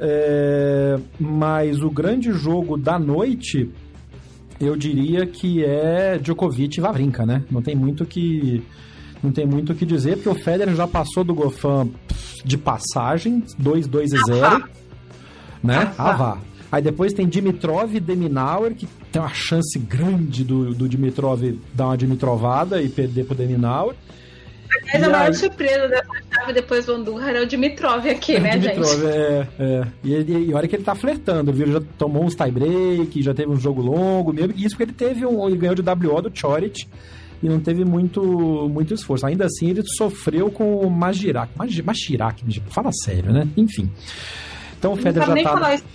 É, 0.01 0.97
mas 1.19 1.81
o 1.81 1.89
grande 1.89 2.31
jogo 2.31 2.77
da 2.77 2.97
noite, 2.97 3.69
eu 4.59 4.75
diria 4.75 5.25
que 5.25 5.63
é 5.63 6.17
Djokovic 6.17 6.77
e 6.77 6.81
Vavrinka, 6.81 7.25
né? 7.25 7.43
Não 7.51 7.61
tem 7.61 7.75
muito 7.75 8.05
que 8.05 8.63
não 9.21 9.31
tem 9.31 9.45
muito 9.45 9.73
o 9.73 9.75
que 9.75 9.85
dizer, 9.85 10.15
porque 10.15 10.29
o 10.29 10.35
Federer 10.35 10.73
já 10.73 10.87
passou 10.87 11.25
do 11.25 11.35
Gofan 11.35 11.89
de 12.45 12.57
passagem, 12.57 13.43
2-2 13.61 14.05
e 14.05 14.25
0, 14.25 14.69
né? 15.61 15.93
Ah, 15.97 16.13
vá. 16.13 16.37
Aí 16.71 16.81
depois 16.81 17.13
tem 17.13 17.27
Dimitrov 17.27 17.93
e 17.93 17.99
Deminauer, 17.99 18.75
que 18.75 18.87
tem 19.11 19.21
uma 19.21 19.33
chance 19.33 19.77
grande 19.77 20.43
do, 20.43 20.73
do 20.73 20.87
Dimitrov 20.87 21.41
dar 21.73 21.87
uma 21.87 21.97
Dimitrovada 21.97 22.81
e 22.81 22.87
perder 22.87 23.25
pro 23.25 23.35
Deminauer. 23.35 23.95
Aliás, 24.71 25.03
a 25.03 25.09
maior 25.09 25.27
aí... 25.27 25.33
surpresa 25.33 25.87
dessa 25.87 26.07
chave 26.39 26.53
depois 26.53 26.85
do 26.85 26.93
Andurra 26.93 27.31
é 27.31 27.41
o 27.41 27.45
Dimitrov 27.45 28.07
aqui, 28.07 28.37
né, 28.39 28.57
Dimitrov, 28.57 29.01
gente? 29.01 29.05
É, 29.05 29.47
é. 29.59 29.87
E, 30.03 30.13
e, 30.13 30.49
e 30.49 30.53
olha 30.53 30.67
que 30.67 30.75
ele 30.75 30.83
tá 30.83 30.95
flertando, 30.95 31.51
viu? 31.51 31.65
Ele 31.65 31.73
já 31.73 31.81
tomou 31.97 32.23
uns 32.23 32.35
tie-break, 32.35 33.21
já 33.21 33.33
teve 33.33 33.51
um 33.51 33.57
jogo 33.57 33.81
longo 33.81 34.33
mesmo. 34.33 34.53
Isso 34.55 34.69
porque 34.69 34.83
ele 34.83 34.93
teve 34.93 35.25
um. 35.25 35.47
Ele 35.47 35.57
ganhou 35.57 35.75
de 35.75 35.81
WO 35.81 36.21
do 36.21 36.31
Chorit 36.33 36.87
e 37.41 37.47
não 37.47 37.59
teve 37.59 37.85
muito, 37.85 38.21
muito 38.69 38.93
esforço. 38.93 39.25
Ainda 39.25 39.45
assim, 39.45 39.69
ele 39.69 39.83
sofreu 39.85 40.51
com 40.51 40.77
o 40.77 40.89
Magirak. 40.89 41.51
Majirak, 41.57 42.43
fala 42.69 42.91
sério, 42.91 43.31
né? 43.31 43.47
Enfim. 43.55 43.89
Então 44.77 44.93
o 44.93 44.95
Federer 44.95 45.27
já 45.27 45.43
tá. 45.43 45.49
Falar 45.49 45.75
isso. 45.75 45.85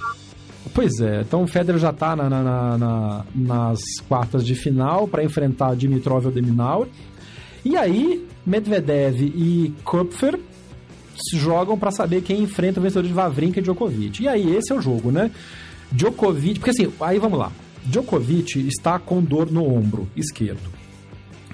Pois 0.73 0.99
é, 0.99 1.21
então 1.21 1.43
o 1.43 1.47
Federer 1.47 1.81
já 1.81 1.93
tá 1.93 2.16
na, 2.16 2.29
na, 2.29 2.79
na, 2.79 3.25
nas 3.35 3.79
quartas 4.09 4.45
de 4.45 4.55
final 4.55 5.07
para 5.07 5.23
enfrentar 5.23 5.77
Dimitrov 5.77 6.27
ou 6.27 6.33
Deminaur. 6.33 6.89
E 7.65 7.77
aí, 7.77 8.27
Medvedev 8.47 9.23
e 9.23 9.73
Kupfer 9.85 10.39
se 11.16 11.39
jogam 11.39 11.78
para 11.78 11.91
saber 11.91 12.23
quem 12.23 12.43
enfrenta 12.43 12.81
o 12.81 12.82
vencedor 12.82 13.07
de 13.07 13.12
Vavrinka 13.12 13.61
e 13.61 13.62
Djokovic. 13.62 14.23
E 14.23 14.28
aí, 14.28 14.55
esse 14.57 14.73
é 14.73 14.77
o 14.77 14.82
jogo, 14.82 15.11
né? 15.11 15.31
Djokovic, 15.91 16.59
porque 16.59 16.70
assim, 16.70 16.93
aí 17.01 17.19
vamos 17.19 17.39
lá. 17.39 17.53
Djokovic 17.85 18.66
está 18.66 18.99
com 18.99 19.23
dor 19.23 19.51
no 19.51 19.65
ombro 19.65 20.09
esquerdo. 20.16 20.73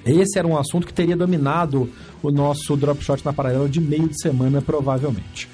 Esse 0.04 0.38
era 0.38 0.48
um 0.48 0.56
assunto 0.56 0.86
que 0.86 0.94
teria 0.94 1.16
dominado 1.16 1.90
o 2.22 2.30
nosso 2.30 2.76
drop 2.76 3.04
shot 3.04 3.24
na 3.24 3.32
paralela 3.32 3.68
de 3.68 3.80
meio 3.80 4.08
de 4.08 4.20
semana, 4.20 4.62
provavelmente. 4.62 5.48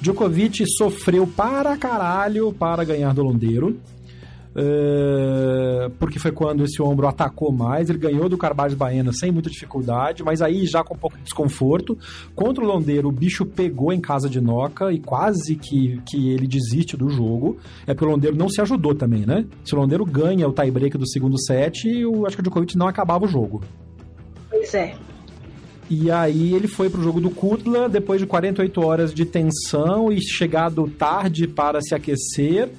Djokovic 0.00 0.64
sofreu 0.78 1.26
para 1.26 1.76
caralho 1.76 2.52
para 2.52 2.82
ganhar 2.84 3.12
do 3.12 3.22
Londeiro. 3.22 3.78
Uh, 4.50 5.90
porque 5.98 6.18
foi 6.18 6.32
quando 6.32 6.64
esse 6.64 6.82
ombro 6.82 7.06
atacou 7.06 7.52
mais. 7.52 7.88
Ele 7.88 7.98
ganhou 7.98 8.28
do 8.28 8.36
Carbades 8.36 8.76
Baena 8.76 9.12
sem 9.12 9.30
muita 9.30 9.48
dificuldade, 9.48 10.22
mas 10.24 10.42
aí 10.42 10.66
já 10.66 10.82
com 10.82 10.94
um 10.94 10.98
pouco 10.98 11.16
de 11.16 11.22
desconforto. 11.22 11.96
Contra 12.34 12.64
o 12.64 12.66
Londeiro, 12.66 13.08
o 13.08 13.12
bicho 13.12 13.46
pegou 13.46 13.92
em 13.92 14.00
casa 14.00 14.28
de 14.28 14.40
Noca 14.40 14.92
e 14.92 14.98
quase 14.98 15.54
que, 15.54 16.00
que 16.04 16.32
ele 16.32 16.46
desiste 16.46 16.96
do 16.96 17.08
jogo. 17.08 17.58
É 17.86 17.94
porque 17.94 18.04
o 18.04 18.10
Londeiro 18.10 18.36
não 18.36 18.48
se 18.48 18.60
ajudou 18.60 18.94
também, 18.94 19.24
né? 19.24 19.46
Se 19.64 19.74
o 19.74 19.78
Londeiro 19.78 20.04
ganha 20.04 20.48
o 20.48 20.52
tie-break 20.52 20.98
do 20.98 21.08
segundo 21.08 21.40
set, 21.40 21.88
eu 21.88 22.26
acho 22.26 22.36
que 22.36 22.40
o 22.40 22.42
Djokovic 22.42 22.76
não 22.76 22.88
acabava 22.88 23.24
o 23.24 23.28
jogo. 23.28 23.62
Pois 24.50 24.74
é. 24.74 24.94
E 25.88 26.08
aí 26.08 26.54
ele 26.54 26.68
foi 26.68 26.88
pro 26.88 27.02
jogo 27.02 27.20
do 27.20 27.30
Kudla 27.30 27.88
depois 27.88 28.20
de 28.20 28.26
48 28.26 28.80
horas 28.80 29.12
de 29.12 29.24
tensão 29.24 30.12
e 30.12 30.22
chegado 30.22 30.88
tarde 30.88 31.48
para 31.48 31.80
se 31.80 31.94
aquecer. 31.96 32.70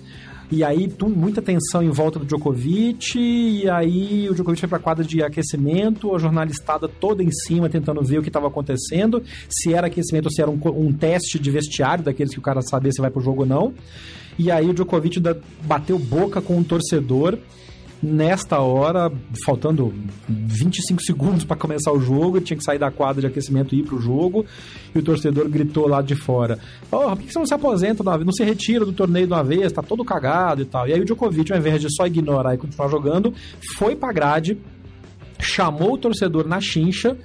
E 0.51 0.65
aí, 0.65 0.89
tu, 0.89 1.07
muita 1.07 1.41
tensão 1.41 1.81
em 1.81 1.89
volta 1.89 2.19
do 2.19 2.25
Djokovic, 2.25 3.17
e 3.17 3.69
aí 3.69 4.27
o 4.29 4.33
Djokovic 4.33 4.59
foi 4.59 4.67
pra 4.67 4.79
quadra 4.79 5.01
de 5.01 5.23
aquecimento, 5.23 6.13
a 6.13 6.19
jornalistada 6.19 6.89
toda 6.89 7.23
em 7.23 7.31
cima 7.31 7.69
tentando 7.69 8.03
ver 8.03 8.19
o 8.19 8.21
que 8.21 8.27
estava 8.27 8.47
acontecendo, 8.47 9.23
se 9.47 9.73
era 9.73 9.87
aquecimento 9.87 10.25
ou 10.25 10.31
se 10.31 10.41
era 10.41 10.51
um, 10.51 10.59
um, 10.65 10.91
teste 10.91 11.39
de 11.39 11.49
vestiário, 11.49 12.03
daqueles 12.03 12.33
que 12.33 12.39
o 12.39 12.41
cara 12.41 12.61
sabia 12.61 12.91
se 12.91 12.99
vai 12.99 13.09
pro 13.09 13.21
jogo 13.21 13.43
ou 13.43 13.47
não. 13.47 13.73
E 14.37 14.51
aí 14.51 14.69
o 14.69 14.73
Djokovic 14.73 15.21
bateu 15.63 15.97
boca 15.97 16.41
com 16.41 16.57
um 16.57 16.63
torcedor 16.63 17.37
nesta 18.01 18.59
hora, 18.59 19.11
faltando 19.45 19.93
25 20.27 21.01
segundos 21.01 21.43
para 21.43 21.55
começar 21.55 21.91
o 21.91 21.99
jogo, 21.99 22.41
tinha 22.41 22.57
que 22.57 22.63
sair 22.63 22.79
da 22.79 22.89
quadra 22.89 23.21
de 23.21 23.27
aquecimento 23.27 23.75
e 23.75 23.79
ir 23.79 23.83
pro 23.83 23.99
jogo, 23.99 24.45
e 24.93 24.99
o 24.99 25.03
torcedor 25.03 25.47
gritou 25.47 25.87
lá 25.87 26.01
de 26.01 26.15
fora: 26.15 26.57
Porra, 26.89 27.15
por 27.15 27.25
que 27.25 27.31
você 27.31 27.39
não 27.39 27.45
se 27.45 27.53
aposenta, 27.53 28.03
não 28.03 28.33
se 28.33 28.43
retira 28.43 28.85
do 28.85 28.93
torneio 28.93 29.27
de 29.27 29.33
uma 29.33 29.43
vez, 29.43 29.71
tá 29.71 29.83
todo 29.83 30.03
cagado 30.03 30.61
e 30.61 30.65
tal. 30.65 30.87
E 30.87 30.93
aí 30.93 31.01
o 31.01 31.05
Djokovic, 31.05 31.51
ao 31.51 31.59
invés 31.59 31.81
de 31.81 31.93
só 31.93 32.07
ignorar 32.07 32.55
e 32.55 32.57
continuar 32.57 32.87
jogando, 32.89 33.33
foi 33.77 33.95
pra 33.95 34.11
grade, 34.11 34.57
chamou 35.39 35.93
o 35.93 35.97
torcedor 35.97 36.47
na 36.47 36.59
chincha 36.59 37.17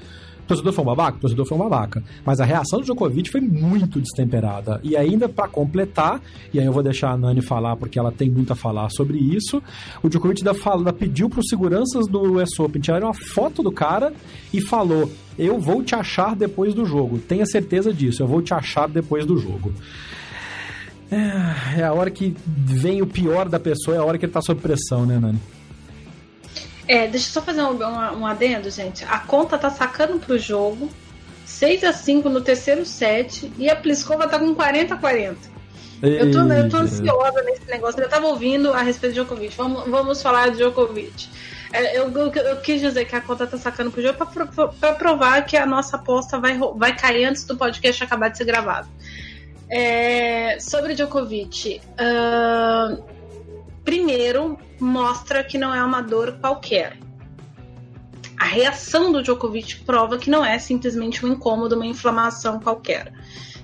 o 0.47 0.49
torcedor 0.49 0.73
foi 0.73 0.85
um 0.85 0.87
babaca? 0.87 1.17
O 1.17 1.21
torcedor 1.21 1.45
foi 1.45 1.59
um 1.59 1.61
babaca. 1.61 2.03
Mas 2.25 2.39
a 2.39 2.45
reação 2.45 2.79
do 2.79 2.85
Djokovic 2.85 3.29
foi 3.31 3.41
muito 3.41 4.01
destemperada. 4.01 4.81
E 4.83 4.97
ainda 4.97 5.29
para 5.29 5.49
completar, 5.49 6.21
e 6.55 6.61
aí 6.61 6.67
eu 6.67 6.73
vou 6.73 6.85
deixar 6.85 7.11
a 7.11 7.17
Nani 7.17 7.43
falar 7.43 7.75
porque 7.75 7.99
ela 7.99 8.13
tem 8.13 8.31
muito 8.31 8.53
a 8.53 8.57
falar 8.57 8.89
sobre 8.91 9.19
isso, 9.19 9.61
o 10.05 10.09
Djokovic 10.09 10.45
da 10.45 10.55
fala, 10.55 10.93
pediu 10.93 11.29
para 11.29 11.41
os 11.41 11.49
seguranças 11.49 12.07
do 12.07 12.39
US 12.39 12.59
Open 12.61 12.81
tirarem 12.81 13.07
uma 13.07 13.15
foto 13.15 13.61
do 13.61 13.73
cara 13.73 14.13
e 14.55 14.61
falou: 14.61 15.11
Eu 15.37 15.59
vou 15.59 15.83
te 15.83 15.97
achar 15.97 16.37
depois 16.37 16.73
do 16.73 16.85
jogo. 16.85 17.19
Tenha 17.19 17.45
certeza 17.45 17.93
disso, 17.93 18.23
eu 18.23 18.29
vou 18.29 18.41
te 18.41 18.55
achar 18.55 18.89
depois 18.89 19.27
do 19.27 19.37
jogo. 19.37 19.73
É, 21.11 21.81
é 21.81 21.85
a 21.85 21.93
hora 21.93 22.11
que 22.11 22.37
vem 22.47 23.03
o 23.03 23.07
pior 23.07 23.49
da 23.49 23.59
pessoa, 23.59 23.97
é 23.97 24.01
a 24.01 24.05
hora 24.05 24.17
que 24.17 24.25
ele 24.25 24.33
tá 24.33 24.41
sob 24.41 24.61
pressão, 24.61 25.05
né, 25.05 25.19
Nani? 25.19 25.41
É, 26.89 27.07
deixa 27.09 27.29
eu 27.29 27.33
só 27.33 27.43
fazer 27.43 27.63
um, 27.63 27.73
um, 27.73 28.21
um 28.21 28.27
adendo, 28.27 28.71
gente. 28.71 29.05
A 29.05 29.19
conta 29.19 29.59
tá 29.59 29.71
sacando 29.71 30.19
pro 30.19 30.39
jogo. 30.39 30.89
6 31.45 31.85
a 31.85 31.93
5 31.93 32.29
no 32.29 32.41
terceiro 32.41 32.85
set 32.85 33.51
e 33.57 33.71
a 33.71 33.77
Pliskova 33.77 34.29
tá 34.29 34.39
com 34.39 34.55
40 34.55 34.95
a 34.95 34.97
40. 34.97 35.57
Eu 36.03 36.31
tô, 36.31 36.41
eu 36.53 36.69
tô 36.69 36.77
ansiosa 36.79 37.43
nesse 37.43 37.67
negócio. 37.67 38.01
Eu 38.01 38.09
tava 38.09 38.27
ouvindo 38.27 38.73
a 38.73 38.83
respeito 38.83 39.15
de 39.15 39.21
Djokovic. 39.21 39.57
Vamos, 39.57 39.89
vamos 39.89 40.23
falar 40.23 40.51
de 40.51 40.59
Djokovic. 40.59 41.29
É, 41.73 41.99
eu, 41.99 42.11
eu, 42.11 42.33
eu, 42.33 42.57
quis 42.61 42.81
dizer 42.81 43.05
que 43.07 43.17
a 43.17 43.21
conta 43.21 43.47
tá 43.47 43.57
sacando 43.57 43.91
pro 43.91 44.03
jogo 44.03 44.19
para 44.79 44.95
provar 44.95 45.45
que 45.45 45.57
a 45.57 45.67
nossa 45.67 45.97
aposta 45.97 46.39
vai, 46.39 46.59
vai 46.77 46.97
cair 46.97 47.25
antes 47.25 47.45
do 47.45 47.57
podcast 47.57 48.03
acabar 48.05 48.29
de 48.29 48.39
ser 48.39 48.45
gravado. 48.45 48.89
É, 49.69 50.59
sobre 50.61 50.95
Djokovic. 50.95 51.81
Uh, 51.99 53.16
primeiro, 53.87 54.59
mostra 54.81 55.45
que 55.45 55.57
não 55.57 55.73
é 55.73 55.83
uma 55.83 56.03
dor 56.03 56.39
qualquer. 56.41 56.99
A 58.37 58.45
reação 58.45 59.13
do 59.13 59.23
Djokovic 59.23 59.77
prova 59.85 60.19
que 60.19 60.29
não 60.29 60.45
é 60.45 60.59
simplesmente 60.59 61.25
um 61.25 61.29
incômodo, 61.29 61.77
uma 61.77 61.87
inflamação 61.87 62.61
qualquer. 62.61 63.13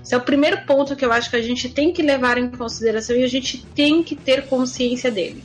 Esse 0.03 0.15
é 0.15 0.17
o 0.17 0.21
primeiro 0.21 0.65
ponto 0.65 0.95
que 0.95 1.05
eu 1.05 1.11
acho 1.11 1.29
que 1.29 1.35
a 1.35 1.41
gente 1.41 1.69
tem 1.69 1.93
que 1.93 2.01
levar 2.01 2.37
em 2.37 2.49
consideração 2.49 3.15
e 3.15 3.23
a 3.23 3.27
gente 3.27 3.65
tem 3.75 4.01
que 4.01 4.15
ter 4.15 4.47
consciência 4.47 5.11
dele. 5.11 5.43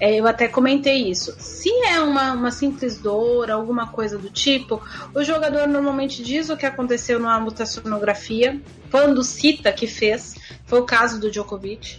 É, 0.00 0.14
eu 0.14 0.26
até 0.28 0.46
comentei 0.46 1.10
isso. 1.10 1.34
Se 1.38 1.70
é 1.86 1.98
uma, 1.98 2.32
uma 2.32 2.50
simples 2.50 2.98
dor, 2.98 3.50
alguma 3.50 3.88
coisa 3.88 4.16
do 4.16 4.30
tipo, 4.30 4.80
o 5.12 5.24
jogador 5.24 5.66
normalmente 5.66 6.22
diz 6.22 6.50
o 6.50 6.56
que 6.56 6.66
aconteceu 6.66 7.18
numa 7.18 7.42
ultrassonografia, 7.42 8.60
quando 8.90 9.24
cita 9.24 9.72
que 9.72 9.86
fez. 9.86 10.36
Foi 10.66 10.80
o 10.80 10.84
caso 10.84 11.18
do 11.18 11.30
Djokovic. 11.30 11.98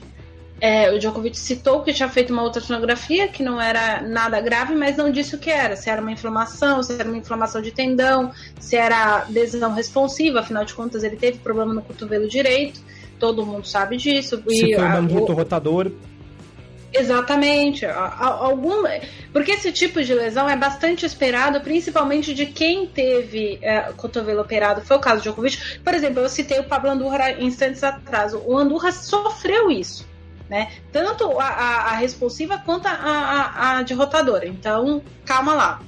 É, 0.61 0.91
o 0.91 0.99
Djokovic 0.99 1.37
citou 1.37 1.81
que 1.81 1.93
tinha 1.93 2.09
feito 2.09 2.33
uma 2.33 2.43
outra 2.43 2.61
sonografia 2.61 3.27
que 3.27 3.41
não 3.41 3.61
era 3.61 4.01
nada 4.01 4.41
grave, 4.41 4.75
mas 4.75 4.97
não 4.97 5.09
disse 5.11 5.35
o 5.35 5.37
que 5.37 5.49
era. 5.49 5.75
Se 5.75 5.89
era 5.89 6.01
uma 6.01 6.11
inflamação, 6.11 6.83
se 6.83 6.93
era 6.93 7.07
uma 7.07 7.17
inflamação 7.17 7.61
de 7.61 7.71
tendão, 7.71 8.31
se 8.59 8.75
era 8.75 9.25
lesão 9.29 9.73
responsiva, 9.73 10.41
afinal 10.41 10.65
de 10.65 10.73
contas 10.73 11.03
ele 11.03 11.15
teve 11.15 11.39
problema 11.39 11.73
no 11.73 11.81
cotovelo 11.81 12.27
direito, 12.27 12.81
todo 13.17 13.45
mundo 13.45 13.65
sabe 13.65 13.95
disso. 13.95 14.43
Se 14.49 14.71
e, 14.71 14.75
foi 14.75 14.83
um 14.83 14.89
manguito 14.89 15.31
rotador. 15.31 15.91
Exatamente. 16.91 17.85
Algum... 17.85 18.83
Porque 19.31 19.51
esse 19.51 19.71
tipo 19.71 20.03
de 20.03 20.13
lesão 20.13 20.49
é 20.49 20.57
bastante 20.57 21.05
esperado, 21.05 21.61
principalmente 21.61 22.33
de 22.33 22.47
quem 22.47 22.87
teve 22.87 23.59
é, 23.61 23.93
cotovelo 23.95 24.41
operado. 24.41 24.81
Foi 24.81 24.97
o 24.97 24.99
caso 24.99 25.17
do 25.17 25.23
Djokovic. 25.23 25.79
Por 25.79 25.93
exemplo, 25.93 26.21
eu 26.21 26.27
citei 26.27 26.59
o 26.59 26.63
Pablo 26.63 26.89
Andurra 26.89 27.31
instantes 27.39 27.83
atrás. 27.83 28.33
O 28.33 28.57
Andurra 28.57 28.91
sofreu 28.91 29.69
isso 29.69 30.09
né? 30.49 30.71
Tanto 30.91 31.39
a, 31.39 31.45
a, 31.45 31.75
a 31.91 31.95
responsiva 31.95 32.57
quanto 32.57 32.87
a, 32.87 32.91
a, 32.91 33.77
a 33.77 33.83
derrotadora. 33.83 34.47
Então, 34.47 35.01
calma 35.25 35.53
lá. 35.53 35.81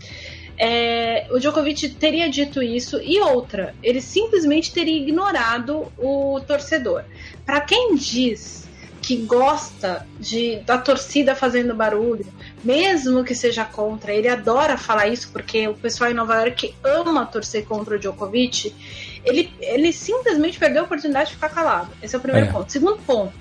É, 0.58 1.28
o 1.32 1.40
Djokovic 1.40 1.90
teria 1.90 2.30
dito 2.30 2.62
isso 2.62 3.02
e 3.02 3.20
outra, 3.20 3.74
ele 3.82 4.00
simplesmente 4.00 4.72
teria 4.72 4.96
ignorado 4.96 5.92
o 5.98 6.40
torcedor. 6.46 7.04
Para 7.44 7.62
quem 7.62 7.96
diz 7.96 8.70
que 9.02 9.16
gosta 9.18 10.06
de 10.20 10.58
da 10.58 10.78
torcida 10.78 11.34
fazendo 11.34 11.74
barulho, 11.74 12.26
mesmo 12.64 13.24
que 13.24 13.34
seja 13.34 13.66
contra, 13.66 14.14
ele 14.14 14.28
adora 14.28 14.78
falar 14.78 15.08
isso 15.08 15.32
porque 15.32 15.68
o 15.68 15.74
pessoal 15.74 16.12
em 16.12 16.14
Nova 16.14 16.36
York 16.36 16.76
ama 16.84 17.26
torcer 17.26 17.66
contra 17.66 17.96
o 17.96 18.00
Djokovic. 18.00 18.76
Ele, 19.26 19.52
ele 19.60 19.92
simplesmente 19.92 20.60
perdeu 20.60 20.84
a 20.84 20.86
oportunidade 20.86 21.30
de 21.30 21.36
ficar 21.36 21.50
calado. 21.50 21.90
Esse 22.04 22.16
é 22.16 22.20
o 22.20 22.22
primeiro 22.22 22.50
é. 22.50 22.52
ponto. 22.52 22.72
Segundo 22.72 23.00
ponto, 23.00 23.34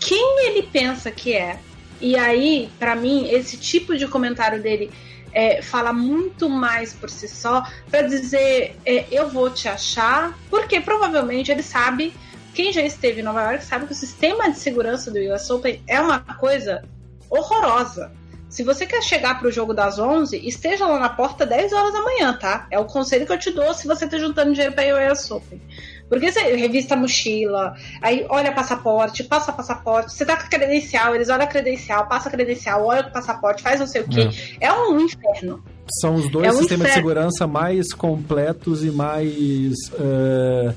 quem 0.00 0.46
ele 0.46 0.62
pensa 0.62 1.10
que 1.10 1.34
é. 1.34 1.58
E 2.00 2.16
aí, 2.16 2.70
para 2.78 2.94
mim, 2.94 3.28
esse 3.30 3.56
tipo 3.56 3.96
de 3.96 4.06
comentário 4.06 4.62
dele 4.62 4.90
é, 5.32 5.60
fala 5.60 5.92
muito 5.92 6.48
mais 6.48 6.94
por 6.94 7.10
si 7.10 7.28
só 7.28 7.62
para 7.90 8.02
dizer 8.02 8.76
é, 8.84 9.06
eu 9.10 9.28
vou 9.28 9.50
te 9.50 9.68
achar, 9.68 10.36
porque 10.48 10.80
provavelmente 10.80 11.50
ele 11.50 11.62
sabe, 11.62 12.14
quem 12.54 12.72
já 12.72 12.80
esteve 12.80 13.20
em 13.20 13.24
Nova 13.24 13.42
York 13.42 13.64
sabe 13.64 13.86
que 13.86 13.92
o 13.92 13.96
sistema 13.96 14.50
de 14.50 14.58
segurança 14.58 15.10
do 15.10 15.18
US 15.18 15.50
Open 15.50 15.82
é 15.86 16.00
uma 16.00 16.20
coisa 16.20 16.82
horrorosa. 17.28 18.12
Se 18.48 18.62
você 18.62 18.86
quer 18.86 19.02
chegar 19.02 19.38
para 19.38 19.48
o 19.48 19.52
jogo 19.52 19.74
das 19.74 19.98
11, 19.98 20.38
esteja 20.48 20.86
lá 20.86 20.98
na 20.98 21.10
porta 21.10 21.44
10 21.44 21.72
horas 21.74 21.92
da 21.92 22.00
manhã, 22.00 22.32
tá? 22.32 22.66
É 22.70 22.78
o 22.78 22.86
conselho 22.86 23.26
que 23.26 23.32
eu 23.32 23.38
te 23.38 23.50
dou 23.50 23.74
se 23.74 23.86
você 23.86 24.06
está 24.06 24.16
juntando 24.18 24.52
dinheiro 24.52 24.74
para 24.74 25.10
o 25.10 25.12
US 25.12 25.30
Open. 25.30 25.60
Porque 26.08 26.30
você 26.30 26.40
revista 26.54 26.94
a 26.94 26.96
mochila, 26.96 27.74
aí 28.00 28.24
olha 28.28 28.52
passaporte, 28.52 29.24
passa 29.24 29.52
passaporte, 29.52 30.12
você 30.12 30.24
tá 30.24 30.36
com 30.36 30.48
credencial, 30.48 31.14
eles 31.14 31.28
olham 31.28 31.44
a 31.44 31.48
credencial, 31.48 32.06
passa 32.06 32.28
a 32.28 32.32
credencial, 32.32 32.84
olha 32.84 33.02
o 33.02 33.12
passaporte, 33.12 33.62
faz 33.62 33.80
não 33.80 33.86
sei 33.86 34.02
o 34.02 34.08
quê. 34.08 34.28
É, 34.60 34.66
é 34.66 34.72
um 34.72 35.00
inferno. 35.00 35.62
São 36.00 36.14
os 36.14 36.30
dois 36.30 36.46
é 36.46 36.50
um 36.50 36.58
sistemas 36.58 36.88
inferno. 36.88 36.88
de 36.88 36.94
segurança 36.94 37.46
mais 37.46 37.92
completos 37.92 38.84
e 38.84 38.90
mais 38.90 39.74
uh, 39.92 40.74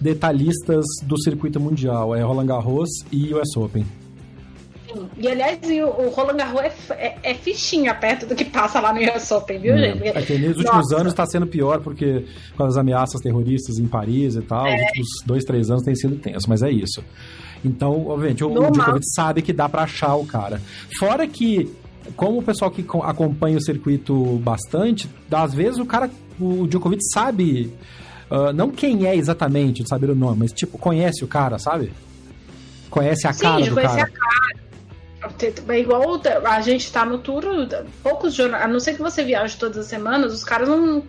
detalhistas 0.00 0.84
do 1.02 1.20
circuito 1.22 1.60
mundial. 1.60 2.14
É 2.14 2.22
Roland 2.22 2.46
Garros 2.46 2.90
e 3.10 3.34
US 3.34 3.56
Open. 3.56 4.01
E 5.16 5.28
aliás, 5.28 5.58
o, 5.62 6.08
Roland 6.10 6.36
Garros 6.36 6.60
é, 6.60 6.74
é, 6.90 7.18
é, 7.22 7.34
fichinha 7.34 7.94
perto 7.94 8.26
do 8.26 8.34
que 8.34 8.44
passa 8.44 8.80
lá 8.80 8.92
no 8.92 9.00
US 9.00 9.30
Open, 9.30 9.58
viu, 9.58 9.74
é. 9.74 9.92
gente? 9.92 10.08
É 10.08 10.22
que 10.22 10.38
nos 10.38 10.56
últimos 10.56 10.90
Nossa. 10.90 10.96
anos 10.96 11.12
está 11.12 11.26
sendo 11.26 11.46
pior, 11.46 11.80
porque 11.80 12.24
com 12.56 12.64
as 12.64 12.76
ameaças 12.76 13.20
terroristas 13.20 13.78
em 13.78 13.86
Paris 13.86 14.34
e 14.36 14.42
tal, 14.42 14.66
é. 14.66 14.74
os 14.74 14.82
últimos 14.82 15.08
dois, 15.26 15.44
três 15.44 15.70
anos 15.70 15.82
tem 15.82 15.94
sido 15.94 16.16
tenso, 16.16 16.48
mas 16.48 16.62
é 16.62 16.70
isso. 16.70 17.02
Então, 17.64 18.06
obviamente, 18.08 18.42
o, 18.42 18.48
o 18.48 18.70
Djokovic 18.70 19.06
sabe 19.14 19.42
que 19.42 19.52
dá 19.52 19.68
para 19.68 19.82
achar 19.82 20.14
o 20.16 20.26
cara. 20.26 20.60
Fora 20.98 21.26
que, 21.26 21.70
como 22.16 22.38
o 22.38 22.42
pessoal 22.42 22.70
que 22.70 22.84
acompanha 23.02 23.56
o 23.56 23.62
circuito 23.62 24.14
bastante, 24.38 25.08
às 25.30 25.54
vezes 25.54 25.78
o 25.78 25.86
cara, 25.86 26.10
o 26.40 26.66
Djokovic 26.66 27.02
sabe, 27.12 27.72
uh, 28.30 28.52
não 28.52 28.70
quem 28.70 29.06
é 29.06 29.14
exatamente, 29.14 29.82
de 29.82 29.88
saber 29.88 30.10
o 30.10 30.14
nome, 30.14 30.40
mas 30.40 30.52
tipo, 30.52 30.76
conhece 30.76 31.24
o 31.24 31.28
cara, 31.28 31.58
sabe? 31.58 31.92
Conhece 32.90 33.26
a 33.26 33.32
Sim, 33.32 33.42
cara 33.42 33.66
do 33.66 33.74
cara. 33.74 34.02
A 34.02 34.06
cara. 34.06 34.61
É 35.68 35.78
igual 35.78 36.20
a 36.44 36.60
gente 36.60 36.92
tá 36.92 37.04
no 37.04 37.18
tour, 37.18 37.44
poucos 38.02 38.34
jornais, 38.34 38.64
a 38.64 38.68
não 38.68 38.80
ser 38.80 38.94
que 38.94 39.02
você 39.02 39.22
viaje 39.22 39.56
todas 39.56 39.78
as 39.78 39.86
semanas, 39.86 40.32
os 40.32 40.44
caras 40.44 40.68
não. 40.68 41.02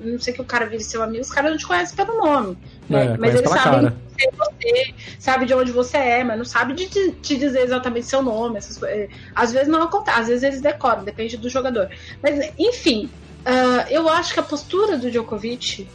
Não 0.00 0.20
sei 0.20 0.34
que 0.34 0.40
o 0.40 0.44
cara 0.44 0.66
vire 0.66 0.84
seu 0.84 1.02
amigo, 1.02 1.22
os 1.22 1.30
caras 1.30 1.52
não 1.52 1.56
te 1.56 1.66
conhecem 1.66 1.96
pelo 1.96 2.18
nome. 2.18 2.58
É, 2.90 3.16
mas 3.16 3.34
eles 3.36 3.48
sabem 3.48 3.90
quem 4.18 4.28
é 4.28 4.30
você, 4.36 4.94
sabe 5.18 5.46
de 5.46 5.54
onde 5.54 5.72
você 5.72 5.96
é, 5.96 6.24
mas 6.24 6.36
não 6.36 6.44
sabe 6.44 6.74
de 6.74 6.86
te 6.88 7.36
dizer 7.36 7.60
exatamente 7.60 8.06
seu 8.06 8.22
nome. 8.22 8.60
Coisas. 8.60 9.08
Às 9.34 9.52
vezes 9.52 9.68
não 9.68 9.82
acontece, 9.82 10.20
às 10.20 10.28
vezes 10.28 10.42
eles 10.42 10.60
decoram, 10.60 11.04
depende 11.04 11.36
do 11.36 11.48
jogador. 11.48 11.88
Mas, 12.22 12.52
enfim, 12.58 13.08
uh, 13.46 13.88
eu 13.88 14.08
acho 14.08 14.34
que 14.34 14.40
a 14.40 14.42
postura 14.42 14.98
do 14.98 15.10
Djokovic 15.10 15.88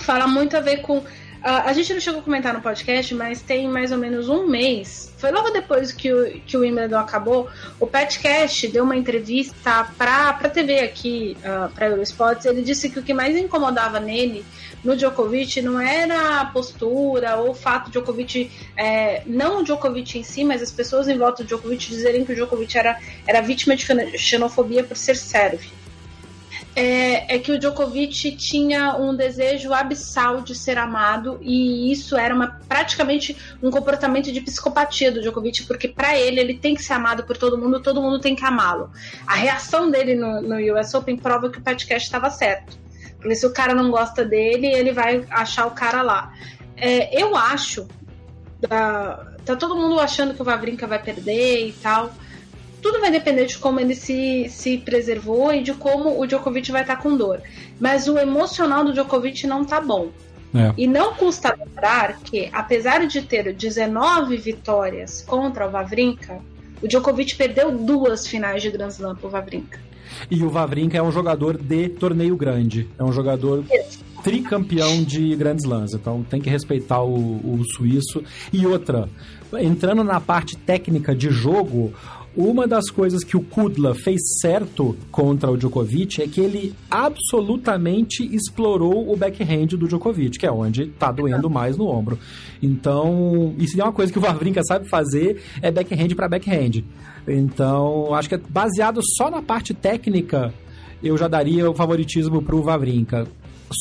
fala 0.00 0.26
muito 0.26 0.56
a 0.56 0.60
ver 0.60 0.78
com 0.78 1.02
a 1.48 1.72
gente 1.72 1.94
não 1.94 2.00
chegou 2.00 2.20
a 2.20 2.22
comentar 2.24 2.52
no 2.52 2.60
podcast, 2.60 3.14
mas 3.14 3.40
tem 3.40 3.68
mais 3.68 3.92
ou 3.92 3.98
menos 3.98 4.28
um 4.28 4.48
mês. 4.48 5.12
Foi 5.16 5.30
logo 5.30 5.50
depois 5.50 5.92
que 5.92 6.12
o, 6.12 6.40
que 6.40 6.56
o 6.56 6.60
Wimbledon 6.60 6.98
acabou. 6.98 7.48
O 7.78 7.86
Petcast 7.86 8.66
deu 8.66 8.82
uma 8.82 8.96
entrevista 8.96 9.88
para 9.96 10.30
a 10.30 10.48
TV 10.48 10.80
aqui, 10.80 11.36
uh, 11.40 11.72
para 11.72 11.86
Eurosports. 11.86 12.46
Ele 12.46 12.62
disse 12.62 12.90
que 12.90 12.98
o 12.98 13.02
que 13.02 13.14
mais 13.14 13.36
incomodava 13.36 14.00
nele, 14.00 14.44
no 14.82 14.96
Djokovic, 14.96 15.62
não 15.62 15.80
era 15.80 16.40
a 16.40 16.46
postura 16.46 17.36
ou 17.36 17.50
o 17.50 17.54
fato 17.54 17.86
de 17.86 17.92
Djokovic, 17.92 18.50
é, 18.76 19.22
não 19.24 19.60
o 19.60 19.64
Djokovic 19.64 20.18
em 20.18 20.24
si, 20.24 20.42
mas 20.42 20.60
as 20.60 20.72
pessoas 20.72 21.06
em 21.06 21.16
volta 21.16 21.44
do 21.44 21.46
Djokovic 21.46 21.88
dizerem 21.88 22.24
que 22.24 22.32
o 22.32 22.34
Djokovic 22.34 22.76
era, 22.76 22.98
era 23.24 23.40
vítima 23.40 23.76
de 23.76 24.18
xenofobia 24.18 24.82
por 24.82 24.96
ser 24.96 25.14
sérvio 25.14 25.75
é, 26.76 27.34
é, 27.34 27.38
que 27.38 27.50
o 27.50 27.58
Djokovic 27.58 28.36
tinha 28.36 28.94
um 28.98 29.16
desejo 29.16 29.72
abissal 29.72 30.42
de 30.42 30.54
ser 30.54 30.76
amado 30.76 31.38
e 31.40 31.90
isso 31.90 32.18
era 32.18 32.34
uma, 32.34 32.60
praticamente 32.68 33.34
um 33.62 33.70
comportamento 33.70 34.30
de 34.30 34.42
psicopatia 34.42 35.10
do 35.10 35.22
Djokovic, 35.22 35.64
porque 35.64 35.88
para 35.88 36.18
ele 36.18 36.38
ele 36.38 36.58
tem 36.58 36.74
que 36.74 36.82
ser 36.82 36.92
amado 36.92 37.24
por 37.24 37.38
todo 37.38 37.56
mundo, 37.56 37.80
todo 37.80 38.02
mundo 38.02 38.20
tem 38.20 38.36
que 38.36 38.44
amá-lo. 38.44 38.90
A 39.26 39.34
reação 39.34 39.90
dele 39.90 40.14
no, 40.14 40.42
no 40.42 40.78
US 40.78 40.92
Open 40.92 41.16
prova 41.16 41.48
que 41.48 41.58
o 41.58 41.62
podcast 41.62 42.06
estava 42.06 42.28
certo. 42.28 42.78
Porque 43.16 43.34
se 43.34 43.46
o 43.46 43.54
cara 43.54 43.74
não 43.74 43.90
gosta 43.90 44.22
dele, 44.22 44.66
ele 44.66 44.92
vai 44.92 45.24
achar 45.30 45.64
o 45.66 45.70
cara 45.70 46.02
lá. 46.02 46.30
É, 46.76 47.22
eu 47.22 47.34
acho, 47.34 47.88
tá, 48.60 49.32
tá 49.46 49.56
todo 49.56 49.74
mundo 49.74 49.98
achando 49.98 50.34
que 50.34 50.42
o 50.42 50.44
Vavrinka 50.44 50.86
vai 50.86 51.02
perder 51.02 51.68
e 51.68 51.72
tal 51.72 52.12
tudo 52.86 53.00
vai 53.00 53.10
depender 53.10 53.46
de 53.46 53.58
como 53.58 53.80
ele 53.80 53.96
se, 53.96 54.48
se 54.48 54.78
preservou 54.78 55.52
e 55.52 55.60
de 55.60 55.74
como 55.74 56.20
o 56.20 56.24
Djokovic 56.24 56.70
vai 56.70 56.82
estar 56.82 56.96
com 56.96 57.16
dor. 57.16 57.42
Mas 57.80 58.06
o 58.06 58.16
emocional 58.16 58.84
do 58.84 58.92
Djokovic 58.92 59.44
não 59.44 59.64
tá 59.64 59.80
bom. 59.80 60.10
É. 60.54 60.72
E 60.78 60.86
não 60.86 61.12
custa 61.14 61.52
lembrar 61.58 62.20
que, 62.20 62.48
apesar 62.52 63.04
de 63.08 63.22
ter 63.22 63.52
19 63.52 64.36
vitórias 64.36 65.20
contra 65.20 65.66
o 65.66 65.70
Vavrinka, 65.70 66.38
o 66.80 66.86
Djokovic 66.86 67.34
perdeu 67.34 67.76
duas 67.76 68.24
finais 68.24 68.62
de 68.62 68.70
Grand 68.70 68.88
Slam 68.88 69.16
pro 69.16 69.28
Vavrinka. 69.28 69.80
E 70.30 70.44
o 70.44 70.48
Vavrinka 70.48 70.96
é 70.96 71.02
um 71.02 71.10
jogador 71.10 71.58
de 71.58 71.88
torneio 71.88 72.36
grande. 72.36 72.88
É 72.96 73.02
um 73.02 73.12
jogador 73.12 73.64
tricampeão 74.22 75.02
de 75.02 75.34
Grand 75.34 75.56
Slams. 75.56 75.92
Então 75.92 76.22
tem 76.22 76.40
que 76.40 76.48
respeitar 76.48 77.02
o, 77.02 77.14
o 77.14 77.64
suíço. 77.74 78.22
E 78.52 78.64
outra, 78.64 79.08
entrando 79.54 80.04
na 80.04 80.20
parte 80.20 80.56
técnica 80.56 81.14
de 81.14 81.30
jogo, 81.30 81.92
uma 82.36 82.66
das 82.66 82.90
coisas 82.90 83.24
que 83.24 83.36
o 83.36 83.40
Kudla 83.40 83.94
fez 83.94 84.20
certo 84.40 84.94
contra 85.10 85.50
o 85.50 85.56
Djokovic 85.56 86.20
é 86.20 86.28
que 86.28 86.40
ele 86.40 86.74
absolutamente 86.90 88.22
explorou 88.22 89.10
o 89.10 89.16
backhand 89.16 89.68
do 89.68 89.88
Djokovic, 89.88 90.38
que 90.38 90.46
é 90.46 90.52
onde 90.52 90.86
tá 90.86 91.10
doendo 91.10 91.48
mais 91.48 91.78
no 91.78 91.86
ombro. 91.86 92.18
Então, 92.62 93.54
isso 93.58 93.80
é 93.80 93.82
uma 93.82 93.92
coisa 93.92 94.12
que 94.12 94.18
o 94.18 94.22
Wawrinka 94.22 94.62
sabe 94.64 94.86
fazer, 94.86 95.42
é 95.62 95.70
backhand 95.70 96.14
para 96.14 96.28
backhand. 96.28 96.84
Então, 97.26 98.14
acho 98.14 98.28
que 98.28 98.34
é 98.34 98.40
baseado 98.48 99.00
só 99.02 99.30
na 99.30 99.40
parte 99.40 99.72
técnica, 99.72 100.52
eu 101.02 101.16
já 101.16 101.28
daria 101.28 101.70
o 101.70 101.74
favoritismo 101.74 102.42
pro 102.42 102.62
Wawrinka. 102.62 103.26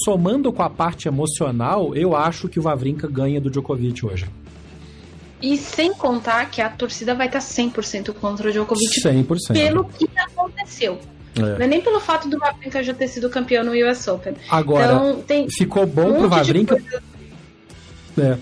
Somando 0.06 0.52
com 0.54 0.64
a 0.64 0.70
parte 0.70 1.10
emocional, 1.10 1.94
eu 1.94 2.16
acho 2.16 2.48
que 2.48 2.60
o 2.60 2.64
Wawrinka 2.64 3.08
ganha 3.08 3.42
do 3.42 3.50
Djokovic 3.50 4.06
hoje. 4.06 4.26
E 5.42 5.58
sem 5.58 5.94
contar 5.94 6.50
que 6.50 6.62
a 6.62 6.70
torcida 6.70 7.14
vai 7.14 7.28
estar 7.28 7.40
100% 7.40 8.14
contra 8.14 8.50
o 8.50 8.52
Djokovic 8.52 9.02
100%. 9.02 9.54
pelo 9.54 9.86
que 9.86 10.08
aconteceu. 10.18 11.00
É. 11.36 11.42
Não 11.42 11.66
é 11.66 11.68
nem 11.68 11.82
pelo 11.82 12.00
fato 12.00 12.30
do 12.30 12.40
Wawrinka 12.40 12.82
já 12.82 12.94
ter 12.94 13.08
sido 13.10 13.30
campeão 13.30 13.64
no 13.64 13.72
US 13.72 14.08
Open. 14.08 14.36
Agora, 14.50 14.94
então, 15.20 15.48
ficou 15.50 15.86
bom 15.86 16.10
um 16.10 16.20
pro 16.20 16.30
Wawrinka... 16.30 16.80
Coisa... 16.80 17.04
É. 18.18 18.38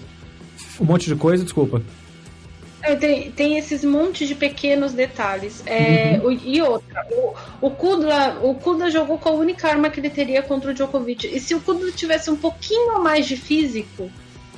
Um 0.80 0.86
monte 0.86 1.08
de 1.08 1.16
coisa, 1.16 1.44
desculpa. 1.44 1.82
É, 2.84 2.96
tem, 2.96 3.32
tem 3.32 3.58
esses 3.58 3.84
montes 3.84 4.28
de 4.28 4.36
pequenos 4.36 4.92
detalhes. 4.92 5.64
É, 5.66 6.20
uhum. 6.22 6.28
o, 6.28 6.32
e 6.32 6.62
outra, 6.62 7.08
o, 7.12 7.34
o, 7.68 7.72
Kudla, 7.72 8.40
o 8.44 8.56
Kudla 8.56 8.92
jogou 8.92 9.18
com 9.18 9.30
a 9.30 9.32
única 9.32 9.70
arma 9.70 9.90
que 9.90 10.02
ele 10.02 10.10
teria 10.10 10.44
contra 10.44 10.72
o 10.72 10.74
Djokovic. 10.74 11.26
E 11.26 11.40
se 11.40 11.56
o 11.56 11.62
Kudla 11.62 11.92
tivesse 11.92 12.30
um 12.30 12.36
pouquinho 12.36 13.02
mais 13.02 13.26
de 13.26 13.38
físico, 13.38 14.12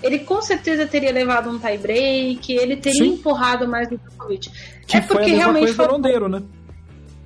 ele 0.06 0.20
com 0.20 0.40
certeza 0.40 0.86
teria 0.86 1.12
levado 1.12 1.50
um 1.50 1.58
tie 1.58 1.78
break, 1.78 2.54
ele 2.54 2.78
teria 2.78 3.06
Sim. 3.06 3.14
empurrado 3.14 3.68
mais 3.68 3.90
no 3.90 3.98
Djokovic. 3.98 4.52
Que 4.86 4.98
é 4.98 5.02
porque 5.02 5.24
foi 5.24 5.34
a 5.34 5.38
realmente 5.38 5.62
coisa 5.62 5.76
foi... 5.76 5.88
do 5.88 5.92
Londeiro, 5.94 6.30
né? 6.30 6.44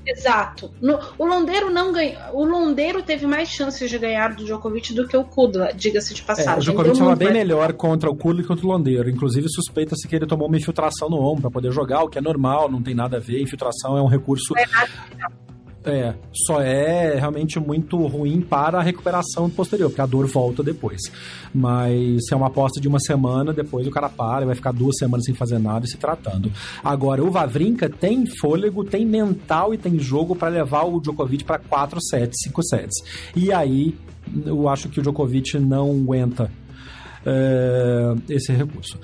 Exato. 0.07 0.71
No, 0.81 0.97
o 1.17 1.25
Londeiro 1.25 1.69
não 1.69 1.91
ganhou. 1.91 2.17
O 2.33 2.45
Londeiro 2.45 3.03
teve 3.03 3.27
mais 3.27 3.49
chances 3.49 3.89
de 3.89 3.97
ganhar 3.99 4.33
do 4.33 4.45
Djokovic 4.45 4.93
do 4.93 5.05
que 5.05 5.17
o 5.17 5.25
Kudla, 5.25 5.71
diga-se 5.75 6.13
de 6.13 6.23
passagem. 6.23 6.53
É, 6.53 6.57
o 6.57 6.61
Djokovic 6.61 6.93
estava 6.93 7.15
bem 7.17 7.33
melhor 7.33 7.73
contra 7.73 8.09
o 8.09 8.15
Kudla 8.15 8.41
e 8.41 8.45
contra 8.45 8.65
o 8.65 8.69
Londeiro. 8.69 9.09
Inclusive, 9.09 9.47
suspeita-se 9.49 10.07
que 10.07 10.15
ele 10.15 10.25
tomou 10.25 10.47
uma 10.47 10.57
infiltração 10.57 11.09
no 11.09 11.17
ombro 11.17 11.41
para 11.41 11.51
poder 11.51 11.71
jogar, 11.73 12.03
o 12.03 12.09
que 12.09 12.17
é 12.17 12.21
normal, 12.21 12.71
não 12.71 12.81
tem 12.81 12.95
nada 12.95 13.17
a 13.17 13.19
ver. 13.19 13.41
Infiltração 13.41 13.97
é 13.97 14.01
um 14.01 14.07
recurso. 14.07 14.53
É. 14.57 14.63
É, 15.83 16.13
só 16.33 16.61
é 16.61 17.15
realmente 17.15 17.57
muito 17.57 17.97
ruim 18.05 18.41
para 18.41 18.79
a 18.79 18.81
recuperação 18.83 19.49
posterior, 19.49 19.89
porque 19.89 20.01
a 20.01 20.05
dor 20.05 20.27
volta 20.27 20.61
depois. 20.61 21.01
Mas 21.53 22.25
se 22.27 22.33
é 22.33 22.37
uma 22.37 22.47
aposta 22.47 22.81
de 22.81 22.87
uma 22.87 22.99
semana, 22.99 23.53
depois 23.53 23.87
o 23.87 23.91
cara 23.91 24.09
para 24.09 24.45
vai 24.45 24.55
ficar 24.55 24.73
duas 24.73 24.97
semanas 24.97 25.25
sem 25.25 25.33
fazer 25.33 25.57
nada 25.57 25.85
e 25.85 25.89
se 25.89 25.97
tratando. 25.97 26.51
Agora, 26.83 27.23
o 27.23 27.31
Vavrinka 27.31 27.89
tem 27.89 28.25
fôlego, 28.25 28.83
tem 28.83 29.05
mental 29.05 29.73
e 29.73 29.77
tem 29.77 29.97
jogo 29.97 30.35
para 30.35 30.49
levar 30.49 30.83
o 30.83 30.99
Djokovic 30.99 31.45
para 31.45 31.59
4 31.59 31.99
sets, 32.01 32.39
5 32.43 32.63
sets. 32.63 32.95
E 33.33 33.53
aí, 33.53 33.95
eu 34.45 34.67
acho 34.67 34.89
que 34.89 34.99
o 34.99 35.01
Djokovic 35.01 35.57
não 35.57 35.91
aguenta 35.91 36.51
é, 37.25 38.15
esse 38.29 38.51
recurso 38.51 38.99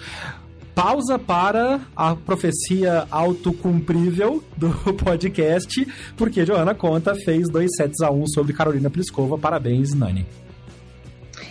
pausa 0.76 1.18
para 1.18 1.80
a 1.96 2.16
profecia 2.16 3.08
autocumprível 3.10 4.44
do 4.58 4.70
podcast, 4.94 5.88
porque 6.18 6.46
Joana 6.46 6.76
Conta 6.76 7.16
fez 7.16 7.50
dois 7.50 7.72
sets 7.76 8.02
a 8.02 8.12
um 8.12 8.28
sobre 8.28 8.54
Carolina 8.54 8.90
Pliskova. 8.90 9.38
Parabéns, 9.38 9.94
Nani. 9.94 10.28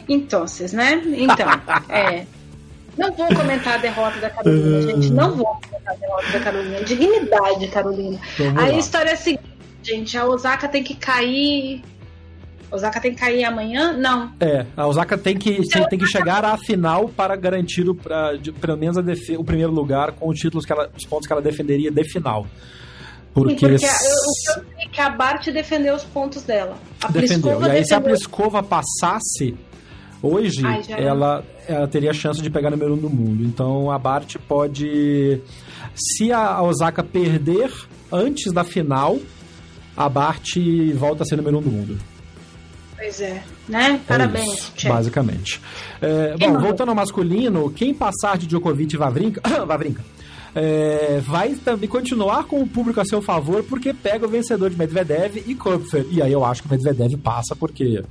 Então, 0.07 0.45
né? 0.75 1.03
Então, 1.17 1.49
é. 1.89 2.27
Não 2.97 3.11
vou 3.13 3.27
comentar 3.27 3.75
a 3.75 3.79
derrota 3.79 4.21
da 4.21 4.31
Carolina, 4.31 4.83
gente. 4.83 5.11
Não 5.11 5.35
vou 5.35 5.47
comentar 5.47 5.95
a 5.95 5.97
derrota 5.97 6.31
da 6.33 6.41
Carolina. 6.41 6.85
Dignidade, 6.85 7.69
Carolina. 7.69 8.21
a 8.57 8.71
história 8.71 9.11
é 9.11 9.15
a 9.15 9.17
seguinte, 9.17 9.45
gente. 9.83 10.17
A 10.17 10.27
Osaka 10.27 10.69
tem 10.69 10.85
que 10.85 10.95
cair 10.95 11.83
Osaka 12.75 13.01
tem 13.01 13.15
que 13.15 13.21
cair 13.21 13.45
amanhã? 13.45 13.93
Não. 13.93 14.33
É, 14.41 14.67
a 14.77 14.87
Osaka 14.87 15.17
tem 15.17 15.37
que, 15.37 15.51
então, 15.51 15.87
tem 15.89 15.99
que 15.99 16.07
chegar 16.07 16.45
à 16.45 16.57
final 16.57 17.09
para 17.09 17.37
garantir 17.37 17.89
o, 17.89 17.95
pra, 17.95 18.35
de, 18.37 18.53
pelo 18.53 18.77
menos 18.77 18.97
o 18.97 19.45
primeiro 19.45 19.73
lugar 19.73 20.13
com 20.13 20.29
os 20.29 20.39
títulos 20.39 20.65
que 20.65 20.73
ela, 20.73 20.91
os 20.97 21.05
pontos 21.05 21.27
que 21.27 21.33
ela 21.33 21.43
defenderia 21.43 21.91
de 21.91 22.05
final. 22.05 22.47
Porque, 23.33 23.55
Sim, 23.55 23.61
porque 23.61 23.85
eu, 23.85 23.89
eu 23.89 24.33
sei 24.45 24.63
é 24.79 24.89
que 24.89 25.01
a 25.01 25.11
Bart 25.11 25.47
defendeu 25.49 25.95
os 25.95 26.05
pontos 26.05 26.43
dela. 26.43 26.77
A 27.03 27.11
defendeu. 27.11 27.61
e 27.63 27.71
aí, 27.71 27.85
se 27.85 27.95
a 27.95 28.01
Pliskova 28.01 28.63
passasse, 28.63 29.57
Hoje, 30.27 30.65
Ai, 30.65 30.83
ela, 30.89 31.45
ela 31.69 31.87
teria 31.87 32.11
chance 32.15 32.41
de 32.41 32.49
pegar 32.49 32.71
número 32.71 32.95
1 32.95 32.97
um 32.97 32.99
do 32.99 33.11
mundo. 33.11 33.45
Então, 33.45 33.91
a 33.91 33.99
Bart 33.99 34.37
pode... 34.49 35.39
Se 35.95 36.33
a 36.33 36.63
Osaka 36.63 37.05
perder 37.05 37.71
antes 38.11 38.51
da 38.51 38.65
final, 38.65 39.19
a 39.95 40.09
Bart 40.09 40.57
volta 40.95 41.25
a 41.25 41.27
ser 41.27 41.37
número 41.37 41.59
1 41.59 41.61
um 41.61 41.63
do 41.63 41.71
mundo. 41.71 42.14
Pois 43.05 43.21
é, 43.21 43.43
né? 43.69 44.01
Parabéns, 44.09 44.49
é 44.49 44.55
isso, 44.55 44.89
Basicamente. 44.89 45.61
É, 46.01 46.37
bom, 46.39 46.59
voltando 46.59 46.89
ao 46.89 46.95
masculino, 46.95 47.71
quem 47.71 47.93
passar 47.93 48.39
de 48.39 48.47
Djokovic 48.47 48.95
e 48.95 48.97
Vavrinka, 48.97 49.43
Vavrinka 49.67 50.03
é, 50.55 51.21
vai 51.23 51.55
também 51.55 51.87
continuar 51.87 52.45
com 52.45 52.63
o 52.63 52.67
público 52.67 52.99
a 53.01 53.05
seu 53.05 53.21
favor, 53.21 53.63
porque 53.65 53.93
pega 53.93 54.25
o 54.25 54.29
vencedor 54.29 54.71
de 54.71 54.79
Medvedev 54.79 55.37
e 55.47 55.55
Kopfer. 55.55 56.07
E 56.11 56.23
aí 56.23 56.33
eu 56.33 56.47
acho 56.47 56.63
que 56.63 56.69
o 56.69 56.71
Medvedev 56.71 57.15
passa, 57.19 57.55
porque 57.55 58.03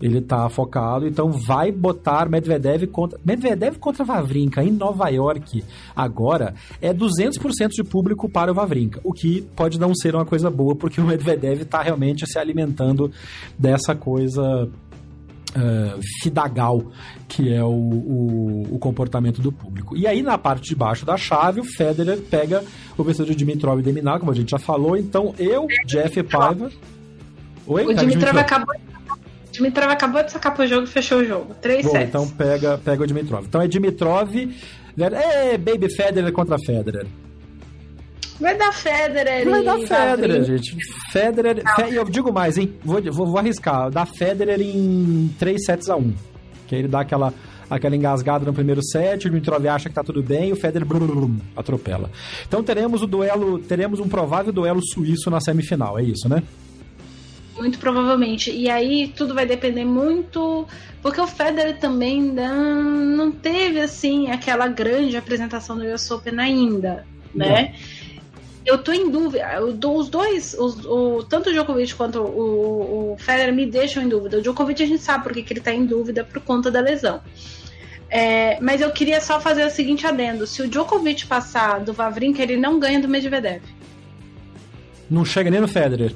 ele 0.00 0.20
tá 0.20 0.48
focado, 0.48 1.06
então 1.06 1.30
vai 1.30 1.72
botar 1.72 2.28
Medvedev 2.28 2.86
contra 2.86 3.18
Medvedev 3.24 3.78
contra 3.78 4.04
Vavrinka 4.04 4.62
em 4.62 4.70
Nova 4.70 5.08
York. 5.08 5.64
Agora 5.94 6.54
é 6.80 6.92
200% 6.92 7.70
de 7.70 7.84
público 7.84 8.28
para 8.28 8.50
o 8.50 8.54
Vavrinka, 8.54 9.00
o 9.02 9.12
que 9.12 9.42
pode 9.54 9.80
não 9.80 9.94
ser 9.94 10.14
uma 10.14 10.26
coisa 10.26 10.50
boa, 10.50 10.74
porque 10.74 11.00
o 11.00 11.04
Medvedev 11.04 11.62
está 11.62 11.82
realmente 11.82 12.26
se 12.26 12.38
alimentando 12.38 13.10
dessa 13.58 13.94
coisa 13.94 14.68
Uh, 15.54 15.98
fidagal, 16.20 16.82
que 17.26 17.50
é 17.50 17.64
o, 17.64 17.68
o, 17.68 18.74
o, 18.74 18.78
comportamento 18.78 19.40
do 19.40 19.50
público. 19.50 19.96
E 19.96 20.06
aí, 20.06 20.20
na 20.22 20.36
parte 20.36 20.68
de 20.68 20.74
baixo 20.74 21.06
da 21.06 21.16
chave, 21.16 21.60
o 21.60 21.64
Federer 21.64 22.20
pega 22.20 22.62
o 22.94 23.02
vencedor 23.02 23.30
de 23.30 23.36
Dimitrov 23.36 23.78
e 23.78 23.82
Deminar, 23.82 24.18
como 24.18 24.30
a 24.30 24.34
gente 24.34 24.50
já 24.50 24.58
falou. 24.58 24.98
Então, 24.98 25.34
eu, 25.38 25.66
Jeff 25.86 26.22
Paiva... 26.24 26.70
Oi, 27.66 27.84
o 27.84 27.86
Dimitrov, 27.86 28.10
Dimitrov 28.10 28.38
acabou 28.38 28.74
Dimitrov 29.56 29.90
acabou 29.90 30.22
de 30.22 30.30
sacar 30.32 30.54
pro 30.54 30.66
jogo 30.66 30.84
e 30.84 30.86
fechou 30.86 31.18
o 31.18 31.24
jogo. 31.24 31.54
3 31.60 31.84
Bom, 31.84 31.92
sets. 31.92 32.08
então 32.08 32.28
pega, 32.28 32.78
pega 32.78 33.02
o 33.02 33.06
Dimitrov. 33.06 33.46
Então 33.46 33.60
é 33.60 33.66
Dimitrov. 33.66 34.34
É, 34.98 35.58
Baby 35.58 35.94
Federer 35.94 36.32
contra 36.32 36.56
Federer. 36.58 37.06
Vai 38.40 38.56
dar 38.56 38.72
Federer 38.72 39.48
Vai 39.48 39.62
dar 39.62 39.78
Federer, 39.78 40.44
gente. 40.44 40.76
Federer. 41.10 41.62
Fe, 41.74 41.94
eu 41.94 42.04
digo 42.04 42.32
mais, 42.32 42.58
hein? 42.58 42.74
Vou, 42.84 43.00
vou, 43.12 43.26
vou 43.26 43.38
arriscar. 43.38 43.90
Dá 43.90 44.04
Federer 44.04 44.60
em 44.60 45.30
3 45.38 45.64
sets 45.64 45.88
a 45.88 45.96
1. 45.96 46.14
Que 46.66 46.74
aí 46.74 46.80
ele 46.82 46.88
dá 46.88 47.00
aquela, 47.00 47.32
aquela 47.70 47.96
engasgada 47.96 48.44
no 48.44 48.52
primeiro 48.52 48.82
set, 48.82 49.26
o 49.26 49.30
Dimitrov 49.30 49.66
acha 49.66 49.88
que 49.88 49.94
tá 49.94 50.02
tudo 50.02 50.22
bem, 50.22 50.52
o 50.52 50.56
Federer 50.56 50.86
atropela. 51.56 52.10
Então 52.46 52.62
teremos 52.62 53.02
o 53.02 53.06
duelo, 53.06 53.58
teremos 53.58 54.00
um 54.00 54.08
provável 54.08 54.52
duelo 54.52 54.80
suíço 54.82 55.30
na 55.30 55.40
semifinal, 55.40 55.98
é 55.98 56.02
isso, 56.02 56.28
né? 56.28 56.42
Muito 57.56 57.78
provavelmente. 57.78 58.50
E 58.50 58.68
aí 58.68 59.12
tudo 59.16 59.34
vai 59.34 59.46
depender 59.46 59.84
muito. 59.84 60.66
Porque 61.02 61.20
o 61.20 61.26
Federer 61.26 61.78
também 61.78 62.22
não, 62.22 62.82
não 62.82 63.30
teve, 63.30 63.80
assim, 63.80 64.30
aquela 64.30 64.66
grande 64.68 65.16
apresentação 65.16 65.76
do 65.76 65.84
US 65.84 66.10
Open 66.10 66.38
ainda, 66.38 67.06
né? 67.34 67.72
Não. 67.72 68.06
Eu 68.66 68.78
tô 68.78 68.92
em 68.92 69.08
dúvida. 69.08 69.64
Os 69.64 70.08
dois, 70.08 70.56
os, 70.58 70.84
o, 70.84 71.22
tanto 71.22 71.50
o 71.50 71.52
Djokovic 71.52 71.94
quanto 71.94 72.20
o, 72.20 73.12
o 73.12 73.16
Federer 73.16 73.54
me 73.54 73.64
deixam 73.64 74.02
em 74.02 74.08
dúvida. 74.08 74.38
O 74.38 74.42
Djokovic 74.42 74.82
a 74.82 74.86
gente 74.86 75.02
sabe 75.02 75.22
porque 75.22 75.42
que 75.42 75.52
ele 75.52 75.60
tá 75.60 75.72
em 75.72 75.86
dúvida 75.86 76.24
por 76.24 76.42
conta 76.42 76.68
da 76.68 76.80
lesão. 76.80 77.20
É, 78.10 78.60
mas 78.60 78.80
eu 78.80 78.90
queria 78.90 79.20
só 79.20 79.40
fazer 79.40 79.64
o 79.64 79.70
seguinte 79.70 80.04
adendo: 80.04 80.46
se 80.46 80.62
o 80.62 80.68
Djokovic 80.68 81.26
passar 81.26 81.78
do 81.80 81.92
Vavrinka, 81.92 82.42
ele 82.42 82.56
não 82.56 82.80
ganha 82.80 83.00
do 83.00 83.06
Medvedev. 83.06 83.62
Não 85.08 85.24
chega 85.24 85.48
nem 85.48 85.60
no 85.60 85.68
Federer. 85.68 86.12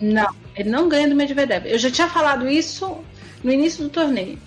Não, 0.00 0.28
ele 0.56 0.70
não 0.70 0.88
ganha 0.88 1.08
do 1.08 1.16
Medvedev. 1.16 1.66
Eu 1.66 1.78
já 1.78 1.90
tinha 1.90 2.08
falado 2.08 2.48
isso 2.48 2.98
no 3.42 3.52
início 3.52 3.82
do 3.82 3.90
torneio. 3.90 4.38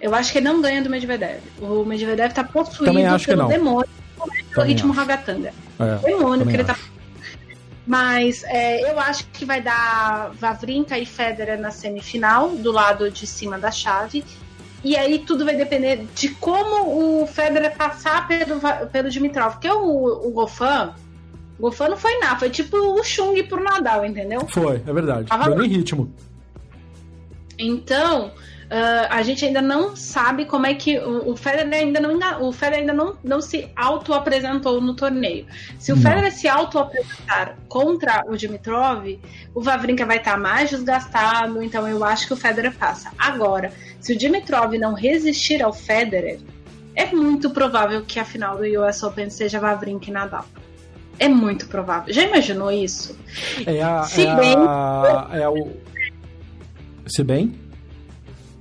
Eu 0.00 0.14
acho 0.14 0.32
que 0.32 0.38
ele 0.38 0.46
não 0.46 0.60
ganha 0.60 0.82
do 0.82 0.90
Medvedev. 0.90 1.40
O 1.60 1.84
Medvedev 1.84 2.32
tá 2.32 2.44
possuído 2.44 2.92
pelo 3.24 3.48
demônio, 3.48 3.90
pelo 4.54 4.66
ritmo 4.66 4.92
ragatanga. 4.92 5.52
É, 5.78 6.06
demônio 6.06 6.46
que 6.46 6.54
ele 6.54 6.64
tá 6.64 6.76
mas 7.88 8.44
é, 8.44 8.92
eu 8.92 9.00
acho 9.00 9.26
que 9.28 9.46
vai 9.46 9.62
dar 9.62 10.30
Vavrinka 10.34 10.98
e 10.98 11.06
Federer 11.06 11.58
na 11.58 11.70
semifinal, 11.70 12.50
do 12.50 12.70
lado 12.70 13.10
de 13.10 13.26
cima 13.26 13.58
da 13.58 13.70
chave. 13.70 14.22
E 14.84 14.94
aí 14.94 15.20
tudo 15.20 15.42
vai 15.42 15.56
depender 15.56 16.06
de 16.14 16.28
como 16.28 17.22
o 17.22 17.26
Federer 17.26 17.74
passar 17.74 18.28
pelo, 18.28 18.60
pelo 18.92 19.08
Dimitrov. 19.08 19.52
Porque 19.52 19.70
o, 19.70 20.28
o 20.28 20.30
Gofan, 20.32 20.94
Gofan 21.58 21.88
não 21.88 21.96
foi 21.96 22.18
nada, 22.18 22.38
foi 22.38 22.50
tipo 22.50 22.76
o 22.76 23.02
Chung 23.02 23.42
pro 23.44 23.62
Nadal, 23.62 24.04
entendeu? 24.04 24.46
Foi, 24.48 24.76
é 24.76 24.92
verdade. 24.92 25.28
Tava 25.28 25.50
Deu 25.50 25.64
em 25.64 25.68
ritmo. 25.68 26.12
Então, 27.58 28.28
uh, 28.28 29.06
a 29.10 29.22
gente 29.22 29.44
ainda 29.44 29.60
não 29.60 29.96
sabe 29.96 30.44
como 30.44 30.66
é 30.66 30.74
que 30.74 30.98
o, 30.98 31.32
o 31.32 31.36
Federer 31.36 31.72
ainda 31.72 31.98
não 31.98 32.46
o 32.46 32.52
Federer 32.52 32.80
ainda 32.80 32.92
não, 32.92 33.16
não 33.24 33.40
se 33.40 33.68
auto 33.74 34.14
apresentou 34.14 34.80
no 34.80 34.94
torneio. 34.94 35.46
Se 35.78 35.92
o 35.92 35.96
não. 35.96 36.02
Federer 36.02 36.32
se 36.32 36.46
auto 36.46 36.78
apresentar 36.78 37.56
contra 37.68 38.24
o 38.28 38.36
Dimitrov, 38.36 39.18
o 39.52 39.60
Vavrinka 39.60 40.06
vai 40.06 40.18
estar 40.18 40.38
mais 40.38 40.70
desgastado, 40.70 41.60
então 41.62 41.88
eu 41.88 42.04
acho 42.04 42.28
que 42.28 42.32
o 42.32 42.36
Federer 42.36 42.72
passa. 42.76 43.10
Agora, 43.18 43.72
se 44.00 44.12
o 44.12 44.16
Dimitrov 44.16 44.72
não 44.74 44.94
resistir 44.94 45.60
ao 45.60 45.72
Federer, 45.72 46.38
é 46.94 47.06
muito 47.06 47.50
provável 47.50 48.04
que 48.04 48.20
a 48.20 48.24
final 48.24 48.56
do 48.56 48.64
US 48.64 49.02
Open 49.02 49.30
seja 49.30 49.58
Vavrinka 49.58 50.10
e 50.10 50.12
Nadal. 50.12 50.44
É 51.18 51.28
muito 51.28 51.66
provável. 51.68 52.12
Já 52.12 52.22
imaginou 52.22 52.70
isso? 52.70 53.18
É 53.66 53.82
a, 53.82 54.02
se 54.04 54.26
é 54.26 54.36
bem. 54.36 54.54
A, 54.56 55.28
é 55.32 55.48
o... 55.48 55.72
Se 57.06 57.24
bem? 57.24 57.54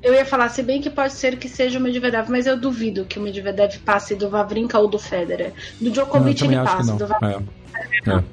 Eu 0.01 0.13
ia 0.13 0.25
falar, 0.25 0.49
se 0.49 0.63
bem 0.63 0.81
que 0.81 0.89
pode 0.89 1.13
ser 1.13 1.37
que 1.37 1.49
seja 1.49 1.79
o 1.79 1.81
Medvedev, 1.81 2.29
mas 2.29 2.47
eu 2.47 2.59
duvido 2.59 3.05
que 3.05 3.19
o 3.19 3.21
Medvedev 3.21 3.77
passe 3.79 4.15
do 4.15 4.29
Vavrinka 4.29 4.79
ou 4.79 4.87
do 4.87 4.97
Federer. 4.97 5.53
Do 5.81 5.89
Djokovic 5.91 6.43
ele 6.43 6.55
passa, 6.55 6.93
do 6.93 7.07
Vavrinka. 7.07 7.43
É. 8.05 8.11
É. 8.11 8.23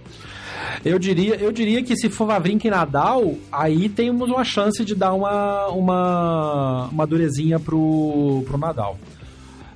Eu 0.84 0.98
diria, 0.98 1.36
eu 1.36 1.50
diria 1.50 1.82
que 1.82 1.96
se 1.96 2.08
for 2.08 2.26
Vavrinka 2.26 2.66
e 2.66 2.70
Nadal, 2.70 3.34
aí 3.50 3.88
temos 3.88 4.28
uma 4.28 4.44
chance 4.44 4.84
de 4.84 4.94
dar 4.94 5.12
uma, 5.12 5.68
uma, 5.68 6.88
uma 6.92 7.06
durezinha 7.06 7.58
pro, 7.58 8.44
pro 8.46 8.58
Nadal. 8.58 8.98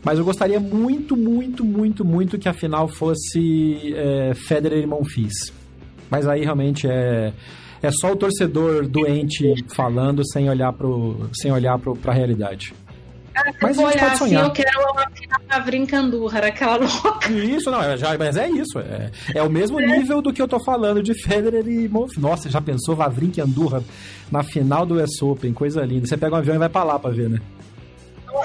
Mas 0.09 0.19
eu 0.19 0.25
gostaria 0.25 0.59
muito, 0.59 1.15
muito, 1.15 1.63
muito, 1.63 2.03
muito 2.03 2.39
que 2.39 2.49
a 2.49 2.55
final 2.55 2.89
fosse 2.89 3.93
é, 3.95 4.33
Federer 4.35 4.83
e 4.83 4.87
Monfils. 4.87 5.53
Mas 6.11 6.27
aí 6.27 6.43
realmente 6.43 6.89
é 6.89 7.35
é 7.83 7.91
só 7.91 8.13
o 8.13 8.17
torcedor 8.17 8.89
doente 8.89 9.55
falando 9.77 10.27
sem 10.27 10.49
olhar 10.49 10.73
pro 10.73 11.29
sem 11.35 11.53
olhar 11.53 11.79
pro, 11.79 11.95
pra 11.95 12.15
realidade. 12.15 12.73
Ah, 13.35 13.53
mas 13.61 13.79
a 13.79 13.83
gente 13.83 13.99
pode 13.99 14.17
sonhar. 14.17 14.45
Assim, 14.45 14.49
eu 14.49 14.51
quero 14.51 14.81
uma 14.93 15.11
final 15.11 15.65
Brincandurra, 15.67 16.39
aquela 16.39 16.77
louca. 16.79 17.31
Isso, 17.31 17.71
não, 17.71 17.83
é, 17.83 17.99
já, 17.99 18.17
mas 18.17 18.39
é 18.39 18.49
isso. 18.49 18.79
É, 18.79 19.11
é 19.35 19.43
o 19.43 19.51
mesmo 19.51 19.79
é. 19.79 19.87
nível 19.87 20.23
do 20.23 20.33
que 20.33 20.41
eu 20.41 20.49
tô 20.49 20.59
falando 20.59 21.03
de 21.03 21.13
Federer 21.23 21.69
e 21.69 21.87
Monfils. 21.87 22.17
Nossa, 22.17 22.49
já 22.49 22.63
pensou 22.63 22.97
Vavrinka 22.97 23.41
e 23.41 23.43
Andurra 23.43 23.85
na 24.33 24.43
final 24.43 24.87
do 24.87 24.95
US 24.95 25.21
Open? 25.21 25.53
Coisa 25.53 25.85
linda. 25.85 26.07
Você 26.07 26.17
pega 26.17 26.35
um 26.35 26.39
avião 26.39 26.57
e 26.57 26.59
vai 26.59 26.71
pra 26.71 26.83
lá 26.83 26.99
pra 26.99 27.11
ver, 27.11 27.29
né? 27.29 27.43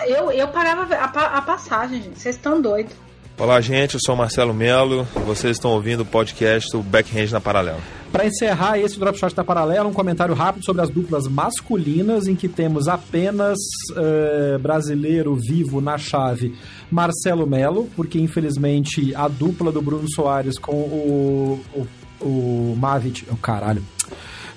Eu, 0.07 0.31
eu 0.31 0.47
parava 0.47 0.93
a, 0.95 1.38
a 1.38 1.41
passagem, 1.41 2.01
gente. 2.01 2.19
Vocês 2.19 2.35
estão 2.35 2.61
doidos. 2.61 2.93
Olá, 3.38 3.60
gente. 3.60 3.95
Eu 3.95 3.99
sou 4.03 4.15
o 4.15 4.18
Marcelo 4.18 4.53
Melo 4.53 5.07
e 5.15 5.19
vocês 5.19 5.57
estão 5.57 5.72
ouvindo 5.72 6.01
o 6.01 6.05
podcast 6.05 6.69
do 6.72 6.81
Backhand 6.81 7.31
na 7.31 7.41
Paralela. 7.41 7.80
Para 8.11 8.26
encerrar 8.26 8.77
esse 8.77 8.99
Drop 8.99 9.18
Shot 9.18 9.35
da 9.35 9.43
Paralela, 9.43 9.89
um 9.89 9.93
comentário 9.93 10.35
rápido 10.35 10.64
sobre 10.64 10.84
as 10.84 10.89
duplas 10.89 11.27
masculinas, 11.27 12.27
em 12.27 12.35
que 12.35 12.47
temos 12.47 12.88
apenas 12.88 13.57
uh, 13.91 14.60
brasileiro 14.60 15.35
vivo 15.35 15.81
na 15.81 15.97
chave 15.97 16.55
Marcelo 16.91 17.47
Melo, 17.47 17.89
porque 17.95 18.19
infelizmente 18.19 19.14
a 19.15 19.27
dupla 19.27 19.72
do 19.72 19.81
Bruno 19.81 20.07
Soares 20.14 20.60
com 20.60 20.76
o, 20.76 21.60
o, 21.73 21.88
o 22.22 22.76
Mavic. 22.77 23.26
Oh, 23.31 23.35
caralho. 23.35 23.84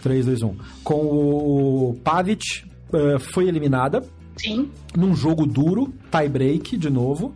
3, 0.02 0.26
2, 0.26 0.42
1. 0.42 0.56
Com 0.84 0.94
o 0.94 2.00
Pavic 2.04 2.62
uh, 2.92 3.18
foi 3.18 3.48
eliminada 3.48 4.04
Sim. 4.36 4.70
Num 4.96 5.14
jogo 5.14 5.46
duro, 5.46 5.92
tie 6.10 6.28
break 6.28 6.76
de 6.76 6.90
novo. 6.90 7.34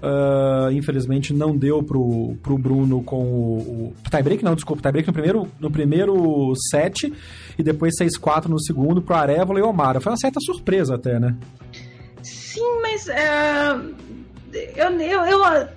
Uh, 0.00 0.70
infelizmente 0.70 1.34
não 1.34 1.56
deu 1.56 1.82
pro, 1.82 2.36
pro 2.40 2.56
Bruno 2.56 3.02
com 3.02 3.20
o, 3.24 3.58
o. 3.58 3.94
Tie 4.08 4.22
break 4.22 4.44
não, 4.44 4.54
desculpa, 4.54 4.80
tie 4.80 4.92
break 4.92 5.08
no 5.08 5.12
primeiro, 5.12 5.48
no 5.58 5.70
primeiro 5.70 6.52
set 6.70 7.12
e 7.58 7.62
depois 7.64 7.94
6-4 8.00 8.46
no 8.46 8.60
segundo 8.60 9.02
pro 9.02 9.16
Arevalo 9.16 9.58
e 9.58 9.62
Omara. 9.62 10.00
Foi 10.00 10.12
uma 10.12 10.18
certa 10.18 10.38
surpresa 10.40 10.94
até, 10.94 11.18
né? 11.18 11.36
Sim, 12.22 12.80
mas 12.80 13.08
uh, 13.08 13.94
eu, 14.76 14.90
eu, 15.00 15.24
eu, 15.24 15.68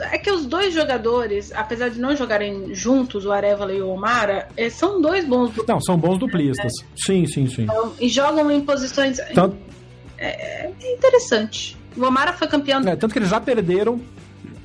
é 0.00 0.18
que 0.18 0.30
os 0.30 0.46
dois 0.46 0.74
jogadores, 0.74 1.52
apesar 1.52 1.88
de 1.88 2.00
não 2.00 2.14
jogarem 2.16 2.74
juntos, 2.74 3.24
o 3.24 3.32
Arevalo 3.32 3.72
e 3.72 3.80
o 3.80 3.88
Omara, 3.88 4.48
é, 4.56 4.70
são 4.70 5.00
dois 5.00 5.24
bons 5.24 5.50
duplistas. 5.50 5.68
Não, 5.68 5.80
são 5.80 5.96
bons 5.96 6.18
duplistas. 6.18 6.72
Né? 6.80 6.88
Sim, 6.96 7.26
sim, 7.26 7.46
sim. 7.46 7.62
Então, 7.62 7.92
e 8.00 8.08
jogam 8.08 8.50
em 8.50 8.60
posições. 8.60 9.18
Então, 9.30 9.54
é, 10.18 10.70
é 10.80 10.92
interessante. 10.92 11.76
O 11.96 12.04
Omara 12.04 12.32
foi 12.32 12.48
campeão. 12.48 12.80
É, 12.80 12.96
tanto 12.96 13.12
que 13.12 13.18
eles 13.18 13.28
já 13.28 13.40
perderam. 13.40 14.00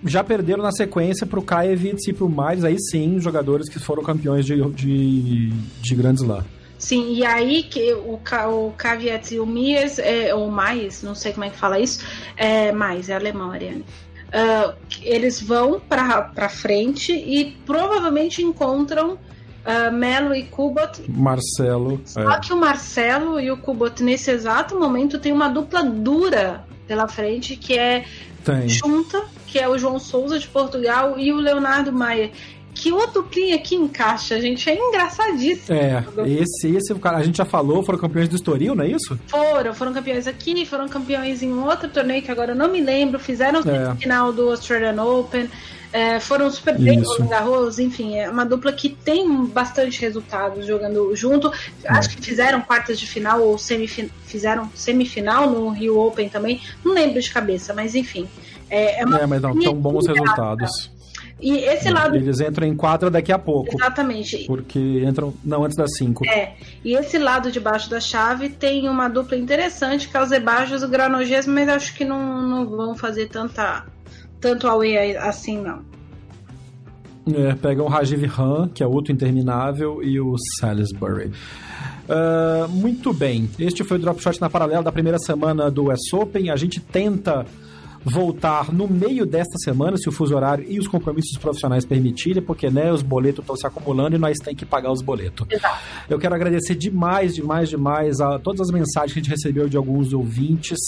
Já 0.05 0.21
perderam 0.21 0.61
na 0.61 0.71
sequência 0.71 1.25
pro 1.25 1.41
Kaevitz 1.41 2.07
e 2.07 2.13
pro 2.13 2.27
Miles, 2.27 2.65
aí 2.65 2.75
sim, 2.77 3.21
jogadores 3.21 3.69
que 3.69 3.80
foram 3.80 4.03
campeões 4.03 4.45
de, 4.45 4.61
de, 4.71 5.49
de 5.49 5.95
grandes 5.95 6.23
lá. 6.23 6.43
Sim, 6.77 7.13
e 7.13 7.25
aí 7.25 7.63
que 7.63 7.93
o, 7.93 8.15
o 8.15 8.73
Caveats 8.73 9.31
e 9.31 9.39
o 9.39 9.45
Mies, 9.45 9.99
é, 9.99 10.35
ou 10.35 10.51
mais, 10.51 11.01
não 11.01 11.15
sei 11.15 11.31
como 11.31 11.45
é 11.45 11.49
que 11.49 11.55
fala 11.55 11.80
isso, 11.80 12.05
é 12.35 12.73
mais, 12.73 13.07
é 13.07 13.15
alemão, 13.15 13.51
Ariane. 13.51 13.85
Uh, 14.27 14.73
eles 15.01 15.39
vão 15.39 15.80
para 15.80 16.49
frente 16.49 17.13
e 17.13 17.55
provavelmente 17.65 18.41
encontram 18.41 19.17
uh, 19.65 19.91
Melo 19.91 20.35
e 20.35 20.44
Kubot. 20.44 21.03
Marcelo. 21.07 22.02
Só 22.06 22.31
é. 22.31 22.40
que 22.40 22.53
o 22.53 22.57
Marcelo 22.57 23.40
e 23.40 23.52
o 23.52 23.57
Kubot, 23.57 24.03
nesse 24.03 24.31
exato 24.31 24.80
momento, 24.80 25.19
tem 25.19 25.31
uma 25.31 25.49
dupla 25.49 25.84
dura 25.84 26.64
pela 26.88 27.07
frente, 27.07 27.56
que 27.56 27.77
é 27.77 28.06
tem. 28.44 28.68
Junta, 28.68 29.23
que 29.48 29.57
é 29.60 29.68
o 29.68 29.77
João 29.77 29.99
Souza 29.99 30.38
de 30.38 30.48
Portugal, 30.48 31.18
e 31.18 31.31
o 31.31 31.38
Leonardo 31.38 31.91
Maia 31.91 32.31
que 32.73 32.91
o 32.91 33.06
duplinha 33.07 33.56
aqui 33.56 33.76
encaixa, 33.76 34.40
gente. 34.41 34.69
É 34.69 34.76
engraçadíssimo. 34.76 35.77
É, 35.77 36.03
esse, 36.26 36.76
esse, 36.76 36.94
cara, 36.95 37.18
a 37.18 37.23
gente 37.23 37.38
já 37.38 37.45
falou, 37.45 37.84
foram 37.84 37.99
campeões 37.99 38.27
do 38.27 38.35
Estoril, 38.35 38.76
não 38.76 38.84
é 38.84 38.88
isso? 38.88 39.18
Foram, 39.27 39.73
foram 39.73 39.94
campeões 39.94 40.27
aqui, 40.27 40.65
foram 40.65 40.88
campeões 40.90 41.44
em 41.44 41.52
um 41.52 41.65
outro 41.65 41.88
torneio 41.90 42.22
que 42.22 42.31
agora 42.31 42.52
eu 42.52 42.56
não 42.56 42.72
me 42.72 42.81
lembro, 42.81 43.19
fizeram 43.19 43.61
é. 43.61 43.91
o 43.91 43.95
final 43.95 44.34
do 44.34 44.49
Australian 44.49 45.02
Open. 45.03 45.49
É, 45.93 46.19
foram 46.19 46.49
super 46.49 46.75
bem 46.75 46.99
no 46.99 47.27
Garros, 47.27 47.77
enfim, 47.77 48.15
é 48.17 48.27
uma 48.27 48.43
dupla 48.43 48.73
que 48.73 48.89
tem 48.89 49.45
bastante 49.45 50.01
resultados 50.01 50.65
jogando 50.65 51.15
junto. 51.15 51.53
É. 51.83 51.93
Acho 51.93 52.09
que 52.09 52.19
fizeram 52.19 52.61
quartas 52.61 52.99
de 52.99 53.05
final 53.05 53.43
ou 53.43 53.59
semifin 53.59 54.09
fizeram 54.25 54.67
semifinal 54.73 55.47
no 55.47 55.69
Rio 55.69 55.99
Open 55.99 56.29
também. 56.29 56.59
Não 56.83 56.95
lembro 56.95 57.21
de 57.21 57.31
cabeça, 57.31 57.75
mas 57.75 57.93
enfim. 57.93 58.27
É, 58.71 59.01
é, 59.01 59.05
uma 59.05 59.19
é 59.19 59.27
mas 59.27 59.39
não, 59.39 59.59
tão 59.59 59.75
bons 59.75 60.07
resultados. 60.07 60.91
E 61.39 61.57
esse 61.57 61.89
lado. 61.89 62.15
Eles 62.15 62.39
entram 62.39 62.65
em 62.65 62.75
quadra 62.75 63.11
daqui 63.11 63.31
a 63.31 63.37
pouco. 63.37 63.75
Exatamente. 63.75 64.45
Porque 64.47 64.79
entram. 64.79 65.33
Não, 65.43 65.63
antes 65.63 65.75
das 65.77 65.95
cinco. 65.97 66.25
É. 66.25 66.53
E 66.83 66.95
esse 66.95 67.19
lado 67.19 67.51
de 67.51 67.59
baixo 67.59 67.89
da 67.89 67.99
chave 67.99 68.49
tem 68.49 68.87
uma 68.87 69.09
dupla 69.09 69.37
interessante, 69.37 70.07
que 70.07 70.15
é 70.15 70.21
o 70.21 70.25
Zebajos 70.25 70.81
e 70.81 70.85
o 70.85 70.87
Granoges, 70.87 71.45
mas 71.45 71.67
acho 71.67 71.93
que 71.93 72.05
não, 72.05 72.41
não 72.41 72.65
vão 72.65 72.95
fazer 72.95 73.27
tanta, 73.27 73.85
tanto 74.43 74.67
away 74.67 75.15
assim, 75.15 75.57
não. 75.61 75.79
É, 77.25 77.81
o 77.81 77.87
Rajiv 77.87 78.25
Han, 78.37 78.67
que 78.67 78.83
é 78.83 78.85
outro 78.85 79.13
interminável, 79.13 80.03
e 80.03 80.19
o 80.19 80.35
Salisbury. 80.59 81.31
Uh, 82.03 82.67
muito 82.67 83.13
bem, 83.13 83.49
este 83.57 83.81
foi 83.85 83.97
o 83.97 84.01
Drop 84.01 84.21
Shot 84.21 84.41
na 84.41 84.49
paralela 84.49 84.83
da 84.83 84.91
primeira 84.91 85.17
semana 85.17 85.71
do 85.71 85.89
US 85.89 86.11
Open. 86.11 86.49
A 86.49 86.57
gente 86.57 86.81
tenta 86.81 87.45
voltar 88.03 88.71
no 88.71 88.88
meio 88.88 89.25
desta 89.25 89.57
semana, 89.57 89.97
se 89.97 90.09
o 90.09 90.11
fuso 90.11 90.35
horário 90.35 90.65
e 90.67 90.80
os 90.80 90.88
compromissos 90.88 91.38
profissionais 91.38 91.85
permitirem, 91.85 92.41
porque 92.41 92.69
né, 92.69 92.91
os 92.91 93.01
boletos 93.01 93.43
estão 93.43 93.55
se 93.55 93.65
acumulando 93.65 94.15
e 94.15 94.19
nós 94.19 94.38
temos 94.38 94.59
que 94.59 94.65
pagar 94.65 94.91
os 94.91 95.01
boletos. 95.01 95.47
Exato. 95.49 95.80
Eu 96.09 96.19
quero 96.19 96.35
agradecer 96.35 96.75
demais, 96.75 97.34
demais, 97.34 97.69
demais 97.69 98.19
a 98.19 98.39
todas 98.39 98.61
as 98.61 98.71
mensagens 98.71 99.13
que 99.13 99.19
a 99.19 99.21
gente 99.21 99.31
recebeu 99.31 99.69
de 99.69 99.77
alguns 99.77 100.13
ouvintes, 100.13 100.80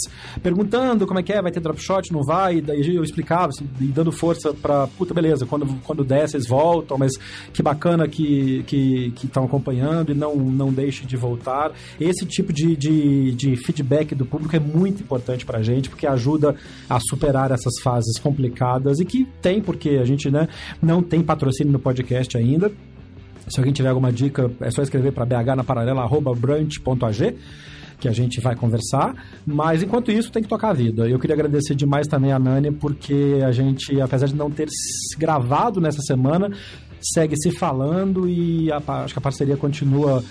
perguntando 0.41 1.07
como 1.07 1.19
é 1.19 1.23
que 1.23 1.33
é, 1.33 1.41
vai 1.41 1.51
ter 1.51 1.59
drop 1.59 1.81
shot, 1.81 2.11
não 2.11 2.23
vai, 2.23 2.57
e 2.57 2.61
daí 2.61 2.95
eu 2.95 3.03
explicava, 3.03 3.47
assim, 3.47 3.67
e 3.79 3.85
dando 3.85 4.11
força 4.11 4.53
para 4.53 4.87
puta, 4.87 5.13
beleza, 5.13 5.45
quando, 5.45 5.67
quando 5.83 6.03
der, 6.03 6.27
vocês 6.27 6.47
voltam, 6.47 6.97
mas 6.97 7.13
que 7.53 7.63
bacana 7.63 8.07
que 8.07 8.63
que 8.65 9.13
estão 9.23 9.45
acompanhando 9.45 10.11
e 10.11 10.15
não, 10.15 10.35
não 10.35 10.71
deixe 10.71 11.05
de 11.05 11.15
voltar. 11.15 11.71
Esse 11.99 12.25
tipo 12.25 12.51
de, 12.51 12.75
de, 12.75 13.31
de 13.33 13.55
feedback 13.55 14.13
do 14.13 14.25
público 14.25 14.55
é 14.55 14.59
muito 14.59 15.01
importante 15.01 15.45
pra 15.45 15.61
gente, 15.61 15.89
porque 15.89 16.07
ajuda 16.07 16.55
a 16.89 16.99
superar 17.07 17.51
essas 17.51 17.73
fases 17.81 18.17
complicadas 18.19 18.99
e 18.99 19.05
que 19.05 19.25
tem, 19.41 19.61
porque 19.61 19.91
a 19.91 20.05
gente 20.05 20.29
né, 20.29 20.47
não 20.81 21.01
tem 21.01 21.21
patrocínio 21.21 21.71
no 21.71 21.79
podcast 21.79 22.37
ainda. 22.37 22.71
Se 23.47 23.59
alguém 23.59 23.73
tiver 23.73 23.89
alguma 23.89 24.11
dica, 24.11 24.51
é 24.59 24.71
só 24.71 24.81
escrever 24.81 25.11
para 25.11 25.25
bh 25.25 25.55
na 25.55 25.63
paralela, 25.63 26.01
arroba 26.01 26.33
brunch.ag 26.33 27.35
que 27.99 28.09
a 28.09 28.11
gente 28.11 28.41
vai 28.41 28.55
conversar, 28.55 29.15
mas 29.45 29.81
enquanto 29.81 30.11
isso 30.11 30.31
tem 30.31 30.43
que 30.43 30.49
tocar 30.49 30.71
a 30.71 30.73
vida. 30.73 31.07
Eu 31.07 31.17
queria 31.17 31.33
agradecer 31.33 31.75
demais 31.75 32.07
também 32.07 32.31
a 32.31 32.37
Nani, 32.37 32.71
porque 32.71 33.39
a 33.45 33.51
gente, 33.51 33.99
apesar 34.01 34.27
de 34.27 34.35
não 34.35 34.51
ter 34.51 34.67
gravado 35.17 35.79
nessa 35.79 36.01
semana, 36.01 36.51
segue 37.01 37.35
se 37.37 37.51
falando 37.51 38.27
e 38.27 38.71
a, 38.71 38.81
acho 39.03 39.13
que 39.13 39.19
a 39.19 39.21
parceria 39.21 39.55
continua 39.55 40.23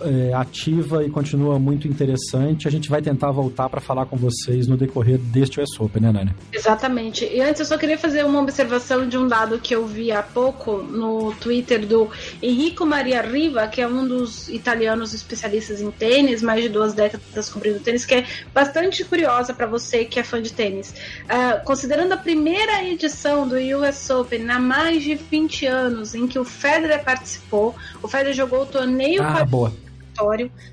é, 0.00 0.32
ativa 0.34 1.04
e 1.04 1.10
continua 1.10 1.58
muito 1.58 1.86
interessante. 1.88 2.66
A 2.66 2.70
gente 2.70 2.88
vai 2.88 3.00
tentar 3.00 3.30
voltar 3.30 3.68
para 3.68 3.80
falar 3.80 4.06
com 4.06 4.16
vocês 4.16 4.66
no 4.66 4.76
decorrer 4.76 5.18
deste 5.18 5.60
US 5.60 5.78
Open, 5.78 6.02
né, 6.02 6.12
Nani? 6.12 6.34
Exatamente. 6.52 7.24
E 7.24 7.40
antes 7.40 7.60
eu 7.60 7.66
só 7.66 7.78
queria 7.78 7.98
fazer 7.98 8.24
uma 8.24 8.40
observação 8.40 9.08
de 9.08 9.16
um 9.16 9.26
dado 9.26 9.58
que 9.58 9.74
eu 9.74 9.86
vi 9.86 10.12
há 10.12 10.22
pouco 10.22 10.78
no 10.78 11.32
Twitter 11.34 11.86
do 11.86 12.08
Enrico 12.42 12.84
Maria 12.84 13.22
Riva, 13.22 13.66
que 13.68 13.80
é 13.80 13.88
um 13.88 14.06
dos 14.06 14.48
italianos 14.48 15.14
especialistas 15.14 15.80
em 15.80 15.90
tênis, 15.90 16.42
mais 16.42 16.62
de 16.62 16.68
duas 16.68 16.92
décadas 16.92 17.48
cobrindo 17.48 17.80
tênis, 17.80 18.04
que 18.04 18.14
é 18.14 18.24
bastante 18.52 19.04
curiosa 19.04 19.54
para 19.54 19.66
você 19.66 20.04
que 20.04 20.18
é 20.18 20.24
fã 20.24 20.40
de 20.40 20.52
tênis. 20.52 20.94
Uh, 21.24 21.64
considerando 21.64 22.12
a 22.12 22.16
primeira 22.16 22.84
edição 22.84 23.46
do 23.46 23.56
US 23.56 24.10
Open 24.10 24.48
há 24.50 24.58
mais 24.58 25.02
de 25.02 25.14
20 25.14 25.66
anos, 25.66 26.14
em 26.14 26.26
que 26.26 26.38
o 26.38 26.44
Federer 26.44 27.02
participou, 27.04 27.74
o 28.02 28.08
Federer 28.08 28.34
jogou 28.34 28.62
o 28.62 28.66
torneio 28.66 29.22
ah, 29.22 29.44
boa 29.44 29.72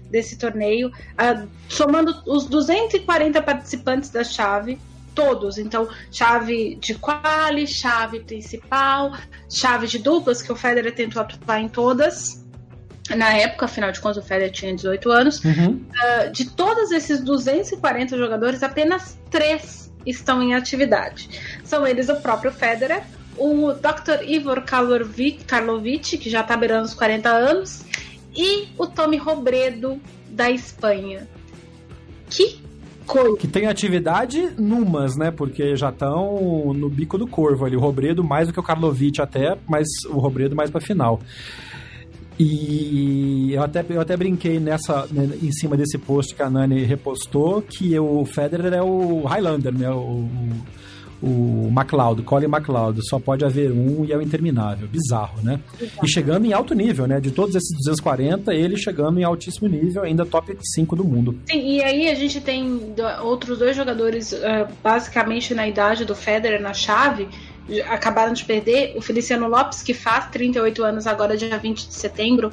desse 0.09 0.37
torneio, 0.37 0.89
uh, 0.89 1.47
somando 1.67 2.21
os 2.25 2.45
240 2.45 3.41
participantes 3.41 4.09
da 4.09 4.23
chave, 4.23 4.79
todos. 5.13 5.57
Então, 5.57 5.87
chave 6.11 6.75
de 6.75 6.95
quali, 6.95 7.67
chave 7.67 8.21
principal, 8.21 9.13
chave 9.49 9.87
de 9.87 9.99
duplas, 9.99 10.41
que 10.41 10.51
o 10.51 10.55
Federer 10.55 10.93
tentou 10.93 11.21
atuar 11.21 11.59
em 11.59 11.67
todas. 11.67 12.41
Na 13.09 13.33
época, 13.33 13.65
afinal 13.65 13.91
de 13.91 13.99
contas, 13.99 14.23
o 14.23 14.27
Federer 14.27 14.51
tinha 14.51 14.73
18 14.73 15.11
anos. 15.11 15.43
Uhum. 15.43 15.85
Uh, 15.91 16.31
de 16.31 16.49
todos 16.51 16.91
esses 16.91 17.21
240 17.21 18.17
jogadores, 18.17 18.63
apenas 18.63 19.19
três 19.29 19.91
estão 20.05 20.41
em 20.41 20.53
atividade. 20.53 21.29
São 21.63 21.85
eles 21.85 22.09
o 22.09 22.15
próprio 22.15 22.51
Federer, 22.51 23.03
o 23.37 23.73
Dr. 23.73 24.23
Ivor 24.27 24.63
Karlovic, 24.63 26.17
que 26.17 26.29
já 26.29 26.41
está 26.41 26.55
beirando 26.55 26.85
os 26.85 26.93
40 26.93 27.29
anos, 27.29 27.83
e 28.35 28.67
o 28.77 28.87
Tommy 28.87 29.17
Robredo 29.17 29.99
da 30.29 30.49
Espanha. 30.49 31.27
Que 32.29 32.59
coisa. 33.05 33.37
Que 33.37 33.47
tem 33.47 33.67
atividade 33.67 34.51
numas, 34.57 35.17
né? 35.17 35.31
Porque 35.31 35.75
já 35.75 35.89
estão 35.89 36.73
no 36.73 36.89
bico 36.89 37.17
do 37.17 37.27
corvo 37.27 37.65
ali. 37.65 37.75
O 37.75 37.79
Robredo 37.79 38.23
mais 38.23 38.47
do 38.47 38.53
que 38.53 38.59
o 38.59 38.63
Karlovic 38.63 39.21
até, 39.21 39.57
mas 39.67 39.87
o 40.09 40.17
Robredo 40.17 40.55
mais 40.55 40.69
para 40.69 40.81
final. 40.81 41.19
E 42.39 43.53
eu 43.53 43.61
até, 43.61 43.85
eu 43.87 44.01
até 44.01 44.17
brinquei 44.17 44.59
nessa, 44.59 45.05
né, 45.11 45.29
em 45.43 45.51
cima 45.51 45.77
desse 45.77 45.97
post 45.97 46.33
que 46.33 46.41
a 46.41 46.49
Nani 46.49 46.83
repostou, 46.83 47.61
que 47.61 47.97
o 47.99 48.25
Federer 48.25 48.73
é 48.73 48.81
o 48.81 49.23
Highlander, 49.25 49.77
né? 49.77 49.91
O, 49.91 49.99
o 49.99 50.51
McLeod, 51.27 52.23
Colin 52.23 52.45
McLeod, 52.45 52.99
só 53.07 53.19
pode 53.19 53.45
haver 53.45 53.71
um 53.71 54.03
e 54.05 54.11
é 54.11 54.17
o 54.17 54.21
interminável. 54.21 54.87
Bizarro, 54.87 55.41
né? 55.43 55.59
Exato. 55.79 56.05
E 56.05 56.09
chegando 56.09 56.45
em 56.45 56.53
alto 56.53 56.73
nível, 56.73 57.07
né? 57.07 57.19
De 57.19 57.31
todos 57.31 57.55
esses 57.55 57.75
240, 57.77 58.53
ele 58.53 58.77
chegando 58.77 59.19
em 59.19 59.23
altíssimo 59.23 59.67
nível, 59.67 60.03
ainda 60.03 60.25
top 60.25 60.55
5 60.59 60.95
do 60.95 61.03
mundo. 61.03 61.37
Sim, 61.49 61.59
e 61.59 61.83
aí 61.83 62.09
a 62.09 62.15
gente 62.15 62.41
tem 62.41 62.93
outros 63.23 63.59
dois 63.59 63.75
jogadores, 63.75 64.31
uh, 64.31 64.67
basicamente 64.83 65.53
na 65.53 65.67
idade 65.67 66.05
do 66.05 66.15
Federer, 66.15 66.61
na 66.61 66.73
chave, 66.73 67.27
acabaram 67.87 68.33
de 68.33 68.43
perder. 68.43 68.93
O 68.95 69.01
Feliciano 69.01 69.47
Lopes, 69.47 69.81
que 69.81 69.93
faz 69.93 70.27
38 70.29 70.83
anos 70.83 71.07
agora, 71.07 71.37
dia 71.37 71.57
20 71.57 71.87
de 71.87 71.93
setembro, 71.93 72.51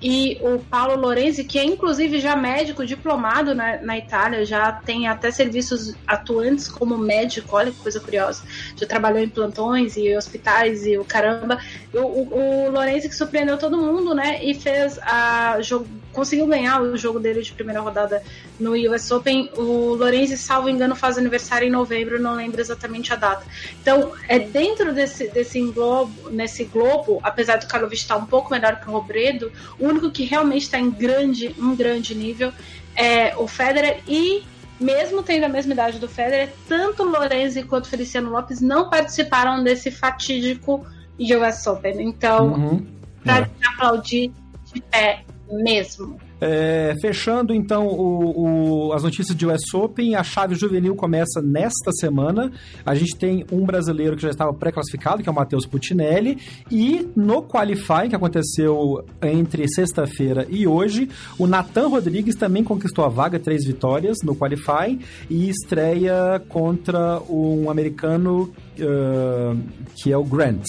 e 0.00 0.38
o 0.42 0.58
Paulo 0.58 1.00
Lorenzi, 1.00 1.42
que 1.42 1.58
é 1.58 1.64
inclusive 1.64 2.20
já 2.20 2.36
médico 2.36 2.84
diplomado 2.84 3.54
na, 3.54 3.80
na 3.80 3.96
Itália, 3.96 4.44
já 4.44 4.70
tem 4.70 5.08
até 5.08 5.30
serviços 5.30 5.94
atuantes 6.06 6.68
como 6.68 6.98
médico, 6.98 7.56
olha 7.56 7.70
que 7.70 7.78
coisa 7.78 7.98
curiosa. 7.98 8.42
Já 8.76 8.86
trabalhou 8.86 9.20
em 9.20 9.28
plantões 9.28 9.96
e 9.96 10.14
hospitais 10.14 10.86
e 10.86 10.98
o 10.98 11.04
caramba. 11.04 11.58
O, 11.94 11.98
o, 11.98 12.66
o 12.66 12.70
Lorenzi 12.70 13.08
que 13.08 13.14
surpreendeu 13.14 13.56
todo 13.56 13.78
mundo, 13.78 14.14
né? 14.14 14.44
E 14.44 14.52
fez 14.52 14.98
a 14.98 15.62
jogo, 15.62 15.86
conseguiu 16.12 16.46
ganhar 16.46 16.82
o 16.82 16.96
jogo 16.96 17.18
dele 17.18 17.40
de 17.40 17.52
primeira 17.52 17.80
rodada 17.80 18.22
no 18.60 18.72
US 18.72 19.10
Open. 19.10 19.50
O 19.56 19.94
Lorenzi, 19.94 20.36
salvo 20.36 20.68
engano, 20.68 20.94
faz 20.94 21.16
aniversário 21.16 21.66
em 21.66 21.70
novembro, 21.70 22.20
não 22.20 22.34
lembro 22.34 22.60
exatamente 22.60 23.14
a 23.14 23.16
data. 23.16 23.46
Então, 23.80 24.12
é 24.28 24.38
dentro 24.38 24.92
desse, 24.92 25.28
desse 25.28 25.58
globo, 25.70 26.30
nesse 26.30 26.64
globo, 26.64 27.18
apesar 27.22 27.56
do 27.56 27.66
Karlovic 27.66 28.02
estar 28.02 28.16
um 28.18 28.26
pouco 28.26 28.50
melhor 28.50 28.78
que 28.78 28.88
o 28.88 28.92
Robredo, 28.92 29.50
único 29.88 30.10
que 30.10 30.24
realmente 30.24 30.62
está 30.62 30.78
em 30.78 30.90
grande, 30.90 31.54
um 31.58 31.74
grande 31.74 32.14
nível 32.14 32.52
é 32.94 33.36
o 33.36 33.46
Federer 33.46 34.02
e 34.06 34.42
mesmo 34.78 35.22
tendo 35.22 35.44
a 35.44 35.48
mesma 35.48 35.72
idade 35.72 35.98
do 35.98 36.08
Federer, 36.08 36.52
tanto 36.68 37.02
Lorenzi 37.02 37.62
quanto 37.62 37.88
Feliciano 37.88 38.30
Lopes 38.30 38.60
não 38.60 38.90
participaram 38.90 39.62
desse 39.62 39.90
fatídico 39.90 40.86
US 41.18 41.66
Open. 41.66 42.02
Então, 42.02 42.52
uhum. 42.52 42.86
para 43.24 43.46
é. 43.46 43.66
aplaudir 43.74 44.32
de 44.72 44.80
pé 44.82 45.24
mesmo. 45.50 46.18
É, 46.40 46.94
fechando 47.00 47.54
então 47.54 47.86
o, 47.86 48.88
o, 48.88 48.92
as 48.92 49.02
notícias 49.02 49.36
de 49.36 49.46
US 49.46 49.72
Open, 49.74 50.14
a 50.14 50.22
chave 50.22 50.54
juvenil 50.54 50.94
começa 50.94 51.40
nesta 51.42 51.90
semana. 51.92 52.52
A 52.84 52.94
gente 52.94 53.16
tem 53.16 53.46
um 53.50 53.64
brasileiro 53.64 54.16
que 54.16 54.22
já 54.22 54.30
estava 54.30 54.52
pré-classificado, 54.52 55.22
que 55.22 55.28
é 55.28 55.32
o 55.32 55.34
Matheus 55.34 55.64
Putinelli, 55.66 56.38
e 56.70 57.08
no 57.16 57.42
qualifying 57.42 58.10
que 58.10 58.16
aconteceu 58.16 59.04
entre 59.22 59.66
sexta-feira 59.68 60.46
e 60.50 60.66
hoje, 60.66 61.08
o 61.38 61.46
Nathan 61.46 61.88
Rodrigues 61.88 62.34
também 62.34 62.62
conquistou 62.62 63.04
a 63.04 63.08
vaga, 63.08 63.38
três 63.38 63.64
vitórias 63.64 64.18
no 64.22 64.36
qualifying 64.36 65.00
e 65.30 65.48
estreia 65.48 66.42
contra 66.48 67.20
um 67.28 67.70
americano 67.70 68.52
uh, 68.78 69.58
que 69.94 70.12
é 70.12 70.16
o 70.16 70.24
Grant 70.24 70.66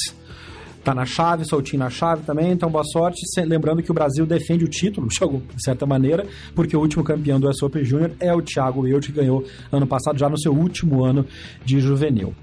tá 0.88 0.96
na 0.96 1.06
chave, 1.06 1.44
soltinho 1.44 1.80
na 1.80 1.90
chave 1.90 2.24
também, 2.24 2.50
então 2.52 2.70
boa 2.70 2.84
sorte. 2.86 3.20
Lembrando 3.46 3.84
que 3.84 3.92
o 3.92 3.94
Brasil 3.94 4.26
defende 4.26 4.64
o 4.64 4.70
título, 4.70 5.08
de 5.54 5.62
certa 5.62 5.86
maneira, 5.86 6.26
porque 6.56 6.78
o 6.78 6.80
último 6.80 7.04
campeão 7.04 7.38
do 7.38 7.50
US 7.50 7.62
Open 7.62 7.84
Júnior 7.84 8.12
é 8.22 8.34
o 8.34 8.42
Thiago 8.42 8.82
Wilt, 8.82 9.08
que 9.08 9.12
ganhou 9.12 9.44
ano 9.70 9.86
passado, 9.86 10.18
já 10.18 10.30
no 10.30 10.40
seu 10.40 10.54
último 10.54 11.04
ano 11.04 11.26
de 11.66 11.82
juvenil. 11.82 12.34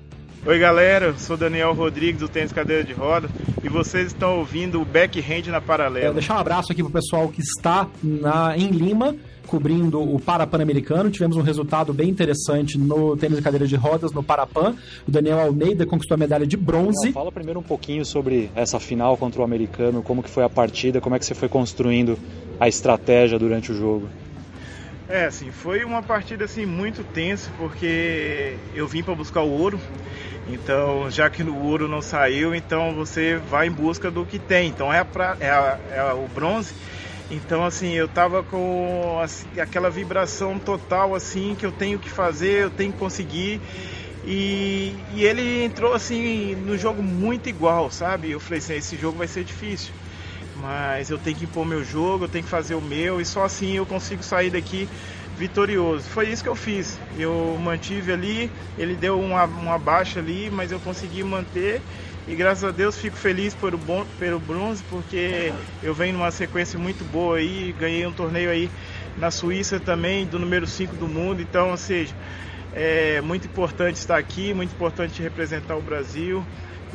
Oi 0.46 0.58
galera, 0.58 1.06
eu 1.06 1.18
sou 1.18 1.38
Daniel 1.38 1.72
Rodrigues 1.72 2.20
do 2.20 2.28
Tênis 2.28 2.52
Cadeira 2.52 2.84
de 2.84 2.92
Roda 2.92 3.30
e 3.62 3.68
vocês 3.70 4.08
estão 4.08 4.40
ouvindo 4.40 4.78
o 4.78 4.84
Backhand 4.84 5.50
na 5.50 5.58
Paralela. 5.58 6.12
Deixar 6.12 6.34
um 6.34 6.38
abraço 6.38 6.70
aqui 6.70 6.82
pro 6.82 6.92
pessoal 6.92 7.28
que 7.28 7.40
está 7.40 7.88
na, 8.02 8.54
em 8.54 8.68
Lima 8.68 9.16
cobrindo 9.46 10.02
o 10.02 10.20
Parapan-Americano. 10.20 11.10
Tivemos 11.10 11.38
um 11.38 11.40
resultado 11.40 11.94
bem 11.94 12.10
interessante 12.10 12.76
no 12.76 13.16
tênis 13.16 13.38
de 13.38 13.42
cadeira 13.42 13.66
de 13.66 13.74
rodas, 13.74 14.12
no 14.12 14.22
Parapan. 14.22 14.74
O 15.08 15.10
Daniel 15.10 15.40
Almeida 15.40 15.86
conquistou 15.86 16.14
a 16.14 16.18
medalha 16.18 16.46
de 16.46 16.58
bronze. 16.58 17.12
Fala 17.12 17.32
primeiro 17.32 17.60
um 17.60 17.62
pouquinho 17.62 18.04
sobre 18.04 18.50
essa 18.54 18.78
final 18.78 19.16
contra 19.16 19.40
o 19.40 19.44
americano, 19.44 20.02
como 20.02 20.22
que 20.22 20.28
foi 20.28 20.44
a 20.44 20.50
partida, 20.50 21.00
como 21.00 21.16
é 21.16 21.18
que 21.18 21.24
você 21.24 21.34
foi 21.34 21.48
construindo 21.48 22.18
a 22.60 22.68
estratégia 22.68 23.38
durante 23.38 23.72
o 23.72 23.74
jogo. 23.74 24.08
É, 25.08 25.26
assim, 25.26 25.50
foi 25.50 25.84
uma 25.84 26.02
partida 26.02 26.44
assim 26.44 26.64
muito 26.64 27.04
tensa 27.04 27.50
porque 27.58 28.56
eu 28.74 28.86
vim 28.88 29.02
para 29.02 29.14
buscar 29.14 29.42
o 29.42 29.50
ouro. 29.50 29.80
Então, 30.48 31.10
já 31.10 31.30
que 31.30 31.42
o 31.42 31.56
ouro 31.56 31.88
não 31.88 32.02
saiu, 32.02 32.54
então 32.54 32.94
você 32.94 33.36
vai 33.36 33.66
em 33.66 33.72
busca 33.72 34.10
do 34.10 34.24
que 34.24 34.38
tem. 34.38 34.68
Então 34.68 34.92
é, 34.92 35.04
pra, 35.04 35.36
é, 35.40 35.50
a, 35.50 35.78
é 35.90 36.12
o 36.12 36.26
bronze 36.28 36.74
então 37.30 37.64
assim, 37.64 37.92
eu 37.92 38.06
tava 38.06 38.42
com 38.42 39.18
assim, 39.22 39.48
aquela 39.58 39.90
vibração 39.90 40.58
total 40.58 41.14
assim 41.14 41.54
que 41.54 41.64
eu 41.64 41.72
tenho 41.72 41.98
que 41.98 42.08
fazer, 42.10 42.64
eu 42.64 42.70
tenho 42.70 42.92
que 42.92 42.98
conseguir. 42.98 43.60
E, 44.26 44.94
e 45.12 45.24
ele 45.24 45.64
entrou 45.64 45.92
assim 45.92 46.54
no 46.54 46.78
jogo 46.78 47.02
muito 47.02 47.48
igual, 47.48 47.90
sabe? 47.90 48.30
Eu 48.30 48.40
falei 48.40 48.58
assim, 48.58 48.74
esse 48.74 48.96
jogo 48.96 49.18
vai 49.18 49.26
ser 49.26 49.44
difícil. 49.44 49.92
Mas 50.56 51.10
eu 51.10 51.18
tenho 51.18 51.36
que 51.36 51.44
impor 51.44 51.66
meu 51.66 51.82
jogo, 51.82 52.24
eu 52.24 52.28
tenho 52.28 52.44
que 52.44 52.50
fazer 52.50 52.74
o 52.74 52.80
meu 52.80 53.20
e 53.20 53.24
só 53.24 53.44
assim 53.44 53.76
eu 53.76 53.84
consigo 53.84 54.22
sair 54.22 54.50
daqui 54.50 54.88
vitorioso. 55.36 56.08
Foi 56.08 56.28
isso 56.28 56.42
que 56.42 56.48
eu 56.48 56.54
fiz. 56.54 56.98
Eu 57.18 57.58
mantive 57.60 58.12
ali, 58.12 58.50
ele 58.78 58.94
deu 58.94 59.20
uma, 59.20 59.44
uma 59.44 59.78
baixa 59.78 60.20
ali, 60.20 60.50
mas 60.50 60.70
eu 60.70 60.78
consegui 60.78 61.24
manter 61.24 61.82
e 62.26 62.34
graças 62.34 62.64
a 62.64 62.70
Deus 62.70 62.96
fico 62.96 63.16
feliz 63.16 63.54
pelo, 63.54 63.76
bom, 63.76 64.06
pelo 64.18 64.40
bronze, 64.40 64.82
porque 64.88 65.52
eu 65.82 65.92
venho 65.92 66.14
numa 66.14 66.30
sequência 66.30 66.78
muito 66.78 67.04
boa 67.04 67.36
aí, 67.36 67.74
ganhei 67.78 68.06
um 68.06 68.12
torneio 68.12 68.48
aí 68.48 68.70
na 69.18 69.30
Suíça 69.30 69.78
também, 69.78 70.24
do 70.24 70.38
número 70.38 70.66
5 70.66 70.96
do 70.96 71.06
mundo, 71.06 71.42
então, 71.42 71.70
ou 71.70 71.76
seja, 71.76 72.14
é 72.72 73.20
muito 73.20 73.46
importante 73.46 73.96
estar 73.96 74.16
aqui, 74.16 74.54
muito 74.54 74.72
importante 74.72 75.22
representar 75.22 75.76
o 75.76 75.82
Brasil, 75.82 76.44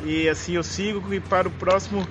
e 0.04 0.28
assim 0.28 0.54
eu 0.54 0.64
sigo 0.64 1.14
e 1.14 1.20
para 1.20 1.46
o 1.46 1.50
próximo, 1.52 2.06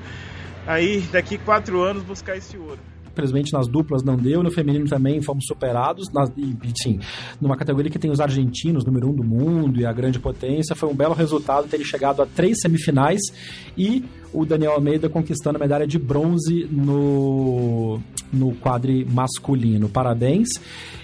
aí 0.69 1.01
daqui 1.11 1.37
quatro 1.39 1.81
anos, 1.81 2.03
buscar 2.03 2.37
esse 2.37 2.55
ouro. 2.55 2.79
Infelizmente 3.11 3.51
nas 3.51 3.67
duplas 3.67 4.03
não 4.03 4.15
deu, 4.15 4.43
no 4.43 4.51
feminino 4.51 4.87
também 4.87 5.19
fomos 5.21 5.45
superados. 5.45 6.07
Nas, 6.13 6.31
e, 6.37 6.55
sim, 6.81 6.99
numa 7.41 7.57
categoria 7.57 7.91
que 7.91 7.97
tem 7.97 8.11
os 8.11 8.21
argentinos, 8.21 8.85
número 8.85 9.09
um 9.09 9.13
do 9.13 9.23
mundo 9.23 9.81
e 9.81 9.85
a 9.85 9.91
grande 9.91 10.19
potência, 10.19 10.75
foi 10.75 10.87
um 10.87 10.95
belo 10.95 11.15
resultado 11.15 11.67
ter 11.67 11.83
chegado 11.83 12.21
a 12.21 12.25
três 12.25 12.61
semifinais 12.61 13.19
e 13.75 14.05
o 14.31 14.45
Daniel 14.45 14.73
Almeida 14.73 15.09
conquistando 15.09 15.57
a 15.57 15.59
medalha 15.59 15.87
de 15.87 15.97
bronze 15.97 16.67
no, 16.71 17.99
no 18.31 18.55
quadri 18.57 19.03
masculino. 19.03 19.89
Parabéns. 19.89 20.49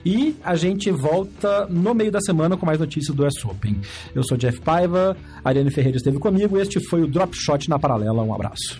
E 0.06 0.36
a 0.44 0.56
gente 0.56 0.92
volta 0.92 1.66
no 1.66 1.96
meio 1.96 2.12
da 2.12 2.22
semana 2.22 2.56
com 2.56 2.68
mais 2.68 2.80
notícias 2.80 3.16
do 3.16 3.26
US 3.26 3.44
Open. 3.44 3.82
Eu 4.14 4.24
sou 4.24 4.38
Jeff 4.38 4.62
Paiva, 4.62 5.18
a 5.44 5.50
Ariane 5.50 5.72
Ferreira 5.72 5.98
esteve 5.98 6.20
comigo. 6.20 6.58
Este 6.58 6.80
foi 6.88 7.02
o 7.02 7.08
Drop 7.08 7.36
Shot 7.36 7.68
na 7.68 7.80
Paralela. 7.80 8.22
Um 8.22 8.34
abraço. 8.34 8.80